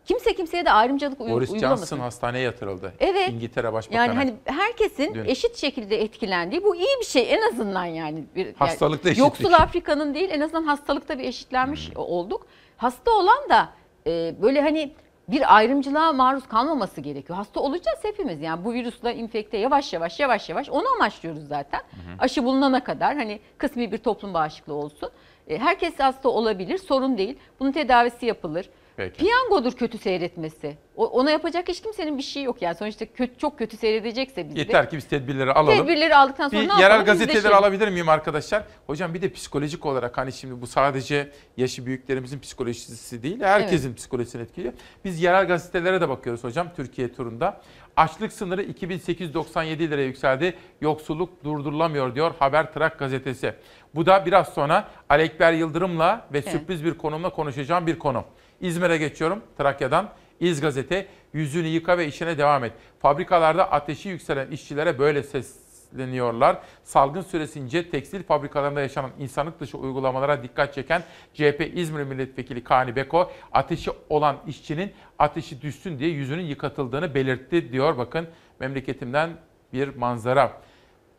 kimse 0.06 0.34
kimseye 0.34 0.64
de 0.64 0.70
ayrımcılık 0.72 1.20
uy- 1.20 1.30
Boris 1.30 1.50
uygulamasın. 1.50 1.86
Johnson 1.86 1.98
hastaneye 2.04 2.44
yatırıldı. 2.44 2.92
Evet. 3.00 3.28
İngiltere 3.30 3.72
Başbakanı. 3.72 4.06
Yani 4.06 4.14
hani 4.16 4.34
herkesin 4.44 5.14
Dün. 5.14 5.24
eşit 5.24 5.56
şekilde 5.56 6.02
etkilendiği 6.02 6.64
bu 6.64 6.76
iyi 6.76 6.96
bir 7.00 7.06
şey 7.06 7.34
en 7.34 7.52
azından 7.52 7.84
yani. 7.84 8.24
Bir, 8.36 8.44
yani 8.46 8.54
Hastalıkta 8.58 9.08
eşitlik. 9.10 9.24
Yoksul 9.28 9.52
Afrika'nın 9.52 10.14
değil 10.14 10.28
en 10.32 10.40
azından 10.40 10.62
hastalıkta 10.62 11.18
bir 11.18 11.24
eşitlenmiş 11.24 11.90
olduk. 11.96 12.46
Hasta 12.76 13.10
olan 13.10 13.48
da 13.50 13.68
e, 14.06 14.34
böyle 14.42 14.60
hani 14.62 14.92
bir 15.28 15.56
ayrımcılığa 15.56 16.12
maruz 16.12 16.48
kalmaması 16.48 17.00
gerekiyor. 17.00 17.36
Hasta 17.36 17.60
olacağız 17.60 17.98
hepimiz 18.02 18.40
yani 18.40 18.64
bu 18.64 18.72
virüsle 18.72 19.14
infekte 19.14 19.56
yavaş 19.58 19.92
yavaş 19.92 20.20
yavaş 20.20 20.48
yavaş 20.48 20.70
onu 20.70 20.84
amaçlıyoruz 20.96 21.48
zaten. 21.48 21.80
Aşı 22.18 22.44
bulunana 22.44 22.84
kadar 22.84 23.16
hani 23.16 23.40
kısmi 23.58 23.92
bir 23.92 23.98
toplum 23.98 24.34
bağışıklığı 24.34 24.74
olsun. 24.74 25.10
E, 25.48 25.58
herkes 25.58 25.98
hasta 25.98 26.28
olabilir 26.28 26.78
sorun 26.78 27.18
değil. 27.18 27.38
Bunun 27.60 27.72
tedavisi 27.72 28.26
yapılır. 28.26 28.68
Peki. 28.96 29.18
Piyangodur 29.18 29.72
kötü 29.72 29.98
seyretmesi. 29.98 30.76
O- 30.96 31.06
ona 31.06 31.30
yapacak 31.30 31.68
hiç 31.68 31.82
kimsenin 31.82 32.18
bir 32.18 32.22
şey 32.22 32.42
yok 32.42 32.62
yani. 32.62 32.74
Sonuçta 32.74 33.06
kötü, 33.06 33.38
çok 33.38 33.58
kötü 33.58 33.76
seyredecekse 33.76 34.48
bizde. 34.48 34.58
Yeter 34.60 34.90
ki 34.90 34.96
biz 34.96 35.04
tedbirleri 35.08 35.52
alalım. 35.52 35.78
Tedbirleri 35.78 36.16
aldıktan 36.16 36.48
sonra 36.48 36.62
bir 36.62 36.68
ne 36.68 36.72
yerel 36.72 36.82
yapalım? 36.82 37.04
gazeteleri 37.06 37.36
Yüzleşelim. 37.36 37.58
alabilir 37.64 37.88
miyim 37.88 38.08
arkadaşlar? 38.08 38.64
Hocam 38.86 39.14
bir 39.14 39.22
de 39.22 39.32
psikolojik 39.32 39.86
olarak 39.86 40.18
hani 40.18 40.32
şimdi 40.32 40.60
bu 40.60 40.66
sadece 40.66 41.30
yaşı 41.56 41.86
büyüklerimizin 41.86 42.38
psikolojisi 42.40 43.22
değil, 43.22 43.40
herkesin 43.40 43.94
psikolojisini 43.94 44.42
etkiliyor. 44.42 44.72
Biz 45.04 45.22
yerel 45.22 45.46
gazetelere 45.48 46.00
de 46.00 46.08
bakıyoruz 46.08 46.44
hocam 46.44 46.68
Türkiye 46.76 47.12
turunda. 47.12 47.60
Açlık 47.96 48.32
sınırı 48.32 48.62
2897 48.62 49.90
liraya 49.90 50.06
yükseldi. 50.06 50.54
Yoksulluk 50.80 51.44
durdurulamıyor 51.44 52.14
diyor 52.14 52.34
Haber 52.38 52.72
Trak 52.72 52.98
gazetesi. 52.98 53.54
Bu 53.94 54.06
da 54.06 54.26
biraz 54.26 54.48
sonra 54.48 54.88
Ali 55.08 55.22
Ekber 55.22 55.52
Yıldırım'la 55.52 56.26
ve 56.32 56.38
Evet. 56.38 56.48
sürpriz 56.50 56.84
bir 56.84 56.94
konumla 56.98 57.30
konuşacağım 57.30 57.86
bir 57.86 57.98
konu. 57.98 58.24
İzmir'e 58.64 58.96
geçiyorum 58.96 59.42
Trakya'dan. 59.58 60.08
İz 60.40 60.60
Gazete 60.60 61.06
yüzünü 61.32 61.66
yıka 61.66 61.98
ve 61.98 62.06
işine 62.06 62.38
devam 62.38 62.64
et. 62.64 62.72
Fabrikalarda 62.98 63.72
ateşi 63.72 64.08
yükselen 64.08 64.50
işçilere 64.50 64.98
böyle 64.98 65.22
sesleniyorlar. 65.22 66.58
Salgın 66.82 67.20
süresince 67.20 67.90
tekstil 67.90 68.22
fabrikalarında 68.22 68.80
yaşanan 68.80 69.10
insanlık 69.18 69.60
dışı 69.60 69.78
uygulamalara 69.78 70.42
dikkat 70.42 70.74
çeken 70.74 71.02
CHP 71.34 71.70
İzmir 71.74 72.04
Milletvekili 72.04 72.64
Kani 72.64 72.96
Beko 72.96 73.30
ateşi 73.52 73.90
olan 74.08 74.36
işçinin 74.46 74.92
ateşi 75.18 75.62
düşsün 75.62 75.98
diye 75.98 76.10
yüzünün 76.10 76.44
yıkatıldığını 76.44 77.14
belirtti 77.14 77.72
diyor. 77.72 77.98
Bakın 77.98 78.28
memleketimden 78.60 79.30
bir 79.72 79.96
manzara. 79.96 80.52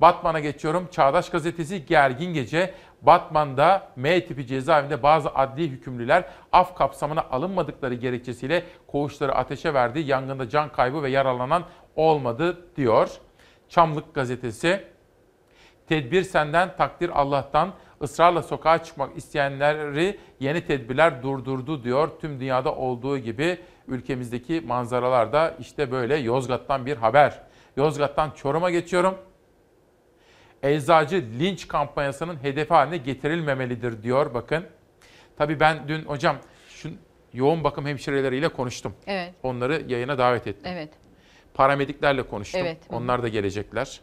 Batman'a 0.02 0.40
geçiyorum. 0.40 0.88
Çağdaş 0.92 1.30
Gazetesi 1.30 1.86
gergin 1.86 2.34
gece. 2.34 2.74
Batman'da 3.06 3.88
M 3.96 4.26
tipi 4.26 4.48
cezaevinde 4.48 5.04
bazı 5.04 5.30
adli 5.30 5.70
hükümlüler 5.70 6.24
af 6.52 6.76
kapsamına 6.76 7.22
alınmadıkları 7.22 7.94
gerekçesiyle 7.94 8.64
koğuşları 8.88 9.36
ateşe 9.36 9.74
verdi. 9.74 10.00
Yangında 10.00 10.50
can 10.50 10.72
kaybı 10.72 11.04
ve 11.04 11.10
yaralanan 11.10 11.64
olmadı 11.96 12.68
diyor. 12.76 13.10
Çamlık 13.70 14.14
Gazetesi 14.14 14.96
Tedbir 15.88 16.24
senden, 16.24 16.76
takdir 16.76 17.10
Allah'tan. 17.10 17.74
Israrla 18.02 18.44
sokağa 18.44 18.84
çıkmak 18.84 19.18
isteyenleri 19.18 20.20
yeni 20.40 20.66
tedbirler 20.66 21.24
durdurdu 21.24 21.84
diyor. 21.84 22.10
Tüm 22.22 22.40
dünyada 22.40 22.76
olduğu 22.76 23.18
gibi 23.18 23.60
ülkemizdeki 23.88 24.64
manzaralar 24.68 25.34
da 25.34 25.56
işte 25.60 25.92
böyle 25.92 26.16
Yozgat'tan 26.16 26.86
bir 26.86 26.98
haber. 26.98 27.42
Yozgat'tan 27.78 28.32
Çorum'a 28.32 28.70
geçiyorum. 28.70 29.16
Eczacı 30.66 31.26
linç 31.40 31.68
kampanyasının 31.68 32.44
hedefi 32.44 32.74
haline 32.74 32.98
getirilmemelidir 32.98 34.04
diyor 34.04 34.34
bakın. 34.34 34.66
Tabii 35.38 35.60
ben 35.60 35.88
dün 35.88 36.02
hocam 36.02 36.38
şu 36.70 36.90
yoğun 37.34 37.64
bakım 37.64 37.86
hemşireleriyle 37.86 38.50
konuştum. 38.50 38.94
Evet. 39.08 39.34
Onları 39.44 39.84
yayına 39.88 40.18
davet 40.18 40.48
ettim. 40.48 40.72
Evet. 40.74 40.90
Paramediklerle 41.54 42.24
konuştum. 42.24 42.62
Evet. 42.64 42.78
Onlar 42.90 43.24
da 43.24 43.28
gelecekler. 43.28 44.02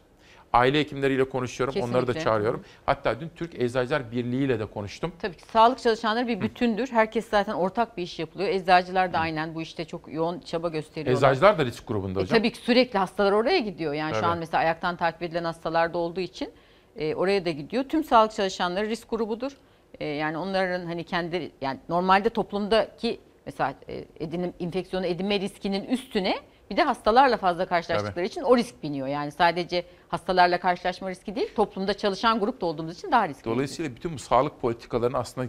Aile 0.53 0.81
hekimleriyle 0.81 1.25
konuşuyorum. 1.25 1.75
Onları 1.77 1.93
da 1.93 1.99
Kesinlikle. 2.01 2.25
çağırıyorum. 2.25 2.65
Hatta 2.87 3.21
dün 3.21 3.31
Türk 3.37 3.61
Eczacılar 3.61 4.13
Birliği 4.13 4.45
ile 4.45 4.59
de 4.59 4.67
konuştum. 4.67 5.13
Tabii 5.23 5.37
ki 5.37 5.43
sağlık 5.53 5.79
çalışanları 5.79 6.29
bir 6.29 6.41
bütündür. 6.41 6.89
Herkes 6.93 7.29
zaten 7.29 7.53
ortak 7.53 7.97
bir 7.97 8.03
iş 8.03 8.19
yapılıyor. 8.19 8.49
Eczacılar 8.49 9.13
da 9.13 9.19
aynen 9.19 9.55
bu 9.55 9.63
işte 9.63 9.85
çok 9.85 10.13
yoğun 10.13 10.41
çaba 10.41 10.69
gösteriyorlar. 10.69 11.29
Eczacılar 11.29 11.59
da 11.59 11.65
risk 11.65 11.87
grubunda 11.89 12.21
E, 12.21 12.23
hocam. 12.23 12.39
tabii 12.39 12.51
ki 12.53 12.59
sürekli 12.59 12.99
hastalar 12.99 13.33
oraya 13.33 13.59
gidiyor. 13.59 13.93
Yani 13.93 14.15
şu 14.15 14.21
Tabii. 14.21 14.31
an 14.31 14.39
mesela 14.39 14.61
ayaktan 14.61 14.97
takip 14.97 15.23
edilen 15.23 15.45
hastalar 15.45 15.95
da 15.95 15.99
olduğu 15.99 16.21
için 16.21 16.51
e, 16.97 17.15
oraya 17.15 17.45
da 17.45 17.51
gidiyor. 17.51 17.85
Tüm 17.85 18.05
sağlık 18.05 18.33
çalışanları 18.33 18.89
risk 18.89 19.11
grubudur. 19.11 19.53
E, 20.01 20.07
yani 20.07 20.37
onların 20.39 20.87
hani 20.87 21.05
kendi 21.05 21.51
yani 21.61 21.79
normalde 21.89 22.29
toplumdaki 22.31 23.21
mesela 23.47 23.75
e, 23.89 24.05
edinim 24.21 24.53
enfeksiyonu 24.61 25.07
edinme 25.07 25.41
riskinin 25.41 25.85
üstüne 25.85 26.35
bir 26.73 26.77
de 26.77 26.83
hastalarla 26.83 27.37
fazla 27.37 27.67
karşılaştıkları 27.67 28.15
Tabii. 28.15 28.27
için 28.27 28.43
o 28.43 28.57
risk 28.57 28.83
biniyor. 28.83 29.07
Yani 29.07 29.31
sadece 29.31 29.85
hastalarla 30.09 30.61
karşılaşma 30.61 31.11
riski 31.11 31.35
değil, 31.35 31.55
toplumda 31.55 31.95
çalışan 31.95 32.41
grupta 32.41 32.67
olduğumuz 32.67 32.99
için 32.99 33.13
daha 33.13 33.29
riskli. 33.29 33.45
Dolayısıyla 33.45 33.97
bütün 33.97 34.15
bu 34.15 34.19
sağlık 34.19 34.61
politikalarını 34.61 35.19
aslında 35.19 35.49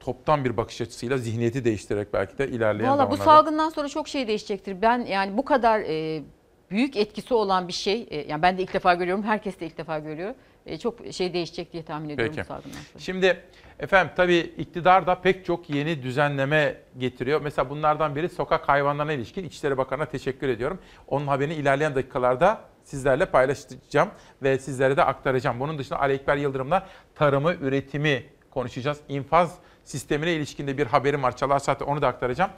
toptan 0.00 0.44
bir 0.44 0.56
bakış 0.56 0.80
açısıyla 0.80 1.18
zihniyeti 1.18 1.64
değiştirerek 1.64 2.12
belki 2.12 2.38
de 2.38 2.48
ilerleyen 2.48 2.92
Valla 2.92 3.10
bu 3.10 3.16
zamanlarda. 3.16 3.42
salgından 3.42 3.70
sonra 3.70 3.88
çok 3.88 4.08
şey 4.08 4.28
değişecektir. 4.28 4.82
Ben 4.82 4.98
yani 4.98 5.36
bu 5.36 5.44
kadar 5.44 5.80
e, 5.80 6.22
büyük 6.70 6.96
etkisi 6.96 7.34
olan 7.34 7.68
bir 7.68 7.72
şey, 7.72 8.06
e, 8.10 8.16
yani 8.16 8.42
ben 8.42 8.58
de 8.58 8.62
ilk 8.62 8.74
defa 8.74 8.94
görüyorum, 8.94 9.22
herkes 9.22 9.60
de 9.60 9.66
ilk 9.66 9.78
defa 9.78 9.98
görüyor. 9.98 10.34
E, 10.66 10.78
çok 10.78 10.98
şey 11.12 11.32
değişecek 11.32 11.72
diye 11.72 11.82
tahmin 11.84 12.08
ediyorum 12.08 12.34
Peki. 12.36 12.48
sonra. 12.48 12.60
Şimdi 12.98 13.40
efendim 13.78 14.12
tabii 14.16 14.36
iktidar 14.36 15.06
da 15.06 15.20
pek 15.20 15.44
çok 15.44 15.70
yeni 15.70 16.02
düzenleme 16.02 16.76
getiriyor. 16.98 17.40
Mesela 17.40 17.70
bunlardan 17.70 18.16
biri 18.16 18.28
sokak 18.28 18.68
hayvanlarına 18.68 19.12
ilişkin 19.12 19.44
İçişleri 19.44 19.78
Bakanı'na 19.78 20.06
teşekkür 20.06 20.48
ediyorum. 20.48 20.78
Onun 21.08 21.26
haberini 21.26 21.54
ilerleyen 21.54 21.94
dakikalarda 21.94 22.60
sizlerle 22.84 23.26
paylaşacağım 23.26 24.08
ve 24.42 24.58
sizlere 24.58 24.96
de 24.96 25.04
aktaracağım. 25.04 25.60
Bunun 25.60 25.78
dışında 25.78 26.00
Ali 26.00 26.12
Ekber 26.12 26.36
Yıldırım'la 26.36 26.86
tarımı, 27.14 27.54
üretimi 27.54 28.24
konuşacağız. 28.50 29.00
İnfaz 29.08 29.54
sistemine 29.84 30.32
ilişkinde 30.32 30.78
bir 30.78 30.86
haberim 30.86 31.22
var. 31.22 31.36
Çalar 31.36 31.58
Saat'te 31.58 31.84
onu 31.84 32.02
da 32.02 32.08
aktaracağım. 32.08 32.50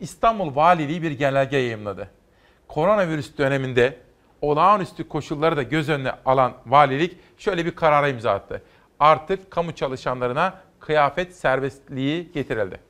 İstanbul 0.00 0.56
Valiliği 0.56 1.02
bir 1.02 1.10
genelge 1.10 1.56
yayımladı. 1.56 2.10
Koronavirüs 2.68 3.38
döneminde 3.38 3.96
olağanüstü 4.40 5.08
koşulları 5.08 5.56
da 5.56 5.62
göz 5.62 5.88
önüne 5.88 6.12
alan 6.24 6.52
valilik 6.66 7.16
şöyle 7.38 7.66
bir 7.66 7.70
karara 7.70 8.08
imza 8.08 8.30
attı. 8.30 8.62
Artık 9.00 9.50
kamu 9.50 9.74
çalışanlarına 9.74 10.54
kıyafet 10.80 11.36
serbestliği 11.36 12.32
getirildi. 12.32 12.80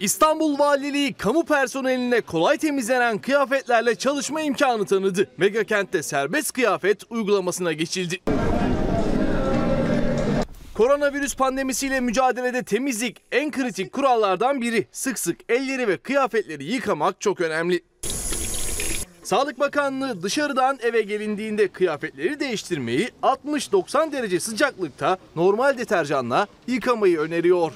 İstanbul 0.00 0.58
Valiliği 0.58 1.14
kamu 1.14 1.44
personeline 1.44 2.20
kolay 2.20 2.58
temizlenen 2.58 3.18
kıyafetlerle 3.18 3.94
çalışma 3.94 4.40
imkanı 4.40 4.86
tanıdı. 4.86 5.30
Megakent'te 5.36 6.02
serbest 6.02 6.52
kıyafet 6.52 7.02
uygulamasına 7.10 7.72
geçildi. 7.72 8.20
Koronavirüs 10.74 11.36
pandemisiyle 11.36 12.00
mücadelede 12.00 12.62
temizlik 12.62 13.22
en 13.32 13.50
kritik 13.50 13.92
kurallardan 13.92 14.60
biri. 14.60 14.86
Sık 14.92 15.18
sık 15.18 15.40
elleri 15.48 15.88
ve 15.88 15.96
kıyafetleri 15.96 16.64
yıkamak 16.64 17.20
çok 17.20 17.40
önemli. 17.40 17.82
Sağlık 19.30 19.60
Bakanlığı 19.60 20.22
dışarıdan 20.22 20.78
eve 20.82 21.02
gelindiğinde 21.02 21.68
kıyafetleri 21.68 22.40
değiştirmeyi 22.40 23.10
60-90 23.22 24.12
derece 24.12 24.40
sıcaklıkta 24.40 25.18
normal 25.36 25.78
deterjanla 25.78 26.46
yıkamayı 26.66 27.18
öneriyor. 27.18 27.72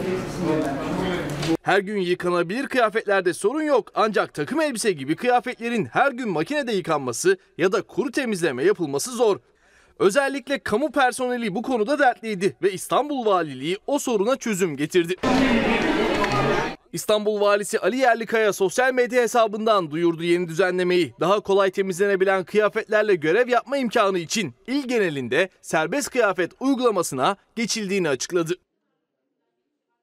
Her 1.63 1.79
gün 1.79 2.01
yıkanabilir 2.01 2.67
kıyafetlerde 2.67 3.35
sorun 3.35 3.63
yok 3.63 3.93
ancak 3.95 4.35
takım 4.35 4.61
elbise 4.61 4.93
gibi 4.93 5.17
kıyafetlerin 5.17 5.85
her 5.85 6.13
gün 6.13 6.29
makinede 6.29 6.73
yıkanması 6.73 7.39
ya 7.59 7.73
da 7.73 7.83
kuru 7.83 8.11
temizleme 8.11 8.65
yapılması 8.65 9.11
zor. 9.11 9.39
Özellikle 9.99 10.59
kamu 10.59 10.93
personeli 10.93 11.55
bu 11.55 11.63
konuda 11.63 11.99
dertliydi 11.99 12.57
ve 12.63 12.73
İstanbul 12.73 13.27
Valiliği 13.27 13.79
o 13.87 13.99
soruna 13.99 14.37
çözüm 14.37 14.77
getirdi. 14.77 15.17
İstanbul 16.95 17.41
Valisi 17.41 17.79
Ali 17.79 17.97
Yerlikaya 17.97 18.53
sosyal 18.53 18.95
medya 18.95 19.23
hesabından 19.23 19.91
duyurdu 19.91 20.23
yeni 20.23 20.49
düzenlemeyi. 20.49 21.15
Daha 21.21 21.41
kolay 21.41 21.71
temizlenebilen 21.71 22.45
kıyafetlerle 22.45 23.15
görev 23.15 23.49
yapma 23.49 23.77
imkanı 23.77 24.19
için 24.19 24.55
il 24.67 24.89
genelinde 24.89 25.49
serbest 25.63 26.11
kıyafet 26.11 26.53
uygulamasına 26.61 27.37
geçildiğini 27.57 28.09
açıkladı. 28.09 28.55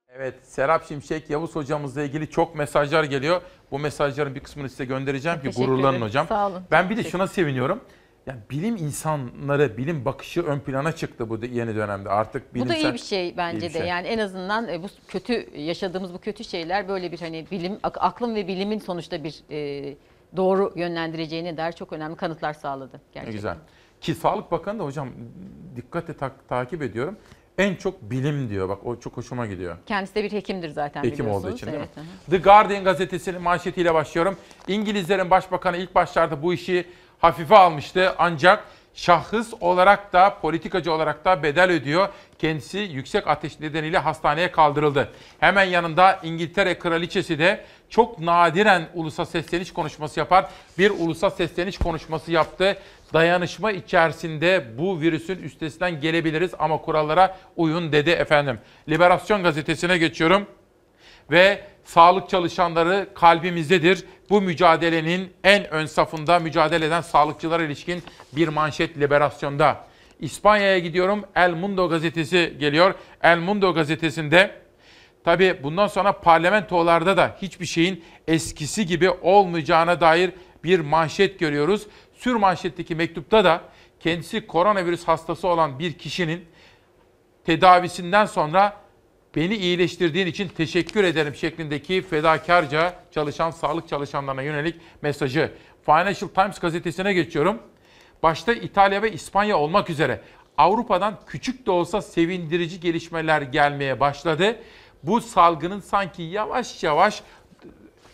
Evet 0.10 0.34
Serap 0.44 0.88
Şimşek 0.88 1.30
Yavuz 1.30 1.56
hocamızla 1.56 2.04
ilgili 2.04 2.30
çok 2.30 2.56
mesajlar 2.56 3.04
geliyor. 3.04 3.42
Bu 3.72 3.80
mesajların 3.80 4.36
bir 4.36 4.40
kısmını 4.40 4.70
size 4.70 4.86
göndereceğim 4.86 5.38
ki 5.38 5.44
Teşekkür 5.44 5.66
gururlanın 5.66 5.92
ederim. 5.94 6.06
hocam. 6.08 6.28
Sağ 6.28 6.48
olun. 6.48 6.64
Ben 6.72 6.90
bir 6.90 6.98
de 6.98 7.04
şuna 7.04 7.28
seviniyorum. 7.28 7.82
Yani 8.28 8.40
bilim 8.52 8.76
insanları, 8.76 9.78
bilim 9.78 10.06
bakışı 10.06 10.42
ön 10.44 10.60
plana 10.60 10.92
çıktı 10.92 11.30
bu 11.30 11.46
yeni 11.46 11.76
dönemde. 11.76 12.10
Artık 12.10 12.52
Bu 12.52 12.56
bilimsel... 12.56 12.84
da 12.84 12.90
iyi 12.90 12.94
bir 12.94 12.98
şey 13.00 13.38
bence 13.38 13.68
bir 13.70 13.74
de. 13.74 13.78
şey. 13.80 13.88
Yani 13.88 14.08
en 14.08 14.18
azından 14.20 14.68
e, 14.70 14.84
bu 14.84 14.88
kötü 15.08 15.60
yaşadığımız 15.60 16.14
bu 16.14 16.18
kötü 16.20 16.44
şeyler 16.44 16.88
böyle 16.88 17.12
bir 17.12 17.20
hani 17.20 17.46
bilim 17.52 17.80
ak- 17.84 17.98
aklın 18.04 18.36
ve 18.36 18.48
bilimin 18.48 18.80
sonuçta 18.80 19.24
bir 19.24 19.44
e, 19.52 19.96
doğru 20.38 20.74
yönlendireceğine 20.76 21.58
dair 21.58 21.72
çok 21.74 21.94
önemli 21.94 22.16
kanıtlar 22.16 22.54
sağladı 22.54 22.94
Ne 22.96 23.00
gerçekten. 23.14 23.34
güzel. 23.36 23.56
Ki 24.02 24.16
Sağlık 24.16 24.52
Bakanı 24.52 24.80
da 24.80 24.84
hocam 24.84 25.10
dikkatle 25.76 26.14
tak- 26.18 26.50
takip 26.50 26.82
ediyorum. 26.82 27.18
En 27.58 27.76
çok 27.76 28.02
bilim 28.02 28.50
diyor. 28.50 28.70
Bak 28.70 28.86
o 28.86 29.00
çok 29.00 29.18
hoşuma 29.18 29.46
gidiyor. 29.46 29.78
Kendisi 29.86 30.16
de 30.16 30.24
bir 30.24 30.32
hekimdir 30.32 30.70
zaten 30.70 31.04
Hekim 31.04 31.14
biliyorsunuz. 31.26 31.46
olduğu 31.46 31.56
için 31.56 31.68
değil? 31.68 31.78
Evet. 31.80 31.90
The 32.30 32.38
Guardian 32.38 32.84
gazetesinin 32.84 33.42
manşetiyle 33.42 33.94
başlıyorum. 33.94 34.38
İngilizlerin 34.68 35.30
başbakanı 35.30 35.78
ilk 35.78 35.96
başlarda 35.96 36.44
bu 36.44 36.54
işi 36.54 36.86
hafife 37.22 37.56
almıştı 37.58 38.16
ancak 38.18 38.64
şahıs 38.94 39.54
olarak 39.62 40.14
da 40.14 40.38
politikacı 40.42 40.94
olarak 40.94 41.26
da 41.26 41.44
bedel 41.44 41.72
ödüyor. 41.72 42.10
Kendisi 42.40 42.78
yüksek 42.78 43.28
ateş 43.28 43.60
nedeniyle 43.60 43.98
hastaneye 43.98 44.52
kaldırıldı. 44.52 45.10
Hemen 45.40 45.64
yanında 45.64 46.20
İngiltere 46.24 46.80
kraliçesi 46.80 47.40
de 47.40 47.66
çok 47.90 48.20
nadiren 48.20 48.90
ulusa 48.94 49.26
sesleniş 49.26 49.74
konuşması 49.74 50.20
yapar. 50.20 50.46
Bir 50.78 50.90
ulusa 50.90 51.30
sesleniş 51.30 51.78
konuşması 51.78 52.32
yaptı. 52.32 52.78
Dayanışma 53.14 53.72
içerisinde 53.72 54.66
bu 54.78 55.02
virüsün 55.02 55.44
üstesinden 55.44 56.02
gelebiliriz 56.02 56.52
ama 56.60 56.78
kurallara 56.78 57.38
uyun 57.56 57.92
dedi 57.92 58.10
efendim. 58.10 58.60
Liberasyon 58.90 59.44
gazetesine 59.44 59.98
geçiyorum 59.98 60.48
ve 61.32 61.64
sağlık 61.84 62.30
çalışanları 62.30 63.10
kalbimizdedir. 63.16 64.06
Bu 64.30 64.42
mücadelenin 64.42 65.34
en 65.44 65.74
ön 65.74 65.86
safında 65.86 66.40
mücadele 66.40 66.86
eden 66.86 67.02
sağlıkçılara 67.02 67.64
ilişkin 67.64 68.04
bir 68.36 68.48
manşet 68.48 68.98
liberasyonda. 68.98 69.86
İspanya'ya 70.20 70.80
gidiyorum. 70.80 71.24
El 71.36 71.54
Mundo 71.54 71.90
gazetesi 71.90 72.56
geliyor. 72.60 72.96
El 73.24 73.38
Mundo 73.38 73.74
gazetesinde 73.74 74.52
tabi 75.24 75.60
bundan 75.64 75.88
sonra 75.88 76.12
parlamentolarda 76.12 77.18
da 77.18 77.38
hiçbir 77.42 77.66
şeyin 77.66 78.04
eskisi 78.28 78.86
gibi 78.86 79.10
olmayacağına 79.10 80.02
dair 80.02 80.32
bir 80.64 80.80
manşet 80.80 81.40
görüyoruz. 81.40 81.88
Sür 82.14 82.36
manşetteki 82.36 82.96
mektupta 82.96 83.44
da 83.44 83.62
kendisi 84.00 84.48
koronavirüs 84.48 85.04
hastası 85.04 85.48
olan 85.48 85.80
bir 85.80 85.94
kişinin 85.94 86.46
tedavisinden 87.46 88.26
sonra 88.26 88.74
beni 89.36 89.56
iyileştirdiğin 89.56 90.28
için 90.28 90.48
teşekkür 90.48 91.04
ederim 91.04 91.36
şeklindeki 91.36 92.02
fedakarca 92.02 92.96
çalışan 93.14 93.52
sağlık 93.52 93.88
çalışanlarına 93.88 94.42
yönelik 94.42 94.76
mesajı. 95.02 95.52
Financial 95.86 96.30
Times 96.30 96.60
gazetesine 96.60 97.14
geçiyorum. 97.14 97.60
Başta 98.24 98.54
İtalya 98.54 99.02
ve 99.02 99.12
İspanya 99.12 99.58
olmak 99.58 99.90
üzere 99.90 100.22
Avrupa'dan 100.58 101.20
küçük 101.28 101.66
de 101.66 101.72
olsa 101.72 102.02
sevindirici 102.02 102.80
gelişmeler 102.80 103.42
gelmeye 103.42 104.00
başladı. 104.00 104.56
Bu 105.04 105.22
salgının 105.22 105.80
sanki 105.80 106.22
yavaş 106.22 106.84
yavaş 106.84 107.24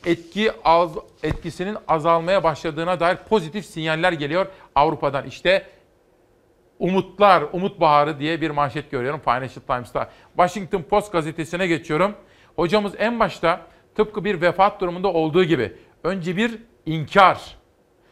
etki 0.06 0.52
az, 0.64 0.92
etkisinin 1.24 1.78
azalmaya 1.88 2.44
başladığına 2.44 3.00
dair 3.00 3.18
pozitif 3.30 3.66
sinyaller 3.66 4.12
geliyor 4.12 4.46
Avrupa'dan. 4.76 5.26
İşte 5.26 5.66
Umutlar, 6.80 7.44
Umut 7.54 7.80
Baharı 7.80 8.20
diye 8.20 8.42
bir 8.42 8.50
manşet 8.50 8.92
görüyorum 8.92 9.20
Financial 9.20 9.62
Times'ta. 9.68 10.10
Washington 10.36 10.82
Post 10.82 11.12
gazetesine 11.12 11.68
geçiyorum. 11.68 12.16
Hocamız 12.56 12.94
en 12.98 13.20
başta 13.20 13.62
tıpkı 13.96 14.26
bir 14.26 14.42
vefat 14.42 14.82
durumunda 14.82 15.08
olduğu 15.08 15.44
gibi 15.44 15.74
önce 16.04 16.38
bir 16.38 16.60
inkar, 16.86 17.58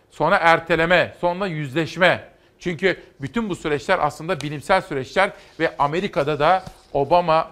sonra 0.09 0.35
erteleme, 0.35 1.15
sonra 1.21 1.47
yüzleşme. 1.47 2.29
Çünkü 2.59 3.03
bütün 3.21 3.49
bu 3.49 3.55
süreçler 3.55 3.99
aslında 4.01 4.41
bilimsel 4.41 4.81
süreçler 4.81 5.31
ve 5.59 5.77
Amerika'da 5.77 6.39
da 6.39 6.63
Obama 6.93 7.51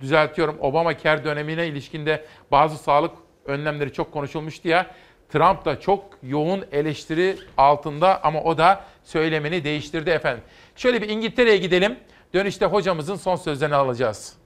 düzeltiyorum 0.00 0.56
Obama 0.60 0.98
Care 0.98 1.24
dönemine 1.24 1.66
ilişkinde 1.66 2.24
bazı 2.50 2.78
sağlık 2.78 3.12
önlemleri 3.44 3.92
çok 3.92 4.12
konuşulmuştu 4.12 4.68
ya. 4.68 4.86
Trump 5.28 5.64
da 5.64 5.80
çok 5.80 6.04
yoğun 6.22 6.64
eleştiri 6.72 7.36
altında 7.56 8.24
ama 8.24 8.42
o 8.42 8.58
da 8.58 8.84
söylemini 9.04 9.64
değiştirdi 9.64 10.10
efendim. 10.10 10.44
Şöyle 10.76 11.02
bir 11.02 11.08
İngiltere'ye 11.08 11.56
gidelim. 11.56 11.96
Dönüşte 12.34 12.66
hocamızın 12.66 13.16
son 13.16 13.36
sözlerini 13.36 13.74
alacağız. 13.74 14.36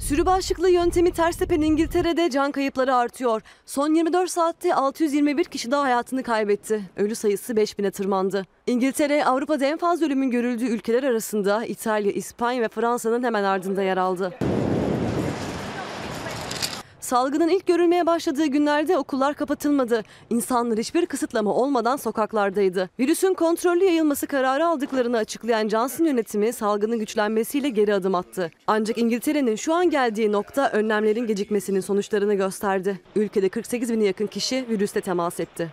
Sürü 0.00 0.26
bağışıklığı 0.26 0.70
yöntemi 0.70 1.10
ters 1.12 1.36
tepen 1.36 1.60
İngiltere'de 1.60 2.30
can 2.30 2.52
kayıpları 2.52 2.94
artıyor. 2.94 3.42
Son 3.66 3.94
24 3.94 4.30
saatte 4.30 4.74
621 4.74 5.44
kişi 5.44 5.70
daha 5.70 5.82
hayatını 5.82 6.22
kaybetti. 6.22 6.82
Ölü 6.96 7.14
sayısı 7.14 7.52
5000'e 7.52 7.90
tırmandı. 7.90 8.46
İngiltere 8.66 9.24
Avrupa'da 9.24 9.66
en 9.66 9.78
fazla 9.78 10.06
ölümün 10.06 10.30
görüldüğü 10.30 10.66
ülkeler 10.66 11.02
arasında 11.02 11.64
İtalya, 11.64 12.12
İspanya 12.12 12.62
ve 12.62 12.68
Fransa'nın 12.68 13.22
hemen 13.22 13.44
ardında 13.44 13.82
yer 13.82 13.96
aldı. 13.96 14.32
Salgının 17.00 17.48
ilk 17.48 17.66
görülmeye 17.66 18.06
başladığı 18.06 18.46
günlerde 18.46 18.98
okullar 18.98 19.34
kapatılmadı. 19.34 20.02
İnsanlar 20.30 20.78
hiçbir 20.78 21.06
kısıtlama 21.06 21.54
olmadan 21.54 21.96
sokaklardaydı. 21.96 22.90
Virüsün 22.98 23.34
kontrollü 23.34 23.84
yayılması 23.84 24.26
kararı 24.26 24.66
aldıklarını 24.66 25.16
açıklayan 25.16 25.68
Johnson 25.68 26.04
yönetimi 26.04 26.52
salgının 26.52 26.98
güçlenmesiyle 26.98 27.68
geri 27.68 27.94
adım 27.94 28.14
attı. 28.14 28.50
Ancak 28.66 28.98
İngiltere'nin 28.98 29.56
şu 29.56 29.74
an 29.74 29.90
geldiği 29.90 30.32
nokta 30.32 30.70
önlemlerin 30.70 31.26
gecikmesinin 31.26 31.80
sonuçlarını 31.80 32.34
gösterdi. 32.34 33.00
Ülkede 33.16 33.48
48 33.48 33.92
bine 33.92 34.04
yakın 34.04 34.26
kişi 34.26 34.66
virüste 34.68 35.00
temas 35.00 35.40
etti. 35.40 35.68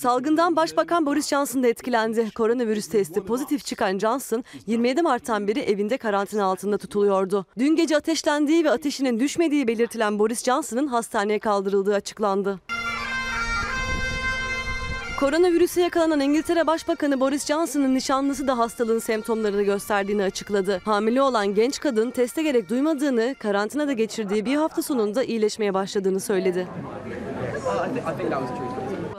Salgından 0.00 0.56
Başbakan 0.56 1.06
Boris 1.06 1.28
Johnson 1.28 1.62
da 1.62 1.68
etkilendi. 1.68 2.30
Koronavirüs 2.30 2.88
testi 2.88 3.20
pozitif 3.20 3.64
çıkan 3.64 3.98
Johnson 3.98 4.44
27 4.66 5.02
Mart'tan 5.02 5.48
beri 5.48 5.60
evinde 5.60 5.96
karantina 5.96 6.44
altında 6.44 6.78
tutuluyordu. 6.78 7.46
Dün 7.58 7.76
gece 7.76 7.96
ateşlendiği 7.96 8.64
ve 8.64 8.70
ateşinin 8.70 9.20
düşmediği 9.20 9.68
belirtilen 9.68 10.18
Boris 10.18 10.44
Johnson'ın 10.44 10.86
hastaneye 10.86 11.38
kaldırıldığı 11.38 11.94
açıklandı. 11.94 12.60
Koronavirüse 15.20 15.80
yakalanan 15.80 16.20
İngiltere 16.20 16.66
Başbakanı 16.66 17.20
Boris 17.20 17.46
Johnson'ın 17.46 17.94
nişanlısı 17.94 18.46
da 18.46 18.58
hastalığın 18.58 18.98
semptomlarını 18.98 19.62
gösterdiğini 19.62 20.22
açıkladı. 20.22 20.80
Hamile 20.84 21.22
olan 21.22 21.54
genç 21.54 21.80
kadın 21.80 22.10
teste 22.10 22.42
gerek 22.42 22.68
duymadığını, 22.68 23.34
karantinada 23.38 23.92
geçirdiği 23.92 24.44
bir 24.44 24.56
hafta 24.56 24.82
sonunda 24.82 25.24
iyileşmeye 25.24 25.74
başladığını 25.74 26.20
söyledi. 26.20 26.68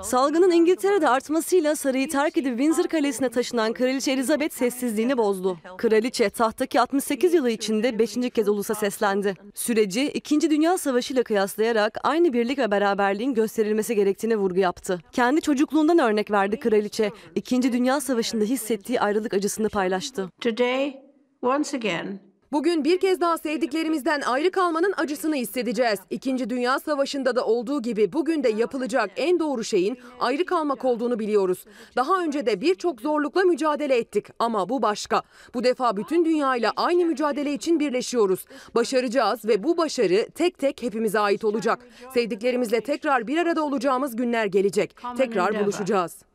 Salgının 0.03 0.51
İngiltere'de 0.51 1.09
artmasıyla 1.09 1.75
sarayı 1.75 2.09
terk 2.09 2.37
edip 2.37 2.57
Windsor 2.57 2.83
Kalesi'ne 2.83 3.29
taşınan 3.29 3.73
Kraliçe 3.73 4.11
Elizabeth 4.11 4.53
sessizliğini 4.53 5.17
bozdu. 5.17 5.57
Kraliçe 5.77 6.29
tahttaki 6.29 6.81
68 6.81 7.33
yılı 7.33 7.49
içinde 7.49 7.99
5. 7.99 8.15
kez 8.33 8.47
ulusa 8.47 8.75
seslendi. 8.75 9.33
Süreci 9.53 10.07
2. 10.07 10.49
Dünya 10.49 10.77
Savaşı 10.77 11.13
ile 11.13 11.23
kıyaslayarak 11.23 11.97
aynı 12.03 12.33
birlik 12.33 12.59
ve 12.59 12.71
beraberliğin 12.71 13.33
gösterilmesi 13.33 13.95
gerektiğine 13.95 14.35
vurgu 14.35 14.59
yaptı. 14.59 14.99
Kendi 15.11 15.41
çocukluğundan 15.41 15.99
örnek 15.99 16.31
verdi 16.31 16.59
kraliçe. 16.59 17.11
2. 17.35 17.73
Dünya 17.73 18.01
Savaşı'nda 18.01 18.43
hissettiği 18.43 19.01
ayrılık 19.01 19.33
acısını 19.33 19.69
paylaştı. 19.69 20.29
Today, 20.41 20.95
once 21.41 21.77
again, 21.77 22.30
Bugün 22.51 22.83
bir 22.83 22.99
kez 22.99 23.21
daha 23.21 23.37
sevdiklerimizden 23.37 24.21
ayrı 24.21 24.51
kalmanın 24.51 24.93
acısını 24.97 25.35
hissedeceğiz. 25.35 25.99
İkinci 26.09 26.49
Dünya 26.49 26.79
Savaşı'nda 26.79 27.35
da 27.35 27.45
olduğu 27.45 27.81
gibi 27.81 28.13
bugün 28.13 28.43
de 28.43 28.49
yapılacak 28.49 29.11
en 29.15 29.39
doğru 29.39 29.63
şeyin 29.63 29.97
ayrı 30.19 30.45
kalmak 30.45 30.85
olduğunu 30.85 31.19
biliyoruz. 31.19 31.65
Daha 31.95 32.23
önce 32.23 32.45
de 32.45 32.61
birçok 32.61 33.01
zorlukla 33.01 33.41
mücadele 33.41 33.97
ettik 33.97 34.25
ama 34.39 34.69
bu 34.69 34.81
başka. 34.81 35.21
Bu 35.53 35.63
defa 35.63 35.97
bütün 35.97 36.25
dünyayla 36.25 36.73
aynı 36.75 37.05
mücadele 37.05 37.53
için 37.53 37.79
birleşiyoruz. 37.79 38.45
Başaracağız 38.75 39.45
ve 39.45 39.63
bu 39.63 39.77
başarı 39.77 40.29
tek 40.35 40.57
tek 40.57 40.83
hepimize 40.83 41.19
ait 41.19 41.43
olacak. 41.43 41.79
Sevdiklerimizle 42.13 42.81
tekrar 42.81 43.27
bir 43.27 43.37
arada 43.37 43.65
olacağımız 43.65 44.15
günler 44.15 44.45
gelecek. 44.45 44.95
Tekrar 45.17 45.59
buluşacağız. 45.59 46.30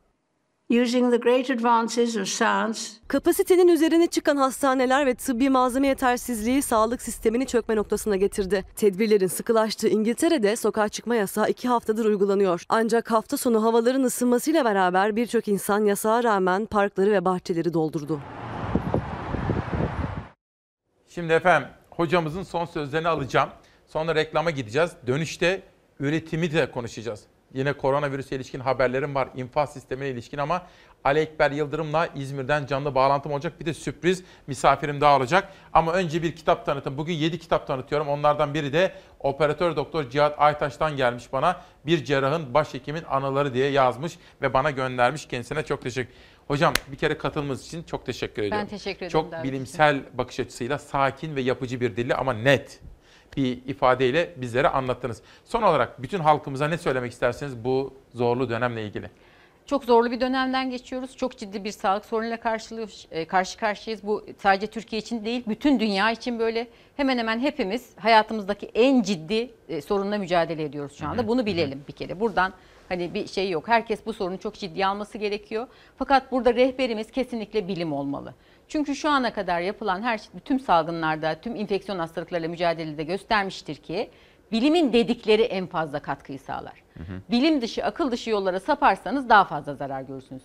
Using 0.71 1.13
the 1.13 1.17
great 1.17 1.51
advances 1.51 2.17
of 2.17 2.29
science, 2.29 2.81
Kapasitenin 3.09 3.69
üzerine 3.69 4.07
çıkan 4.07 4.37
hastaneler 4.37 5.07
ve 5.07 5.15
tıbbi 5.15 5.51
malzeme 5.51 5.87
yetersizliği 5.87 6.63
sağlık 6.63 7.03
sistemini 7.03 7.47
çökme 7.47 7.77
noktasına 7.77 8.17
getirdi. 8.17 8.65
Tedbirlerin 8.77 9.27
sıkılaştığı 9.27 9.89
İngiltere'de 9.89 10.57
sokağa 10.57 10.89
çıkma 10.89 11.15
yasağı 11.15 11.49
iki 11.49 11.69
haftadır 11.69 12.05
uygulanıyor. 12.05 12.63
Ancak 12.69 13.11
hafta 13.11 13.37
sonu 13.37 13.63
havaların 13.63 14.03
ısınmasıyla 14.03 14.65
beraber 14.65 15.17
birçok 15.17 15.49
insan 15.49 15.85
yasağa 15.85 16.25
rağmen 16.25 16.67
parkları 16.67 17.13
ve 17.13 17.25
bahçeleri 17.25 17.75
doldurdu. 17.75 18.21
Şimdi 21.09 21.33
efendim 21.33 21.69
hocamızın 21.91 22.43
son 22.43 22.65
sözlerini 22.65 23.09
alacağım. 23.09 23.49
Sonra 23.87 24.15
reklama 24.15 24.51
gideceğiz. 24.51 24.91
Dönüşte 25.07 25.63
üretimi 26.01 26.53
de 26.53 26.71
konuşacağız. 26.71 27.21
Yine 27.55 27.73
koronavirüse 27.73 28.37
ilişkin 28.37 28.61
haberlerim 28.61 29.15
var. 29.15 29.29
infaz 29.35 29.73
sistemine 29.73 30.09
ilişkin 30.09 30.39
ama 30.39 30.63
Ali 31.05 31.19
Ekber 31.19 31.51
Yıldırım'la 31.51 32.09
İzmir'den 32.15 32.67
canlı 32.67 32.95
bağlantım 32.95 33.33
olacak. 33.33 33.61
Bir 33.61 33.67
de 33.67 33.75
sürpriz 33.75 34.25
misafirim 34.47 35.01
daha 35.01 35.17
olacak. 35.17 35.53
Ama 35.73 35.93
önce 35.93 36.23
bir 36.23 36.37
kitap 36.37 36.67
tanıtım. 36.67 36.99
Bugün 36.99 37.15
7 37.15 37.39
kitap 37.39 37.67
tanıtıyorum. 37.67 38.09
Onlardan 38.09 38.55
biri 38.55 38.73
de 38.73 38.93
operatör 39.21 39.77
doktor 39.77 40.11
Cihat 40.11 40.35
Aytaş'tan 40.39 40.97
gelmiş 40.97 41.33
bana. 41.33 41.61
Bir 41.87 42.05
cerrahın 42.05 42.55
başhekimin 42.55 43.03
anıları 43.05 43.55
diye 43.55 43.71
yazmış 43.71 44.19
ve 44.43 44.55
bana 44.55 44.71
göndermiş. 44.71 45.27
Kendisine 45.27 45.63
çok 45.63 45.83
teşekkür 45.83 46.15
Hocam 46.47 46.73
bir 46.93 46.97
kere 46.97 47.19
katılımınız 47.19 47.67
için 47.67 47.83
çok 47.83 48.07
teşekkür 48.07 48.43
ediyorum. 48.43 48.67
teşekkür 48.67 49.07
ederim 49.07 49.11
Çok 49.11 49.45
bilimsel 49.45 50.03
bakış 50.15 50.41
açısıyla 50.41 50.79
sakin 50.79 51.37
ve 51.37 51.41
yapıcı 51.41 51.81
bir 51.81 51.97
dille 51.97 52.15
ama 52.15 52.33
net 52.33 52.81
bir 53.37 53.59
ifadeyle 53.67 54.35
bizlere 54.37 54.69
anlattınız. 54.69 55.23
Son 55.45 55.63
olarak 55.63 56.03
bütün 56.03 56.21
halkımıza 56.21 56.69
ne 56.69 56.79
söylemek 56.79 57.13
istersiniz 57.13 57.65
bu 57.65 57.95
zorlu 58.15 58.49
dönemle 58.51 58.87
ilgili? 58.87 59.11
Çok 59.67 59.85
zorlu 59.85 60.11
bir 60.11 60.21
dönemden 60.21 60.71
geçiyoruz. 60.71 61.17
Çok 61.17 61.39
ciddi 61.39 61.65
bir 61.65 61.71
sağlık 61.71 62.05
sorunuyla 62.05 62.39
e, 63.11 63.25
karşı 63.25 63.59
karşıyayız. 63.59 64.07
Bu 64.07 64.27
sadece 64.39 64.67
Türkiye 64.67 65.03
için 65.03 65.25
değil, 65.25 65.45
bütün 65.49 65.81
dünya 65.81 66.11
için 66.11 66.39
böyle. 66.39 66.69
Hemen 66.97 67.19
hemen 67.19 67.41
hepimiz 67.41 67.91
hayatımızdaki 67.97 68.71
en 68.75 69.03
ciddi 69.03 69.51
e, 69.69 69.81
sorunla 69.81 70.19
mücadele 70.19 70.65
ediyoruz 70.65 70.99
şu 70.99 71.09
anda. 71.09 71.29
Bunu 71.29 71.47
bilelim 71.47 71.85
bir 71.89 71.93
kere. 71.93 72.21
Buradan 72.21 72.53
hani 72.89 73.15
bir 73.15 73.27
şey 73.27 73.51
yok. 73.51 73.69
Herkes 73.69 74.07
bu 74.07 74.13
sorunu 74.13 74.39
çok 74.39 74.55
ciddiye 74.55 74.87
alması 74.87 75.19
gerekiyor. 75.19 75.67
Fakat 75.99 76.33
burada 76.33 76.55
rehberimiz 76.55 77.11
kesinlikle 77.11 77.69
bilim 77.69 77.93
olmalı. 77.93 78.35
Çünkü 78.69 78.97
şu 78.97 79.11
ana 79.11 79.33
kadar 79.33 79.61
yapılan 79.61 80.03
her 80.03 80.19
şey, 80.19 80.29
tüm 80.45 80.61
salgınlarda, 80.61 81.41
tüm 81.41 81.57
infeksiyon 81.57 81.99
hastalıklarıyla 81.99 82.49
mücadelede 82.49 83.03
göstermiştir 83.03 83.77
ki 83.77 84.11
bilimin 84.53 84.93
dedikleri 84.93 85.43
en 85.43 85.67
fazla 85.67 85.99
katkıyı 85.99 86.39
sağlar. 86.39 86.83
Bilim 87.31 87.61
dışı, 87.61 87.85
akıl 87.85 88.11
dışı 88.11 88.31
yollara 88.31 88.61
saparsanız 88.61 89.29
daha 89.29 89.45
fazla 89.45 89.75
zarar 89.75 90.03
görürsünüz. 90.03 90.43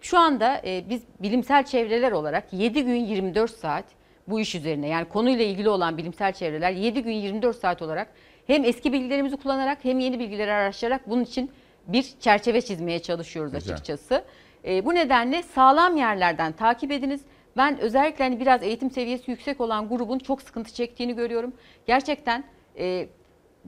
Şu 0.00 0.18
anda 0.18 0.60
e, 0.64 0.84
biz 0.90 1.02
bilimsel 1.20 1.64
çevreler 1.64 2.12
olarak 2.12 2.52
7 2.52 2.84
gün 2.84 2.94
24 2.94 3.50
saat 3.50 3.84
bu 4.28 4.40
iş 4.40 4.54
üzerine 4.54 4.88
yani 4.88 5.08
konuyla 5.08 5.44
ilgili 5.44 5.68
olan 5.68 5.98
bilimsel 5.98 6.32
çevreler 6.32 6.70
7 6.70 7.02
gün 7.02 7.12
24 7.12 7.56
saat 7.56 7.82
olarak 7.82 8.08
hem 8.46 8.64
eski 8.64 8.92
bilgilerimizi 8.92 9.36
kullanarak 9.36 9.78
hem 9.82 9.98
yeni 9.98 10.18
bilgileri 10.18 10.52
araştırarak 10.52 11.10
bunun 11.10 11.22
için 11.22 11.50
bir 11.86 12.06
çerçeve 12.20 12.60
çizmeye 12.60 12.98
çalışıyoruz 12.98 13.52
Güzel. 13.52 13.74
açıkçası. 13.74 14.24
E, 14.64 14.84
bu 14.84 14.94
nedenle 14.94 15.42
sağlam 15.42 15.96
yerlerden 15.96 16.52
takip 16.52 16.92
ediniz. 16.92 17.20
Ben 17.56 17.78
özellikle 17.78 18.24
hani 18.24 18.40
biraz 18.40 18.62
eğitim 18.62 18.90
seviyesi 18.90 19.30
yüksek 19.30 19.60
olan 19.60 19.88
grubun 19.88 20.18
çok 20.18 20.42
sıkıntı 20.42 20.74
çektiğini 20.74 21.16
görüyorum. 21.16 21.52
Gerçekten 21.86 22.44
e, 22.78 23.08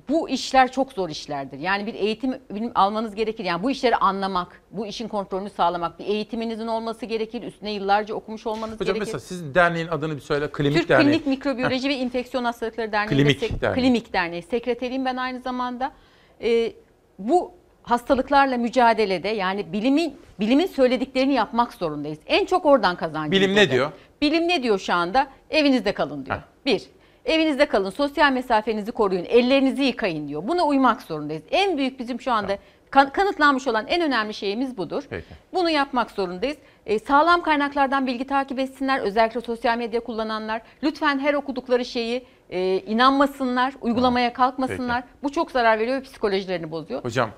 bu 0.08 0.28
işler 0.28 0.72
çok 0.72 0.92
zor 0.92 1.08
işlerdir. 1.08 1.58
Yani 1.58 1.86
bir 1.86 1.94
eğitim 1.94 2.38
bilim 2.50 2.72
almanız 2.74 3.14
gerekir. 3.14 3.44
Yani 3.44 3.62
bu 3.62 3.70
işleri 3.70 3.96
anlamak, 3.96 4.62
bu 4.70 4.86
işin 4.86 5.08
kontrolünü 5.08 5.50
sağlamak, 5.50 5.98
bir 5.98 6.04
eğitiminizin 6.04 6.66
olması 6.66 7.06
gerekir. 7.06 7.42
Üstüne 7.42 7.70
yıllarca 7.72 8.14
okumuş 8.14 8.46
olmanız 8.46 8.80
Hocam 8.80 8.94
gerekir. 8.94 9.00
mesela 9.00 9.18
sizin 9.18 9.54
derneğin 9.54 9.88
adını 9.88 10.16
bir 10.16 10.20
söyle. 10.20 10.48
Klinik 10.52 10.78
Türk 10.78 10.88
Derneği. 10.88 11.08
Klinik 11.08 11.26
Mikrobiyoloji 11.26 11.88
ve 11.88 11.94
İnfeksiyon 11.96 12.44
Hastalıkları 12.44 12.92
Derneği. 12.92 13.18
Klinik 13.18 13.60
Derneği. 13.60 13.82
Klinik 13.82 14.12
Derneği. 14.12 14.42
Sekreteriyim 14.42 15.04
ben 15.04 15.16
aynı 15.16 15.40
zamanda. 15.40 15.92
Ee, 16.42 16.72
bu 17.18 17.52
hastalıklarla 17.84 18.56
mücadelede 18.58 19.28
yani 19.28 19.72
bilimin 19.72 20.16
bilimin 20.40 20.66
söylediklerini 20.66 21.34
yapmak 21.34 21.72
zorundayız. 21.74 22.18
En 22.26 22.44
çok 22.44 22.66
oradan 22.66 22.96
kazancımız 22.96 23.40
Bilim 23.40 23.56
ne 23.56 23.70
diyor? 23.70 23.92
Bilim 24.20 24.48
ne 24.48 24.62
diyor 24.62 24.78
şu 24.78 24.94
anda? 24.94 25.26
Evinizde 25.50 25.92
kalın 25.92 26.26
diyor. 26.26 26.38
Bir, 26.66 26.82
evinizde 27.24 27.66
kalın, 27.66 27.90
sosyal 27.90 28.32
mesafenizi 28.32 28.92
koruyun, 28.92 29.24
ellerinizi 29.24 29.82
yıkayın 29.82 30.28
diyor. 30.28 30.48
Buna 30.48 30.64
uymak 30.64 31.02
zorundayız. 31.02 31.42
En 31.50 31.78
büyük 31.78 31.98
bizim 31.98 32.20
şu 32.20 32.32
anda 32.32 32.58
kan- 32.90 33.10
kanıtlanmış 33.12 33.66
olan 33.68 33.86
en 33.86 34.02
önemli 34.02 34.34
şeyimiz 34.34 34.76
budur. 34.76 35.04
Peki. 35.10 35.26
Bunu 35.54 35.70
yapmak 35.70 36.10
zorundayız. 36.10 36.56
E, 36.86 36.98
sağlam 36.98 37.42
kaynaklardan 37.42 38.06
bilgi 38.06 38.26
takip 38.26 38.58
etsinler. 38.58 39.00
Özellikle 39.00 39.40
sosyal 39.40 39.78
medya 39.78 40.00
kullananlar. 40.00 40.62
Lütfen 40.82 41.18
her 41.18 41.34
okudukları 41.34 41.84
şeyi 41.84 42.26
e, 42.50 42.78
inanmasınlar, 42.78 43.74
uygulamaya 43.80 44.32
kalkmasınlar. 44.32 45.04
Bu 45.22 45.32
çok 45.32 45.50
zarar 45.50 45.78
veriyor 45.78 45.96
ve 45.96 46.02
psikolojilerini 46.02 46.70
bozuyor. 46.70 47.04
Hocam 47.04 47.30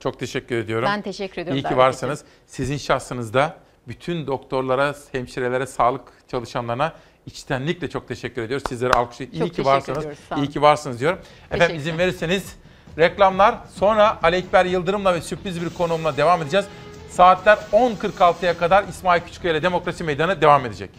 çok 0.00 0.18
teşekkür 0.18 0.56
ediyorum. 0.56 0.88
Ben 0.88 1.02
teşekkür 1.02 1.42
ediyorum 1.42 1.62
İyi 1.62 1.68
ki 1.68 1.76
varsınız. 1.76 2.24
Sizin 2.46 2.76
şahsınızda 2.76 3.56
bütün 3.88 4.26
doktorlara, 4.26 4.94
hemşirelere, 5.12 5.66
sağlık 5.66 6.12
çalışanlarına 6.28 6.92
içtenlikle 7.26 7.90
çok 7.90 8.08
teşekkür 8.08 8.42
ediyoruz. 8.42 8.64
Sizlere 8.68 8.92
alkışlayıp 8.92 9.34
iyi 9.34 9.38
Çok 9.38 9.54
ki 9.54 9.64
varsınız. 9.64 9.98
ediyoruz. 9.98 10.18
İyi 10.36 10.50
ki 10.50 10.62
varsınız 10.62 11.00
diyorum. 11.00 11.18
Efendim 11.50 11.76
izin 11.76 11.98
verirseniz 11.98 12.56
reklamlar 12.98 13.54
sonra 13.74 14.18
Ali 14.22 14.36
Ekber 14.36 14.64
Yıldırım'la 14.64 15.14
ve 15.14 15.20
sürpriz 15.20 15.62
bir 15.62 15.70
konuğumla 15.70 16.16
devam 16.16 16.42
edeceğiz. 16.42 16.66
Saatler 17.10 17.58
10.46'ya 17.72 18.58
kadar 18.58 18.84
İsmail 18.84 19.20
Küçükkaya 19.20 19.54
ile 19.54 19.62
Demokrasi 19.62 20.04
Meydanı 20.04 20.40
devam 20.40 20.66
edecek. 20.66 20.90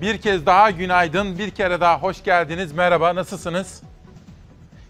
Bir 0.00 0.18
kez 0.18 0.46
daha 0.46 0.70
günaydın, 0.70 1.38
bir 1.38 1.50
kere 1.50 1.80
daha 1.80 1.98
hoş 2.02 2.24
geldiniz. 2.24 2.72
Merhaba, 2.72 3.14
nasılsınız? 3.14 3.82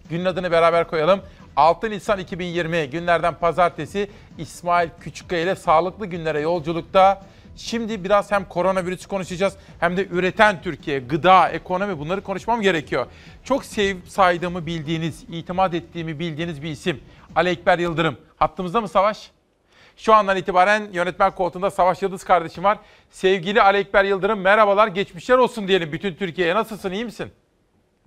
Günün 0.09 0.25
adını 0.25 0.51
beraber 0.51 0.87
koyalım. 0.87 1.21
6 1.55 1.89
Nisan 1.89 2.19
2020 2.19 2.89
günlerden 2.89 3.33
pazartesi 3.33 4.09
İsmail 4.37 4.89
Küçükkaya 4.99 5.41
ile 5.41 5.55
sağlıklı 5.55 6.05
günlere 6.05 6.39
yolculukta. 6.39 7.21
Şimdi 7.55 8.03
biraz 8.03 8.31
hem 8.31 8.45
koronavirüsü 8.45 9.07
konuşacağız 9.07 9.57
hem 9.79 9.97
de 9.97 10.07
üreten 10.07 10.61
Türkiye, 10.61 10.99
gıda, 10.99 11.49
ekonomi 11.49 11.99
bunları 11.99 12.23
konuşmam 12.23 12.61
gerekiyor. 12.61 13.05
Çok 13.43 13.65
sevip 13.65 14.09
saydığımı 14.09 14.65
bildiğiniz, 14.65 15.23
itimat 15.29 15.73
ettiğimi 15.73 16.19
bildiğiniz 16.19 16.63
bir 16.63 16.69
isim. 16.69 17.01
Ali 17.35 17.49
Ekber 17.49 17.79
Yıldırım. 17.79 18.17
Hattımızda 18.35 18.81
mı 18.81 18.87
Savaş? 18.87 19.31
Şu 19.97 20.13
andan 20.13 20.37
itibaren 20.37 20.87
yönetmen 20.93 21.31
koltuğunda 21.31 21.71
Savaş 21.71 22.01
Yıldız 22.01 22.23
kardeşim 22.23 22.63
var. 22.63 22.77
Sevgili 23.09 23.61
Ali 23.61 23.77
Ekber 23.77 24.03
Yıldırım 24.03 24.39
merhabalar, 24.39 24.87
geçmişler 24.87 25.37
olsun 25.37 25.67
diyelim 25.67 25.91
bütün 25.91 26.15
Türkiye'ye. 26.15 26.55
Nasılsın, 26.55 26.91
iyi 26.91 27.05
misin? 27.05 27.31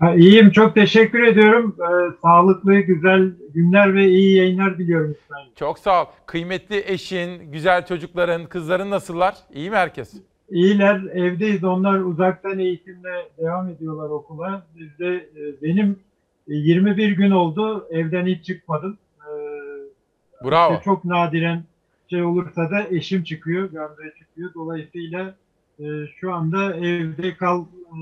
Ha, 0.01 0.15
İyiyim, 0.15 0.51
çok 0.51 0.75
teşekkür 0.75 1.23
ediyorum. 1.23 1.77
Ee, 1.81 2.17
sağlıklı, 2.23 2.81
güzel 2.81 3.33
günler 3.55 3.95
ve 3.95 4.09
iyi 4.09 4.37
yayınlar 4.37 4.79
diliyorum 4.79 5.17
İsmail. 5.23 5.47
Çok 5.55 5.79
sağ 5.79 6.03
ol. 6.03 6.07
Kıymetli 6.27 6.85
eşin, 6.87 7.53
güzel 7.53 7.87
çocukların, 7.87 8.47
kızların 8.47 8.91
nasıllar? 8.91 9.35
İyi 9.55 9.71
mi 9.71 9.77
herkes? 9.77 10.15
İyiler, 10.51 11.01
evdeyiz. 11.15 11.65
Onlar 11.65 11.99
uzaktan 12.01 12.59
eğitimle 12.59 13.29
devam 13.39 13.69
ediyorlar 13.69 14.11
okula. 14.11 14.67
Biz 14.79 14.99
de 14.99 15.15
e, 15.17 15.63
benim 15.63 15.91
e, 16.49 16.55
21 16.55 17.13
gün 17.13 17.31
oldu, 17.31 17.89
evden 17.91 18.27
hiç 18.27 18.45
çıkmadım. 18.45 18.99
Ee, 19.21 20.49
Bravo. 20.49 20.73
işte 20.73 20.85
çok 20.85 21.05
nadiren 21.05 21.65
şey 22.11 22.23
olursa 22.23 22.71
da 22.71 22.87
eşim 22.91 23.23
çıkıyor, 23.25 23.71
Gamze 23.71 24.13
çıkıyor. 24.19 24.51
Dolayısıyla 24.55 25.35
e, 25.81 25.85
şu 26.21 26.33
anda 26.35 26.77
evde 26.77 27.37
kal 27.37 27.63
e, 27.63 27.99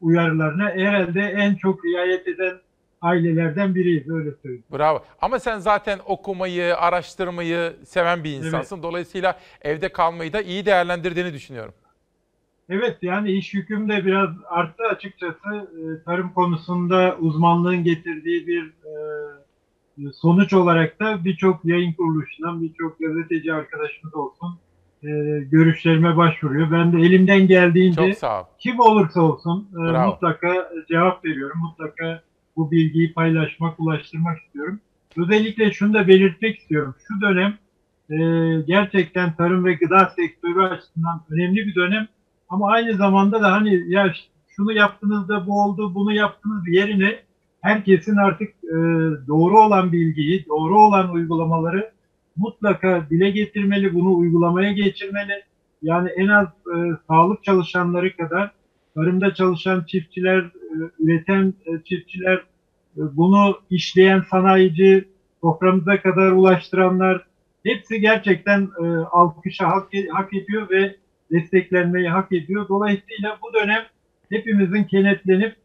uyarılarına 0.00 0.70
herhalde 0.70 1.20
en 1.20 1.54
çok 1.54 1.84
riayet 1.84 2.28
eden 2.28 2.58
ailelerden 3.02 3.74
biriyiz 3.74 4.10
öyle 4.10 4.30
söyleyeyim. 4.42 4.64
Bravo. 4.72 5.02
Ama 5.22 5.38
sen 5.38 5.58
zaten 5.58 5.98
okumayı, 6.06 6.76
araştırmayı 6.76 7.72
seven 7.84 8.24
bir 8.24 8.32
insansın. 8.32 8.82
Dolayısıyla 8.82 9.38
evde 9.62 9.88
kalmayı 9.88 10.32
da 10.32 10.42
iyi 10.42 10.66
değerlendirdiğini 10.66 11.32
düşünüyorum. 11.32 11.74
Evet 12.68 12.98
yani 13.02 13.32
iş 13.32 13.54
yüküm 13.54 13.88
de 13.88 14.06
biraz 14.06 14.30
arttı 14.48 14.82
açıkçası. 14.84 15.48
Ee, 15.54 16.04
Tarım 16.04 16.32
konusunda 16.32 17.16
uzmanlığın 17.20 17.84
getirdiği 17.84 18.46
bir 18.46 18.64
e, 18.64 20.12
sonuç 20.12 20.52
olarak 20.52 21.00
da 21.00 21.24
birçok 21.24 21.64
yayın 21.64 21.92
kuruluşundan, 21.92 22.62
birçok 22.62 22.98
gazeteci 22.98 23.52
arkadaşımız 23.52 24.14
olsun, 24.14 24.58
e, 25.06 25.40
görüşlerime 25.50 26.16
başvuruyor. 26.16 26.70
Ben 26.70 26.92
de 26.92 26.96
elimden 26.96 27.46
geldiğince 27.46 28.16
kim 28.58 28.80
olursa 28.80 29.20
olsun 29.20 29.68
e, 29.72 29.76
Bravo. 29.76 30.10
mutlaka 30.10 30.70
cevap 30.88 31.24
veriyorum. 31.24 31.58
Mutlaka 31.60 32.22
bu 32.56 32.70
bilgiyi 32.70 33.12
paylaşmak, 33.12 33.80
ulaştırmak 33.80 34.38
istiyorum. 34.38 34.80
Özellikle 35.16 35.72
şunu 35.72 35.94
da 35.94 36.08
belirtmek 36.08 36.58
istiyorum. 36.58 36.94
Şu 37.08 37.20
dönem 37.20 37.58
e, 38.10 38.16
gerçekten 38.66 39.36
tarım 39.36 39.64
ve 39.64 39.74
gıda 39.74 40.12
sektörü 40.16 40.60
açısından 40.60 41.22
önemli 41.30 41.66
bir 41.66 41.74
dönem. 41.74 42.08
Ama 42.48 42.70
aynı 42.70 42.94
zamanda 42.96 43.42
da 43.42 43.52
hani 43.52 43.92
ya 43.92 44.14
şunu 44.48 44.72
yaptınız 44.72 45.28
da 45.28 45.46
bu 45.46 45.62
oldu, 45.62 45.94
bunu 45.94 46.12
yaptınız 46.12 46.68
yerine 46.68 47.18
herkesin 47.60 48.16
artık 48.16 48.48
e, 48.48 48.76
doğru 49.26 49.60
olan 49.60 49.92
bilgiyi, 49.92 50.46
doğru 50.48 50.80
olan 50.80 51.10
uygulamaları 51.10 51.95
mutlaka 52.36 53.06
dile 53.10 53.30
getirmeli, 53.30 53.94
bunu 53.94 54.16
uygulamaya 54.16 54.72
geçirmeli. 54.72 55.42
Yani 55.82 56.08
en 56.16 56.28
az 56.28 56.46
e, 56.46 56.76
sağlık 57.08 57.44
çalışanları 57.44 58.16
kadar 58.16 58.50
tarımda 58.94 59.34
çalışan 59.34 59.84
çiftçiler, 59.86 60.38
e, 60.38 60.76
üreten 60.98 61.54
e, 61.66 61.82
çiftçiler, 61.84 62.36
e, 62.96 63.02
bunu 63.16 63.58
işleyen 63.70 64.24
sanayici, 64.30 65.04
soframıza 65.40 66.00
kadar 66.00 66.32
ulaştıranlar 66.32 67.26
hepsi 67.64 68.00
gerçekten 68.00 68.68
e, 68.82 68.86
alkışa 68.96 69.68
hak, 69.68 69.88
hak 70.12 70.34
ediyor 70.34 70.70
ve 70.70 70.96
desteklenmeyi 71.32 72.08
hak 72.08 72.32
ediyor. 72.32 72.68
Dolayısıyla 72.68 73.38
bu 73.42 73.54
dönem 73.54 73.82
hepimizin 74.30 74.84
kenetlenip 74.84 75.56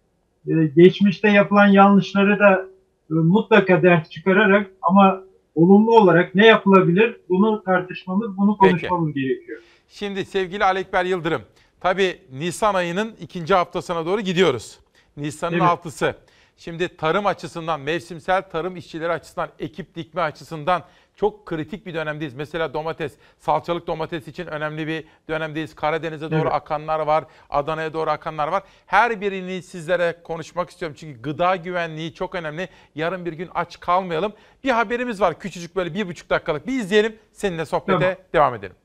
e, 0.48 0.54
geçmişte 0.76 1.30
yapılan 1.30 1.68
yanlışları 1.68 2.40
da 2.40 2.66
e, 3.12 3.14
mutlaka 3.14 3.84
ders 3.84 4.10
çıkararak 4.10 4.72
ama 4.82 5.24
olumlu 5.56 5.96
olarak 5.98 6.36
ne 6.36 6.46
yapılabilir 6.46 7.18
bunu 7.30 7.64
tartışmamız, 7.64 8.38
bunu 8.38 8.58
Peki. 8.62 8.72
konuşmamız 8.72 9.14
gerekiyor. 9.14 9.62
Şimdi 9.90 10.26
sevgili 10.26 10.66
Alekber 10.66 11.06
Yıldırım, 11.06 11.42
tabii 11.80 12.22
Nisan 12.32 12.76
ayının 12.76 13.16
ikinci 13.22 13.54
haftasına 13.54 14.06
doğru 14.06 14.22
gidiyoruz. 14.22 14.80
Nisan'ın 15.18 15.54
Evet. 15.54 15.64
altısı. 15.64 16.16
Şimdi 16.58 16.98
tarım 16.98 17.26
açısından, 17.26 17.80
mevsimsel 17.82 18.50
tarım 18.50 18.76
işçileri 18.76 19.12
açısından, 19.12 19.50
ekip 19.60 19.96
dikme 19.96 20.22
açısından 20.22 20.84
çok 21.22 21.46
kritik 21.46 21.86
bir 21.86 21.94
dönemdeyiz. 21.94 22.34
Mesela 22.34 22.74
domates, 22.74 23.14
salçalık 23.40 23.88
domates 23.88 24.28
için 24.28 24.48
önemli 24.48 24.88
bir 24.88 25.06
dönemdeyiz. 25.30 25.76
Karadeniz'e 25.76 26.32
doğru 26.32 26.42
Evet. 26.42 26.54
akanlar 26.54 27.00
var, 27.00 27.24
Adana'ya 27.50 27.94
doğru 27.94 28.10
akanlar 28.10 28.48
var. 28.48 28.64
Her 28.86 29.22
birini 29.22 29.62
sizlere 29.62 30.16
konuşmak 30.24 30.70
istiyorum. 30.70 30.98
Çünkü 31.00 31.22
gıda 31.22 31.56
güvenliği 31.56 32.14
çok 32.14 32.36
önemli. 32.36 32.70
Yarın 32.96 33.26
bir 33.26 33.34
gün 33.34 33.50
aç 33.54 33.80
kalmayalım. 33.80 34.34
Bir 34.64 34.70
haberimiz 34.70 35.22
var 35.22 35.40
küçücük 35.40 35.76
böyle 35.76 35.94
bir 35.94 36.08
buçuk 36.08 36.30
dakikalık. 36.30 36.68
Bir 36.68 36.80
izleyelim, 36.80 37.16
seninle 37.32 37.66
sohbete 37.66 38.00
Tamam. 38.00 38.16
devam 38.34 38.56
edelim. 38.56 38.76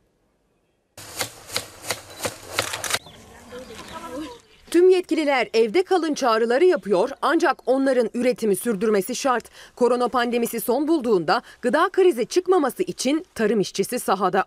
Tüm 4.76 4.88
yetkililer 4.88 5.48
evde 5.54 5.82
kalın 5.82 6.14
çağrıları 6.14 6.64
yapıyor 6.64 7.10
ancak 7.22 7.56
onların 7.66 8.10
üretimi 8.14 8.56
sürdürmesi 8.56 9.16
şart. 9.16 9.44
Korona 9.76 10.08
pandemisi 10.08 10.60
son 10.60 10.88
bulduğunda 10.88 11.42
gıda 11.62 11.88
krizi 11.92 12.26
çıkmaması 12.26 12.82
için 12.82 13.26
tarım 13.34 13.60
işçisi 13.60 13.98
sahada. 13.98 14.44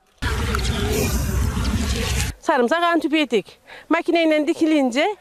Sarımsak 2.40 2.84
antibiyotik. 2.84 3.60
Makineyle 3.90 4.48
dikilince 4.48 5.16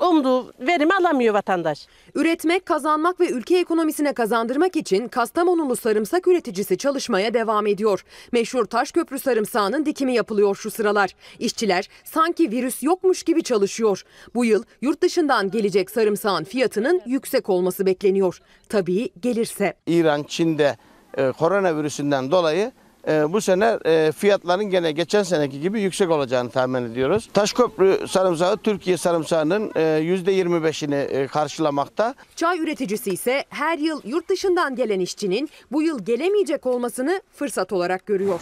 umduğu 0.00 0.52
verimi 0.60 0.94
alamıyor 0.94 1.34
vatandaş. 1.34 1.86
Üretmek, 2.14 2.66
kazanmak 2.66 3.20
ve 3.20 3.30
ülke 3.30 3.58
ekonomisine 3.58 4.12
kazandırmak 4.12 4.76
için 4.76 5.08
Kastamonulu 5.08 5.76
sarımsak 5.76 6.28
üreticisi 6.28 6.78
çalışmaya 6.78 7.34
devam 7.34 7.66
ediyor. 7.66 8.04
Meşhur 8.32 8.64
Taşköprü 8.64 9.18
sarımsağının 9.18 9.86
dikimi 9.86 10.14
yapılıyor 10.14 10.56
şu 10.56 10.70
sıralar. 10.70 11.10
İşçiler 11.38 11.88
sanki 12.04 12.50
virüs 12.50 12.82
yokmuş 12.82 13.22
gibi 13.22 13.42
çalışıyor. 13.42 14.02
Bu 14.34 14.44
yıl 14.44 14.62
yurt 14.82 15.02
dışından 15.02 15.50
gelecek 15.50 15.90
sarımsağın 15.90 16.44
fiyatının 16.44 17.00
yüksek 17.06 17.48
olması 17.48 17.86
bekleniyor. 17.86 18.40
Tabii 18.68 19.10
gelirse. 19.20 19.74
İran, 19.86 20.22
Çin'de 20.22 20.76
e, 21.16 21.32
koronavirüsünden 21.32 22.30
dolayı 22.30 22.72
e, 23.08 23.32
bu 23.32 23.40
sene 23.40 23.78
e, 23.84 24.12
fiyatların 24.12 24.64
gene 24.64 24.92
geçen 24.92 25.22
seneki 25.22 25.60
gibi 25.60 25.80
yüksek 25.80 26.10
olacağını 26.10 26.50
tahmin 26.50 26.82
ediyoruz. 26.92 27.28
Taşköprü 27.34 28.08
sarımsağı 28.08 28.56
Türkiye 28.56 28.96
sarımsağının 28.96 29.72
e, 29.76 29.80
%25'ini 29.80 30.96
e, 30.96 31.26
karşılamakta. 31.26 32.14
Çay 32.36 32.58
üreticisi 32.58 33.10
ise 33.10 33.44
her 33.48 33.78
yıl 33.78 34.00
yurt 34.04 34.28
dışından 34.28 34.76
gelen 34.76 35.00
işçinin 35.00 35.48
bu 35.72 35.82
yıl 35.82 36.04
gelemeyecek 36.04 36.66
olmasını 36.66 37.22
fırsat 37.34 37.72
olarak 37.72 38.06
görüyor. 38.06 38.40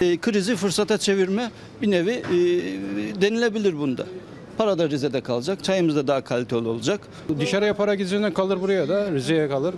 E, 0.00 0.18
krizi 0.18 0.56
fırsata 0.56 0.98
çevirme 0.98 1.50
bir 1.82 1.90
nevi 1.90 2.10
e, 2.12 2.36
denilebilir 3.20 3.78
bunda. 3.78 4.06
Para 4.58 4.78
da 4.78 4.90
Rize'de 4.90 5.20
kalacak, 5.20 5.64
çayımız 5.64 5.96
da 5.96 6.06
daha 6.06 6.24
kaliteli 6.24 6.68
olacak. 6.68 7.00
Dışarıya 7.40 7.74
para 7.76 7.94
gideceğinden 7.94 8.34
kalır 8.34 8.60
buraya 8.60 8.88
da 8.88 9.10
Rize'ye 9.12 9.48
kalır. 9.48 9.74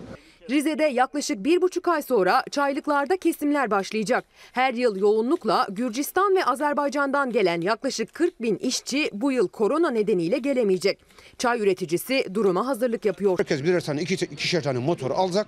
Rize'de 0.51 0.85
yaklaşık 0.85 1.45
bir 1.45 1.63
buçuk 1.63 1.89
ay 1.89 2.03
sonra 2.03 2.45
çaylıklarda 2.51 3.17
kesimler 3.17 3.71
başlayacak. 3.71 4.25
Her 4.53 4.75
yıl 4.75 4.97
yoğunlukla 4.97 5.67
Gürcistan 5.71 6.37
ve 6.37 6.45
Azerbaycan'dan 6.45 7.33
gelen 7.33 7.61
yaklaşık 7.61 8.15
40 8.15 8.43
bin 8.43 8.57
işçi 8.57 9.11
bu 9.13 9.33
yıl 9.33 9.49
korona 9.49 9.91
nedeniyle 9.91 10.39
gelemeyecek. 10.39 10.99
Çay 11.39 11.61
üreticisi 11.61 12.25
duruma 12.35 12.67
hazırlık 12.67 13.05
yapıyor. 13.05 13.39
Herkes 13.39 13.63
birer 13.63 13.81
tane, 13.81 14.03
iki, 14.03 14.15
ikişer 14.15 14.63
tane 14.63 14.79
motor 14.79 15.11
alacak, 15.11 15.47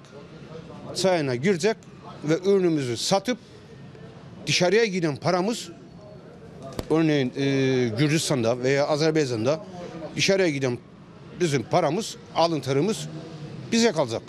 çayına 0.95 1.35
girecek 1.35 1.77
ve 2.25 2.39
ürünümüzü 2.51 2.97
satıp 2.97 3.39
dışarıya 4.47 4.85
giden 4.85 5.17
paramız 5.17 5.69
örneğin 6.91 7.33
e, 7.37 7.89
Gürcistan'da 7.99 8.59
veya 8.59 8.87
Azerbaycan'da 8.87 9.61
dışarıya 10.17 10.49
giden 10.49 10.79
bizim 11.41 11.63
paramız, 11.63 12.17
alıntılarımız 12.35 13.09
bize 13.73 13.93
kalacak. 13.93 14.23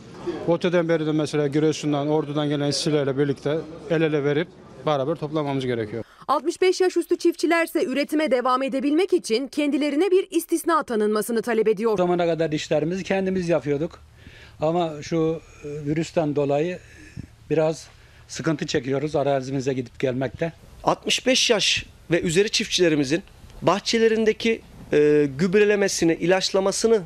OTE'den 0.47 0.89
beri 0.89 1.05
de 1.05 1.11
mesela 1.11 1.47
Giresun'dan, 1.47 2.07
Ordu'dan 2.07 2.49
gelen 2.49 2.69
işçilerle 2.69 3.17
birlikte 3.17 3.57
el 3.89 4.01
ele 4.01 4.23
verip 4.23 4.47
beraber 4.85 5.15
toplamamız 5.15 5.65
gerekiyor. 5.65 6.03
65 6.27 6.81
yaş 6.81 6.97
üstü 6.97 7.17
çiftçilerse 7.17 7.83
üretime 7.83 8.31
devam 8.31 8.63
edebilmek 8.63 9.13
için 9.13 9.47
kendilerine 9.47 10.11
bir 10.11 10.27
istisna 10.31 10.83
tanınmasını 10.83 11.41
talep 11.41 11.67
ediyor. 11.67 11.97
Zamana 11.97 12.25
kadar 12.25 12.51
işlerimizi 12.51 13.03
kendimiz 13.03 13.49
yapıyorduk. 13.49 13.99
Ama 14.61 14.93
şu 15.01 15.41
e, 15.63 15.85
virüsten 15.85 16.35
dolayı 16.35 16.79
biraz 17.49 17.87
sıkıntı 18.27 18.65
çekiyoruz 18.65 19.15
arazimize 19.15 19.73
gidip 19.73 19.99
gelmekte. 19.99 20.53
65 20.83 21.49
yaş 21.49 21.85
ve 22.11 22.21
üzeri 22.21 22.49
çiftçilerimizin 22.49 23.23
bahçelerindeki 23.61 24.61
e, 24.93 25.27
gübrelemesini, 25.37 26.13
ilaçlamasını 26.13 27.01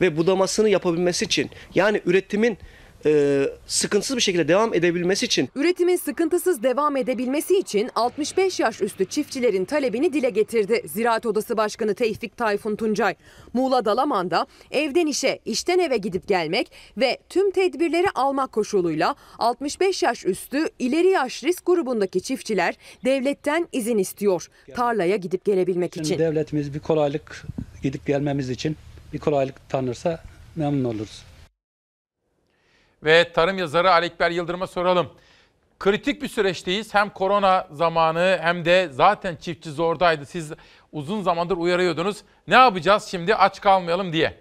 ve 0.00 0.16
budamasını 0.16 0.68
yapabilmesi 0.68 1.24
için 1.24 1.50
yani 1.74 2.00
üretimin 2.06 2.58
e, 3.06 3.42
sıkıntısız 3.66 4.16
bir 4.16 4.22
şekilde 4.22 4.48
devam 4.48 4.74
edebilmesi 4.74 5.26
için 5.26 5.48
Üretimin 5.54 5.96
sıkıntısız 5.96 6.62
devam 6.62 6.96
edebilmesi 6.96 7.58
için 7.58 7.90
65 7.94 8.60
yaş 8.60 8.80
üstü 8.82 9.04
çiftçilerin 9.04 9.64
talebini 9.64 10.12
dile 10.12 10.30
getirdi. 10.30 10.82
Ziraat 10.88 11.26
Odası 11.26 11.56
Başkanı 11.56 11.94
Tevfik 11.94 12.36
Tayfun 12.36 12.76
Tuncay. 12.76 13.14
Muğla 13.52 13.84
Dalaman'da 13.84 14.46
evden 14.70 15.06
işe, 15.06 15.38
işten 15.44 15.78
eve 15.78 15.96
gidip 15.96 16.28
gelmek 16.28 16.72
ve 16.96 17.18
tüm 17.28 17.50
tedbirleri 17.50 18.10
almak 18.14 18.52
koşuluyla 18.52 19.14
65 19.38 20.02
yaş 20.02 20.24
üstü 20.24 20.68
ileri 20.78 21.08
yaş 21.08 21.44
risk 21.44 21.66
grubundaki 21.66 22.20
çiftçiler 22.20 22.74
devletten 23.04 23.68
izin 23.72 23.98
istiyor. 23.98 24.48
Tarlaya 24.74 25.16
gidip 25.16 25.44
gelebilmek 25.44 25.94
Şimdi 25.94 26.06
için. 26.06 26.18
devletimiz 26.18 26.74
bir 26.74 26.80
kolaylık 26.80 27.46
gidip 27.82 28.06
gelmemiz 28.06 28.50
için 28.50 28.76
bir 29.14 29.18
kolaylık 29.18 29.68
tanırsa 29.68 30.20
memnun 30.56 30.84
oluruz. 30.84 31.24
Ve 33.04 33.32
tarım 33.32 33.58
yazarı 33.58 33.90
Alekber 33.90 34.30
Yıldırım'a 34.30 34.66
soralım. 34.66 35.06
Kritik 35.78 36.22
bir 36.22 36.28
süreçteyiz. 36.28 36.94
Hem 36.94 37.10
korona 37.10 37.68
zamanı 37.70 38.38
hem 38.40 38.64
de 38.64 38.88
zaten 38.90 39.36
çiftçi 39.36 39.70
zordaydı. 39.70 40.26
Siz 40.26 40.52
uzun 40.92 41.22
zamandır 41.22 41.56
uyarıyordunuz. 41.56 42.22
Ne 42.48 42.54
yapacağız 42.54 43.04
şimdi 43.04 43.34
aç 43.34 43.60
kalmayalım 43.60 44.12
diye. 44.12 44.34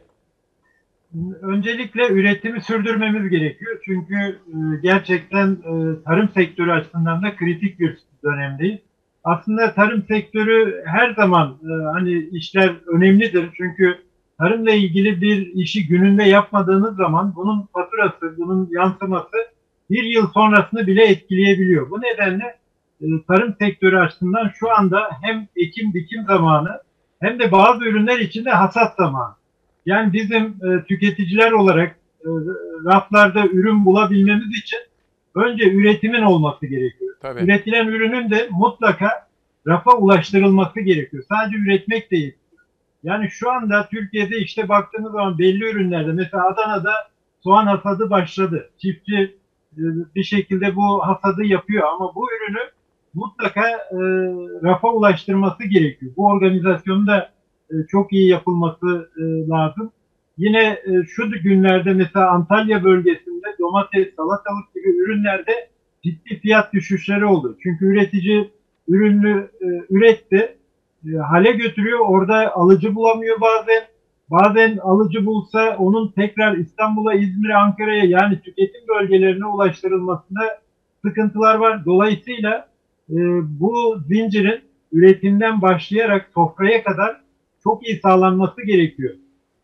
Öncelikle 1.42 2.08
üretimi 2.08 2.62
sürdürmemiz 2.62 3.30
gerekiyor. 3.30 3.82
Çünkü 3.86 4.16
e, 4.16 4.58
gerçekten 4.84 5.52
e, 5.52 6.04
tarım 6.04 6.30
sektörü 6.30 6.72
açısından 6.72 7.24
da 7.24 7.36
kritik 7.36 7.80
bir 7.80 7.98
dönemdeyiz. 8.24 8.80
Aslında 9.24 9.74
tarım 9.74 10.04
sektörü 10.08 10.84
her 10.86 11.14
zaman 11.14 11.60
e, 11.64 11.84
hani 11.94 12.30
işler 12.32 12.76
önemlidir. 12.88 13.50
Çünkü 13.58 14.04
tarımla 14.44 14.72
ilgili 14.72 15.22
bir 15.22 15.54
işi 15.54 15.88
gününde 15.88 16.24
yapmadığınız 16.24 16.96
zaman 16.96 17.34
bunun 17.36 17.68
faturası, 17.74 18.38
bunun 18.38 18.70
yansıması 18.72 19.38
bir 19.90 20.04
yıl 20.04 20.28
sonrasını 20.28 20.88
bile 20.88 21.06
etkileyebiliyor. 21.06 21.90
Bu 21.90 22.02
nedenle 22.02 22.58
e, 23.02 23.06
tarım 23.28 23.56
sektörü 23.60 23.98
açısından 23.98 24.52
şu 24.60 24.72
anda 24.78 25.10
hem 25.22 25.48
ekim 25.56 25.94
dikim 25.94 26.26
zamanı 26.28 26.82
hem 27.20 27.40
de 27.40 27.52
bazı 27.52 27.86
ürünler 27.86 28.20
için 28.20 28.46
de 28.46 28.50
hasat 28.50 28.96
zamanı. 28.96 29.34
Yani 29.86 30.14
bizim 30.14 30.44
e, 30.44 30.84
tüketiciler 30.88 31.52
olarak 31.52 31.96
e, 32.22 32.30
raflarda 32.86 33.46
ürün 33.48 33.86
bulabilmemiz 33.86 34.58
için 34.64 34.80
önce 35.36 35.72
üretimin 35.72 36.22
olması 36.22 36.66
gerekiyor. 36.66 37.16
Tabii. 37.22 37.44
Üretilen 37.44 37.88
ürünün 37.88 38.32
de 38.32 38.48
mutlaka 38.52 39.10
rafa 39.68 39.98
ulaştırılması 39.98 40.80
gerekiyor. 40.80 41.24
Sadece 41.30 41.58
üretmek 41.58 42.12
değil. 42.12 42.34
Yani 43.04 43.30
şu 43.30 43.52
anda 43.52 43.88
Türkiye'de 43.92 44.38
işte 44.38 44.70
baktığınız 44.70 45.12
zaman 45.12 45.40
belli 45.40 45.70
ürünlerde 45.70 46.12
mesela 46.12 46.48
Adana'da 46.48 46.94
soğan 47.44 47.66
hasadı 47.66 48.10
başladı. 48.10 48.70
Çiftçi 48.78 49.38
e, 49.78 49.84
bir 50.16 50.24
şekilde 50.24 50.76
bu 50.76 51.08
hasadı 51.08 51.44
yapıyor 51.44 51.88
ama 51.88 52.16
bu 52.16 52.28
ürünü 52.32 52.60
mutlaka 53.14 53.68
e, 53.70 53.98
rafa 54.64 54.94
ulaştırması 54.94 55.64
gerekiyor. 55.64 56.12
Bu 56.18 56.26
organizasyonun 56.26 57.08
da 57.08 57.32
e, 57.70 57.74
çok 57.92 58.14
iyi 58.14 58.30
yapılması 58.30 59.10
e, 59.18 59.48
lazım. 59.48 59.92
Yine 60.38 60.80
şu 61.08 61.32
günlerde 61.32 61.94
mesela 61.94 62.30
Antalya 62.30 62.84
bölgesinde 62.84 63.48
domates, 63.60 64.16
salatalık 64.16 64.74
gibi 64.76 64.88
ürünlerde 64.88 65.70
ciddi 66.04 66.40
fiyat 66.40 66.74
düşüşleri 66.74 67.26
oldu. 67.26 67.58
Çünkü 67.64 67.86
üretici 67.86 68.52
ürünü 68.88 69.50
üretti, 69.90 70.58
e, 71.06 71.18
hale 71.18 71.52
götürüyor. 71.52 72.00
Orada 72.00 72.56
alıcı 72.56 72.96
bulamıyor 72.96 73.42
bazen. 73.42 73.84
Bazen 74.30 74.78
alıcı 74.78 75.26
bulsa 75.26 75.76
onun 75.78 76.12
tekrar 76.12 76.58
İstanbul'a, 76.58 77.14
İzmir'e, 77.14 77.56
Ankara'ya 77.56 78.04
yani 78.04 78.42
tüketim 78.42 78.82
bölgelerine 78.88 79.46
ulaştırılmasında 79.46 80.62
sıkıntılar 81.06 81.56
var. 81.56 81.86
Dolayısıyla 81.86 82.68
e, 83.10 83.16
bu 83.60 84.00
zincirin 84.08 84.62
üretimden 84.92 85.62
başlayarak 85.62 86.30
sofraya 86.34 86.84
kadar 86.84 87.22
çok 87.64 87.88
iyi 87.88 88.00
sağlanması 88.00 88.62
gerekiyor. 88.66 89.16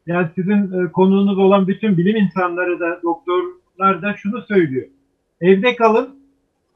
Yani 0.07 0.27
sizin 0.35 0.85
e, 0.85 0.91
konuğunuz 0.91 1.37
olan 1.37 1.67
bütün 1.67 1.97
bilim 1.97 2.15
insanları 2.15 2.79
da, 2.79 2.99
doktorlar 3.03 4.01
da 4.01 4.13
şunu 4.13 4.41
söylüyor. 4.41 4.87
Evde 5.41 5.75
kalın, 5.75 6.19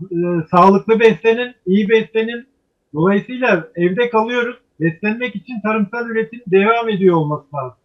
e, 0.01 0.17
sağlıklı 0.51 0.99
beslenin, 0.99 1.53
iyi 1.65 1.89
beslenin. 1.89 2.52
Dolayısıyla 2.93 3.67
evde 3.75 4.09
kalıyoruz. 4.09 4.55
Beslenmek 4.79 5.35
için 5.35 5.61
tarımsal 5.61 6.09
üretim 6.09 6.41
devam 6.47 6.89
ediyor 6.89 7.15
olması 7.15 7.55
lazım. 7.55 7.77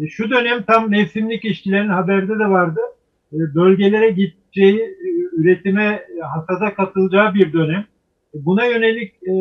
E, 0.00 0.08
şu 0.08 0.30
dönem 0.30 0.62
tam 0.62 0.90
mevsimlik 0.90 1.44
işçilerin 1.44 1.88
haberde 1.88 2.38
de 2.38 2.50
vardı. 2.50 2.80
E, 3.32 3.38
bölgelere 3.54 4.10
gideceği, 4.10 4.80
e, 4.80 5.08
üretime, 5.40 5.84
e, 5.84 6.20
hasada 6.20 6.74
katılacağı 6.74 7.34
bir 7.34 7.52
dönem. 7.52 7.84
E, 8.34 8.44
Buna 8.44 8.64
yönelik 8.64 9.14
e, 9.26 9.32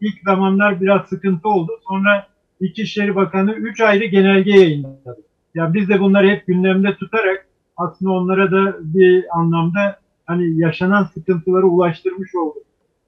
ilk 0.00 0.22
zamanlar 0.24 0.80
biraz 0.80 1.06
sıkıntı 1.08 1.48
oldu. 1.48 1.72
Sonra 1.88 2.26
İçişleri 2.60 3.16
Bakanı 3.16 3.52
3 3.52 3.80
ayrı 3.80 4.04
genelge 4.04 4.50
yayınladı. 4.50 5.22
Yani 5.54 5.74
biz 5.74 5.88
de 5.88 6.00
bunları 6.00 6.28
hep 6.28 6.46
gündemde 6.46 6.96
tutarak 6.96 7.46
aslında 7.76 8.12
onlara 8.12 8.52
da 8.52 8.76
bir 8.80 9.24
anlamda 9.38 10.00
hani 10.26 10.58
yaşanan 10.60 11.04
sıkıntıları 11.04 11.66
ulaştırmış 11.66 12.34
olduk. 12.34 12.62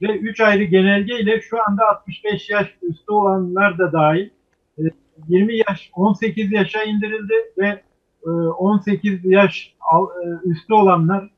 Ve 0.08 0.18
3 0.18 0.40
ayrı 0.40 0.64
genelge 0.64 1.20
ile 1.20 1.40
şu 1.40 1.56
anda 1.68 1.88
65 1.88 2.50
yaş 2.50 2.74
üstü 2.82 3.12
olanlar 3.12 3.78
da 3.78 3.92
dahil 3.92 4.28
e, 4.78 4.82
20 5.28 5.56
yaş 5.56 5.90
18 5.94 6.52
yaşa 6.52 6.82
indirildi 6.82 7.34
ve 7.58 7.82
e, 8.26 8.30
18 8.30 9.24
yaş 9.24 9.74
al- 9.80 10.08
e, 10.24 10.48
üstü 10.48 10.74
olanlar 10.74 11.30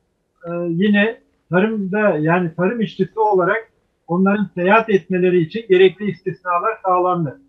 e, 0.45 0.51
yine 0.69 1.21
tarımda 1.51 2.19
yani 2.19 2.55
tarım 2.57 2.81
işçisi 2.81 3.21
olarak 3.21 3.71
onların 4.07 4.51
seyahat 4.55 4.91
etmeleri 4.91 5.41
için 5.41 5.65
gerekli 5.69 6.11
istisnalar 6.11 6.79
sağlandı. 6.85 7.41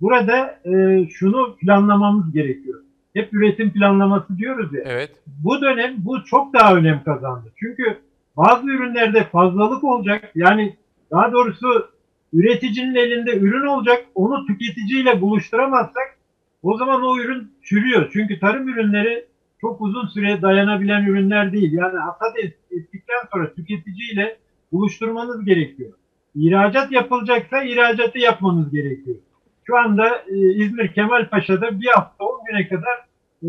Burada 0.00 0.58
e, 0.64 1.06
şunu 1.08 1.56
planlamamız 1.56 2.32
gerekiyor. 2.32 2.80
Hep 3.14 3.34
üretim 3.34 3.72
planlaması 3.72 4.38
diyoruz 4.38 4.74
ya. 4.74 4.82
Evet. 4.84 5.10
Bu 5.26 5.60
dönem 5.60 5.94
bu 5.98 6.24
çok 6.24 6.54
daha 6.54 6.74
önem 6.76 7.02
kazandı. 7.04 7.52
Çünkü 7.56 7.98
bazı 8.36 8.66
ürünlerde 8.66 9.24
fazlalık 9.24 9.84
olacak. 9.84 10.30
Yani 10.34 10.76
daha 11.10 11.32
doğrusu 11.32 11.88
üreticinin 12.32 12.94
elinde 12.94 13.38
ürün 13.38 13.66
olacak. 13.66 14.04
Onu 14.14 14.46
tüketiciyle 14.46 15.20
buluşturamazsak 15.20 16.18
o 16.62 16.76
zaman 16.76 17.02
o 17.04 17.18
ürün 17.18 17.52
çürüyor. 17.62 18.10
Çünkü 18.12 18.40
tarım 18.40 18.68
ürünleri 18.68 19.24
çok 19.60 19.80
uzun 19.80 20.06
süre 20.06 20.42
dayanabilen 20.42 21.04
ürünler 21.04 21.52
değil. 21.52 21.72
Yani 21.72 21.98
hasat 21.98 22.38
et- 22.38 22.58
ettikten 22.70 23.20
sonra 23.32 23.54
tüketiciyle 23.54 24.36
buluşturmanız 24.72 25.44
gerekiyor. 25.44 25.92
İhracat 26.34 26.92
yapılacaksa 26.92 27.62
ihracatı 27.62 28.18
yapmanız 28.18 28.70
gerekiyor. 28.70 29.16
Şu 29.64 29.76
anda 29.76 30.08
e, 30.28 30.36
İzmir 30.54 30.88
Kemalpaşa'da 30.88 31.80
bir 31.80 31.86
hafta 31.86 32.24
10 32.24 32.40
güne 32.46 32.68
kadar 32.68 32.96
e, 33.42 33.48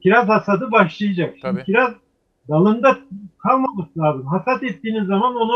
kiraz 0.00 0.28
hasadı 0.28 0.72
başlayacak. 0.72 1.30
Şimdi 1.40 1.42
Tabii. 1.42 1.64
kiraz 1.64 1.94
dalında 2.48 2.98
kalmaması 3.38 3.98
lazım. 3.98 4.26
Hasat 4.26 4.62
ettiğiniz 4.62 5.06
zaman 5.06 5.34
onu 5.36 5.54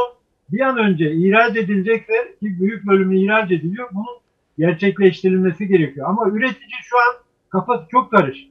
bir 0.53 0.61
an 0.61 0.79
önce 0.79 1.13
ihraç 1.13 1.57
edilecekse 1.57 2.37
ki 2.41 2.61
büyük 2.61 2.87
bölümü 2.87 3.19
ihraç 3.19 3.51
ediliyor. 3.51 3.89
Bunun 3.93 4.21
gerçekleştirilmesi 4.59 5.69
gerekiyor. 5.69 6.09
Ama 6.09 6.29
üretici 6.29 6.71
şu 6.83 6.97
an 6.97 7.15
kafası 7.49 7.89
çok 7.91 8.11
karışık. 8.11 8.51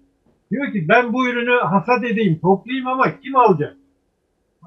Diyor 0.52 0.72
ki 0.72 0.88
ben 0.88 1.14
bu 1.14 1.28
ürünü 1.28 1.60
hasat 1.60 2.03
edeyim, 2.03 2.40
toplayayım 2.41 2.88
ama 2.88 3.20
kim 3.20 3.36
alacak? 3.36 3.76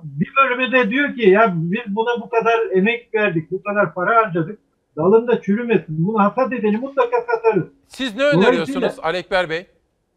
Bir 0.04 0.30
bölümü 0.36 0.72
de 0.72 0.90
diyor 0.90 1.14
ki 1.14 1.30
ya 1.30 1.52
biz 1.56 1.96
buna 1.96 2.20
bu 2.20 2.28
kadar 2.28 2.76
emek 2.76 3.14
verdik, 3.14 3.50
bu 3.50 3.62
kadar 3.62 3.94
para 3.94 4.16
harcadık. 4.16 4.58
Dalında 4.96 5.40
çürümesin. 5.40 6.06
Bunu 6.06 6.18
hasat 6.18 6.52
edelim 6.52 6.80
mutlaka 6.80 7.16
satarız. 7.20 7.64
Siz 7.88 8.16
ne 8.16 8.24
öneriyorsunuz 8.24 8.96
Ali 9.02 9.16
Ekber 9.16 9.50
Bey? 9.50 9.66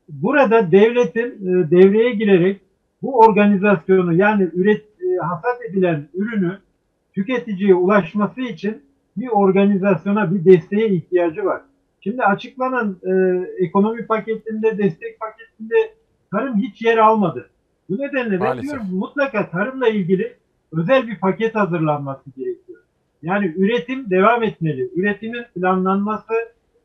Burada 0.10 0.72
devletin 0.72 1.30
e, 1.30 1.72
devreye 1.72 2.11
girerek 2.11 2.61
bu 3.01 3.19
organizasyonu 3.19 4.13
yani 4.13 4.49
üret 4.53 4.81
e, 4.81 5.17
hasat 5.17 5.61
edilen 5.69 6.07
ürünü 6.13 6.57
tüketiciye 7.13 7.76
ulaşması 7.76 8.41
için 8.41 8.81
bir 9.17 9.27
organizasyona, 9.27 10.34
bir 10.35 10.45
desteğe 10.45 10.89
ihtiyacı 10.89 11.45
var. 11.45 11.61
Şimdi 12.01 12.23
açıklanan 12.23 12.97
e, 13.03 13.13
ekonomi 13.65 14.05
paketinde, 14.05 14.77
destek 14.77 15.19
paketinde 15.19 15.76
tarım 16.31 16.57
hiç 16.57 16.81
yer 16.81 16.97
almadı. 16.97 17.49
Bu 17.89 17.97
nedenle 17.97 18.41
ben 18.41 18.61
diyorum 18.61 18.88
mutlaka 18.91 19.49
tarımla 19.49 19.88
ilgili 19.88 20.34
özel 20.72 21.07
bir 21.07 21.19
paket 21.19 21.55
hazırlanması 21.55 22.30
gerekiyor. 22.38 22.81
Yani 23.22 23.53
üretim 23.57 24.09
devam 24.09 24.43
etmeli. 24.43 24.89
Üretimin 24.95 25.43
planlanması, 25.55 26.34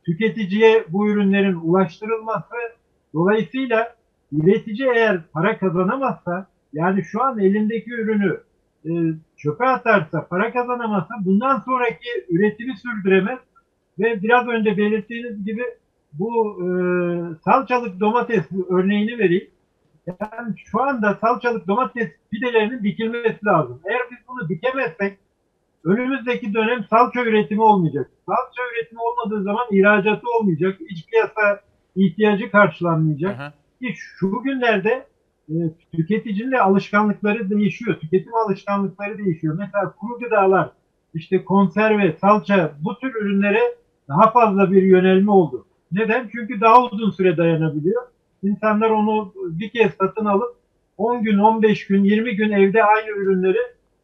tüketiciye 0.04 0.84
bu 0.88 1.08
ürünlerin 1.08 1.54
ulaştırılması, 1.54 2.54
dolayısıyla 3.14 3.94
üretici 4.32 4.88
eğer 4.94 5.20
para 5.32 5.58
kazanamazsa, 5.58 6.46
yani 6.72 7.04
şu 7.04 7.22
an 7.22 7.38
elindeki 7.38 7.90
ürünü 7.90 8.40
e, 8.84 8.90
çöpe 9.36 9.64
atarsa, 9.66 10.26
para 10.26 10.52
kazanamazsa 10.52 11.14
bundan 11.24 11.58
sonraki 11.58 12.08
üretimi 12.28 12.76
sürdüremez 12.76 13.38
ve 13.98 14.22
biraz 14.22 14.48
önce 14.48 14.76
belirttiğiniz 14.76 15.44
gibi 15.44 15.62
bu 16.12 16.58
e, 16.62 16.68
salçalık 17.44 18.00
domates 18.00 18.44
örneğini 18.68 19.18
vereyim. 19.18 19.50
Yani 20.06 20.54
şu 20.56 20.82
anda 20.82 21.14
salçalık 21.14 21.68
domates 21.68 22.08
fidelerinin 22.30 22.84
dikilmesi 22.84 23.46
lazım. 23.46 23.80
Eğer 23.84 24.00
biz 24.10 24.18
bunu 24.28 24.48
dikemezsek 24.48 25.18
önümüzdeki 25.84 26.54
dönem 26.54 26.84
salça 26.90 27.22
üretimi 27.24 27.62
olmayacak. 27.62 28.10
Salça 28.26 28.62
üretimi 28.72 29.00
olmadığı 29.00 29.42
zaman 29.42 29.66
ihracatı 29.70 30.26
olmayacak. 30.40 30.78
İç 30.80 31.06
piyasa 31.06 31.60
ihtiyacı 31.96 32.50
karşılanmayacak. 32.50 33.36
Ki 33.80 33.94
şu 33.96 34.42
günlerde 34.44 35.06
e, 35.48 35.54
tüketicinin 35.96 36.52
de 36.52 36.60
alışkanlıkları 36.60 37.50
değişiyor. 37.50 38.00
Tüketim 38.00 38.34
alışkanlıkları 38.34 39.18
değişiyor. 39.18 39.56
Mesela 39.58 39.92
kuru 39.92 40.18
gıdalar, 40.18 40.70
işte 41.14 41.44
konserve, 41.44 42.16
salça 42.20 42.72
bu 42.80 42.98
tür 42.98 43.14
ürünlere 43.14 43.60
daha 44.08 44.30
fazla 44.30 44.72
bir 44.72 44.82
yönelme 44.82 45.30
oldu. 45.30 45.66
Neden? 45.92 46.28
Çünkü 46.32 46.60
daha 46.60 46.84
uzun 46.84 47.10
süre 47.10 47.36
dayanabiliyor. 47.36 48.02
İnsanlar 48.42 48.90
onu 48.90 49.32
bir 49.36 49.70
kez 49.70 49.92
satın 50.00 50.24
alıp 50.24 50.56
10 50.98 51.22
gün, 51.22 51.38
15 51.38 51.86
gün, 51.86 52.04
20 52.04 52.36
gün 52.36 52.50
evde 52.50 52.84
aynı 52.84 53.08
ürünleri 53.10 53.58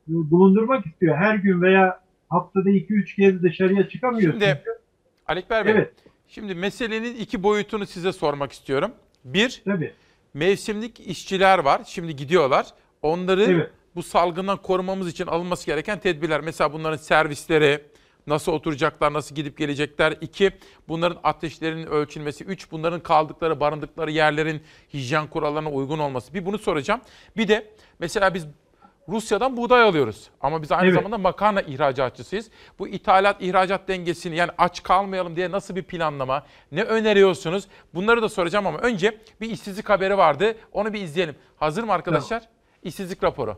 e, 0.09 0.13
bulundurmak 0.13 0.87
istiyor. 0.87 1.17
Her 1.17 1.35
gün 1.35 1.63
veya 1.63 2.01
haftada 2.29 2.71
2-3 2.71 3.17
kez 3.17 3.43
dışarıya 3.43 3.89
çıkamıyor. 3.89 4.33
Şimdi 4.33 4.45
çünkü. 4.45 4.79
Ali 5.27 5.39
Ekber 5.39 5.67
Bey, 5.67 5.73
Evet. 5.73 5.93
şimdi 6.29 6.55
meselenin 6.55 7.15
iki 7.15 7.43
boyutunu 7.43 7.87
size 7.87 8.13
sormak 8.13 8.53
istiyorum. 8.53 8.93
Bir, 9.27 9.63
Tabii. 9.65 9.93
mevsimlik 10.35 11.01
işçiler 11.01 11.59
var, 11.59 11.83
şimdi 11.87 12.17
gidiyorlar. 12.17 12.67
Onları 13.03 13.43
Evet. 13.45 13.71
bu 13.95 14.03
salgından 14.03 14.63
korumamız 14.63 15.09
için 15.09 15.27
alınması 15.27 15.67
gereken 15.67 15.99
tedbirler. 15.99 16.41
Mesela 16.41 16.73
bunların 16.73 16.97
servisleri, 16.97 17.83
nasıl 18.27 18.53
oturacaklar, 18.53 19.13
nasıl 19.13 19.35
gidip 19.35 19.59
gelecekler. 19.59 20.15
İki, 20.21 20.51
bunların 20.89 21.21
ateşlerinin 21.25 21.87
ölçülmesi. 21.87 22.45
Üç, 22.45 22.71
bunların 22.71 23.01
kaldıkları, 23.01 23.61
barındıkları 23.61 24.11
yerlerin 24.11 24.63
hijyen 24.95 25.27
kurallarına 25.27 25.71
uygun 25.71 25.99
olması. 25.99 26.35
Bir 26.35 26.47
bunu 26.47 26.59
soracağım. 26.59 27.01
Bir 27.37 27.49
de 27.49 27.71
mesela 27.99 28.35
biz 28.35 28.47
Rusya'dan 29.09 29.57
buğday 29.57 29.83
alıyoruz. 29.83 30.31
Ama 30.41 30.63
biz 30.63 30.73
aynı 30.73 30.85
Evet. 30.87 30.95
zamanda 30.95 31.19
makarna 31.19 31.63
ihracatçısıyız. 31.63 32.51
Bu 32.79 32.89
ithalat 32.89 33.37
ihracat 33.43 33.89
dengesini 33.89 34.37
yani 34.37 34.51
aç 34.59 34.83
kalmayalım 34.83 35.37
diye 35.37 35.51
nasıl 35.51 35.77
bir 35.77 35.83
planlama, 35.83 36.43
ne 36.73 36.83
öneriyorsunuz? 36.83 37.65
Bunları 37.95 38.23
da 38.23 38.29
soracağım 38.29 38.67
ama 38.67 38.79
önce 38.79 39.19
bir 39.41 39.51
işsizlik 39.51 39.89
haberi 39.89 40.19
vardı. 40.19 40.55
Onu 40.73 40.93
bir 40.93 41.01
izleyelim. 41.01 41.35
Hazır 41.57 41.85
mı 41.85 41.93
arkadaşlar? 41.93 42.43
İşsizlik 42.83 43.25
raporu. 43.25 43.57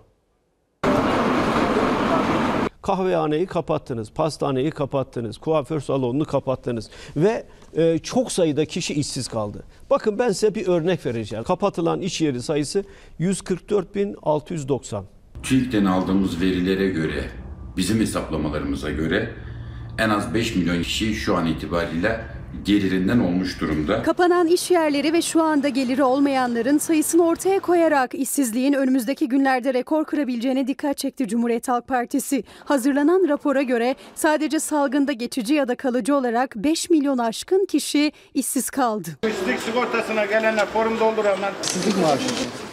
kahvehaneyi 2.83 3.47
kapattınız, 3.47 4.11
pastaneyi 4.13 4.71
kapattınız, 4.71 5.39
kuaför 5.39 5.81
salonunu 5.81 6.25
kapattınız 6.25 6.91
ve 7.17 7.47
e, 7.77 7.99
çok 7.99 8.33
sayıda 8.33 8.65
kişi 8.65 8.95
işsiz 8.95 9.29
kaldı. 9.29 9.65
Bakın 9.91 10.19
ben 10.19 10.29
size 10.29 10.55
bir 10.55 10.67
örnek 10.69 11.07
vereceğim. 11.07 11.45
Kapatılan 11.45 12.01
iş 12.01 12.21
yeri 12.21 12.43
sayısı 12.43 12.85
144.690. 13.21 15.03
TÜİK'ten 15.43 15.85
aldığımız 15.85 16.41
verilere 16.41 16.89
göre, 16.89 17.25
bizim 17.77 18.01
hesaplamalarımıza 18.01 18.91
göre 18.91 19.35
en 19.99 20.11
az 20.11 20.35
5 20.35 20.57
milyon 20.57 20.83
kişi 20.83 21.15
şu 21.15 21.37
an 21.37 21.47
itibariyle 21.47 22.21
gelirinden 22.65 23.19
olmuş 23.19 23.61
durumda. 23.61 24.03
Kapanan 24.03 24.47
iş 24.47 24.71
yerleri 24.71 25.13
ve 25.13 25.23
şu 25.23 25.43
anda 25.43 25.69
geliri 25.69 26.03
olmayanların 26.03 26.79
sayısını 26.79 27.27
ortaya 27.27 27.61
koyarak 27.61 28.15
işsizliğin 28.15 28.73
önümüzdeki 28.73 29.29
günlerde 29.29 29.75
rekor 29.75 30.05
kırabileceğine 30.05 30.67
dikkat 30.67 30.99
çekti 30.99 31.29
Cumhuriyet 31.29 31.69
Halk 31.69 31.89
Partisi. 31.89 32.45
Hazırlanan 32.65 33.29
rapora 33.29 33.63
göre 33.63 33.95
sadece 34.15 34.61
salgında 34.61 35.13
geçici 35.13 35.55
ya 35.55 35.69
da 35.69 35.75
kalıcı 35.75 36.17
olarak 36.17 36.57
5 36.57 36.91
milyon 36.91 37.19
aşkın 37.19 37.67
kişi 37.67 38.13
işsiz 38.35 38.71
kaldı. 38.71 39.09
İşsizlik 39.29 39.61
sigortasına 39.61 40.25
gelenler 40.25 40.67
forum 40.67 41.01
dolduranlar 41.01 41.53
işsizlik 41.65 41.95
maaşı. 42.03 42.25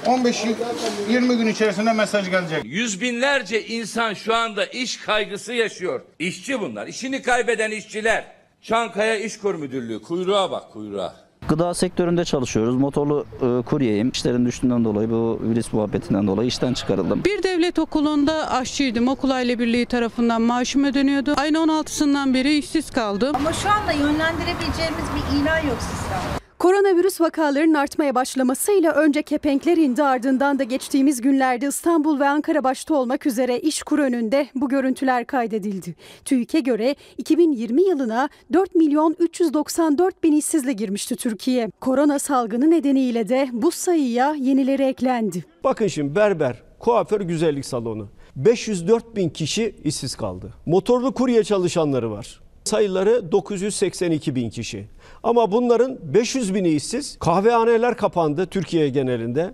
15-20 0.06 1.38
gün 1.38 1.48
içerisinde 1.48 1.94
mesaj 1.94 2.30
gelecek. 2.30 2.66
Yüz 2.66 3.02
binlerce 3.02 3.66
insan 3.66 4.14
şu 4.14 4.36
anda 4.36 4.66
iş 4.66 4.98
kaygısı 4.98 5.54
yaşıyor. 5.54 6.02
İşçi 6.20 6.62
bunlar. 6.62 6.88
İşini 6.88 7.22
kaybeden 7.22 7.72
işçiler. 7.72 8.36
Çankaya 8.66 9.16
İş 9.16 9.38
Kur 9.38 9.56
Müdürlüğü. 9.56 10.02
Kuyruğa 10.02 10.52
bak 10.52 10.74
kuyruğa. 10.74 11.14
Gıda 11.50 11.74
sektöründe 11.74 12.26
çalışıyoruz. 12.26 12.76
Motorlu 12.76 13.26
e, 13.42 13.62
kuryeyim. 13.62 14.10
İşlerin 14.10 14.46
düştüğünden 14.46 14.86
dolayı 14.86 15.10
bu 15.10 15.40
virüs 15.42 15.74
muhabbetinden 15.74 16.28
dolayı 16.28 16.48
işten 16.48 16.74
çıkarıldım. 16.74 17.24
Bir 17.26 17.44
devlet 17.44 17.80
okulunda 17.80 18.52
aşçıydım. 18.52 19.08
Okul 19.08 19.30
Aile 19.30 19.60
Birliği 19.60 19.86
tarafından 19.86 20.42
maaşım 20.42 20.84
ödeniyordu. 20.84 21.34
Ayın 21.38 21.54
16'sından 21.54 22.34
beri 22.34 22.58
işsiz 22.58 22.92
kaldım. 22.92 23.36
Ama 23.36 23.54
şu 23.54 23.70
anda 23.70 23.92
yönlendirebileceğimiz 23.92 25.06
bir 25.16 25.42
ilan 25.42 25.58
yok 25.58 25.78
sistemde. 25.80 26.45
Koronavirüs 26.60 27.22
vakalarının 27.22 27.74
artmaya 27.74 28.16
başlamasıyla 28.16 28.92
önce 28.92 29.24
kepenkler 29.24 29.78
indi 29.78 30.04
ardından 30.04 30.60
da 30.60 30.64
geçtiğimiz 30.64 31.22
günlerde 31.22 31.68
İstanbul 31.68 32.20
ve 32.20 32.28
Ankara 32.30 32.64
başta 32.64 32.94
olmak 32.94 33.26
üzere 33.26 33.60
İşkur 33.60 34.00
önünde 34.00 34.48
bu 34.56 34.70
görüntüler 34.70 35.26
kaydedildi. 35.26 35.96
TÜİK'e 36.26 36.60
göre 36.60 36.96
2020 37.18 37.82
yılına 37.84 38.30
4 38.54 38.76
milyon 38.76 39.16
394 39.20 40.24
bin 40.24 40.34
işsizle 40.34 40.74
girmişti 40.74 41.16
Türkiye. 41.16 41.70
Korona 41.82 42.20
salgını 42.20 42.72
nedeniyle 42.72 43.30
de 43.30 43.50
bu 43.54 43.72
sayıya 43.72 44.34
yenileri 44.34 44.84
eklendi. 44.84 45.46
Bakın 45.64 45.88
şimdi 45.88 46.16
berber, 46.16 46.64
kuaför, 46.80 47.22
güzellik 47.22 47.66
salonu. 47.66 48.08
504 48.36 49.16
bin 49.16 49.30
kişi 49.30 49.76
işsiz 49.84 50.16
kaldı. 50.16 50.54
Motorlu 50.66 51.14
kurye 51.14 51.44
çalışanları 51.44 52.12
var. 52.12 52.42
Sayıları 52.64 53.32
982 53.32 54.36
bin 54.36 54.50
kişi. 54.50 54.88
Ama 55.26 55.52
bunların 55.52 55.98
500 56.14 56.56
bini 56.56 56.70
işsiz. 56.70 57.20
Kahvehaneler 57.20 57.98
kapandı 57.98 58.46
Türkiye 58.46 58.90
genelinde. 58.90 59.54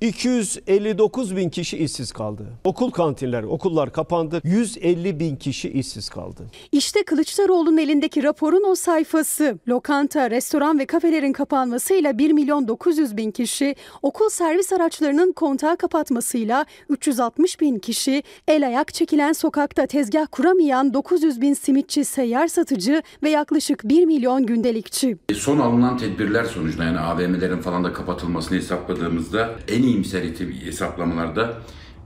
259 0.00 1.36
bin 1.36 1.50
kişi 1.50 1.78
işsiz 1.78 2.12
kaldı. 2.12 2.46
Okul 2.64 2.90
kantinler, 2.90 3.42
okullar 3.42 3.92
kapandı. 3.92 4.40
150 4.44 5.20
bin 5.20 5.36
kişi 5.36 5.70
işsiz 5.70 6.08
kaldı. 6.08 6.42
İşte 6.72 7.04
Kılıçdaroğlu'nun 7.04 7.78
elindeki 7.78 8.22
raporun 8.22 8.64
o 8.68 8.74
sayfası. 8.74 9.58
Lokanta, 9.68 10.30
restoran 10.30 10.78
ve 10.78 10.86
kafelerin 10.86 11.32
kapanmasıyla 11.32 12.18
1 12.18 12.32
milyon 12.32 12.68
900 12.68 13.16
bin 13.16 13.30
kişi, 13.30 13.74
okul 14.02 14.28
servis 14.28 14.72
araçlarının 14.72 15.32
kontağı 15.32 15.76
kapatmasıyla 15.76 16.66
360 16.88 17.60
bin 17.60 17.78
kişi, 17.78 18.22
el 18.48 18.66
ayak 18.66 18.94
çekilen 18.94 19.32
sokakta 19.32 19.86
tezgah 19.86 20.26
kuramayan 20.30 20.94
900 20.94 21.40
bin 21.40 21.54
simitçi, 21.54 22.04
seyyar 22.04 22.48
satıcı 22.48 23.02
ve 23.22 23.30
yaklaşık 23.30 23.84
1 23.84 24.04
milyon 24.04 24.46
gündelikçi. 24.46 25.16
Son 25.34 25.58
alınan 25.58 25.98
tedbirler 25.98 26.44
sonucunda 26.44 26.84
yani 26.84 26.98
AVM'lerin 26.98 27.60
falan 27.60 27.84
da 27.84 27.92
kapatılmasını 27.92 28.58
hesapladığımızda 28.58 29.50
en 29.68 29.85
iyimser 29.86 30.22
hesaplamalarda 30.64 31.54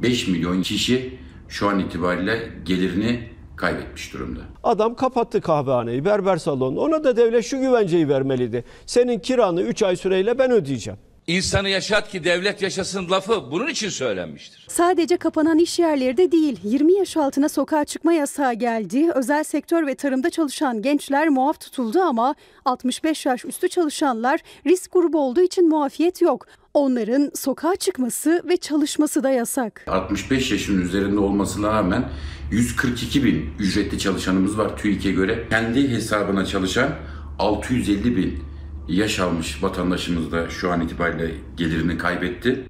5 0.02 0.28
milyon 0.28 0.62
kişi 0.62 1.19
şu 1.48 1.69
an 1.69 1.78
itibariyle 1.78 2.51
gelirini 2.65 3.28
kaybetmiş 3.57 4.12
durumda. 4.15 4.40
Adam 4.62 4.94
kapattı 4.94 5.40
kahvehaneyi, 5.40 6.05
berber 6.05 6.36
salonu. 6.36 6.81
Ona 6.81 7.05
da 7.05 7.16
devlet 7.16 7.44
şu 7.44 7.61
güvenceyi 7.61 8.09
vermeliydi. 8.09 8.65
Senin 8.86 9.19
kiranı 9.19 9.62
3 9.62 9.82
ay 9.82 9.97
süreyle 9.97 10.39
ben 10.39 10.51
ödeyeceğim. 10.51 10.98
İnsanı 11.27 11.69
yaşat 11.69 12.09
ki 12.11 12.24
devlet 12.24 12.62
yaşasın 12.62 13.11
lafı 13.11 13.51
bunun 13.51 13.69
için 13.69 13.89
söylenmiştir. 13.89 14.66
Sadece 14.70 15.16
kapanan 15.16 15.59
iş 15.59 15.78
yerleri 15.78 16.16
de 16.16 16.32
değil, 16.32 16.61
20 16.65 16.93
yaş 16.93 17.16
altına 17.16 17.48
sokağa 17.48 17.85
çıkma 17.85 18.12
yasağı 18.12 18.55
geldi. 18.55 19.11
Özel 19.15 19.44
sektör 19.44 19.86
ve 19.86 19.94
tarımda 19.94 20.31
çalışan 20.31 20.82
gençler 20.82 21.28
muaf 21.28 21.61
tutuldu 21.61 22.01
ama 22.01 22.35
65 22.65 23.27
yaş 23.27 23.44
üstü 23.44 23.69
çalışanlar 23.69 24.40
risk 24.66 24.93
grubu 24.93 25.20
olduğu 25.20 25.40
için 25.43 25.69
muafiyet 25.69 26.23
yok. 26.23 26.47
Onların 26.74 27.30
sokağa 27.34 27.76
çıkması 27.76 28.42
ve 28.48 28.56
çalışması 28.56 29.22
da 29.22 29.30
yasak. 29.30 29.84
65 29.88 30.51
yaşın 30.52 30.82
üzerinde 30.82 31.20
olmasına 31.20 31.68
rağmen 31.68 32.10
142 32.51 33.24
bin 33.24 33.55
ücretli 33.59 33.98
çalışanımız 33.98 34.59
var 34.59 34.76
TÜİK'e 34.76 35.12
göre. 35.12 35.48
Kendi 35.51 35.88
hesabına 35.88 36.47
çalışan 36.47 36.90
650 37.38 38.16
bin 38.16 38.44
yaş 38.88 39.18
almış 39.20 39.62
vatandaşımız 39.62 40.32
da 40.32 40.51
şu 40.51 40.70
an 40.70 40.80
itibariyle 40.80 41.34
gelirini 41.56 41.98
kaybetti. 41.98 42.64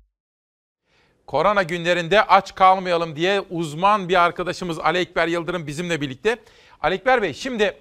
Korona 1.26 1.62
günlerinde 1.62 2.22
aç 2.22 2.54
kalmayalım 2.54 3.16
diye 3.16 3.40
uzman 3.40 4.08
bir 4.08 4.24
arkadaşımız 4.24 4.78
Ali 4.78 4.98
Ekber 4.98 5.28
Yıldırım 5.28 5.66
bizimle 5.66 6.00
birlikte. 6.00 6.36
Ali 6.80 6.94
Ekber 6.94 7.22
Bey 7.22 7.34
şimdi 7.34 7.76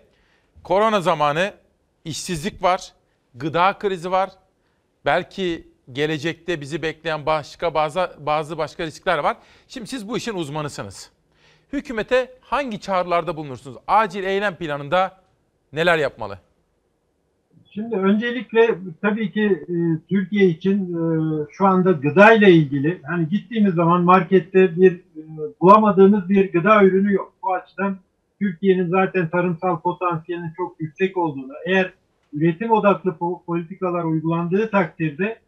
korona 0.64 1.02
zamanı 1.02 1.54
işsizlik 2.06 2.64
var, 2.64 2.94
gıda 3.36 3.78
krizi 3.78 4.12
var. 4.12 4.30
Belki 5.06 5.69
gelecekte 5.94 6.61
bizi 6.61 6.82
bekleyen 6.82 7.26
başka 7.26 7.74
bazı 7.74 8.10
bazı 8.20 8.57
başka 8.57 8.86
riskler 8.86 9.18
var. 9.18 9.38
Şimdi 9.68 9.88
siz 9.88 10.07
bu 10.07 10.18
işin 10.18 10.34
uzmanısınız. 10.34 11.11
Hükümete 11.74 12.32
hangi 12.41 12.80
çağrılarda 12.80 13.38
bulunursunuz? 13.38 13.78
Acil 13.88 14.24
eylem 14.24 14.56
planında 14.56 15.18
neler 15.74 15.98
yapmalı? 15.98 16.40
Şimdi 17.72 17.95
öncelikle 17.95 18.76
tabii 19.02 19.32
ki 19.32 19.66
e, 19.70 19.76
Türkiye 20.10 20.45
için 20.45 20.84
e, 20.84 21.45
şu 21.52 21.66
anda 21.66 21.91
gıda 21.91 22.34
ile 22.34 22.52
ilgili 22.52 23.02
hani 23.07 23.30
gittiğimiz 23.30 23.74
zaman 23.74 24.03
markette 24.03 24.76
bir 24.76 24.91
e, 24.91 25.22
bulamadığımız 25.61 26.30
bir 26.30 26.52
gıda 26.52 26.84
ürünü 26.84 27.14
yok. 27.14 27.34
Bu 27.44 27.53
açıdan 27.53 27.98
Türkiye'nin 28.41 28.90
zaten 28.90 29.30
tarımsal 29.30 29.80
potansiyelinin 29.80 30.53
çok 30.57 30.82
yüksek 30.82 31.18
olduğunu, 31.18 31.53
eğer 31.66 31.94
üretim 32.34 32.72
odaklı 32.72 33.11
po- 33.11 33.44
politikalar 33.45 34.03
uygulandığı 34.03 34.72
takdirde 34.72 35.40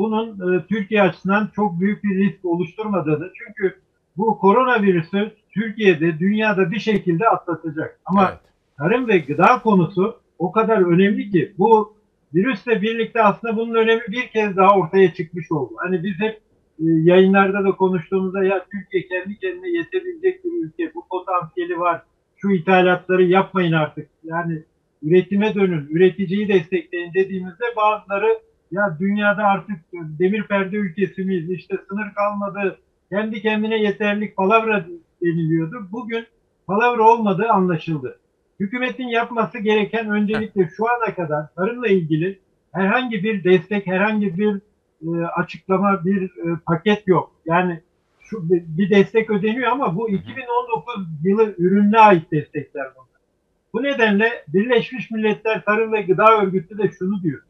bunun 0.00 0.54
e, 0.54 0.66
Türkiye 0.66 1.02
açısından 1.02 1.50
çok 1.56 1.80
büyük 1.80 2.04
bir 2.04 2.18
risk 2.18 2.44
oluşturmadığını 2.44 3.30
çünkü 3.38 3.80
bu 4.16 4.38
koronavirüsü 4.38 5.32
Türkiye'de 5.54 6.18
dünyada 6.18 6.70
bir 6.70 6.78
şekilde 6.78 7.28
atlatacak. 7.28 8.00
Ama 8.04 8.40
tarım 8.78 9.08
ve 9.08 9.18
gıda 9.18 9.62
konusu 9.62 10.20
o 10.38 10.52
kadar 10.52 10.78
önemli 10.92 11.30
ki 11.30 11.52
bu 11.58 11.94
virüsle 12.34 12.82
birlikte 12.82 13.22
aslında 13.22 13.56
bunun 13.56 13.74
önemi 13.74 14.02
bir 14.08 14.28
kez 14.28 14.56
daha 14.56 14.76
ortaya 14.76 15.14
çıkmış 15.14 15.52
oldu. 15.52 15.74
Hani 15.76 16.02
biz 16.02 16.20
hep 16.20 16.40
e, 16.78 16.84
yayınlarda 16.84 17.64
da 17.64 17.72
konuştuğumuzda 17.72 18.44
ya 18.44 18.66
Türkiye 18.72 19.06
kendi 19.08 19.38
kendine 19.38 19.68
yetebilecek 19.68 20.44
bir 20.44 20.64
ülke, 20.64 20.94
bu 20.94 21.04
potansiyeli 21.10 21.78
var, 21.78 22.02
şu 22.36 22.50
ithalatları 22.50 23.24
yapmayın 23.24 23.72
artık. 23.72 24.08
Yani 24.24 24.62
üretime 25.02 25.54
dönün, 25.54 25.88
üreticiyi 25.90 26.48
destekleyin 26.48 27.14
dediğimizde 27.14 27.64
bazıları 27.76 28.38
ya 28.70 28.96
dünyada 29.00 29.44
artık 29.44 29.76
demir 29.92 30.42
perde 30.42 30.76
ülkesi 30.76 31.24
miyiz, 31.24 31.50
işte 31.50 31.76
sınır 31.88 32.14
kalmadı, 32.14 32.78
kendi 33.10 33.42
kendine 33.42 33.82
yeterlik 33.82 34.36
palavra 34.36 34.86
deniliyordu. 35.22 35.88
Bugün 35.92 36.26
palavra 36.66 37.02
olmadığı 37.02 37.48
anlaşıldı. 37.48 38.18
Hükümetin 38.60 39.08
yapması 39.08 39.58
gereken 39.58 40.10
öncelikle 40.10 40.68
şu 40.76 40.84
ana 40.90 41.14
kadar 41.14 41.54
tarımla 41.54 41.88
ilgili 41.88 42.38
herhangi 42.72 43.24
bir 43.24 43.44
destek, 43.44 43.86
herhangi 43.86 44.38
bir 44.38 44.60
e, 45.06 45.26
açıklama, 45.26 46.04
bir 46.04 46.22
e, 46.22 46.56
paket 46.66 47.08
yok. 47.08 47.32
Yani 47.46 47.80
şu 48.20 48.50
bir 48.50 48.62
bir 48.66 48.90
destek 48.90 49.30
ödeniyor 49.30 49.72
ama 49.72 49.96
bu 49.96 50.10
2019 50.10 51.06
yılı 51.24 51.54
ürününe 51.58 51.98
ait 51.98 52.32
destekler 52.32 52.86
bunlar. 52.94 53.20
Bu 53.72 53.82
nedenle 53.82 54.44
Birleşmiş 54.48 55.10
Milletler 55.10 55.64
Tarım 55.64 55.92
ve 55.92 56.02
Gıda 56.02 56.42
Örgütü 56.42 56.78
de 56.78 56.90
şunu 56.98 57.22
diyor. 57.22 57.42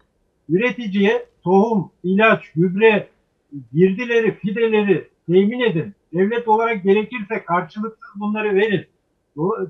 Üreticiye 0.51 1.27
tohum, 1.44 1.93
ilaç, 2.02 2.51
gübre, 2.56 3.09
girdileri, 3.72 4.35
fideleri 4.35 5.09
temin 5.27 5.60
edin. 5.60 5.94
Devlet 6.14 6.48
olarak 6.48 6.82
gerekirse 6.82 7.44
karşılıksız 7.44 8.20
bunları 8.20 8.55
verin. 8.55 8.86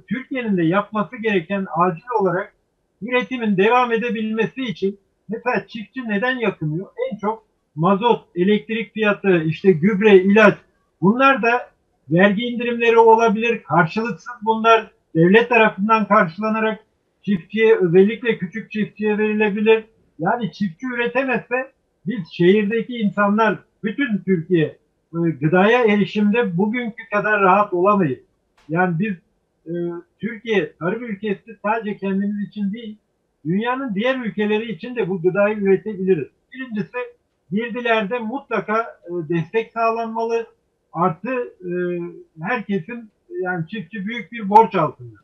Türkiye'nin 0.08 0.56
de 0.56 0.62
yapması 0.62 1.16
gereken 1.16 1.66
acil 1.76 2.20
olarak 2.20 2.54
üretimin 3.02 3.56
devam 3.56 3.92
edebilmesi 3.92 4.62
için 4.62 4.98
mesela 5.28 5.66
çiftçi 5.66 6.08
neden 6.08 6.38
yakınıyor? 6.38 6.86
En 7.10 7.16
çok 7.16 7.44
mazot, 7.74 8.24
elektrik 8.34 8.94
fiyatı, 8.94 9.42
işte 9.42 9.72
gübre, 9.72 10.16
ilaç 10.16 10.58
bunlar 11.00 11.42
da 11.42 11.70
vergi 12.10 12.42
indirimleri 12.42 12.98
olabilir. 12.98 13.62
Karşılıksız 13.62 14.34
bunlar 14.42 14.90
devlet 15.14 15.48
tarafından 15.48 16.08
karşılanarak 16.08 16.78
çiftçiye 17.22 17.76
özellikle 17.76 18.38
küçük 18.38 18.70
çiftçiye 18.70 19.18
verilebilir. 19.18 19.84
Yani 20.20 20.52
çiftçi 20.52 20.86
üretemezse 20.86 21.72
biz 22.06 22.28
şehirdeki 22.32 22.98
insanlar 22.98 23.58
bütün 23.84 24.18
Türkiye 24.18 24.66
e, 25.14 25.18
gıdaya 25.40 25.84
erişimde 25.84 26.58
bugünkü 26.58 27.08
kadar 27.12 27.40
rahat 27.40 27.74
olamayız. 27.74 28.18
Yani 28.68 28.98
biz 28.98 29.14
e, 29.66 29.72
Türkiye 30.18 30.72
tarım 30.78 31.04
ülkesi 31.04 31.56
sadece 31.62 31.96
kendimiz 31.96 32.48
için 32.48 32.72
değil 32.72 32.96
dünyanın 33.44 33.94
diğer 33.94 34.16
ülkeleri 34.16 34.72
için 34.72 34.96
de 34.96 35.08
bu 35.08 35.22
gıdayı 35.22 35.56
üretebiliriz. 35.56 36.28
Birincisi 36.52 36.98
girdilerde 37.50 38.18
mutlaka 38.18 38.82
e, 38.82 39.28
destek 39.28 39.72
sağlanmalı. 39.72 40.46
Artı 40.92 41.54
herkesin 42.42 43.10
yani 43.42 43.68
çiftçi 43.68 44.06
büyük 44.06 44.32
bir 44.32 44.48
borç 44.48 44.74
altında. 44.74 45.16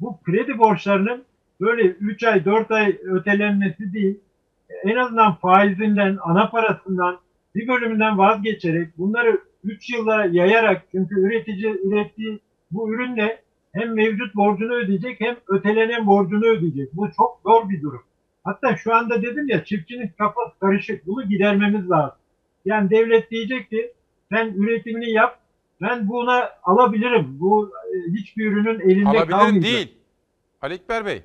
Bu 0.00 0.20
kredi 0.22 0.58
borçlarının 0.58 1.24
böyle 1.60 1.82
3 1.82 2.24
ay 2.24 2.44
4 2.44 2.70
ay 2.70 2.98
ötelenmesi 3.04 3.92
değil 3.92 4.18
en 4.84 4.96
azından 4.96 5.34
faizinden, 5.34 6.18
ana 6.22 6.50
parasından 6.50 7.18
bir 7.54 7.68
bölümünden 7.68 8.18
vazgeçerek 8.18 8.98
bunları 8.98 9.40
3 9.64 9.90
yıla 9.94 10.24
yayarak 10.24 10.82
çünkü 10.92 11.20
üretici 11.20 11.80
ürettiği 11.84 12.40
bu 12.70 12.94
ürünle 12.94 13.42
hem 13.72 13.94
mevcut 13.94 14.34
borcunu 14.34 14.74
ödeyecek 14.74 15.20
hem 15.20 15.36
ötelenen 15.48 16.06
borcunu 16.06 16.46
ödeyecek. 16.46 16.92
Bu 16.92 17.10
çok 17.16 17.40
zor 17.46 17.70
bir 17.70 17.82
durum. 17.82 18.02
Hatta 18.44 18.76
şu 18.76 18.94
anda 18.94 19.22
dedim 19.22 19.48
ya 19.48 19.64
çiftçinin 19.64 20.10
kafası 20.18 20.58
karışık. 20.60 21.06
Bunu 21.06 21.28
gidermemiz 21.28 21.90
lazım. 21.90 22.18
Yani 22.64 22.90
devlet 22.90 23.30
diyecek 23.30 23.70
ki 23.70 23.92
sen 24.32 24.46
üretimini 24.46 25.10
yap. 25.10 25.38
Ben 25.80 26.08
buna 26.08 26.50
alabilirim. 26.62 27.26
Bu 27.40 27.72
e, 27.94 28.12
hiçbir 28.12 28.52
ürünün 28.52 28.80
elinde 28.80 29.08
Alabilirim 29.08 29.30
kalmayacak. 29.30 29.62
değil. 29.62 29.94
Ali 30.62 30.74
Ekber 30.74 31.06
Bey. 31.06 31.22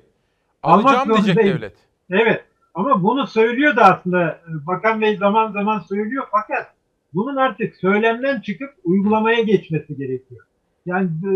Alacağım 0.62 1.08
diyecek 1.08 1.36
devlet. 1.36 1.74
Evet. 2.10 2.44
Ama 2.74 3.02
bunu 3.02 3.26
söylüyor 3.26 3.76
da 3.76 3.84
aslında 3.84 4.30
e, 4.30 4.66
Bakan 4.66 5.00
Bey 5.00 5.16
zaman 5.16 5.52
zaman 5.52 5.78
söylüyor 5.78 6.24
fakat 6.30 6.74
bunun 7.14 7.36
artık 7.36 7.76
söylemden 7.76 8.40
çıkıp 8.40 8.70
uygulamaya 8.84 9.42
geçmesi 9.42 9.96
gerekiyor. 9.96 10.46
Yani 10.86 11.06
e, 11.06 11.30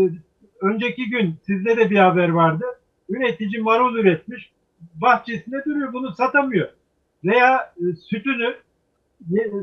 önceki 0.61 1.09
gün 1.09 1.35
sizde 1.47 1.77
de 1.77 1.89
bir 1.89 1.97
haber 1.97 2.29
vardı. 2.29 2.65
Üretici 3.09 3.61
marul 3.61 3.95
üretmiş, 3.95 4.51
bahçesinde 4.95 5.65
duruyor, 5.65 5.93
bunu 5.93 6.13
satamıyor. 6.13 6.69
Veya 7.23 7.73
e, 7.77 7.95
sütünü 7.95 8.55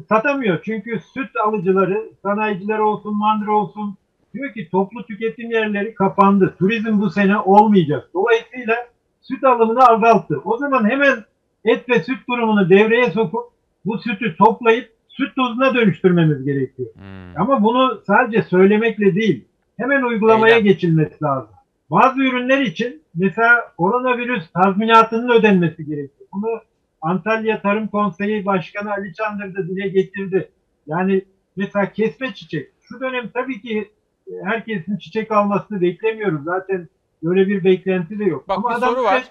satamıyor. 0.09 0.63
Çünkü 0.65 1.01
süt 1.15 1.37
alıcıları, 1.45 2.11
sanayiciler 2.23 2.79
olsun, 2.79 3.19
mandıra 3.19 3.53
olsun 3.53 3.97
diyor 4.35 4.53
ki 4.53 4.69
toplu 4.71 5.07
tüketim 5.07 5.51
yerleri 5.51 5.95
kapandı. 5.95 6.55
Turizm 6.59 7.01
bu 7.01 7.11
sene 7.11 7.39
olmayacak. 7.39 8.11
Dolayısıyla 8.15 8.75
süt 9.21 9.45
alımını 9.45 9.87
azalttı. 9.87 10.41
O 10.45 10.57
zaman 10.57 10.91
hemen 10.91 11.25
et 11.65 11.89
ve 11.89 12.03
süt 12.03 12.19
kurumunu 12.29 12.71
devreye 12.71 13.11
sokup 13.11 13.45
bu 13.85 13.99
sütü 13.99 14.37
toplayıp 14.37 14.93
süt 15.09 15.37
tozuna 15.37 15.75
dönüştürmemiz 15.75 16.45
gerekiyor. 16.45 16.89
Ama 17.37 17.63
bunu 17.63 18.03
sadece 18.07 18.43
söylemekle 18.43 19.15
değil, 19.15 19.45
hemen 19.77 20.03
uygulamaya 20.03 20.59
geçilmesi 20.59 21.25
lazım. 21.25 21.55
Bazı 21.91 22.21
ürünler 22.21 22.61
için 22.61 23.03
mesela 23.15 23.73
koronavirüs 23.77 24.45
tazminatının 24.53 25.29
ödenmesi 25.29 25.87
gerekiyor. 25.87 26.29
Bunu 26.33 26.61
Antalya 27.03 27.63
Tarım 27.63 27.89
Konseyi 27.89 28.47
Başkanı 28.47 28.93
Ali 28.93 29.15
Çandır 29.15 29.55
da 29.55 29.69
dile 29.69 29.89
getirdi. 29.89 30.49
Yani 30.87 31.23
mesela 31.57 31.93
kesme 31.93 32.35
çiçek. 32.35 32.69
Şu 32.89 33.01
dönem 33.01 33.31
tabii 33.35 33.61
ki 33.61 33.91
e, 34.27 34.33
herkesin 34.45 34.97
çiçek 34.97 35.33
almasını 35.33 35.81
beklemiyoruz. 35.81 36.45
Zaten 36.45 36.89
böyle 37.23 37.47
bir 37.47 37.65
beklenti 37.65 38.19
de 38.19 38.25
yok. 38.25 38.49
Bak 38.49 38.59
Ama 38.59 38.69
adam 38.69 38.95
soru 38.95 39.03
var. 39.03 39.25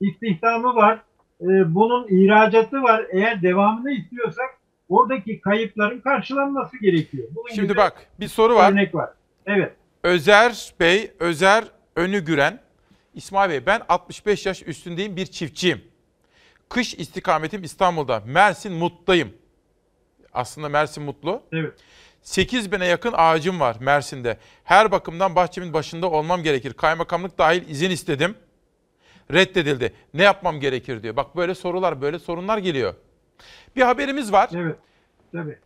istihdamı 0.00 0.74
var, 0.74 1.02
e, 1.40 1.74
bunun 1.74 2.06
ihracatı 2.08 2.82
var. 2.82 3.06
Eğer 3.12 3.42
devamını 3.42 3.90
istiyorsak 3.90 4.50
oradaki 4.88 5.40
kayıpların 5.40 6.00
karşılanması 6.00 6.78
gerekiyor. 6.78 7.28
Bunun 7.30 7.54
Şimdi 7.54 7.76
bak 7.76 8.06
bir 8.20 8.28
soru 8.28 8.54
var. 8.54 8.72
Örnek 8.72 8.94
var. 8.94 9.10
Evet. 9.46 9.72
Özer 10.02 10.72
Bey, 10.80 11.10
Özer 11.18 11.64
Önü 11.96 12.24
Güren. 12.24 12.60
İsmail 13.14 13.50
Bey 13.50 13.66
ben 13.66 13.82
65 13.88 14.46
yaş 14.46 14.62
üstündeyim 14.66 15.16
bir 15.16 15.26
çiftçiyim. 15.26 15.80
Kış 16.68 16.94
istikametim 16.94 17.62
İstanbul'da. 17.62 18.22
Mersin 18.26 18.72
Mutlu'dayım. 18.72 19.32
Aslında 20.32 20.68
Mersin 20.68 21.02
Mutlu. 21.02 21.42
Evet. 21.52 21.74
8 22.22 22.72
bine 22.72 22.86
yakın 22.86 23.14
ağacım 23.16 23.60
var 23.60 23.76
Mersin'de. 23.80 24.36
Her 24.64 24.90
bakımdan 24.90 25.36
bahçemin 25.36 25.72
başında 25.72 26.10
olmam 26.10 26.42
gerekir. 26.42 26.72
Kaymakamlık 26.72 27.38
dahil 27.38 27.68
izin 27.68 27.90
istedim. 27.90 28.34
Reddedildi. 29.32 29.92
Ne 30.14 30.22
yapmam 30.22 30.60
gerekir 30.60 31.02
diyor. 31.02 31.16
Bak 31.16 31.36
böyle 31.36 31.54
sorular, 31.54 32.00
böyle 32.00 32.18
sorunlar 32.18 32.58
geliyor. 32.58 32.94
Bir 33.76 33.82
haberimiz 33.82 34.32
var. 34.32 34.50
Evet. 34.54 34.76
Tabii. 35.32 35.58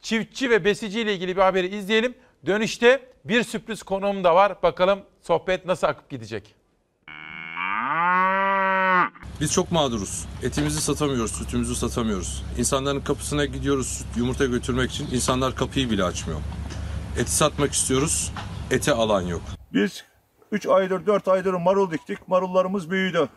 Çiftçi 0.00 0.50
ve 0.50 0.64
besici 0.64 1.00
ile 1.00 1.14
ilgili 1.14 1.36
bir 1.36 1.42
haberi 1.42 1.76
izleyelim. 1.76 2.14
Dönüşte 2.46 3.00
bir 3.24 3.42
sürpriz 3.42 3.82
konuğum 3.82 4.24
da 4.24 4.34
var. 4.34 4.62
Bakalım 4.62 5.00
sohbet 5.22 5.66
nasıl 5.66 5.86
akıp 5.86 6.10
gidecek. 6.10 6.54
Biz 9.40 9.52
çok 9.52 9.72
mağduruz. 9.72 10.26
Etimizi 10.42 10.80
satamıyoruz, 10.80 11.32
sütümüzü 11.32 11.74
satamıyoruz. 11.74 12.44
İnsanların 12.58 13.00
kapısına 13.00 13.44
gidiyoruz 13.44 13.86
süt, 13.88 14.06
yumurta 14.16 14.46
götürmek 14.46 14.90
için. 14.90 15.08
İnsanlar 15.12 15.56
kapıyı 15.56 15.90
bile 15.90 16.04
açmıyor. 16.04 16.40
Eti 17.18 17.30
satmak 17.30 17.72
istiyoruz, 17.72 18.32
ete 18.70 18.92
alan 18.92 19.22
yok. 19.22 19.42
Biz 19.72 20.04
3 20.52 20.66
aydır 20.66 21.06
4 21.06 21.28
aydır 21.28 21.54
marul 21.54 21.90
diktik. 21.90 22.28
Marullarımız 22.28 22.90
büyüdü. 22.90 23.28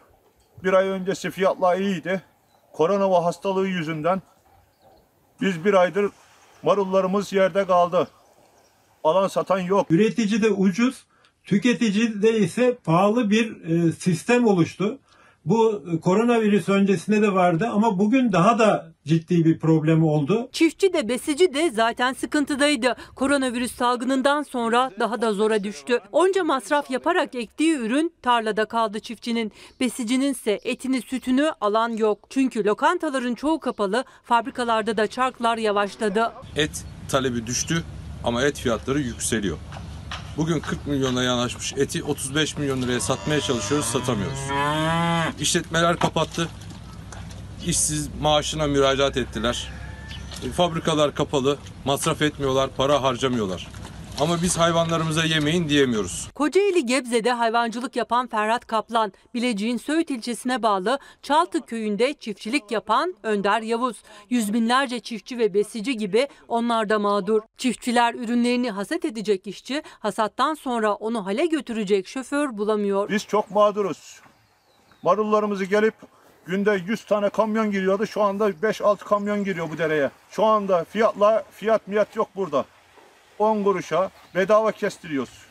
Bir 0.63 0.73
ay 0.73 0.87
öncesi 0.87 1.31
fiyatlar 1.31 1.77
iyiydi. 1.77 2.21
Korona 2.73 3.25
hastalığı 3.25 3.67
yüzünden 3.67 4.21
biz 5.41 5.65
bir 5.65 5.73
aydır 5.73 6.11
marullarımız 6.63 7.33
yerde 7.33 7.67
kaldı. 7.67 8.07
Alan 9.03 9.27
satan 9.27 9.59
yok. 9.59 9.91
Üreticide 9.91 10.49
ucuz, 10.49 11.05
tüketicide 11.43 12.39
ise 12.39 12.77
pahalı 12.83 13.29
bir 13.29 13.65
e, 13.65 13.91
sistem 13.91 14.47
oluştu. 14.47 14.99
Bu 15.47 15.83
e, 15.93 15.99
koronavirüs 15.99 16.69
öncesinde 16.69 17.21
de 17.21 17.33
vardı 17.33 17.69
ama 17.71 17.99
bugün 17.99 18.31
daha 18.31 18.59
da 18.59 18.93
ciddi 19.05 19.45
bir 19.45 19.59
problem 19.59 20.03
oldu. 20.03 20.49
Çiftçi 20.51 20.93
de 20.93 21.07
besici 21.07 21.53
de 21.53 21.71
zaten 21.71 22.13
sıkıntıdaydı. 22.13 22.95
Koronavirüs 23.15 23.75
salgınından 23.75 24.43
sonra 24.43 24.91
daha 24.99 25.21
da 25.21 25.33
zora 25.33 25.63
düştü. 25.63 25.99
Onca 26.11 26.43
masraf 26.43 26.91
yaparak 26.91 27.35
ektiği 27.35 27.75
ürün 27.77 28.13
tarlada 28.21 28.65
kaldı 28.65 28.99
çiftçinin. 28.99 29.51
Besicinin 29.79 30.31
ise 30.31 30.59
etini 30.63 31.01
sütünü 31.01 31.51
alan 31.61 31.89
yok. 31.89 32.19
Çünkü 32.29 32.65
lokantaların 32.65 33.35
çoğu 33.35 33.59
kapalı, 33.59 34.03
fabrikalarda 34.23 34.97
da 34.97 35.07
çarklar 35.07 35.57
yavaşladı. 35.57 36.31
Et 36.55 36.85
talebi 37.09 37.47
düştü 37.47 37.83
ama 38.23 38.43
et 38.43 38.59
fiyatları 38.59 38.99
yükseliyor. 38.99 39.57
Bugün 40.37 40.59
40 40.59 40.87
milyona 40.87 41.23
yanaşmış 41.23 41.73
eti 41.77 42.03
35 42.03 42.57
milyon 42.57 42.81
liraya 42.81 42.99
satmaya 42.99 43.41
çalışıyoruz, 43.41 43.85
satamıyoruz. 43.85 44.39
İşletmeler 45.39 45.97
kapattı. 45.97 46.49
İşsiz 47.65 48.09
maaşına 48.21 48.67
müracaat 48.67 49.17
ettiler. 49.17 49.67
E, 50.47 50.51
Fabrikalar 50.51 51.15
kapalı, 51.15 51.57
masraf 51.85 52.21
etmiyorlar, 52.21 52.69
para 52.77 53.03
harcamıyorlar. 53.03 53.67
Ama 54.19 54.41
biz 54.41 54.57
hayvanlarımıza 54.57 55.23
yemeyin 55.25 55.69
diyemiyoruz. 55.69 56.29
Kocaeli 56.35 56.85
Gebze'de 56.85 57.31
hayvancılık 57.31 57.95
yapan 57.95 58.27
Ferhat 58.27 58.67
Kaplan, 58.67 59.13
Bilecik'in 59.33 59.77
Söğüt 59.77 60.11
ilçesine 60.11 60.63
bağlı 60.63 60.99
Çaltı 61.21 61.65
köyünde 61.65 62.13
çiftçilik 62.13 62.71
yapan 62.71 63.15
Önder 63.23 63.61
Yavuz. 63.61 64.03
Yüz 64.29 64.53
binlerce 64.53 64.99
çiftçi 64.99 65.37
ve 65.37 65.53
besici 65.53 65.97
gibi 65.97 66.27
onlar 66.47 66.89
da 66.89 66.99
mağdur. 66.99 67.41
Çiftçiler 67.57 68.13
ürünlerini 68.13 68.71
hasat 68.71 69.05
edecek 69.05 69.47
işçi, 69.47 69.83
hasattan 69.99 70.53
sonra 70.53 70.93
onu 70.93 71.25
hale 71.25 71.45
götürecek 71.45 72.07
şoför 72.07 72.57
bulamıyor. 72.57 73.09
Biz 73.09 73.25
çok 73.25 73.51
mağduruz. 73.51 74.21
Marullarımızı 75.03 75.65
gelip 75.65 75.95
günde 76.45 76.81
100 76.87 77.05
tane 77.05 77.29
kamyon 77.29 77.71
giriyordu. 77.71 78.07
Şu 78.07 78.21
anda 78.21 78.49
5-6 78.49 78.97
kamyon 78.97 79.43
giriyor 79.43 79.69
bu 79.71 79.77
dereye. 79.77 80.11
Şu 80.31 80.43
anda 80.45 80.83
fiyatla 80.83 81.43
fiyat 81.51 81.87
miyat 81.87 82.15
yok 82.15 82.29
burada. 82.35 82.65
10 83.39 83.63
kuruşa 83.63 84.11
bedava 84.35 84.71
kestiriyoruz. 84.71 85.47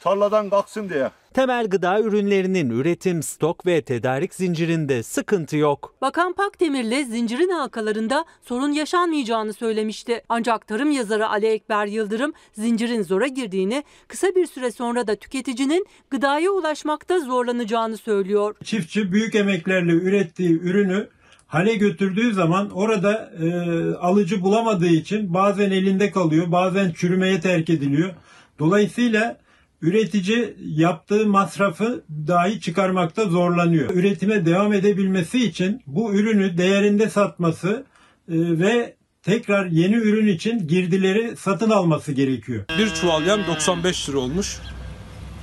Tarladan 0.00 0.50
kalksın 0.50 0.88
diye. 0.88 1.10
Temel 1.34 1.66
gıda 1.68 2.00
ürünlerinin 2.00 2.70
üretim, 2.70 3.22
stok 3.22 3.66
ve 3.66 3.82
tedarik 3.82 4.34
zincirinde 4.34 5.02
sıkıntı 5.02 5.56
yok. 5.56 5.94
Bakan 6.00 6.32
Pakdemir'le 6.32 7.04
zincirin 7.04 7.48
halkalarında 7.48 8.24
sorun 8.42 8.72
yaşanmayacağını 8.72 9.52
söylemişti. 9.52 10.22
Ancak 10.28 10.66
tarım 10.66 10.90
yazarı 10.90 11.28
Ali 11.28 11.46
Ekber 11.46 11.86
Yıldırım 11.86 12.32
zincirin 12.52 13.02
zora 13.02 13.26
girdiğini, 13.26 13.84
kısa 14.08 14.34
bir 14.34 14.46
süre 14.46 14.70
sonra 14.70 15.06
da 15.06 15.16
tüketicinin 15.16 15.86
gıdaya 16.10 16.50
ulaşmakta 16.50 17.20
zorlanacağını 17.20 17.96
söylüyor. 17.96 18.54
Çiftçi 18.64 19.12
büyük 19.12 19.34
emeklerle 19.34 19.92
ürettiği 19.92 20.60
ürünü 20.60 21.08
hale 21.46 21.74
götürdüğü 21.74 22.34
zaman 22.34 22.70
orada 22.70 23.32
e, 23.42 23.48
alıcı 23.94 24.42
bulamadığı 24.42 24.88
için 24.88 25.34
bazen 25.34 25.70
elinde 25.70 26.10
kalıyor, 26.10 26.52
bazen 26.52 26.90
çürümeye 26.90 27.40
terk 27.40 27.70
ediliyor. 27.70 28.10
Dolayısıyla 28.58 29.36
üretici 29.82 30.56
yaptığı 30.60 31.26
masrafı 31.26 32.04
dahi 32.10 32.60
çıkarmakta 32.60 33.24
zorlanıyor. 33.24 33.90
Üretime 33.94 34.46
devam 34.46 34.72
edebilmesi 34.72 35.44
için 35.44 35.82
bu 35.86 36.14
ürünü 36.14 36.58
değerinde 36.58 37.10
satması 37.10 37.84
e, 38.28 38.34
ve 38.58 38.96
tekrar 39.22 39.66
yeni 39.66 39.94
ürün 39.94 40.26
için 40.26 40.68
girdileri 40.68 41.36
satın 41.36 41.70
alması 41.70 42.12
gerekiyor. 42.12 42.64
Bir 42.78 42.90
çuval 42.94 43.26
yem 43.26 43.46
95 43.46 44.08
lira 44.08 44.18
olmuş. 44.18 44.60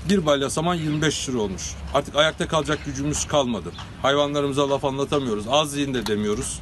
Bir 0.10 0.26
balya 0.26 0.50
saman 0.50 0.76
25 0.76 1.30
lira 1.30 1.38
olmuş. 1.38 1.74
Artık 1.94 2.16
ayakta 2.16 2.48
kalacak 2.48 2.80
gücümüz 2.86 3.28
kalmadı. 3.28 3.72
Hayvanlarımıza 4.02 4.70
laf 4.70 4.86
anlatamıyoruz. 4.86 5.46
Az 5.50 5.78
yiyin 5.78 5.94
de 5.94 6.06
demiyoruz. 6.06 6.60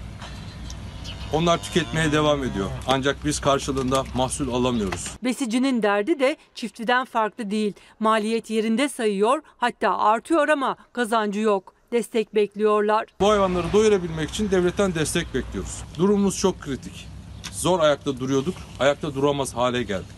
Onlar 1.33 1.63
tüketmeye 1.63 2.11
devam 2.11 2.43
ediyor. 2.43 2.69
Ancak 2.87 3.25
biz 3.25 3.39
karşılığında 3.39 4.03
mahsul 4.15 4.53
alamıyoruz. 4.53 5.05
Besicinin 5.23 5.83
derdi 5.83 6.19
de 6.19 6.37
çiftçiden 6.55 7.05
farklı 7.05 7.51
değil. 7.51 7.73
Maliyet 7.99 8.49
yerinde 8.49 8.89
sayıyor 8.89 9.41
hatta 9.57 9.97
artıyor 9.97 10.49
ama 10.49 10.75
kazancı 10.93 11.39
yok. 11.39 11.73
Destek 11.91 12.35
bekliyorlar. 12.35 13.05
Bu 13.19 13.29
hayvanları 13.29 13.73
doyurabilmek 13.73 14.29
için 14.29 14.51
devletten 14.51 14.95
destek 14.95 15.33
bekliyoruz. 15.33 15.83
Durumumuz 15.97 16.37
çok 16.37 16.61
kritik. 16.61 17.07
Zor 17.51 17.79
ayakta 17.79 18.19
duruyorduk, 18.19 18.55
ayakta 18.79 19.15
duramaz 19.15 19.55
hale 19.55 19.83
geldik. 19.83 20.15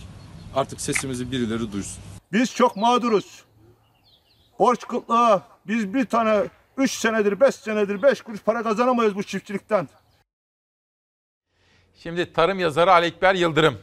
Artık 0.55 0.81
sesimizi 0.81 1.31
birileri 1.31 1.71
duysun. 1.71 2.03
Biz 2.33 2.55
çok 2.55 2.75
mağduruz. 2.75 3.43
Borç 4.59 4.87
kıtlığı. 4.87 5.41
Biz 5.67 5.93
bir 5.93 6.05
tane 6.05 6.43
3 6.77 6.91
senedir, 6.91 7.39
5 7.39 7.55
senedir 7.55 8.01
5 8.01 8.21
kuruş 8.21 8.41
para 8.41 8.63
kazanamayız 8.63 9.15
bu 9.15 9.23
çiftçilikten. 9.23 9.87
Şimdi 11.95 12.33
tarım 12.33 12.59
yazarı 12.59 12.91
Alekber 12.91 13.35
Yıldırım. 13.35 13.79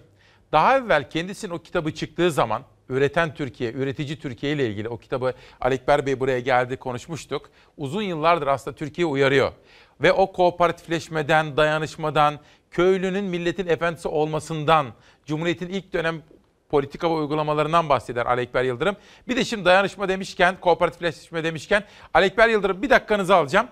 Daha 0.53 0.79
evvel 0.79 1.11
kendisinin 1.11 1.53
o 1.53 1.59
kitabı 1.59 1.95
çıktığı 1.95 2.31
zaman 2.31 2.63
Üreten 2.89 3.35
Türkiye, 3.35 3.73
Üretici 3.73 4.19
Türkiye 4.19 4.53
ile 4.53 4.67
ilgili 4.67 4.89
o 4.89 4.99
kitabı 4.99 5.35
Alekber 5.61 6.07
Bey 6.07 6.21
buraya 6.21 6.41
geldi 6.41 6.77
konuşmuştuk. 6.77 7.51
Uzun 7.77 8.03
yıllardır 8.03 8.47
aslında 8.47 8.77
Türkiye 8.77 9.07
uyarıyor. 9.07 9.53
Ve 10.01 10.13
o 10.13 10.33
kooperatifleşmeden, 10.33 11.57
dayanışmadan, 11.57 12.41
köylünün 12.71 13.25
milletin 13.25 13.67
efendisi 13.67 14.09
olmasından, 14.09 14.87
Cumhuriyet'in 15.27 15.69
ilk 15.69 15.93
dönem 15.93 16.23
politika 16.69 17.11
ve 17.11 17.15
uygulamalarından 17.15 17.89
bahseder 17.89 18.27
Alekber 18.27 18.65
Yıldırım. 18.65 18.97
Bir 19.29 19.37
de 19.37 19.45
şimdi 19.45 19.65
dayanışma 19.65 20.09
demişken, 20.09 20.57
kooperatifleşme 20.61 21.45
demişken 21.45 21.85
Alekber 22.15 22.49
Yıldırım 22.49 22.83
bir 22.83 22.91
dakikanızı 22.91 23.35
alacağım. 23.35 23.67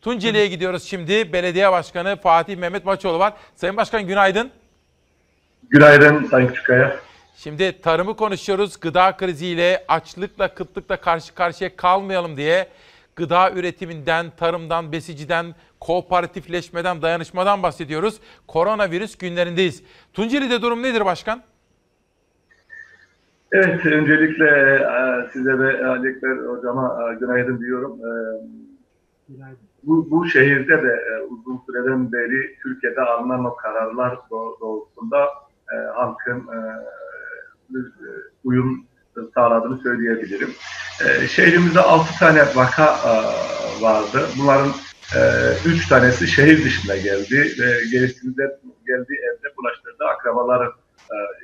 Tunceli'ye 0.00 0.46
gidiyoruz 0.46 0.84
şimdi. 0.84 1.32
Belediye 1.32 1.72
Başkanı 1.72 2.16
Fatih 2.16 2.56
Mehmet 2.56 2.84
Maçoğlu 2.84 3.18
var. 3.18 3.32
Sayın 3.56 3.76
Başkan 3.76 4.06
günaydın. 4.06 4.50
Günaydın 5.68 6.24
Sayın 6.24 6.48
Küçükkaya. 6.48 6.96
Şimdi 7.36 7.80
tarımı 7.80 8.16
konuşuyoruz. 8.16 8.80
Gıda 8.80 9.16
kriziyle, 9.16 9.84
açlıkla, 9.88 10.54
kıtlıkla 10.54 10.96
karşı 10.96 11.34
karşıya 11.34 11.76
kalmayalım 11.76 12.36
diye 12.36 12.68
gıda 13.16 13.50
üretiminden, 13.50 14.32
tarımdan, 14.36 14.92
besiciden, 14.92 15.54
kooperatifleşmeden, 15.80 17.02
dayanışmadan 17.02 17.62
bahsediyoruz. 17.62 18.14
Koronavirüs 18.46 19.16
günlerindeyiz. 19.16 19.82
Tunceli'de 20.12 20.62
durum 20.62 20.82
nedir 20.82 21.04
başkan? 21.04 21.42
Evet, 23.52 23.86
öncelikle 23.86 24.46
e, 24.46 25.30
size 25.32 25.58
ve 25.58 25.86
Alekber 25.86 26.36
hocama 26.36 27.12
e, 27.12 27.14
günaydın 27.14 27.60
diyorum. 27.60 27.98
E, 28.00 28.12
Bu, 29.82 30.10
bu 30.10 30.26
şehirde 30.26 30.82
de 30.82 30.96
uzun 31.30 31.62
süreden 31.66 32.12
beri 32.12 32.58
Türkiye'de 32.62 33.00
alınan 33.00 33.44
o 33.44 33.56
kararlar 33.56 34.18
doğ- 34.30 34.60
doğrultusunda 34.60 35.28
halkın 35.94 36.48
uyum 38.44 38.86
sağladığını 39.34 39.78
söyleyebilirim. 39.78 40.50
Şehrimizde 41.28 41.80
6 41.80 42.18
tane 42.18 42.42
vaka 42.54 42.96
vardı. 43.80 44.18
Bunların 44.38 44.68
3 45.66 45.88
tanesi 45.88 46.26
şehir 46.26 46.64
dışında 46.64 46.96
geldi 46.96 47.48
gerisinde 47.92 48.58
geldiği 48.86 49.18
evde 49.18 49.56
bulaştırdığı 49.56 50.04
akrabaları 50.04 50.64
e, 50.64 50.72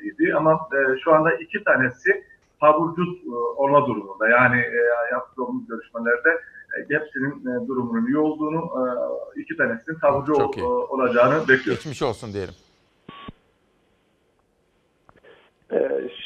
idi. 0.02 0.34
Ama 0.36 0.52
e, 0.72 0.98
şu 1.04 1.14
anda 1.14 1.34
iki 1.34 1.64
tanesi 1.64 2.24
taburcu 2.60 3.02
e, 3.02 3.34
olma 3.56 3.86
durumunda. 3.86 4.28
Yani 4.28 4.60
e, 4.60 4.80
yaptığımız 5.12 5.68
görüşmelerde 5.68 6.30
e, 6.78 6.94
hepsinin 6.94 7.32
e, 7.40 7.68
durumunun 7.68 8.06
iyi 8.06 8.18
olduğunu, 8.18 8.58
e, 8.58 9.40
iki 9.40 9.56
tanesinin 9.56 9.98
taburcu 9.98 10.34
olacağını 10.64 11.40
bekliyoruz. 11.40 11.84
Geçmiş 11.84 12.02
olsun 12.02 12.32
diyelim. 12.32 12.54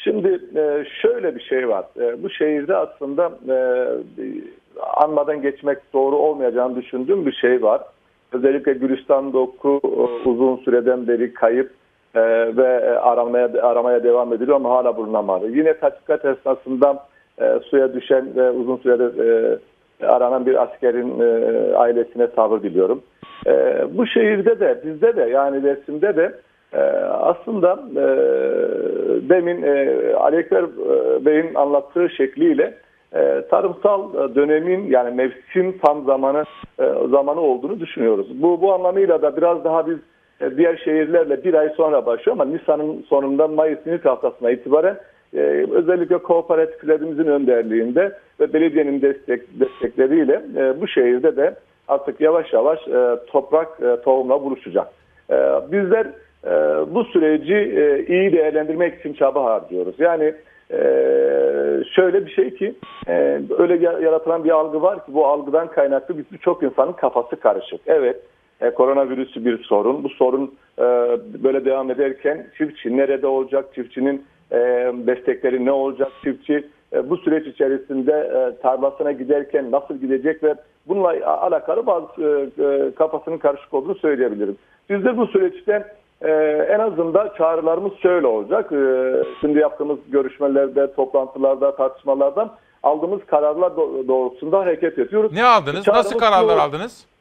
Şimdi 0.03 0.41
şöyle 1.01 1.35
bir 1.35 1.41
şey 1.41 1.69
var. 1.69 1.85
Bu 2.17 2.29
şehirde 2.29 2.75
aslında 2.75 3.39
anmadan 4.95 5.41
geçmek 5.41 5.93
doğru 5.93 6.15
olmayacağını 6.15 6.75
düşündüğüm 6.75 7.25
bir 7.25 7.31
şey 7.31 7.63
var. 7.63 7.81
Özellikle 8.31 8.73
Gülistan 8.73 9.33
Doku 9.33 9.81
e, 9.83 10.29
uzun 10.29 10.57
süreden 10.57 11.07
beri 11.07 11.33
kayıp 11.33 11.71
e, 12.15 12.21
ve 12.57 12.99
aramaya 12.99 13.49
aramaya 13.61 14.03
devam 14.03 14.33
ediliyor 14.33 14.55
ama 14.55 14.69
hala 14.69 14.97
bulunamadı. 14.97 15.49
Yine 15.49 15.73
tatbikat 15.73 16.25
esnasında 16.25 17.03
e, 17.41 17.59
suya 17.69 17.93
düşen 17.93 18.35
ve 18.35 18.51
uzun 18.51 18.77
süredir 18.77 19.25
e, 19.25 19.59
aranan 20.07 20.45
bir 20.45 20.63
askerin 20.63 21.19
e, 21.19 21.75
ailesine 21.75 22.27
sabır 22.35 22.61
diliyorum. 22.63 23.01
E, 23.47 23.83
bu 23.97 24.07
şehirde 24.07 24.59
de 24.59 24.81
bizde 24.85 25.15
de 25.15 25.21
yani 25.21 25.63
Dersim'de 25.63 26.15
de 26.15 26.33
e, 26.73 26.81
aslında 27.05 27.79
e, 27.95 28.05
demin 29.29 29.63
e, 29.63 30.13
Ali 30.15 30.35
Ekber 30.35 30.63
e, 30.63 31.25
Bey'in 31.25 31.55
anlattığı 31.55 32.09
şekliyle 32.09 32.73
e, 33.15 33.41
tarımsal 33.49 34.13
dönemin 34.35 34.91
yani 34.91 35.15
mevsim 35.15 35.77
tam 35.77 36.05
zamanı 36.05 36.43
e, 36.79 36.85
zamanı 37.09 37.41
olduğunu 37.41 37.79
düşünüyoruz. 37.79 38.41
Bu 38.41 38.61
bu 38.61 38.73
anlamıyla 38.73 39.21
da 39.21 39.37
biraz 39.37 39.63
daha 39.63 39.87
biz 39.87 39.97
diğer 40.57 40.77
şehirlerle 40.77 41.43
bir 41.43 41.53
ay 41.53 41.69
sonra 41.69 42.05
başlıyor 42.05 42.37
ama 42.39 42.45
Nisan'ın 42.45 43.01
sonundan 43.09 43.51
Mayıs'ın 43.51 43.91
ilk 43.91 44.05
haftasına 44.05 44.51
itibaren 44.51 44.97
e, 45.33 45.39
özellikle 45.71 46.17
kooperatiflerimizin 46.17 47.25
önderliğinde 47.25 48.11
ve 48.39 48.53
belediyenin 48.53 49.01
destek, 49.01 49.41
destekleriyle 49.59 50.41
e, 50.57 50.81
bu 50.81 50.87
şehirde 50.87 51.35
de 51.37 51.55
artık 51.87 52.21
yavaş 52.21 52.53
yavaş 52.53 52.87
e, 52.87 53.15
toprak 53.27 53.67
e, 53.81 54.01
tohumla 54.01 54.41
buluşacak. 54.43 54.87
E, 55.29 55.35
bizler 55.71 56.05
e, 56.45 56.51
bu 56.95 57.03
süreci 57.03 57.55
e, 57.55 58.05
iyi 58.05 58.31
değerlendirmek 58.33 58.99
için 58.99 59.13
çaba 59.13 59.43
harcıyoruz. 59.43 59.95
Yani 59.99 60.33
e, 60.71 60.79
şöyle 61.95 62.25
bir 62.25 62.31
şey 62.31 62.55
ki 62.55 62.75
e, 63.07 63.39
öyle 63.57 63.75
ya- 63.75 63.99
yaratılan 63.99 64.43
bir 64.43 64.49
algı 64.51 64.81
var 64.81 65.05
ki 65.05 65.13
bu 65.13 65.27
algıdan 65.27 65.67
kaynaklı 65.67 66.17
bir- 66.17 66.25
birçok 66.31 66.63
insanın 66.63 66.91
kafası 66.93 67.35
karışık. 67.35 67.81
Evet 67.85 68.15
e, 68.63 68.69
koronavirüsü 68.73 69.45
bir 69.45 69.63
sorun. 69.63 70.03
Bu 70.03 70.09
sorun 70.09 70.53
e, 70.79 70.83
böyle 71.43 71.65
devam 71.65 71.91
ederken 71.91 72.47
çiftçi 72.57 72.97
nerede 72.97 73.27
olacak? 73.27 73.65
Çiftçinin 73.75 74.25
e, 74.51 74.57
destekleri 75.07 75.65
ne 75.65 75.71
olacak? 75.71 76.11
Çiftçi 76.23 76.67
e, 76.93 77.09
bu 77.09 77.17
süreç 77.17 77.47
içerisinde 77.47 78.11
e, 78.13 78.61
tarlasına 78.61 79.11
giderken 79.11 79.71
nasıl 79.71 79.97
gidecek 79.97 80.43
ve 80.43 80.55
bununla 80.87 81.07
alakalı 81.27 81.85
bazı 81.85 82.05
e, 82.21 82.63
e, 82.63 82.91
kafasının 82.95 83.37
karışık 83.37 83.73
olduğunu 83.73 83.95
söyleyebilirim. 83.95 84.57
Biz 84.89 85.05
de 85.05 85.17
bu 85.17 85.27
süreçte 85.27 85.85
e, 86.21 86.31
en 86.69 86.79
azından 86.79 87.29
çağrılarımız 87.37 87.91
şöyle 88.01 88.27
olacak. 88.27 88.71
E, 88.71 89.13
şimdi 89.41 89.59
yaptığımız 89.59 89.97
görüşmelerde, 90.11 90.93
toplantılarda, 90.93 91.75
tartışmalardan 91.75 92.51
aldığımız 92.83 93.25
kararlar 93.25 93.71
do- 93.71 94.07
doğrultusunda 94.07 94.59
hareket 94.59 94.99
ediyoruz. 94.99 95.31
Ne 95.33 95.43
aldınız? 95.45 95.75
Nasıl 95.87 95.91
Çağrımız 95.91 96.17
kararlar 96.17 96.55
şu- 96.55 96.61
aldınız? 96.61 97.12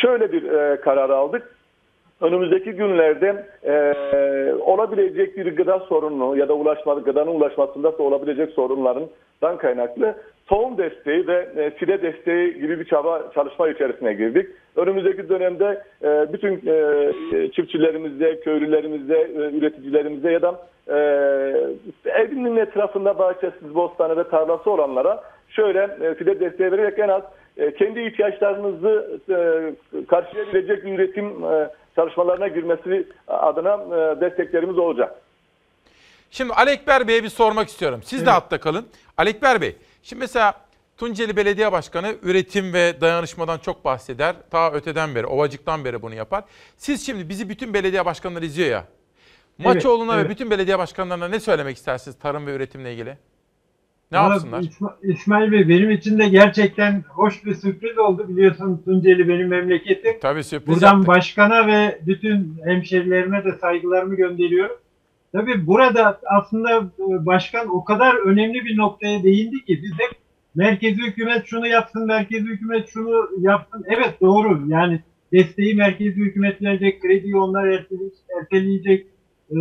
Şöyle 0.00 0.32
bir 0.32 0.52
e, 0.52 0.80
karar 0.80 1.10
aldık. 1.10 1.56
Önümüzdeki 2.20 2.72
günlerde 2.72 3.46
e, 3.64 3.74
olabilecek 4.60 5.36
bir 5.36 5.56
gıda 5.56 5.78
sorunu 5.78 6.36
ya 6.36 6.48
da 6.48 6.54
ulaşma, 6.54 6.94
gıdanın 6.94 7.34
ulaşmasında 7.34 7.98
da 7.98 8.02
olabilecek 8.02 8.50
sorunlarından 8.50 9.58
kaynaklı 9.58 10.14
tohum 10.46 10.78
desteği 10.78 11.26
ve 11.26 11.48
e, 11.56 11.70
fide 11.70 12.02
desteği 12.02 12.54
gibi 12.54 12.80
bir 12.80 12.84
çaba 12.84 13.22
çalışma 13.34 13.68
içerisine 13.68 14.12
girdik. 14.12 14.46
Önümüzdeki 14.76 15.28
dönemde 15.28 15.82
e, 16.02 16.32
bütün 16.32 16.52
e, 16.66 17.12
çiftçilerimize, 17.52 18.40
köylülerimize, 18.40 19.18
e, 19.18 19.56
üreticilerimize 19.58 20.32
ya 20.32 20.42
da 20.42 20.60
e, 20.88 20.96
evinin 22.10 22.56
etrafında 22.56 23.18
bahçesiz, 23.18 23.74
bostanı 23.74 24.16
ve 24.16 24.28
tarlası 24.28 24.70
olanlara 24.70 25.22
şöyle 25.48 25.88
e, 26.00 26.14
fide 26.14 26.40
desteği 26.40 26.72
vererek 26.72 26.98
en 26.98 27.08
az 27.08 27.22
kendi 27.56 28.00
ihtiyaçlarınızı 28.00 29.20
e, 29.28 30.06
karşılayabilecek 30.06 30.84
üretim 30.84 31.44
e, 31.44 31.70
çalışmalarına 31.96 32.48
girmesi 32.48 33.08
adına 33.28 33.72
e, 33.72 34.20
desteklerimiz 34.20 34.78
olacak. 34.78 35.14
Şimdi 36.30 36.52
Ali 36.52 36.70
Ekber 36.70 37.08
Bey'e 37.08 37.22
bir 37.22 37.28
sormak 37.28 37.68
istiyorum. 37.68 38.00
Siz 38.04 38.26
de 38.26 38.30
hatta 38.30 38.60
kalın. 38.60 38.86
Ali 39.16 39.30
Ekber 39.30 39.60
Bey, 39.60 39.76
şimdi 40.02 40.20
mesela 40.20 40.54
Tunceli 40.96 41.36
Belediye 41.36 41.72
Başkanı 41.72 42.14
üretim 42.22 42.72
ve 42.72 43.00
dayanışmadan 43.00 43.58
çok 43.58 43.84
bahseder. 43.84 44.36
Ta 44.50 44.72
öteden 44.72 45.14
beri, 45.14 45.26
Ovacık'tan 45.26 45.84
beri 45.84 46.02
bunu 46.02 46.14
yapar. 46.14 46.44
Siz 46.76 47.06
şimdi 47.06 47.28
bizi 47.28 47.48
bütün 47.48 47.74
belediye 47.74 48.04
başkanları 48.04 48.44
izliyor 48.44 48.70
ya. 48.70 48.84
Maçoğlu'na 49.58 50.14
evet. 50.14 50.24
ve 50.24 50.28
bütün 50.30 50.50
belediye 50.50 50.78
başkanlarına 50.78 51.28
ne 51.28 51.40
söylemek 51.40 51.76
istersiniz 51.76 52.18
tarım 52.18 52.46
ve 52.46 52.54
üretimle 52.54 52.92
ilgili? 52.92 53.16
Ne 54.12 54.18
Valla 54.18 54.32
yapsınlar? 54.32 54.60
İsma- 54.62 54.96
İsmail 55.02 55.52
Bey 55.52 55.68
benim 55.68 55.90
için 55.90 56.18
de 56.18 56.28
gerçekten 56.28 57.04
hoş 57.08 57.44
bir 57.44 57.54
sürpriz 57.54 57.98
oldu. 57.98 58.26
Biliyorsun 58.28 58.82
Tunceli 58.84 59.28
benim 59.28 59.48
memleketim. 59.48 60.12
Tabii 60.20 60.44
sürpriz 60.44 60.74
Buradan 60.74 60.88
yaptık. 60.92 61.08
başkana 61.08 61.66
ve 61.66 61.98
bütün 62.06 62.56
hemşerilerime 62.64 63.44
de 63.44 63.52
saygılarımı 63.52 64.14
gönderiyorum. 64.16 64.76
Tabii 65.32 65.66
burada 65.66 66.20
aslında 66.26 66.76
e, 66.78 67.26
başkan 67.26 67.68
o 67.68 67.84
kadar 67.84 68.14
önemli 68.14 68.64
bir 68.64 68.76
noktaya 68.76 69.22
değindi 69.22 69.64
ki 69.64 69.80
biz 69.82 69.92
hep 69.92 70.10
merkezi 70.54 71.02
hükümet 71.02 71.46
şunu 71.46 71.66
yapsın, 71.66 72.06
merkezi 72.06 72.46
hükümet 72.46 72.88
şunu 72.88 73.28
yapsın. 73.38 73.84
Evet 73.88 74.20
doğru 74.20 74.62
yani 74.68 75.00
desteği 75.32 75.74
merkezi 75.74 76.16
hükümet 76.20 76.62
verecek, 76.62 77.02
krediyi 77.02 77.36
onlar 77.36 77.66
erteleyecek, 77.66 78.18
erteleyecek. 78.40 79.06
Ee, 79.50 79.56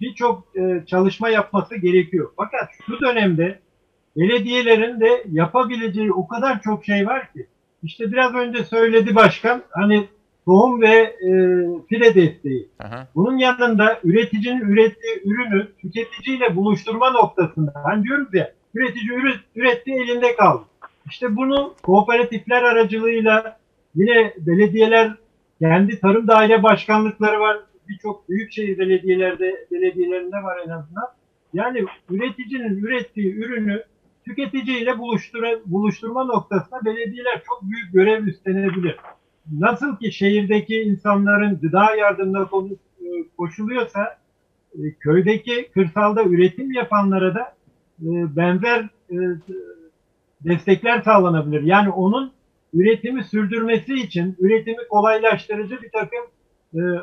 birçok 0.00 0.44
e, 0.56 0.84
çalışma 0.86 1.28
yapması 1.28 1.76
gerekiyor. 1.76 2.30
Fakat 2.36 2.68
şu 2.86 3.00
dönemde 3.00 3.58
belediyelerin 4.16 5.00
de 5.00 5.24
yapabileceği 5.32 6.12
o 6.12 6.28
kadar 6.28 6.60
çok 6.60 6.84
şey 6.84 7.06
var 7.06 7.32
ki. 7.32 7.46
İşte 7.82 8.12
biraz 8.12 8.34
önce 8.34 8.64
söyledi 8.64 9.14
başkan 9.14 9.62
hani 9.70 10.08
tohum 10.44 10.82
ve 10.82 10.96
e, 10.96 11.30
file 11.88 12.14
desteği. 12.14 12.68
Bunun 13.14 13.38
yanında 13.38 14.00
üreticinin 14.04 14.60
ürettiği 14.60 15.22
ürünü 15.24 15.68
tüketiciyle 15.78 16.56
buluşturma 16.56 17.10
noktasında 17.10 17.72
hani 17.84 18.04
diyoruz 18.04 18.34
ya 18.34 18.52
üretici 18.74 19.10
üret, 19.10 19.40
üretti 19.56 19.92
elinde 19.92 20.36
kaldı. 20.36 20.64
İşte 21.06 21.36
bunu 21.36 21.74
kooperatifler 21.82 22.62
aracılığıyla 22.62 23.58
yine 23.94 24.34
belediyeler 24.38 25.12
kendi 25.60 26.00
tarım 26.00 26.28
daire 26.28 26.62
başkanlıkları 26.62 27.40
var. 27.40 27.58
Birçok 27.88 28.28
büyükşehir 28.28 28.78
belediyelerde 28.78 29.66
belediyelerinde 29.72 30.36
var 30.36 30.58
en 30.66 30.70
azından. 30.70 31.08
Yani 31.54 31.84
üreticinin 32.10 32.82
ürettiği 32.82 33.34
ürünü 33.34 33.84
tüketiciyle 34.24 34.98
buluştura, 34.98 35.48
buluşturma 35.66 36.24
noktasında 36.24 36.84
belediyeler 36.84 37.42
çok 37.46 37.62
büyük 37.62 37.92
görev 37.92 38.26
üstlenebilir. 38.26 38.96
Nasıl 39.58 39.96
ki 39.96 40.12
şehirdeki 40.12 40.76
insanların 40.76 41.58
gıda 41.60 41.94
yardımına 41.96 42.42
e, 42.42 43.06
koşuluyorsa 43.36 44.18
e, 44.74 44.94
köydeki 45.00 45.70
kırsalda 45.74 46.24
üretim 46.24 46.72
yapanlara 46.72 47.34
da 47.34 47.54
e, 48.02 48.36
benzer 48.36 48.88
destekler 50.40 51.02
sağlanabilir. 51.02 51.62
Yani 51.62 51.90
onun 51.90 52.32
üretimi 52.74 53.24
sürdürmesi 53.24 53.94
için 53.94 54.36
üretimi 54.38 54.88
kolaylaştırıcı 54.88 55.82
bir 55.82 55.90
takım 55.90 56.20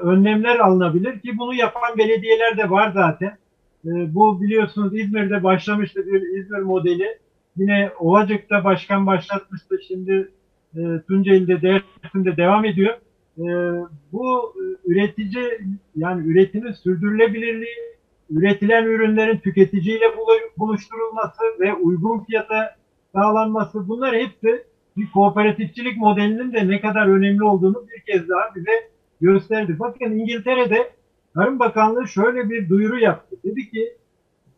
önlemler 0.02 0.60
alınabilir 0.60 1.20
ki 1.20 1.38
bunu 1.38 1.54
yapan 1.54 1.98
belediyeler 1.98 2.58
de 2.58 2.70
var 2.70 2.92
zaten. 2.94 3.38
E, 3.86 3.90
bu 4.16 4.42
biliyorsunuz 4.42 5.00
İzmir'de 5.00 5.44
başlamıştı 5.44 6.08
bir 6.08 6.22
İzmir 6.40 6.60
modeli. 6.60 7.18
Yine 7.58 7.92
Ovacık'ta 8.00 8.64
başkan 8.64 9.08
başlatmıştı. 9.08 9.80
Şimdi 9.88 10.32
e, 10.78 10.82
Tunceli'de, 11.08 11.62
Dersim'de 11.62 12.38
devam 12.38 12.66
ediyor. 12.66 12.94
E, 13.38 13.46
bu 14.12 14.54
üretici 14.86 15.60
yani 15.96 16.28
üretimin 16.28 16.72
sürdürülebilirliği, 16.72 17.76
üretilen 18.30 18.86
ürünlerin 18.86 19.38
tüketiciyle 19.38 20.06
bulu- 20.06 20.58
buluşturulması 20.58 21.44
ve 21.60 21.74
uygun 21.74 22.20
fiyata 22.20 22.76
sağlanması 23.16 23.88
bunlar 23.88 24.16
hepsi 24.16 24.64
bir 24.98 25.12
kooperatifçilik 25.12 25.98
modelinin 25.98 26.54
de 26.54 26.68
ne 26.68 26.82
kadar 26.82 27.08
önemli 27.08 27.44
olduğunu 27.44 27.86
bir 27.88 28.14
kez 28.14 28.30
daha 28.30 28.56
bize 28.56 28.72
gösterdi. 29.22 29.76
Bakın 29.80 30.12
İngiltere'de 30.12 30.92
Tarım 31.38 31.60
Bakanlığı 31.60 32.08
şöyle 32.08 32.50
bir 32.50 32.70
duyuru 32.70 33.00
yaptı. 33.00 33.36
Dedi 33.44 33.70
ki 33.70 33.98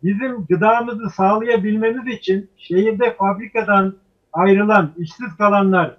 bizim 0.04 0.46
gıdamızı 0.46 1.10
sağlayabilmemiz 1.10 2.08
için 2.08 2.50
şehirde 2.58 3.16
fabrikadan 3.16 3.96
ayrılan 4.34 4.94
işsiz 4.98 5.38
kalanlar 5.38 5.98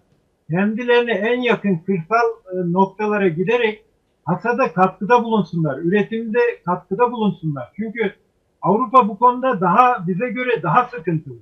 kendilerine 0.51 1.13
en 1.13 1.41
yakın 1.41 1.77
kırsal 1.77 2.29
e, 2.53 2.73
noktalara 2.73 3.29
giderek 3.29 3.85
hasada 4.25 4.73
katkıda 4.73 5.25
bulunsunlar, 5.25 5.79
üretimde 5.79 6.39
katkıda 6.67 7.13
bulunsunlar. 7.13 7.73
Çünkü 7.77 8.15
Avrupa 8.63 9.09
bu 9.09 9.19
konuda 9.19 9.61
daha 9.61 10.07
bize 10.07 10.29
göre 10.29 10.63
daha 10.63 10.85
sıkıntılı. 10.85 11.39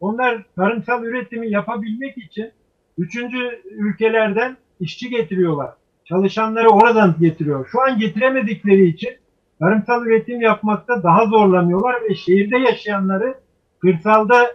Onlar 0.00 0.42
tarımsal 0.56 1.04
üretimi 1.04 1.50
yapabilmek 1.50 2.18
için 2.18 2.50
üçüncü 2.98 3.62
ülkelerden 3.64 4.56
işçi 4.80 5.10
getiriyorlar. 5.10 5.70
Çalışanları 6.08 6.68
oradan 6.68 7.14
getiriyor. 7.20 7.68
Şu 7.72 7.82
an 7.82 7.98
getiremedikleri 7.98 8.88
için 8.88 9.10
tarımsal 9.58 10.06
üretim 10.06 10.40
yapmakta 10.40 11.02
daha 11.02 11.26
zorlanıyorlar 11.26 11.96
ve 12.10 12.14
şehirde 12.14 12.58
yaşayanları 12.58 13.34
kırsalda 13.80 14.46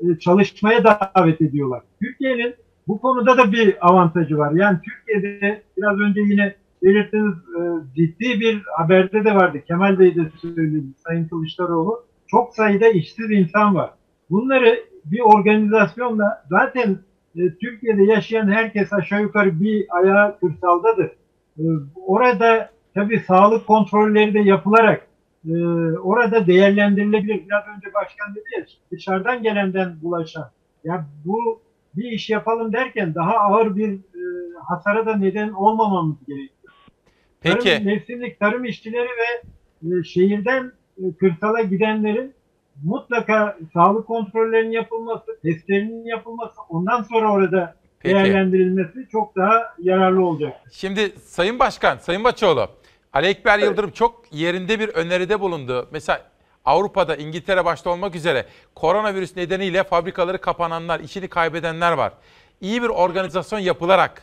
e, 0.00 0.18
çalışmaya 0.18 0.84
davet 0.84 1.40
ediyorlar. 1.40 1.82
Türkiye'nin 2.02 2.54
bu 2.88 3.00
konuda 3.00 3.38
da 3.38 3.52
bir 3.52 3.88
avantajı 3.88 4.38
var. 4.38 4.52
Yani 4.52 4.78
Türkiye'de 4.84 5.62
biraz 5.76 5.98
önce 6.00 6.20
yine 6.20 6.54
belirttiğiniz 6.82 7.34
e, 7.34 7.60
ciddi 7.96 8.40
bir 8.40 8.62
haberde 8.76 9.24
de 9.24 9.34
vardı. 9.34 9.58
Kemal 9.66 9.98
Bey 9.98 10.14
de 10.14 10.30
söyledi, 10.42 10.84
Sayın 11.06 11.28
Kılıçdaroğlu. 11.28 12.04
Çok 12.26 12.54
sayıda 12.54 12.88
işsiz 12.88 13.30
insan 13.30 13.74
var. 13.74 13.90
Bunları 14.30 14.84
bir 15.04 15.20
organizasyonla 15.20 16.44
zaten 16.50 16.98
e, 17.38 17.54
Türkiye'de 17.60 18.02
yaşayan 18.02 18.52
herkes 18.52 18.92
aşağı 18.92 19.22
yukarı 19.22 19.60
bir 19.60 19.86
ayağı 19.90 20.38
kırsaldadır. 20.40 21.10
E, 21.58 21.64
orada 22.06 22.70
tabii 22.94 23.20
sağlık 23.20 23.66
kontrolleri 23.66 24.34
de 24.34 24.38
yapılarak 24.38 25.06
e, 25.48 25.54
orada 25.98 26.46
değerlendirilebilir. 26.46 27.46
Biraz 27.46 27.64
önce 27.76 27.94
başkan 27.94 28.34
dedi 28.34 28.44
ya 28.58 28.64
dışarıdan 28.92 29.42
gelenden 29.42 29.96
bulaşan. 30.02 30.50
Ya 30.84 31.06
bu 31.24 31.60
bir 31.96 32.12
iş 32.12 32.30
yapalım 32.30 32.72
derken 32.72 33.14
daha 33.14 33.36
ağır 33.36 33.76
bir 33.76 33.94
e, 33.94 34.22
hasara 34.68 35.06
da 35.06 35.16
neden 35.16 35.48
olmamamız 35.48 36.16
gerekiyor. 36.26 36.72
Peki. 37.40 37.70
Tarım, 37.70 37.84
mevsimlik 37.84 38.40
tarım 38.40 38.64
işçileri 38.64 39.08
ve 39.08 39.98
e, 39.98 40.04
şehirden 40.04 40.72
e, 40.98 41.12
kırsala 41.20 41.62
gidenlerin 41.62 42.34
mutlaka 42.84 43.56
sağlık 43.74 44.06
kontrollerinin 44.06 44.72
yapılması, 44.72 45.38
testlerinin 45.42 46.04
yapılması, 46.04 46.54
ondan 46.68 47.02
sonra 47.02 47.32
orada 47.32 47.74
Peki. 48.00 48.14
değerlendirilmesi 48.14 49.08
çok 49.12 49.36
daha 49.36 49.74
yararlı 49.78 50.24
olacak. 50.24 50.52
Şimdi 50.72 51.12
Sayın 51.24 51.58
Başkan, 51.58 51.98
Sayın 51.98 52.24
Baçoğlu, 52.24 52.68
Ali 53.12 53.26
Ekber 53.26 53.58
Yıldırım 53.58 53.90
çok 53.90 54.22
yerinde 54.32 54.80
bir 54.80 54.88
öneride 54.88 55.40
bulundu. 55.40 55.88
Mesela 55.92 56.20
Avrupa'da, 56.64 57.16
İngiltere 57.16 57.64
başta 57.64 57.90
olmak 57.90 58.14
üzere 58.14 58.46
koronavirüs 58.74 59.36
nedeniyle 59.36 59.84
fabrikaları 59.84 60.40
kapananlar, 60.40 61.00
işini 61.00 61.28
kaybedenler 61.28 61.92
var. 61.92 62.12
İyi 62.60 62.82
bir 62.82 62.88
organizasyon 62.88 63.58
yapılarak, 63.58 64.22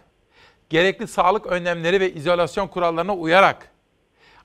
gerekli 0.69 1.07
sağlık 1.07 1.45
önlemleri 1.45 1.99
ve 1.99 2.13
izolasyon 2.13 2.67
kurallarına 2.67 3.15
uyarak, 3.15 3.71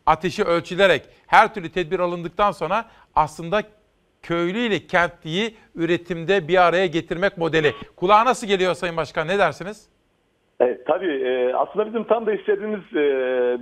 ateşi 0.07 0.45
ölçülerek, 0.45 1.03
her 1.27 1.55
türlü 1.55 1.73
tedbir 1.73 2.01
alındıktan 2.01 2.53
sonra 2.53 2.85
aslında 3.15 3.63
köylü 4.23 4.59
ile 4.59 4.79
kentliyi 4.79 5.55
üretimde 5.75 6.49
bir 6.49 6.67
araya 6.69 6.87
getirmek 6.87 7.39
modeli. 7.39 7.73
Kulağa 7.97 8.25
nasıl 8.25 8.47
geliyor 8.47 8.75
Sayın 8.75 8.97
Başkan, 8.97 9.29
ne 9.29 9.39
dersiniz? 9.39 9.89
E, 10.61 10.79
tabii 10.87 11.13
e, 11.25 11.55
aslında 11.55 11.87
bizim 11.87 12.05
tam 12.05 12.27
da 12.27 12.33
istediğimiz 12.33 12.81
e, 12.93 13.05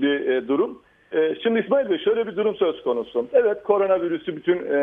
bir 0.02 0.28
e, 0.28 0.48
durum. 0.48 0.82
E, 1.12 1.34
şimdi 1.42 1.60
İsmail 1.60 1.90
Bey 1.90 1.98
şöyle 1.98 2.26
bir 2.26 2.36
durum 2.36 2.56
söz 2.56 2.82
konusu. 2.82 3.26
Evet 3.32 3.62
koronavirüsü 3.62 4.36
bütün 4.36 4.56
e, 4.56 4.76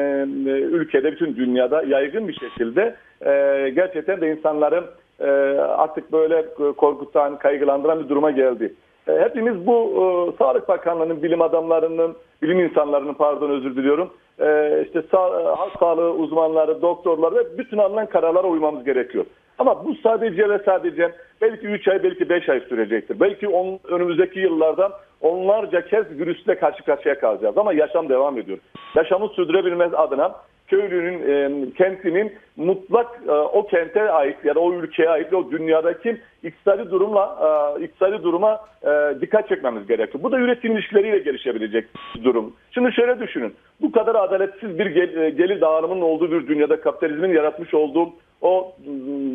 e, 0.52 0.62
ülkede, 0.62 1.12
bütün 1.12 1.36
dünyada 1.36 1.84
yaygın 1.84 2.28
bir 2.28 2.34
şekilde 2.34 2.96
e, 3.22 3.70
gerçekten 3.70 4.22
de 4.22 4.32
insanların 4.32 4.86
e, 5.20 5.28
artık 5.60 6.12
böyle 6.12 6.46
korkutan, 6.78 7.38
kaygılandıran 7.38 8.04
bir 8.04 8.10
duruma 8.10 8.32
geldi. 8.32 8.74
E, 9.08 9.12
hepimiz 9.12 9.68
bu 9.68 9.76
e, 9.84 10.38
Sağlık 10.38 10.68
Bakanlığı'nın, 10.68 11.24
bilim 11.24 11.42
adamlarının, 11.42 12.16
bilim 12.42 12.60
insanlarının 12.60 13.14
pardon 13.14 13.50
özür 13.50 13.76
diliyorum. 13.76 14.10
E, 14.40 14.82
işte 14.86 15.02
sağ, 15.12 15.58
halk 15.58 15.80
sağlığı 15.80 16.12
uzmanları, 16.14 16.82
doktorlar 16.82 17.36
ve 17.36 17.58
bütün 17.58 17.78
alınan 17.78 18.06
kararlara 18.06 18.48
uymamız 18.48 18.84
gerekiyor. 18.84 19.26
Ama 19.58 19.86
bu 19.86 19.96
sadece 19.96 20.50
ve 20.50 20.60
sadece 20.66 21.12
belki 21.42 21.68
3 21.68 21.88
ay 21.88 22.04
belki 22.04 22.30
5 22.30 22.50
ay 22.50 22.60
sürecektir. 22.60 23.20
Belki 23.20 23.48
on, 23.48 23.80
önümüzdeki 23.84 24.40
yıllarda 24.40 24.92
onlarca 25.22 25.86
kez 25.86 26.20
virüsle 26.20 26.60
karşı 26.60 26.84
karşıya 26.84 27.20
kalacağız. 27.20 27.58
Ama 27.58 27.74
yaşam 27.74 28.10
devam 28.10 28.38
ediyor. 28.38 28.58
Yaşamı 28.96 29.28
sürdürebilmez 29.28 29.94
adına 29.94 30.36
köylünün, 30.68 31.20
e, 31.30 31.72
kentinin 31.72 32.34
mutlak 32.58 33.08
e, 33.28 33.32
o 33.32 33.68
kente 33.68 34.12
ait 34.12 34.46
ya 34.46 34.56
da 34.56 34.60
o 34.60 34.74
ülkeye 34.74 35.10
ait 35.10 35.34
o 35.34 35.52
dünyadaki 35.52 36.18
iktisadi 36.44 36.92
durumla 36.92 37.38
e, 37.80 37.84
iktisadi 37.84 38.24
duruma 38.24 38.60
e, 38.84 39.22
dikkat 39.22 39.50
çekmemiz 39.50 39.88
gerekiyor. 39.88 40.24
Bu 40.24 40.32
da 40.32 40.40
üretim 40.40 40.72
ilişkileriyle 40.72 41.20
gelişebilecek 41.20 41.88
durum. 42.24 42.54
Şimdi 42.72 42.94
şöyle 42.94 43.20
düşünün. 43.20 43.54
Bu 43.82 43.92
kadar 43.92 44.16
adaletsiz 44.16 44.80
bir 44.80 44.86
gel, 44.86 45.18
e, 45.18 45.30
gelir 45.30 45.62
dağılımının 45.62 46.02
olduğu 46.02 46.32
bir 46.32 46.48
dünyada 46.48 46.82
kapitalizmin 46.82 47.34
yaratmış 47.34 47.74
olduğu 47.74 48.10
o 48.42 48.76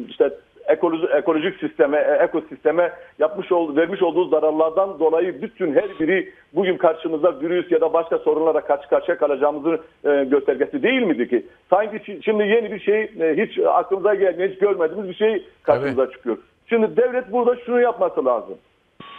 işte 0.09 0.31
ekoloji, 0.71 1.07
ekolojik 1.07 1.61
sisteme, 1.61 1.99
e, 1.99 2.25
ekosisteme 2.25 2.93
yapmış 3.19 3.53
ol, 3.53 3.77
vermiş 3.77 4.03
olduğu 4.03 4.29
zararlardan 4.29 4.99
dolayı 4.99 5.43
bütün 5.43 5.75
her 5.75 5.99
biri 6.01 6.33
bugün 6.53 6.77
karşımızda 6.77 7.41
virüs 7.41 7.73
ya 7.73 7.81
da 7.81 7.93
başka 7.93 8.19
sorunlara 8.19 8.61
karşı 8.61 8.89
karşıya 8.89 9.19
kalacağımızın 9.19 9.81
e, 10.05 10.25
göstergesi 10.25 10.83
değil 10.83 11.03
miydi 11.03 11.29
ki? 11.29 11.47
Sanki 11.71 11.97
şi- 11.97 12.23
şimdi 12.23 12.43
yeni 12.43 12.73
bir 12.73 12.81
şey 12.81 13.01
e, 13.03 13.37
hiç 13.47 13.59
aklımıza 13.59 14.15
gelmeyen, 14.15 14.51
hiç 14.51 14.59
görmediğimiz 14.59 15.09
bir 15.09 15.15
şey 15.15 15.47
karşımıza 15.63 16.11
çıkıyor. 16.11 16.39
Şimdi 16.67 16.97
devlet 16.97 17.33
burada 17.33 17.57
şunu 17.57 17.81
yapması 17.81 18.25
lazım. 18.25 18.55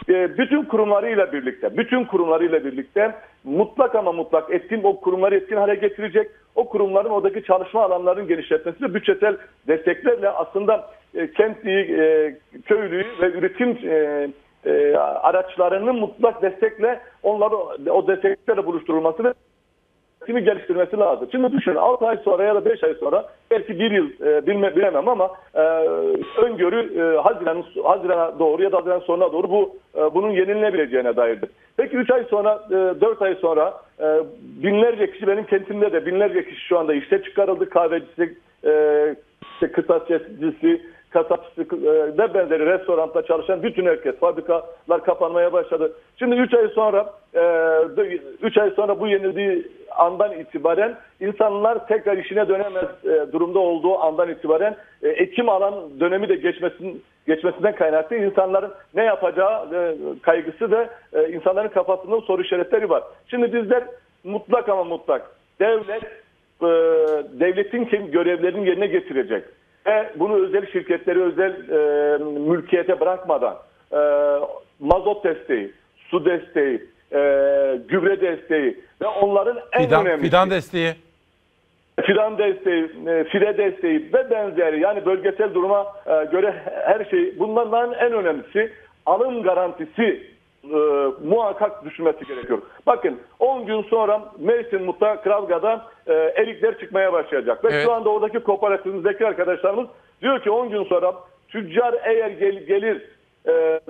E, 0.08 0.38
bütün 0.38 0.64
kurumlarıyla 0.64 1.32
birlikte, 1.32 1.76
bütün 1.76 2.04
kurumlarıyla 2.04 2.64
birlikte 2.64 3.14
mutlak 3.44 3.94
ama 3.94 4.12
mutlak 4.12 4.54
etkin 4.54 4.80
o 4.82 5.00
kurumları 5.00 5.36
etkin 5.36 5.56
hale 5.56 5.74
getirecek. 5.74 6.30
O 6.54 6.68
kurumların 6.68 7.10
oradaki 7.10 7.44
çalışma 7.44 7.82
alanlarının 7.82 8.28
genişletmesi 8.28 8.82
ve 8.82 8.94
bütçesel 8.94 9.36
desteklerle 9.68 10.28
aslında 10.30 10.90
e, 11.14 11.32
kentliği, 11.32 11.84
e, 11.98 12.34
köylüyü 12.64 13.06
ve 13.20 13.30
üretim 13.30 13.78
e, 14.64 14.96
araçlarının 14.96 15.96
mutlak 15.96 16.42
destekle 16.42 17.00
onları 17.22 17.56
o 17.90 18.06
desteklerle 18.08 18.66
buluşturulması 18.66 19.24
ve 19.24 19.32
üretimi 20.22 20.44
geliştirmesi 20.44 20.96
lazım. 20.96 21.28
Şimdi 21.32 21.52
düşünün 21.52 21.76
6 21.76 22.06
ay 22.06 22.16
sonra 22.24 22.44
ya 22.44 22.54
da 22.54 22.64
5 22.64 22.84
ay 22.84 22.94
sonra 22.94 23.26
belki 23.50 23.78
bir 23.78 23.90
yıl 23.90 24.10
e, 24.20 24.46
bilme, 24.46 24.76
bilemem 24.76 25.08
ama 25.08 25.30
e, 25.54 25.60
öngörü 26.42 27.00
e, 27.00 27.20
Haziran 27.20 27.64
Haziran'a 27.84 28.38
doğru 28.38 28.62
ya 28.62 28.72
da 28.72 28.76
Haziran 28.76 29.00
sonuna 29.00 29.32
doğru 29.32 29.50
bu 29.50 29.76
e, 29.96 30.14
bunun 30.14 30.30
yenilenebileceğine 30.30 31.16
dairdir. 31.16 31.50
Peki 31.76 31.96
3 31.96 32.10
ay 32.10 32.24
sonra, 32.24 32.62
e, 32.70 33.00
4 33.00 33.22
ay 33.22 33.34
sonra 33.34 33.74
e, 34.00 34.18
binlerce 34.62 35.10
kişi 35.12 35.26
benim 35.26 35.44
kentimde 35.44 35.92
de 35.92 36.06
binlerce 36.06 36.44
kişi 36.44 36.66
şu 36.66 36.78
anda 36.78 36.94
işe 36.94 37.22
çıkarıldı. 37.22 37.68
Kahvecisi, 37.68 38.34
e, 38.64 39.14
işte 39.54 39.72
kırtasiyecisi, 39.72 40.82
kasapçısı 41.12 41.62
e, 41.62 42.34
benzeri 42.34 42.66
restoranda 42.66 43.22
çalışan 43.22 43.62
bütün 43.62 43.86
herkes, 43.86 44.18
fabrikalar 44.18 45.04
kapanmaya 45.04 45.52
başladı. 45.52 45.92
Şimdi 46.18 46.36
3 46.36 46.54
ay 46.54 46.68
sonra 46.68 47.12
3 48.42 48.58
ay 48.58 48.70
sonra 48.70 49.00
bu 49.00 49.08
yenildiği 49.08 49.66
andan 49.96 50.32
itibaren 50.32 50.96
insanlar 51.20 51.86
tekrar 51.86 52.16
işine 52.16 52.48
dönemez 52.48 52.84
e, 53.04 53.32
durumda 53.32 53.58
olduğu 53.58 53.98
andan 53.98 54.30
itibaren 54.30 54.76
e, 55.02 55.08
Ekim 55.08 55.48
alan 55.48 55.74
dönemi 56.00 56.28
de 56.28 56.34
geçmesin 56.34 57.02
geçmesinden 57.26 57.74
kaynaklı 57.74 58.16
insanların 58.16 58.72
ne 58.94 59.04
yapacağı 59.04 59.74
e, 59.74 59.94
kaygısı 60.22 60.70
ve 60.70 60.88
e, 61.12 61.28
insanların 61.28 61.68
kafasında 61.68 62.20
soru 62.20 62.42
işaretleri 62.42 62.90
var. 62.90 63.02
Şimdi 63.26 63.52
bizler 63.52 63.84
mutlak 64.24 64.68
ama 64.68 64.84
mutlak 64.84 65.30
devlet 65.60 66.02
e, 66.62 66.68
devletin 67.40 67.84
kim 67.84 68.10
görevlerini 68.10 68.68
yerine 68.68 68.86
getirecek 68.86 69.44
ve 69.86 70.10
bunu 70.16 70.44
özel 70.46 70.66
şirketleri 70.66 71.22
özel 71.22 71.52
e, 71.70 72.18
mülkiyete 72.24 73.00
bırakmadan 73.00 73.56
e, 73.92 73.98
mazot 74.80 75.24
desteği, 75.24 75.72
su 76.08 76.24
desteği, 76.24 76.82
e, 77.12 77.18
gübre 77.88 78.20
desteği 78.20 78.80
ve 79.02 79.06
onların 79.06 79.58
en 79.72 79.84
Fidan, 79.84 80.06
önemli 80.06 80.22
fidan 80.22 80.50
desteği. 80.50 80.92
fidan 82.02 82.38
desteği, 82.38 82.84
e, 83.06 83.24
fide 83.24 83.58
desteği 83.58 84.12
ve 84.12 84.30
benzeri 84.30 84.80
yani 84.80 85.06
bölgesel 85.06 85.54
duruma 85.54 85.86
e, 86.06 86.24
göre 86.24 86.54
her 86.86 87.04
şey 87.04 87.38
bunlardan 87.38 87.92
en 87.92 88.12
önemlisi 88.12 88.72
alım 89.06 89.42
garantisi 89.42 90.31
e, 90.64 90.76
muhakkak 91.24 91.84
düşünmesi 91.84 92.26
gerekiyor. 92.26 92.62
Bakın 92.86 93.20
10 93.38 93.66
gün 93.66 93.82
sonra 93.82 94.20
Mersin 94.38 94.82
Mut'a 94.82 95.20
Kravga'dan 95.22 95.82
e, 96.06 96.12
erikler 96.12 96.78
çıkmaya 96.78 97.12
başlayacak. 97.12 97.64
Ve 97.64 97.68
Evet. 97.72 97.84
şu 97.84 97.92
anda 97.92 98.08
oradaki 98.10 98.38
kooperatifimizdeki 98.40 99.26
arkadaşlarımız 99.26 99.86
diyor 100.22 100.40
ki 100.42 100.50
10 100.50 100.70
gün 100.70 100.84
sonra 100.84 101.14
tüccar 101.48 101.94
eğer 102.04 102.30
gel- 102.30 102.66
gelir 102.66 103.02
e, 103.48 103.80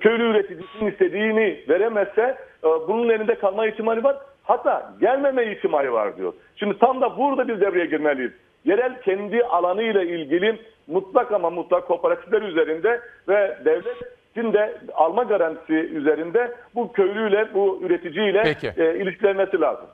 köylü 0.00 0.30
üreticisinin 0.30 0.90
istediğini 0.90 1.64
veremezse 1.68 2.22
e, 2.64 2.66
bunun 2.88 3.08
elinde 3.08 3.34
kalma 3.34 3.66
ihtimali 3.66 4.04
var. 4.04 4.16
Hatta 4.44 4.92
gelmeme 5.00 5.52
ihtimali 5.52 5.92
var 5.92 6.16
diyor. 6.16 6.32
Şimdi 6.56 6.78
tam 6.78 7.00
da 7.00 7.16
burada 7.18 7.48
biz 7.48 7.60
devreye 7.60 7.86
girmeliyiz. 7.86 8.32
Yerel 8.64 9.00
kendi 9.02 9.44
alanıyla 9.44 10.02
ilgili 10.02 10.58
mutlak 10.86 11.32
ama 11.32 11.50
mutlak 11.50 11.86
kooperatifler 11.86 12.42
üzerinde 12.42 13.00
ve 13.28 13.58
devletin 13.64 14.06
de 14.36 14.80
alma 14.94 15.22
garantisi 15.22 15.72
üzerinde 15.72 16.56
bu 16.74 16.92
köylüyle, 16.92 17.54
bu 17.54 17.80
üreticiyle 17.82 18.42
Peki. 18.42 18.72
e, 18.76 19.02
ilişkilenmesi 19.02 19.60
lazım. 19.60 19.86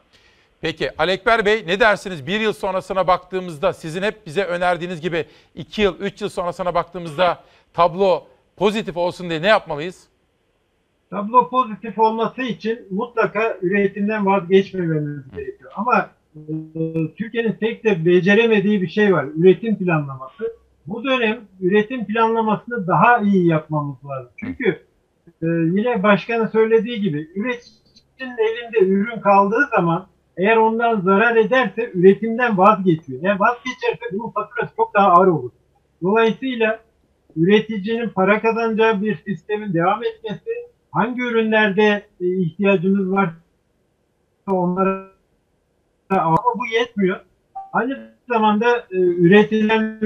Peki 0.60 0.90
Alekber 0.98 1.46
Bey 1.46 1.64
ne 1.66 1.80
dersiniz? 1.80 2.26
Bir 2.26 2.40
yıl 2.40 2.52
sonrasına 2.52 3.06
baktığımızda 3.06 3.72
sizin 3.72 4.02
hep 4.02 4.26
bize 4.26 4.44
önerdiğiniz 4.44 5.00
gibi 5.00 5.24
iki 5.54 5.82
yıl, 5.82 6.00
üç 6.00 6.22
yıl 6.22 6.28
sonrasına 6.28 6.74
baktığımızda 6.74 7.38
tablo 7.74 8.26
pozitif 8.56 8.96
olsun 8.96 9.30
diye 9.30 9.42
ne 9.42 9.46
yapmalıyız? 9.46 10.08
Tablo 11.10 11.48
pozitif 11.50 11.98
olması 11.98 12.42
için 12.42 12.86
mutlaka 12.90 13.58
üretimden 13.62 14.26
vazgeçmememiz 14.26 15.30
gerekiyor. 15.36 15.72
Ama 15.76 16.10
e, 16.36 16.44
Türkiye'nin 17.18 17.52
tek 17.52 17.84
de 17.84 18.06
beceremediği 18.06 18.82
bir 18.82 18.88
şey 18.88 19.14
var. 19.14 19.26
Üretim 19.36 19.78
planlaması. 19.78 20.59
Bu 20.90 21.04
dönem 21.04 21.40
üretim 21.60 22.06
planlamasını 22.06 22.86
daha 22.86 23.18
iyi 23.18 23.46
yapmamız 23.46 23.96
lazım. 24.04 24.32
Çünkü 24.36 24.68
e, 25.42 25.46
yine 25.46 26.02
başkanın 26.02 26.46
söylediği 26.46 27.00
gibi 27.00 27.30
üreticinin 27.34 28.36
elinde 28.38 28.78
ürün 28.92 29.20
kaldığı 29.20 29.68
zaman 29.76 30.06
eğer 30.36 30.56
ondan 30.56 31.00
zarar 31.00 31.36
ederse 31.36 31.90
üretimden 31.94 32.58
vazgeçiyor. 32.58 33.22
Eğer 33.22 33.40
vazgeçerse 33.40 34.04
bunun 34.12 34.30
faturası 34.30 34.76
çok 34.76 34.94
daha 34.94 35.08
ağır 35.08 35.26
olur. 35.26 35.50
Dolayısıyla 36.02 36.80
üreticinin 37.36 38.08
para 38.08 38.40
kazanacağı 38.40 39.02
bir 39.02 39.16
sistemin 39.26 39.74
devam 39.74 40.04
etmesi, 40.04 40.50
hangi 40.90 41.22
ürünlerde 41.22 42.06
e, 42.20 42.26
ihtiyacımız 42.26 43.12
var 43.12 43.30
onlara 44.46 45.10
ama 46.10 46.36
bu 46.58 46.66
yetmiyor. 46.66 47.20
Aynı 47.72 48.10
zamanda 48.28 48.78
e, 48.78 48.96
üretilen 48.96 50.00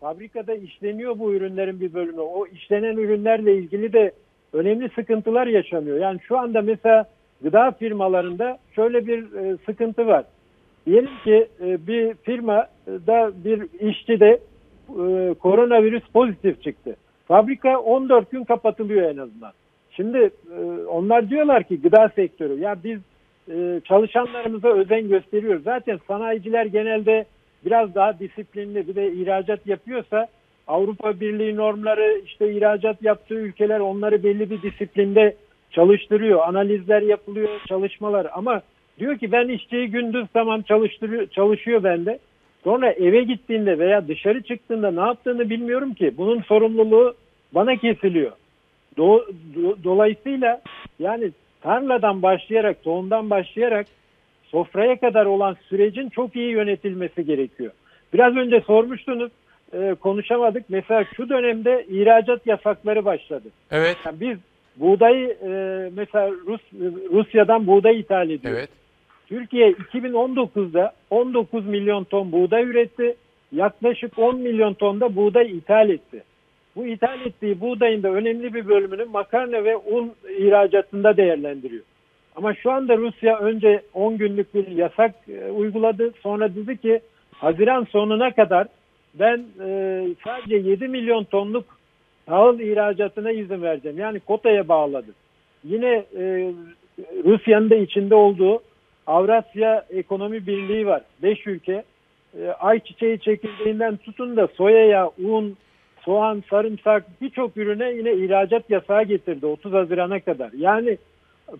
fabrikada 0.00 0.54
işleniyor 0.54 1.18
bu 1.18 1.34
ürünlerin 1.34 1.80
bir 1.80 1.94
bölümü. 1.94 2.20
O 2.20 2.46
işlenen 2.46 2.96
ürünlerle 2.96 3.54
ilgili 3.56 3.92
de 3.92 4.12
önemli 4.52 4.88
sıkıntılar 4.88 5.46
yaşanıyor. 5.46 5.98
Yani 5.98 6.20
şu 6.28 6.38
anda 6.38 6.62
mesela 6.62 7.04
gıda 7.42 7.70
firmalarında 7.70 8.58
şöyle 8.74 9.06
bir 9.06 9.32
e, 9.34 9.56
sıkıntı 9.66 10.06
var. 10.06 10.24
Diyelim 10.86 11.10
ki 11.24 11.48
e, 11.60 11.86
bir 11.86 12.14
firmada 12.14 13.32
bir 13.44 13.88
işçi 13.90 14.20
de 14.20 14.40
e, 14.88 15.34
koronavirüs 15.34 16.04
pozitif 16.14 16.62
çıktı. 16.62 16.96
Fabrika 17.28 17.78
14 17.78 18.30
gün 18.30 18.44
kapatılıyor 18.44 19.10
en 19.10 19.16
azından. 19.16 19.52
Şimdi 19.90 20.30
e, 20.58 20.86
onlar 20.86 21.30
diyorlar 21.30 21.64
ki 21.64 21.80
gıda 21.80 22.08
sektörü 22.08 22.60
ya 22.60 22.76
biz 22.84 23.00
e, 23.50 23.80
çalışanlarımıza 23.84 24.68
özen 24.68 25.08
gösteriyoruz. 25.08 25.62
Zaten 25.62 26.00
sanayiciler 26.08 26.66
genelde 26.66 27.24
biraz 27.66 27.94
daha 27.94 28.18
disiplinli 28.18 28.88
bir 28.88 28.94
de 28.94 29.12
ihracat 29.12 29.66
yapıyorsa 29.66 30.28
Avrupa 30.66 31.20
Birliği 31.20 31.56
normları 31.56 32.20
işte 32.26 32.52
ihracat 32.52 33.02
yaptığı 33.02 33.34
ülkeler 33.34 33.80
onları 33.80 34.22
belli 34.22 34.50
bir 34.50 34.62
disiplinde 34.62 35.36
çalıştırıyor. 35.70 36.40
Analizler 36.48 37.02
yapılıyor, 37.02 37.48
çalışmalar 37.68 38.26
ama 38.32 38.62
diyor 38.98 39.18
ki 39.18 39.32
ben 39.32 39.48
işçiyi 39.48 39.90
gündüz 39.90 40.26
tamam 40.32 40.62
çalıştırıyor, 40.62 41.26
çalışıyor 41.26 41.84
bende. 41.84 42.18
Sonra 42.64 42.92
eve 42.92 43.22
gittiğinde 43.22 43.78
veya 43.78 44.08
dışarı 44.08 44.42
çıktığında 44.42 44.90
ne 44.90 45.00
yaptığını 45.00 45.50
bilmiyorum 45.50 45.94
ki. 45.94 46.14
Bunun 46.16 46.42
sorumluluğu 46.42 47.14
bana 47.54 47.76
kesiliyor. 47.76 48.32
Do- 48.98 49.24
do- 49.56 49.84
dolayısıyla 49.84 50.60
yani 50.98 51.30
tarladan 51.60 52.22
başlayarak, 52.22 52.84
tohumdan 52.84 53.30
başlayarak 53.30 53.86
sofraya 54.50 55.00
kadar 55.00 55.26
olan 55.26 55.56
sürecin 55.68 56.08
çok 56.08 56.36
iyi 56.36 56.50
yönetilmesi 56.50 57.24
gerekiyor. 57.24 57.72
Biraz 58.12 58.36
önce 58.36 58.60
sormuştunuz, 58.60 59.32
e, 59.72 59.94
konuşamadık. 60.00 60.64
Mesela 60.68 61.04
şu 61.16 61.28
dönemde 61.28 61.86
ihracat 61.88 62.46
yasakları 62.46 63.04
başladı. 63.04 63.48
Evet. 63.70 63.96
Yani 64.06 64.20
biz 64.20 64.38
buğdayı 64.76 65.28
e, 65.28 65.50
mesela 65.96 66.30
Rus 66.30 66.60
Rusya'dan 67.12 67.66
buğday 67.66 68.00
ithal 68.00 68.30
ediyoruz. 68.30 68.58
Evet. 68.58 68.70
Türkiye 69.28 69.70
2019'da 69.70 70.92
19 71.10 71.66
milyon 71.66 72.04
ton 72.04 72.32
buğday 72.32 72.62
üretti. 72.62 73.16
Yaklaşık 73.52 74.18
10 74.18 74.36
milyon 74.36 74.74
ton 74.74 75.00
da 75.00 75.16
buğday 75.16 75.50
ithal 75.50 75.90
etti. 75.90 76.22
Bu 76.76 76.86
ithal 76.86 77.20
ettiği 77.20 77.60
buğdayın 77.60 78.02
da 78.02 78.08
önemli 78.08 78.54
bir 78.54 78.68
bölümünü 78.68 79.04
makarna 79.04 79.64
ve 79.64 79.76
un 79.76 80.12
ihracatında 80.38 81.16
değerlendiriyor. 81.16 81.82
Ama 82.36 82.54
şu 82.54 82.70
anda 82.70 82.96
Rusya 82.96 83.38
önce 83.38 83.82
10 83.94 84.18
günlük 84.18 84.54
bir 84.54 84.66
yasak 84.66 85.14
e, 85.28 85.50
uyguladı. 85.50 86.12
Sonra 86.22 86.54
dedi 86.54 86.76
ki 86.76 87.00
Haziran 87.32 87.84
sonuna 87.84 88.34
kadar 88.34 88.66
ben 89.14 89.44
e, 89.60 90.04
sadece 90.24 90.56
7 90.56 90.88
milyon 90.88 91.24
tonluk 91.24 91.64
tahıl 92.26 92.60
ihracatına 92.60 93.30
izin 93.30 93.62
vereceğim. 93.62 93.98
Yani 93.98 94.20
kotaya 94.20 94.68
bağladı. 94.68 95.10
Yine 95.64 96.04
e, 96.16 96.52
Rusya'nın 97.24 97.70
da 97.70 97.74
içinde 97.74 98.14
olduğu 98.14 98.60
Avrasya 99.06 99.84
Ekonomi 99.90 100.46
Birliği 100.46 100.86
var. 100.86 101.02
5 101.22 101.46
ülke. 101.46 101.84
e, 102.40 102.48
ayçiçeği 102.48 103.18
çekirdeğinden 103.18 103.96
tutun 103.96 104.36
da 104.36 104.46
soyaya, 104.46 105.10
un, 105.24 105.56
soğan, 106.04 106.42
sarımsak 106.50 107.04
birçok 107.20 107.56
ürüne 107.56 107.92
yine 107.92 108.12
ihracat 108.12 108.70
yasağı 108.70 109.02
getirdi 109.02 109.46
30 109.46 109.72
Haziran'a 109.72 110.20
kadar. 110.20 110.50
Yani 110.52 110.98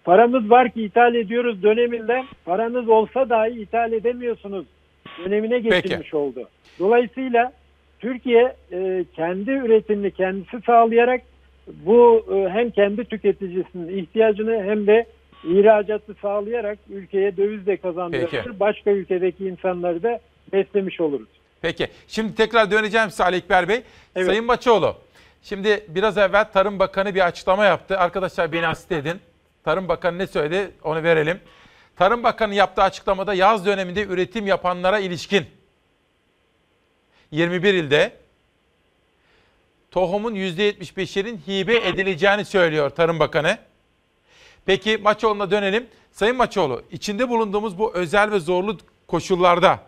paramız 0.05 0.51
var 0.51 0.71
ki 0.71 0.83
ithal 0.83 1.15
ediyoruz 1.15 1.63
döneminden 1.63 2.25
paranız 2.45 2.89
olsa 2.89 3.29
dahi 3.29 3.61
ithal 3.61 3.93
edemiyorsunuz 3.93 4.67
dönemine 5.25 5.59
geçilmiş 5.59 6.15
oldu. 6.15 6.49
Dolayısıyla 6.79 7.53
Türkiye 7.99 8.57
e, 8.73 9.05
kendi 9.17 9.51
üretimini 9.51 10.11
kendisi 10.11 10.61
sağlayarak 10.67 11.21
bu 11.67 12.27
e, 12.35 12.49
hem 12.49 12.71
kendi 12.71 13.05
tüketicisinin 13.05 13.99
ihtiyacını 13.99 14.65
hem 14.65 14.87
de 14.87 15.07
ihracatı 15.45 16.15
sağlayarak 16.23 16.79
ülkeye 16.91 17.37
döviz 17.37 17.67
de 17.67 17.77
kazandırır. 17.77 18.29
Peki. 18.31 18.61
Başka 18.61 18.91
ülkedeki 18.91 19.45
insanları 19.45 20.03
da 20.03 20.21
beslemiş 20.53 21.01
oluruz. 21.01 21.29
Peki. 21.63 21.89
Şimdi 22.09 22.35
tekrar 22.35 22.71
döneceğim 22.71 23.11
size 23.11 23.25
Ali 23.25 23.37
Ekber 23.37 23.69
Bey. 23.69 23.83
Sayın 24.15 24.49
Baçoğlu. 24.49 24.97
Şimdi 25.43 25.85
biraz 25.89 26.19
evvel 26.19 26.45
Tarım 26.53 26.79
Bakanı 26.79 27.15
bir 27.15 27.27
açıklama 27.27 27.65
yaptı. 27.65 27.99
Arkadaşlar 27.99 28.53
beni 28.53 28.67
asist 28.67 28.93
edin. 28.93 29.21
Tarım 29.67 29.89
Bakanı 29.89 30.19
ne 30.19 30.27
söyledi 30.27 30.71
onu 30.83 31.03
verelim. 31.03 31.41
Tarım 31.97 32.23
Bakanı 32.23 32.55
yaptığı 32.55 32.83
açıklamada 32.83 33.35
yaz 33.35 33.67
döneminde 33.67 34.03
üretim 34.03 34.47
yapanlara 34.47 34.99
ilişkin 34.99 35.47
21 37.31 37.75
ilde 37.75 38.13
tohumun 39.91 40.35
%75'inin 40.35 41.41
hibe 41.49 41.77
edileceğini 41.77 42.45
söylüyor 42.45 42.91
Tarım 42.91 43.19
Bakanı. 43.19 43.59
Peki 44.67 44.99
Maçoğlu'na 44.99 45.51
dönelim. 45.51 45.87
Sayın 46.13 46.37
Maçoğlu, 46.37 46.83
içinde 46.91 47.29
bulunduğumuz 47.29 47.79
bu 47.79 47.95
özel 47.95 48.31
ve 48.31 48.41
zorlu 48.41 48.79
koşullarda 49.07 49.81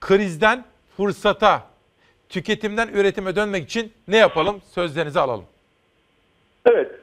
krizden 0.00 0.64
fırsata, 0.96 1.66
tüketimden 2.28 2.88
üretime 2.88 3.36
dönmek 3.36 3.64
için 3.64 3.92
ne 4.08 4.16
yapalım? 4.16 4.62
Sözlerinizi 4.74 5.20
alalım. 5.20 5.44
Evet. 6.66 6.99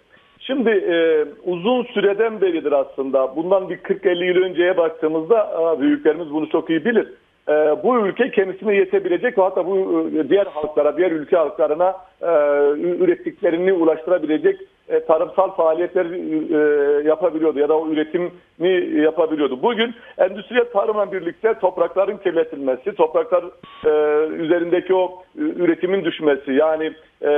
Şimdi 0.48 0.70
e, 0.70 1.26
uzun 1.46 1.84
süreden 1.84 2.42
beridir 2.42 2.72
aslında. 2.72 3.36
Bundan 3.36 3.70
bir 3.70 3.78
40-50 3.78 4.26
yıl 4.26 4.44
önceye 4.44 4.78
baktığımızda 4.78 5.78
büyüklerimiz 5.80 6.34
bunu 6.34 6.50
çok 6.50 6.70
iyi 6.70 6.86
bilir. 6.86 7.08
E, 7.50 7.54
bu 7.84 8.08
ülke 8.08 8.32
kendisine 8.32 8.76
yetebilecek 8.76 9.38
ve 9.38 9.42
hatta 9.42 9.66
bu 9.66 10.06
e, 10.20 10.30
diğer 10.30 10.46
halklara, 10.46 10.98
diğer 10.98 11.12
ülke 11.12 11.38
halklarına 11.38 11.96
e, 12.22 12.28
ürettiklerini 12.80 13.74
ulaştırabilecek 13.74 14.60
e, 14.90 15.06
tarımsal 15.06 15.52
faaliyetler 15.52 16.06
e, 16.06 17.08
yapabiliyordu 17.08 17.60
ya 17.60 17.70
da 17.70 17.78
o 17.78 17.88
üretimi 17.90 18.32
yapabiliyordu. 19.02 19.62
Bugün 19.62 19.96
endüstriyel 20.18 20.66
tarımla 20.74 21.12
birlikte 21.12 21.54
toprakların 21.60 22.18
kirletilmesi, 22.18 22.96
topraklar 22.96 23.44
e, 23.86 24.28
üzerindeki 24.28 24.94
o 24.94 25.24
üretimin 25.36 26.06
düşmesi 26.06 26.52
yani 26.52 26.86
e, 27.22 27.30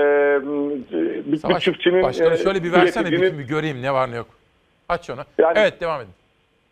bir, 1.31 1.37
Savaş, 1.37 1.55
bir 1.55 1.61
çiftçinin 1.61 2.03
Başkanı 2.03 2.33
e, 2.33 2.37
şöyle 2.37 2.63
bir 2.63 2.71
versene 2.73 3.07
üreticinin- 3.07 3.39
bir 3.39 3.47
göreyim 3.47 3.81
ne 3.81 3.93
var 3.93 4.11
ne 4.11 4.15
yok. 4.15 4.27
Aç 4.89 5.09
onu. 5.09 5.19
Yani- 5.37 5.57
evet 5.59 5.81
devam 5.81 6.01
edin. 6.01 6.11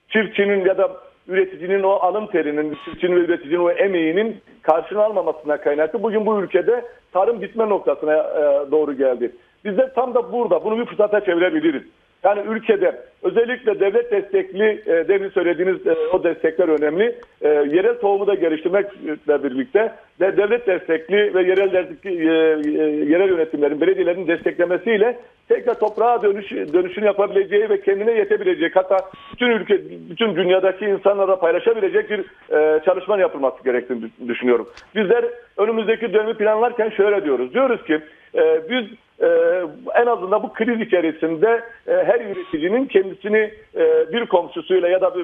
çiftçinin 0.10 0.66
ya 0.66 0.78
da 0.78 0.92
üreticinin 1.28 1.84
o 1.84 1.90
alın 1.90 2.28
terinin, 2.28 2.78
çiftçinin 2.86 3.16
ve 3.16 3.20
üreticinin 3.20 3.60
o 3.60 3.72
emeğinin 3.72 4.42
karşılığını 4.62 5.04
almamasına 5.04 5.58
kaynaklı. 5.58 6.04
Bugün 6.04 6.26
bu 6.26 6.42
ülkede 6.42 6.86
tarım 7.14 7.42
bitme 7.42 7.70
noktasına 7.70 8.14
e, 8.14 8.72
doğru 8.72 8.94
geldi. 8.98 9.32
Biz 9.66 9.78
de 9.78 9.94
tam 9.96 10.14
da 10.14 10.32
burada 10.32 10.64
bunu 10.64 10.80
bir 10.80 10.86
fırsata 10.86 11.26
çevirebiliriz. 11.26 11.84
Yani 12.24 12.42
ülkede 12.48 13.02
özellikle 13.28 13.80
devlet 13.80 14.12
destekli, 14.12 14.82
e, 14.86 15.08
demin 15.08 15.30
söylediğiniz 15.30 15.88
e, 15.88 15.96
o 16.14 16.24
destekler 16.24 16.68
önemli. 16.68 17.16
E, 17.42 17.48
yerel 17.48 18.00
tohumu 18.00 18.28
da 18.28 18.34
geliştirmekle 18.34 19.44
birlikte 19.44 19.94
de 20.20 20.38
devlet 20.38 20.68
destekli 20.68 21.34
ve 21.34 21.44
yerel 21.44 21.72
destekli, 21.72 22.10
e, 22.10 22.84
e, 22.84 22.88
yerel 23.06 23.30
yönetimlerin, 23.30 23.82
belediyelerin 23.82 24.28
desteklemesiyle 24.28 25.18
tekrar 25.48 25.80
toprağa 25.80 26.22
dönüş, 26.22 26.52
dönüşünü 26.52 27.06
yapabileceği 27.06 27.70
ve 27.70 27.82
kendine 27.82 28.12
yetebileceği 28.12 28.72
hatta 28.74 28.98
bütün 29.34 29.48
ülke, 29.48 29.82
bütün 30.10 30.36
dünyadaki 30.36 30.86
insanlara 30.86 31.40
paylaşabilecek 31.40 32.10
bir 32.10 32.20
e, 32.56 32.84
çalışma 32.86 33.18
yapılması 33.18 33.64
gerektiğini 33.64 34.04
dü- 34.04 34.28
düşünüyorum. 34.28 34.68
Bizler 34.96 35.26
önümüzdeki 35.58 36.14
dönemi 36.14 36.34
planlarken 36.34 36.90
şöyle 36.90 37.26
diyoruz. 37.26 37.54
Diyoruz 37.54 37.84
ki 37.84 38.00
e, 38.36 38.62
biz 38.70 38.86
e, 39.22 39.62
en 39.96 40.06
azından 40.06 40.44
bu 40.44 40.54
kriz 40.54 40.82
içerisinde 40.82 41.62
e, 41.88 41.92
her 41.92 42.22
üreticinin 42.22 42.86
kendisini 43.22 43.54
e, 43.76 44.14
bir 44.14 44.26
komşusuyla 44.26 44.90
ya 44.90 45.02
da 45.02 45.16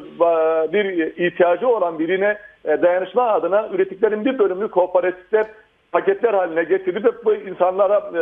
bir, 0.74 1.18
ihtiyacı 1.26 1.68
olan 1.68 2.00
birine 2.00 2.38
e, 2.66 2.82
dayanışma 2.82 3.24
adına 3.24 3.70
ürettiklerin 3.74 4.26
bir 4.26 4.40
bölümünü 4.40 4.68
kooperatifler 4.68 5.46
paketler 5.94 6.34
haline 6.34 6.64
getirip 6.64 7.06
hep 7.06 7.26
bu 7.26 7.34
insanlara 7.34 7.98
e, 7.98 8.22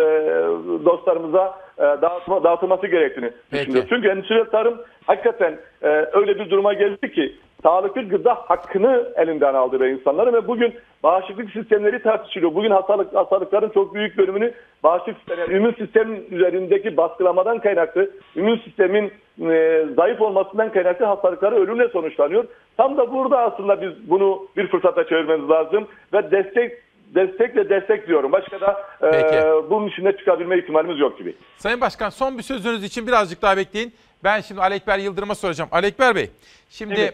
dostlarımıza 0.86 1.56
e, 1.78 1.82
dağıtma, 1.82 2.44
dağıtılması 2.44 2.88
gerektiğini 2.88 3.32
düşünüyoruz. 3.52 3.90
Çünkü 3.90 4.08
endüstriyel 4.08 4.46
tarım 4.46 4.82
hakikaten 5.06 5.58
e, 5.82 5.88
öyle 6.14 6.40
bir 6.40 6.50
duruma 6.50 6.74
geldi 6.74 7.12
ki 7.12 7.36
sağlıklı 7.64 8.02
gıda 8.02 8.34
hakkını 8.34 9.14
elinden 9.16 9.54
aldı 9.54 9.80
ve 9.80 9.92
insanları 9.92 10.34
ve 10.34 10.48
bugün 10.48 10.74
bağışıklık 11.04 11.52
sistemleri 11.52 12.04
tartışılıyor. 12.04 12.56
Bugün 12.56 12.72
hastalık, 12.72 13.16
hastalıkların 13.16 13.70
çok 13.70 13.96
büyük 13.96 14.18
bölümünü 14.18 14.54
bağışıklık 14.84 15.18
sistemi, 15.18 15.40
yani 15.40 15.54
immün 15.54 15.74
sistemin 15.74 16.28
üzerindeki 16.32 16.98
baskılamadan 16.98 17.60
kaynaklı, 17.60 18.10
immün 18.36 18.58
sistemin 18.66 19.12
e, 19.52 19.86
zayıf 19.96 20.22
olmasından 20.22 20.72
kaynaklı 20.72 21.06
hastalıkları 21.06 21.56
ölümle 21.56 21.88
sonuçlanıyor. 21.88 22.46
Tam 22.78 22.98
da 22.98 23.14
burada 23.14 23.40
aslında 23.40 23.82
biz 23.82 24.10
bunu 24.10 24.48
bir 24.58 24.68
fırsata 24.68 25.08
çevirmemiz 25.08 25.50
lazım 25.50 25.88
ve 26.14 26.32
destek 26.32 26.72
destekle 27.16 27.70
destek 27.70 28.08
diyorum. 28.08 28.32
Başka 28.32 28.62
da 28.62 28.86
e, 29.02 29.12
Peki. 29.12 29.70
bunun 29.70 29.88
içinde 29.88 30.18
çıkabilme 30.18 30.58
ihtimalimiz 30.58 31.00
yok 31.00 31.18
gibi. 31.18 31.36
Sayın 31.58 31.82
Başkan 31.82 32.10
son 32.10 32.38
bir 32.38 32.44
sözünüz 32.44 32.84
için 32.84 33.08
birazcık 33.08 33.42
daha 33.42 33.58
bekleyin. 33.58 33.94
Ben 34.24 34.42
şimdi 34.42 34.62
Alekber 34.62 35.00
Yıldırım'a 35.00 35.36
soracağım. 35.36 35.70
Alekber 35.72 36.16
Bey, 36.16 36.30
şimdi 36.70 37.02
Evet. 37.02 37.14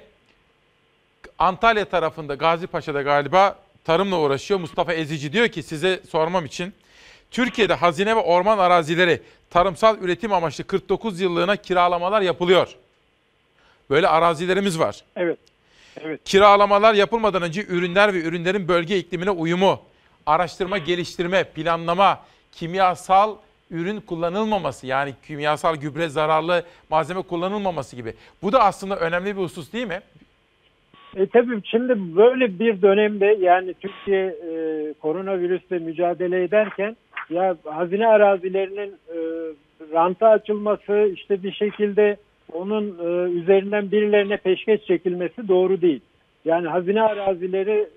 Antalya 1.40 1.86
tarafında 1.86 2.36
Gazi 2.36 2.68
Paşa'da 2.68 3.02
galiba 3.02 3.56
tarımla 3.86 4.20
uğraşıyor. 4.20 4.60
Mustafa 4.60 4.94
Ezici 4.94 5.34
diyor 5.34 5.48
ki 5.48 5.64
size 5.64 6.00
sormam 6.10 6.46
için 6.46 6.74
Türkiye'de 7.32 7.74
hazine 7.74 8.16
ve 8.16 8.20
orman 8.20 8.58
arazileri 8.58 9.22
tarımsal 9.50 9.98
üretim 10.02 10.34
amaçlı 10.34 10.64
49 10.64 11.22
yıllığına 11.22 11.56
kiralamalar 11.56 12.22
yapılıyor. 12.22 12.76
Böyle 13.90 14.08
arazilerimiz 14.08 14.80
var. 14.80 15.04
Evet. 15.16 15.38
Evet. 16.04 16.22
Kiralamalar 16.26 16.94
yapılmadan 16.94 17.42
önce 17.42 17.66
ürünler 17.66 18.14
ve 18.14 18.22
ürünlerin 18.22 18.68
bölge 18.68 18.98
iklimine 18.98 19.32
uyumu, 19.32 19.80
araştırma, 20.26 20.78
geliştirme, 20.78 21.44
planlama, 21.44 22.20
kimyasal 22.52 23.36
ürün 23.72 24.00
kullanılmaması 24.00 24.88
yani 24.88 25.14
kimyasal 25.28 25.76
gübre 25.76 26.08
zararlı 26.08 26.64
malzeme 26.90 27.22
kullanılmaması 27.22 27.96
gibi. 27.96 28.14
Bu 28.42 28.52
da 28.52 28.64
aslında 28.64 29.00
önemli 29.00 29.38
bir 29.38 29.42
husus 29.42 29.74
değil 29.74 29.88
mi? 29.88 30.00
E 31.16 31.28
tabii 31.28 31.62
şimdi 31.64 32.16
böyle 32.16 32.60
bir 32.60 32.82
dönemde 32.82 33.38
yani 33.40 33.74
Türkiye 33.74 34.26
e, 34.26 34.94
koronavirüsle 35.02 35.80
mücadele 35.80 36.44
ederken 36.44 36.98
ya 37.30 37.58
hazine 37.66 38.08
arazilerinin 38.08 38.96
e, 39.10 39.18
ranta 39.94 40.28
açılması 40.28 41.12
işte 41.14 41.44
bir 41.44 41.52
şekilde 41.52 42.18
onun 42.54 42.98
e, 43.00 43.32
üzerinden 43.32 43.92
birilerine 43.92 44.38
peşkeş 44.38 44.86
çekilmesi 44.86 45.48
doğru 45.48 45.82
değil. 45.82 46.02
Yani 46.46 46.68
hazine 46.68 47.02
arazileri 47.02 47.88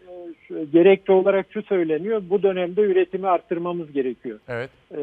e, 0.50 0.64
gerekçe 0.72 1.12
olarak 1.12 1.46
şu 1.50 1.62
söyleniyor 1.62 2.22
bu 2.30 2.42
dönemde 2.42 2.80
üretimi 2.80 3.28
arttırmamız 3.28 3.92
gerekiyor. 3.92 4.38
Evet. 4.48 4.70
Ee, 4.92 4.96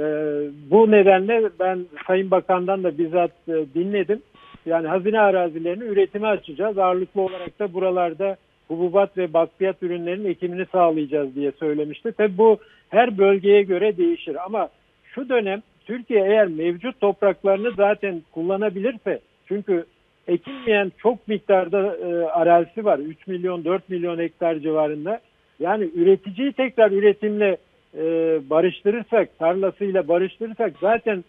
bu 0.72 0.92
nedenle 0.92 1.50
ben 1.60 1.86
Sayın 2.08 2.32
Bakan'dan 2.32 2.84
da 2.84 2.98
bizzat 2.98 3.32
e, 3.48 3.54
dinledim. 3.76 4.22
Yani 4.66 4.88
hazine 4.88 5.20
arazilerini 5.20 5.84
üretime 5.84 6.28
açacağız. 6.28 6.78
Ağırlıklı 6.78 7.22
olarak 7.22 7.60
da 7.60 7.74
buralarda 7.74 8.38
hububat 8.68 9.18
ve 9.18 9.34
bakliyat 9.34 9.84
ürünlerinin 9.84 10.30
ekimini 10.30 10.66
sağlayacağız 10.72 11.36
diye 11.36 11.52
söylemişti. 11.52 12.12
Tabi 12.12 12.38
bu 12.38 12.58
her 12.90 13.18
bölgeye 13.18 13.64
göre 13.64 13.98
değişir 13.98 14.46
ama 14.46 14.70
şu 15.04 15.30
dönem 15.30 15.62
Türkiye 15.86 16.26
eğer 16.26 16.48
mevcut 16.48 17.02
topraklarını 17.02 17.72
zaten 17.78 18.22
kullanabilirse 18.32 19.20
çünkü 19.48 19.86
ekilmeyen 20.28 20.92
çok 20.98 21.28
miktarda 21.28 21.98
e, 21.98 22.26
arazisi 22.26 22.86
var. 22.86 23.00
3 23.00 23.28
milyon 23.28 23.66
4 23.66 23.90
milyon 23.90 24.20
hektar 24.20 24.56
civarında. 24.56 25.20
Yani 25.60 25.90
üreticiyi 25.96 26.54
tekrar 26.54 26.92
üretimle 26.92 27.58
e, 27.98 28.04
barıştırırsak, 28.50 29.40
tarlasıyla 29.40 30.08
barıştırırsak 30.08 30.74
zaten 30.82 31.24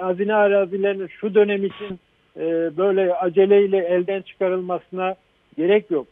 hazine 0.00 0.34
arazilerinin 0.34 1.06
şu 1.06 1.34
dönem 1.34 1.64
için 1.64 1.98
e, 2.36 2.76
böyle 2.76 3.14
aceleyle 3.14 3.78
elden 3.78 4.22
çıkarılmasına 4.22 5.14
gerek 5.56 5.90
yok. 5.90 6.06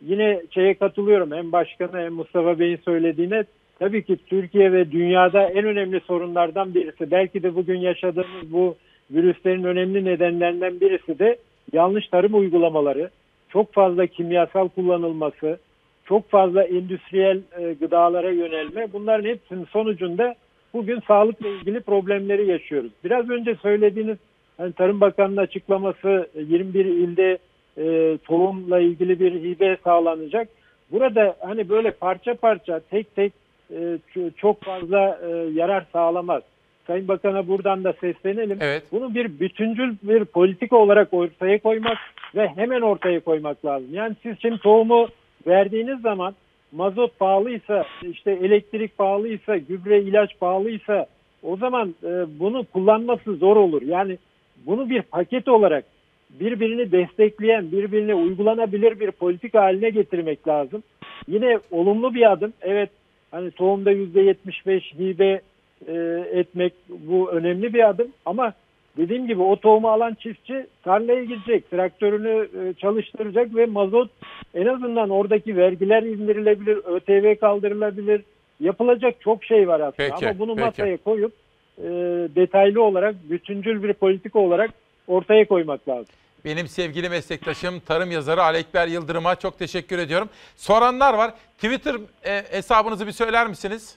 Yine 0.00 0.42
şeye 0.50 0.74
katılıyorum 0.74 1.32
hem 1.32 1.52
başkanı 1.52 2.00
hem 2.00 2.12
Mustafa 2.12 2.58
Bey'in 2.58 2.80
söylediğine 2.84 3.44
tabii 3.78 4.04
ki 4.04 4.16
Türkiye 4.26 4.72
ve 4.72 4.92
dünyada 4.92 5.42
en 5.42 5.64
önemli 5.64 6.00
sorunlardan 6.00 6.74
birisi. 6.74 7.10
Belki 7.10 7.42
de 7.42 7.54
bugün 7.54 7.80
yaşadığımız 7.80 8.52
bu 8.52 8.76
virüslerin 9.12 9.64
önemli 9.64 10.04
nedenlerinden 10.04 10.80
birisi 10.80 11.18
de 11.18 11.36
yanlış 11.72 12.08
tarım 12.08 12.34
uygulamaları, 12.34 13.10
çok 13.48 13.72
fazla 13.72 14.06
kimyasal 14.06 14.68
kullanılması, 14.68 15.58
çok 16.04 16.30
fazla 16.30 16.64
endüstriyel 16.64 17.40
e, 17.58 17.72
gıdalara 17.72 18.30
yönelme 18.30 18.92
bunların 18.92 19.28
hepsinin 19.28 19.64
sonucunda 19.64 20.34
bugün 20.74 21.00
sağlıkla 21.00 21.48
ilgili 21.48 21.80
problemleri 21.80 22.46
yaşıyoruz. 22.46 22.92
Biraz 23.04 23.30
önce 23.30 23.54
söylediğiniz 23.54 24.18
hani 24.56 24.72
Tarım 24.72 25.00
Bakanı'nın 25.00 25.36
açıklaması 25.36 26.28
e, 26.34 26.40
21 26.40 26.84
ilde 26.84 27.38
e, 27.78 28.18
tohumla 28.24 28.80
ilgili 28.80 29.20
bir 29.20 29.32
hibe 29.32 29.76
sağlanacak. 29.84 30.48
Burada 30.90 31.36
hani 31.40 31.68
böyle 31.68 31.90
parça 31.90 32.34
parça 32.34 32.80
tek 32.90 33.14
tek 33.14 33.32
e, 33.70 33.98
çok 34.36 34.62
fazla 34.62 35.20
e, 35.26 35.28
yarar 35.52 35.86
sağlamaz. 35.92 36.42
Sayın 36.86 37.08
Bakan'a 37.08 37.48
buradan 37.48 37.84
da 37.84 37.92
seslenelim. 37.92 38.58
Evet. 38.60 38.82
Bunu 38.92 39.14
bir 39.14 39.40
bütüncül 39.40 39.94
bir 40.02 40.24
politika 40.24 40.76
olarak 40.76 41.14
ortaya 41.14 41.58
koymak 41.58 41.98
ve 42.34 42.48
hemen 42.48 42.80
ortaya 42.80 43.20
koymak 43.20 43.64
lazım. 43.64 43.88
Yani 43.92 44.16
siz 44.22 44.36
şimdi 44.42 44.58
tohumu 44.58 45.08
verdiğiniz 45.46 46.00
zaman 46.00 46.34
mazot 46.72 47.18
pahalıysa, 47.18 47.84
işte 48.02 48.30
elektrik 48.30 48.98
pahalıysa, 48.98 49.56
gübre 49.56 50.00
ilaç 50.02 50.38
pahalıysa 50.40 51.06
o 51.42 51.56
zaman 51.56 51.94
e, 52.04 52.38
bunu 52.40 52.64
kullanması 52.64 53.36
zor 53.36 53.56
olur. 53.56 53.82
Yani 53.82 54.18
bunu 54.66 54.90
bir 54.90 55.02
paket 55.02 55.48
olarak 55.48 55.84
birbirini 56.30 56.92
destekleyen, 56.92 57.72
birbirine 57.72 58.14
uygulanabilir 58.14 59.00
bir 59.00 59.10
politika 59.10 59.62
haline 59.62 59.90
getirmek 59.90 60.48
lazım. 60.48 60.82
Yine 61.28 61.58
olumlu 61.70 62.14
bir 62.14 62.32
adım. 62.32 62.52
Evet 62.62 62.90
hani 63.30 63.50
tohumda 63.50 63.92
%75 63.92 64.98
hibe 64.98 65.40
e, 65.88 66.24
etmek 66.32 66.72
bu 66.88 67.30
önemli 67.30 67.74
bir 67.74 67.88
adım 67.88 68.08
ama 68.26 68.52
dediğim 68.96 69.26
gibi 69.26 69.42
o 69.42 69.56
tohumu 69.56 69.88
alan 69.88 70.14
çiftçi 70.14 70.66
tarlaya 70.84 71.24
girecek, 71.24 71.70
traktörünü 71.70 72.48
e, 72.60 72.74
çalıştıracak 72.74 73.56
ve 73.56 73.66
mazot 73.66 74.10
en 74.54 74.66
azından 74.66 75.10
oradaki 75.10 75.56
vergiler 75.56 76.02
indirilebilir, 76.02 76.76
ÖTV 76.76 77.40
kaldırılabilir. 77.40 78.22
Yapılacak 78.60 79.20
çok 79.20 79.44
şey 79.44 79.68
var 79.68 79.80
aslında 79.80 79.92
Peki, 79.96 80.28
ama 80.28 80.38
bunu 80.38 80.54
peki. 80.54 80.66
masaya 80.66 80.96
koyup 80.96 81.32
e, 81.78 81.88
detaylı 82.36 82.82
olarak, 82.82 83.14
bütüncül 83.30 83.82
bir 83.82 83.92
politika 83.92 84.38
olarak 84.38 84.70
ortaya 85.06 85.48
koymak 85.48 85.88
lazım. 85.88 86.14
Benim 86.44 86.68
sevgili 86.68 87.08
meslektaşım 87.08 87.80
tarım 87.80 88.10
yazarı 88.10 88.42
Alekber 88.42 88.86
Yıldırım'a 88.86 89.34
çok 89.34 89.58
teşekkür 89.58 89.98
ediyorum. 89.98 90.28
Soranlar 90.56 91.14
var. 91.14 91.34
Twitter 91.56 91.94
e, 92.24 92.42
hesabınızı 92.50 93.06
bir 93.06 93.12
söyler 93.12 93.46
misiniz? 93.46 93.96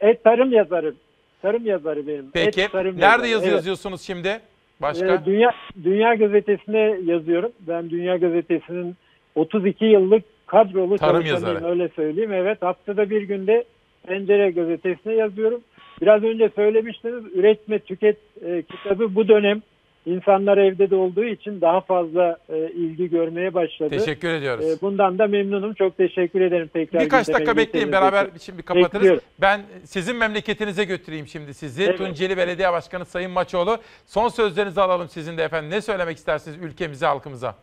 E, 0.00 0.16
tarım 0.24 0.52
yazarı, 0.52 0.94
tarım 1.42 1.66
yazarı 1.66 2.06
benim. 2.06 2.30
Peki. 2.32 2.60
Et 2.60 2.72
tarım 2.72 2.94
Nerede 2.96 3.06
yazarı, 3.06 3.28
yazı 3.28 3.44
evet. 3.44 3.54
yazıyorsunuz 3.54 4.02
şimdi? 4.02 4.40
Başka? 4.82 5.14
Ee, 5.14 5.24
Dünya 5.24 5.50
Dünya 5.84 6.14
Gazetesi'ne 6.14 6.96
yazıyorum. 7.04 7.52
Ben 7.60 7.90
Dünya 7.90 8.16
Gazetesi'nin 8.16 8.96
32 9.34 9.84
yıllık 9.84 10.24
kadrolu 10.46 10.98
Tarım 10.98 11.26
yazarı. 11.26 11.64
öyle 11.64 11.88
söyleyeyim. 11.88 12.32
Evet 12.32 12.62
haftada 12.62 13.10
bir 13.10 13.22
günde 13.22 13.64
Pencere 14.06 14.50
Gazetesi'ne 14.50 15.14
yazıyorum. 15.14 15.60
Biraz 16.00 16.22
önce 16.22 16.50
söylemiştiniz 16.56 17.24
üretme 17.34 17.78
tüket 17.78 18.16
e, 18.44 18.62
kitabı 18.62 19.14
bu 19.14 19.28
dönem 19.28 19.62
insanlar 20.06 20.58
evde 20.58 20.90
de 20.90 20.96
olduğu 20.96 21.24
için 21.24 21.60
daha 21.60 21.80
fazla 21.80 22.38
e, 22.48 22.58
ilgi 22.58 23.10
görmeye 23.10 23.54
başladı. 23.54 23.90
Teşekkür 23.90 24.28
ediyoruz. 24.28 24.64
E, 24.64 24.80
bundan 24.80 25.18
da 25.18 25.26
memnunum. 25.26 25.74
Çok 25.74 25.96
teşekkür 25.96 26.40
ederim 26.40 26.68
tekrar. 26.72 27.00
Birkaç 27.00 27.28
dakika 27.28 27.56
bekleyin 27.56 27.92
beraber 27.92 28.26
şimdi 28.40 28.62
kapatırız. 28.62 28.94
Bekliyorum. 28.94 29.22
Ben 29.40 29.60
sizin 29.84 30.16
memleketinize 30.16 30.84
götüreyim 30.84 31.26
şimdi 31.26 31.54
sizi. 31.54 31.84
Evet. 31.84 31.98
Tunceli 31.98 32.36
Belediye 32.36 32.72
Başkanı 32.72 33.04
Sayın 33.04 33.30
Maçoğlu. 33.30 33.78
Son 34.06 34.28
sözlerinizi 34.28 34.80
alalım 34.80 35.08
sizin 35.08 35.38
de 35.38 35.42
efendim. 35.44 35.70
Ne 35.70 35.80
söylemek 35.80 36.16
istersiniz 36.16 36.56
ülkemize, 36.62 37.06
halkımıza? 37.06 37.54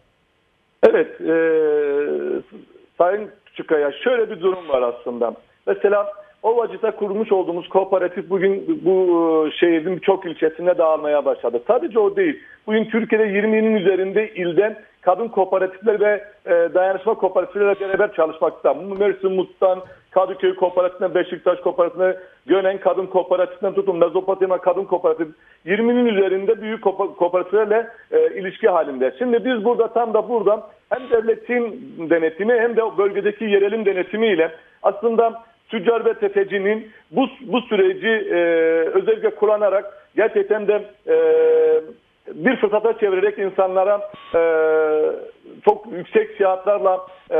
Evet, 0.83 1.21
e, 1.21 1.33
Sayın 2.97 3.29
Küçükkaya 3.45 3.91
şöyle 3.91 4.29
bir 4.29 4.41
durum 4.41 4.69
var 4.69 4.81
aslında. 4.81 5.33
Mesela 5.67 6.13
Ovacık'ta 6.43 6.91
kurmuş 6.91 7.31
olduğumuz 7.31 7.69
kooperatif 7.69 8.29
bugün 8.29 8.81
bu 8.85 9.47
e, 9.47 9.51
şehrin 9.51 9.95
birçok 9.95 10.25
ilçesinde 10.25 10.77
dağılmaya 10.77 11.25
başladı. 11.25 11.61
Sadece 11.67 11.99
o 11.99 12.15
değil. 12.15 12.39
Bugün 12.67 12.85
Türkiye'de 12.85 13.25
20'nin 13.25 13.75
üzerinde 13.75 14.33
ilden 14.33 14.77
kadın 15.01 15.27
kooperatifler 15.27 15.99
ve 15.99 16.23
e, 16.45 16.73
dayanışma 16.73 17.13
kooperatifleriyle 17.13 17.79
beraber 17.79 18.13
çalışmakta. 18.13 18.73
Mersin 18.73 19.31
Mut'tan, 19.31 19.79
Kadıköy 20.11 20.55
Kooperatifine, 20.55 21.15
Beşiktaş 21.15 21.59
Kooperatifine, 21.59 22.15
Gönen 22.45 22.77
Kadın 22.79 23.05
Kooperatifinden 23.05 23.73
tutun 23.73 23.97
Mezopotamya 23.97 24.57
Kadın 24.57 24.83
Kooperatif 24.83 25.27
20'nin 25.65 26.05
üzerinde 26.05 26.61
büyük 26.61 26.83
ko- 26.83 27.15
kooperatiflerle 27.15 27.87
e, 28.11 28.39
ilişki 28.39 28.69
halinde. 28.69 29.15
Şimdi 29.19 29.45
biz 29.45 29.65
burada 29.65 29.87
tam 29.87 30.13
da 30.13 30.29
burada 30.29 30.67
hem 30.89 31.09
devletin 31.09 31.93
denetimi 32.09 32.53
hem 32.53 32.75
de 32.75 32.97
bölgedeki 32.97 33.45
yerelin 33.45 33.85
denetimiyle 33.85 34.51
aslında 34.83 35.43
tüccar 35.69 36.05
ve 36.05 36.13
tefecinin 36.13 36.91
bu, 37.11 37.27
bu 37.41 37.61
süreci 37.61 38.07
e, 38.07 38.37
özellikle 38.89 39.29
kullanarak 39.29 40.07
gerçekten 40.15 40.67
de 40.67 40.85
e, 41.07 41.15
bir 42.33 42.55
fırsata 42.55 42.97
çevirerek 42.97 43.37
insanlara 43.37 44.11
e, 44.35 44.41
çok 45.65 45.85
yüksek 45.91 46.31
fiyatlarla 46.31 47.07
e, 47.29 47.35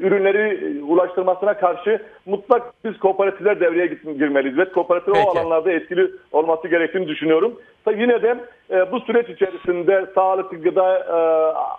ürünleri 0.00 0.72
ulaştırmasına 0.82 1.54
karşı 1.54 2.02
mutlak 2.26 2.62
biz 2.84 2.98
kooperatifler 2.98 3.60
devreye 3.60 3.86
girmeliyiz 4.18 4.58
ve 4.58 4.64
kooperatif 4.64 5.08
o 5.08 5.12
Peki. 5.12 5.28
alanlarda 5.28 5.72
etkili 5.72 6.10
olması 6.32 6.68
gerektiğini 6.68 7.08
düşünüyorum. 7.08 7.60
Ta 7.84 7.92
Yine 7.92 8.22
de 8.22 8.36
e, 8.70 8.92
bu 8.92 9.00
süreç 9.00 9.28
içerisinde 9.28 10.06
sağlıklı 10.14 10.62
gıda 10.62 10.98
e, 10.98 11.18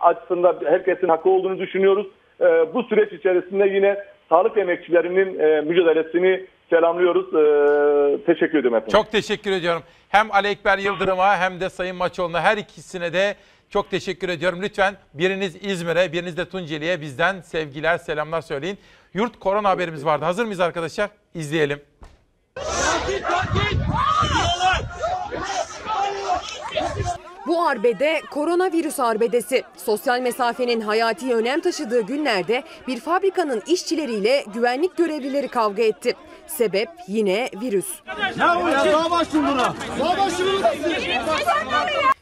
açısından 0.05 0.55
herkesin 0.65 1.07
hakkı 1.07 1.29
olduğunu 1.29 1.59
düşünüyoruz. 1.59 2.07
E, 2.41 2.73
bu 2.73 2.83
süreç 2.83 3.13
içerisinde 3.13 3.67
yine 3.67 3.97
sağlık 4.29 4.57
emekçilerinin 4.57 5.39
e, 5.39 5.61
mücadelesini 5.61 6.45
selamlıyoruz. 6.69 7.27
E, 7.27 8.25
teşekkür 8.25 8.57
ederim 8.57 8.75
efendim. 8.75 8.91
Çok 8.91 9.11
teşekkür 9.11 9.51
ediyorum. 9.51 9.83
Hem 10.09 10.31
Ali 10.31 10.47
Ekber 10.47 10.77
Yıldırım'a 10.77 11.37
hem 11.37 11.59
de 11.59 11.69
Sayın 11.69 11.95
Maçoğlu'na 11.95 12.41
her 12.41 12.57
ikisine 12.57 13.13
de 13.13 13.35
çok 13.69 13.91
teşekkür 13.91 14.29
ediyorum. 14.29 14.59
Lütfen 14.61 14.93
biriniz 15.13 15.65
İzmir'e, 15.65 16.13
biriniz 16.13 16.37
de 16.37 16.49
Tunceli'ye 16.49 17.01
bizden 17.01 17.41
sevgiler, 17.41 17.97
selamlar 17.97 18.41
söyleyin. 18.41 18.77
Yurt 19.13 19.39
korona 19.39 19.69
haberimiz 19.69 20.05
vardı. 20.05 20.25
Hazır 20.25 20.45
mıyız 20.45 20.59
arkadaşlar? 20.59 21.09
İzleyelim. 21.33 21.81
Bu 27.49 27.67
arbede 27.67 28.21
koronavirüs 28.31 28.99
arbedesi. 28.99 29.63
Sosyal 29.77 30.19
mesafenin 30.21 30.81
hayati 30.81 31.35
önem 31.35 31.61
taşıdığı 31.61 32.01
günlerde 32.01 32.63
bir 32.87 32.99
fabrikanın 32.99 33.63
işçileriyle 33.67 34.45
güvenlik 34.53 34.97
görevlileri 34.97 35.47
kavga 35.47 35.83
etti. 35.83 36.15
Sebep 36.47 36.89
yine 37.07 37.49
virüs. 37.61 37.87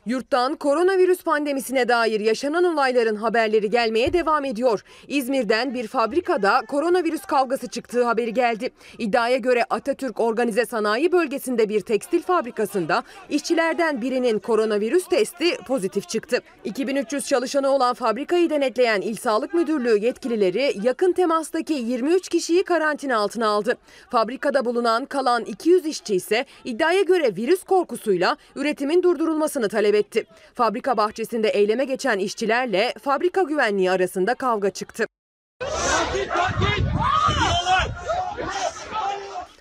Yurttan 0.07 0.55
koronavirüs 0.55 1.23
pandemisine 1.23 1.87
dair 1.87 2.19
yaşanan 2.19 2.63
olayların 2.63 3.15
haberleri 3.15 3.69
gelmeye 3.69 4.13
devam 4.13 4.45
ediyor. 4.45 4.83
İzmir'den 5.07 5.73
bir 5.73 5.87
fabrikada 5.87 6.61
koronavirüs 6.67 7.21
kavgası 7.21 7.67
çıktığı 7.67 8.03
haberi 8.03 8.33
geldi. 8.33 8.69
İddiaya 8.97 9.37
göre 9.37 9.65
Atatürk 9.69 10.19
Organize 10.19 10.65
Sanayi 10.65 11.11
Bölgesi'nde 11.11 11.69
bir 11.69 11.81
tekstil 11.81 12.21
fabrikasında 12.21 13.03
işçilerden 13.29 14.01
birinin 14.01 14.39
koronavirüs 14.39 15.07
testi 15.07 15.57
pozitif 15.67 16.09
çıktı. 16.09 16.41
2300 16.63 17.27
çalışanı 17.27 17.69
olan 17.69 17.93
fabrikayı 17.93 18.49
denetleyen 18.49 19.01
İl 19.01 19.15
Sağlık 19.15 19.53
Müdürlüğü 19.53 19.97
yetkilileri 20.05 20.73
yakın 20.83 21.11
temastaki 21.11 21.73
23 21.73 22.29
kişiyi 22.29 22.63
karantina 22.63 23.17
altına 23.17 23.47
aldı. 23.47 23.77
Fabrikada 24.11 24.65
bulunan 24.65 25.05
kalan 25.05 25.45
200 25.45 25.85
işçi 25.85 26.15
ise 26.15 26.45
iddiaya 26.65 27.01
göre 27.01 27.35
virüs 27.35 27.63
korkusuyla 27.63 28.37
üretimin 28.55 29.03
durdurulmasını 29.03 29.69
talep 29.69 29.96
etti. 29.97 30.25
Fabrika 30.53 30.97
bahçesinde 30.97 31.49
eyleme 31.49 31.85
geçen 31.85 32.19
işçilerle 32.19 32.93
fabrika 33.03 33.41
güvenliği 33.41 33.91
arasında 33.91 34.33
kavga 34.33 34.69
çıktı. 34.69 35.05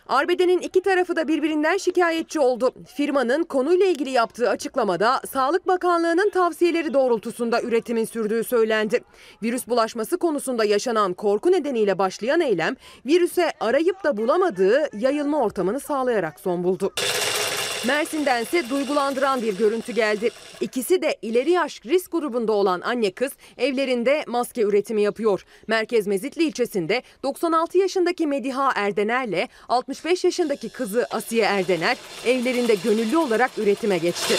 Arbede'nin 0.08 0.58
iki 0.58 0.82
tarafı 0.82 1.16
da 1.16 1.28
birbirinden 1.28 1.76
şikayetçi 1.76 2.40
oldu. 2.40 2.74
Firmanın 2.96 3.42
konuyla 3.42 3.86
ilgili 3.86 4.10
yaptığı 4.10 4.50
açıklamada 4.50 5.20
Sağlık 5.32 5.66
Bakanlığı'nın 5.66 6.30
tavsiyeleri 6.30 6.94
doğrultusunda 6.94 7.62
üretimin 7.62 8.04
sürdüğü 8.04 8.44
söylendi. 8.44 9.00
Virüs 9.42 9.68
bulaşması 9.68 10.18
konusunda 10.18 10.64
yaşanan 10.64 11.14
korku 11.14 11.52
nedeniyle 11.52 11.98
başlayan 11.98 12.40
eylem 12.40 12.76
virüse 13.06 13.52
arayıp 13.60 14.04
da 14.04 14.16
bulamadığı 14.16 14.88
yayılma 14.98 15.42
ortamını 15.42 15.80
sağlayarak 15.80 16.40
son 16.40 16.64
buldu. 16.64 16.92
Mersin'dense 17.84 18.70
duygulandıran 18.70 19.42
bir 19.42 19.58
görüntü 19.58 19.92
geldi. 19.92 20.30
İkisi 20.60 21.02
de 21.02 21.16
ileri 21.22 21.50
yaş 21.50 21.80
risk 21.86 22.12
grubunda 22.12 22.52
olan 22.52 22.80
anne 22.80 23.10
kız 23.10 23.32
evlerinde 23.58 24.24
maske 24.26 24.62
üretimi 24.62 25.02
yapıyor. 25.02 25.44
Merkez 25.66 26.06
Mezitli 26.06 26.44
ilçesinde 26.44 27.02
96 27.22 27.78
yaşındaki 27.78 28.26
Mediha 28.26 28.72
Erdener'le 28.76 29.48
65 29.68 30.24
yaşındaki 30.24 30.68
kızı 30.68 31.06
Asiye 31.10 31.44
Erdener 31.44 31.96
evlerinde 32.26 32.74
gönüllü 32.74 33.16
olarak 33.16 33.50
üretime 33.58 33.98
geçti. 33.98 34.34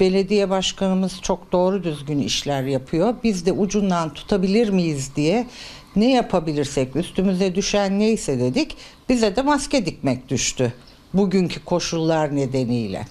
Belediye 0.00 0.50
başkanımız 0.50 1.20
çok 1.22 1.52
doğru 1.52 1.84
düzgün 1.84 2.18
işler 2.18 2.62
yapıyor. 2.62 3.14
Biz 3.24 3.46
de 3.46 3.52
ucundan 3.52 4.14
tutabilir 4.14 4.68
miyiz 4.68 5.10
diye 5.16 5.46
Ne 5.96 6.12
yapabilirsek 6.12 6.96
üstümüze 6.96 7.54
düşen 7.54 7.98
neyse 7.98 8.40
dedik. 8.40 8.76
Bize 9.08 9.36
de 9.36 9.42
maske 9.42 9.86
dikmek 9.86 10.28
düştü. 10.28 10.72
Bugünkü 11.14 11.64
koşullar 11.64 12.36
nedeniyle. 12.36 13.02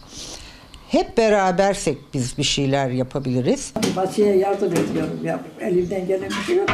Hep 0.90 1.18
berabersek 1.18 1.98
biz 2.14 2.38
bir 2.38 2.44
şeyler 2.44 2.90
yapabiliriz. 2.90 3.74
Vasiye 3.96 4.36
yardım 4.38 4.72
ediyorum 4.74 5.20
ya. 5.24 5.40
Elimden 5.60 6.08
gelen 6.08 6.30
bir 6.30 6.46
şey 6.48 6.56
yok 6.56 6.68
ki. 6.68 6.74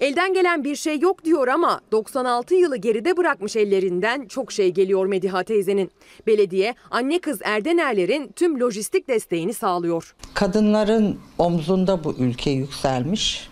Elden 0.00 0.34
gelen 0.34 0.64
bir 0.64 0.76
şey 0.76 0.98
yok 0.98 1.24
diyor 1.24 1.48
ama 1.48 1.80
96 1.92 2.54
yılı 2.54 2.76
geride 2.76 3.16
bırakmış 3.16 3.56
ellerinden 3.56 4.26
çok 4.26 4.52
şey 4.52 4.70
geliyor 4.70 5.06
Mediha 5.06 5.42
teyzenin. 5.42 5.90
Belediye 6.26 6.74
anne 6.90 7.18
kız 7.18 7.38
Erdenerlerin 7.44 8.32
tüm 8.36 8.60
lojistik 8.60 9.08
desteğini 9.08 9.54
sağlıyor. 9.54 10.14
Kadınların 10.34 11.18
omzunda 11.38 12.04
bu 12.04 12.14
ülke 12.18 12.50
yükselmiş. 12.50 13.48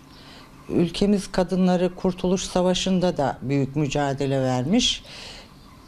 Ülkemiz 0.69 1.33
kadınları 1.33 1.95
Kurtuluş 1.95 2.43
Savaşı'nda 2.43 3.17
da 3.17 3.39
büyük 3.43 3.77
mücadele 3.77 4.41
vermiş. 4.41 5.03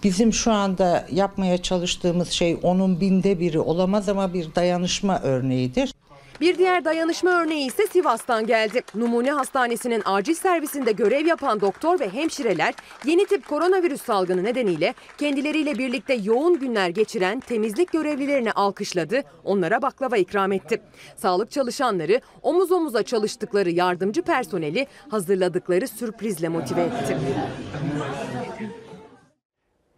Bizim 0.02 0.32
şu 0.32 0.52
anda 0.52 1.06
yapmaya 1.12 1.62
çalıştığımız 1.62 2.30
şey 2.30 2.58
onun 2.62 3.00
binde 3.00 3.40
biri 3.40 3.58
olamaz 3.58 4.08
ama 4.08 4.34
bir 4.34 4.54
dayanışma 4.54 5.20
örneğidir. 5.22 5.92
Bir 6.40 6.58
diğer 6.58 6.84
dayanışma 6.84 7.30
örneği 7.30 7.66
ise 7.66 7.86
Sivas'tan 7.86 8.46
geldi. 8.46 8.82
Numune 8.94 9.30
Hastanesi'nin 9.30 10.02
acil 10.04 10.34
servisinde 10.34 10.92
görev 10.92 11.26
yapan 11.26 11.60
doktor 11.60 12.00
ve 12.00 12.08
hemşireler 12.08 12.74
yeni 13.04 13.26
tip 13.26 13.48
koronavirüs 13.48 14.02
salgını 14.02 14.44
nedeniyle 14.44 14.94
kendileriyle 15.18 15.78
birlikte 15.78 16.14
yoğun 16.14 16.58
günler 16.58 16.88
geçiren 16.88 17.40
temizlik 17.40 17.92
görevlilerini 17.92 18.52
alkışladı, 18.52 19.22
onlara 19.44 19.82
baklava 19.82 20.16
ikram 20.16 20.52
etti. 20.52 20.82
Sağlık 21.16 21.50
çalışanları 21.50 22.20
omuz 22.42 22.72
omuza 22.72 23.02
çalıştıkları 23.02 23.70
yardımcı 23.70 24.22
personeli 24.22 24.86
hazırladıkları 25.10 25.88
sürprizle 25.88 26.48
motive 26.48 26.82
etti. 26.82 27.16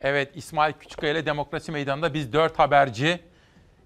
Evet 0.01 0.31
İsmail 0.35 0.73
Küçükkaya 0.73 1.13
ile 1.13 1.27
Demokrasi 1.27 1.73
Meydanı'nda 1.73 2.15
biz 2.15 2.33
dört 2.33 2.59
haberci, 2.59 3.21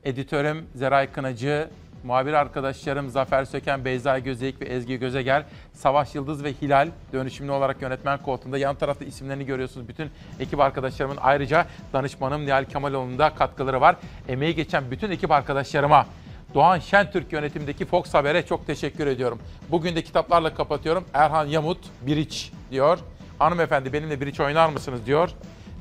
editörüm 0.05 0.67
Zeray 0.75 1.13
Kınacı, 1.13 1.69
muhabir 2.05 2.33
arkadaşlarım 2.33 3.11
Zafer 3.11 3.45
Söken, 3.45 3.85
Beyza 3.85 4.19
Gözeyik 4.19 4.61
ve 4.61 4.65
Ezgi 4.65 4.99
Gözegel, 4.99 5.45
Savaş 5.73 6.15
Yıldız 6.15 6.45
ve 6.45 6.53
Hilal 6.53 6.89
dönüşümlü 7.13 7.53
olarak 7.53 7.83
yönetmen 7.83 8.23
koltuğunda. 8.23 8.59
Yan 8.59 8.77
tarafta 8.77 9.05
isimlerini 9.05 9.47
görüyorsunuz. 9.47 9.89
Bütün 9.89 10.11
ekip 10.41 10.61
arkadaşlarımın 10.61 11.19
ayrıca 11.21 11.67
danışmanım 11.93 12.47
Nihal 12.47 12.65
Kemaloğlu'nun 12.65 13.19
da 13.19 13.35
katkıları 13.35 13.81
var. 13.81 13.97
Emeği 14.29 14.55
geçen 14.55 14.91
bütün 14.91 15.11
ekip 15.11 15.31
arkadaşlarıma 15.31 16.07
Doğan 16.55 16.79
Şentürk 16.79 17.33
yönetimdeki 17.33 17.85
Fox 17.85 18.15
Haber'e 18.15 18.47
çok 18.47 18.67
teşekkür 18.67 19.07
ediyorum. 19.07 19.39
Bugün 19.71 19.97
de 19.97 20.03
kitaplarla 20.03 20.55
kapatıyorum. 20.55 21.05
Erhan 21.15 21.47
Yamut, 21.47 21.79
Biriç 22.07 22.53
diyor. 22.71 22.99
Hanımefendi 23.39 23.93
benimle 23.93 24.21
Biriç 24.21 24.41
oynar 24.41 24.69
mısınız 24.69 25.07
diyor. 25.07 25.31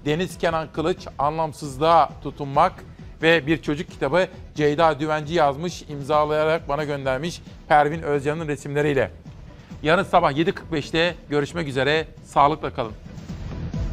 Deniz 0.05 0.37
Kenan 0.37 0.67
Kılıç, 0.73 1.07
Anlamsızlığa 1.19 2.09
Tutunmak 2.23 2.73
ve 3.21 3.47
bir 3.47 3.61
çocuk 3.61 3.91
kitabı 3.91 4.27
Ceyda 4.55 4.99
Düvenci 4.99 5.33
yazmış, 5.33 5.83
imzalayarak 5.89 6.69
bana 6.69 6.83
göndermiş 6.83 7.41
Pervin 7.67 8.01
Özcan'ın 8.01 8.47
resimleriyle. 8.47 9.11
Yarın 9.83 10.03
sabah 10.03 10.31
7.45'te 10.31 11.15
görüşmek 11.29 11.67
üzere. 11.67 12.07
Sağlıkla 12.23 12.73
kalın. 12.73 12.93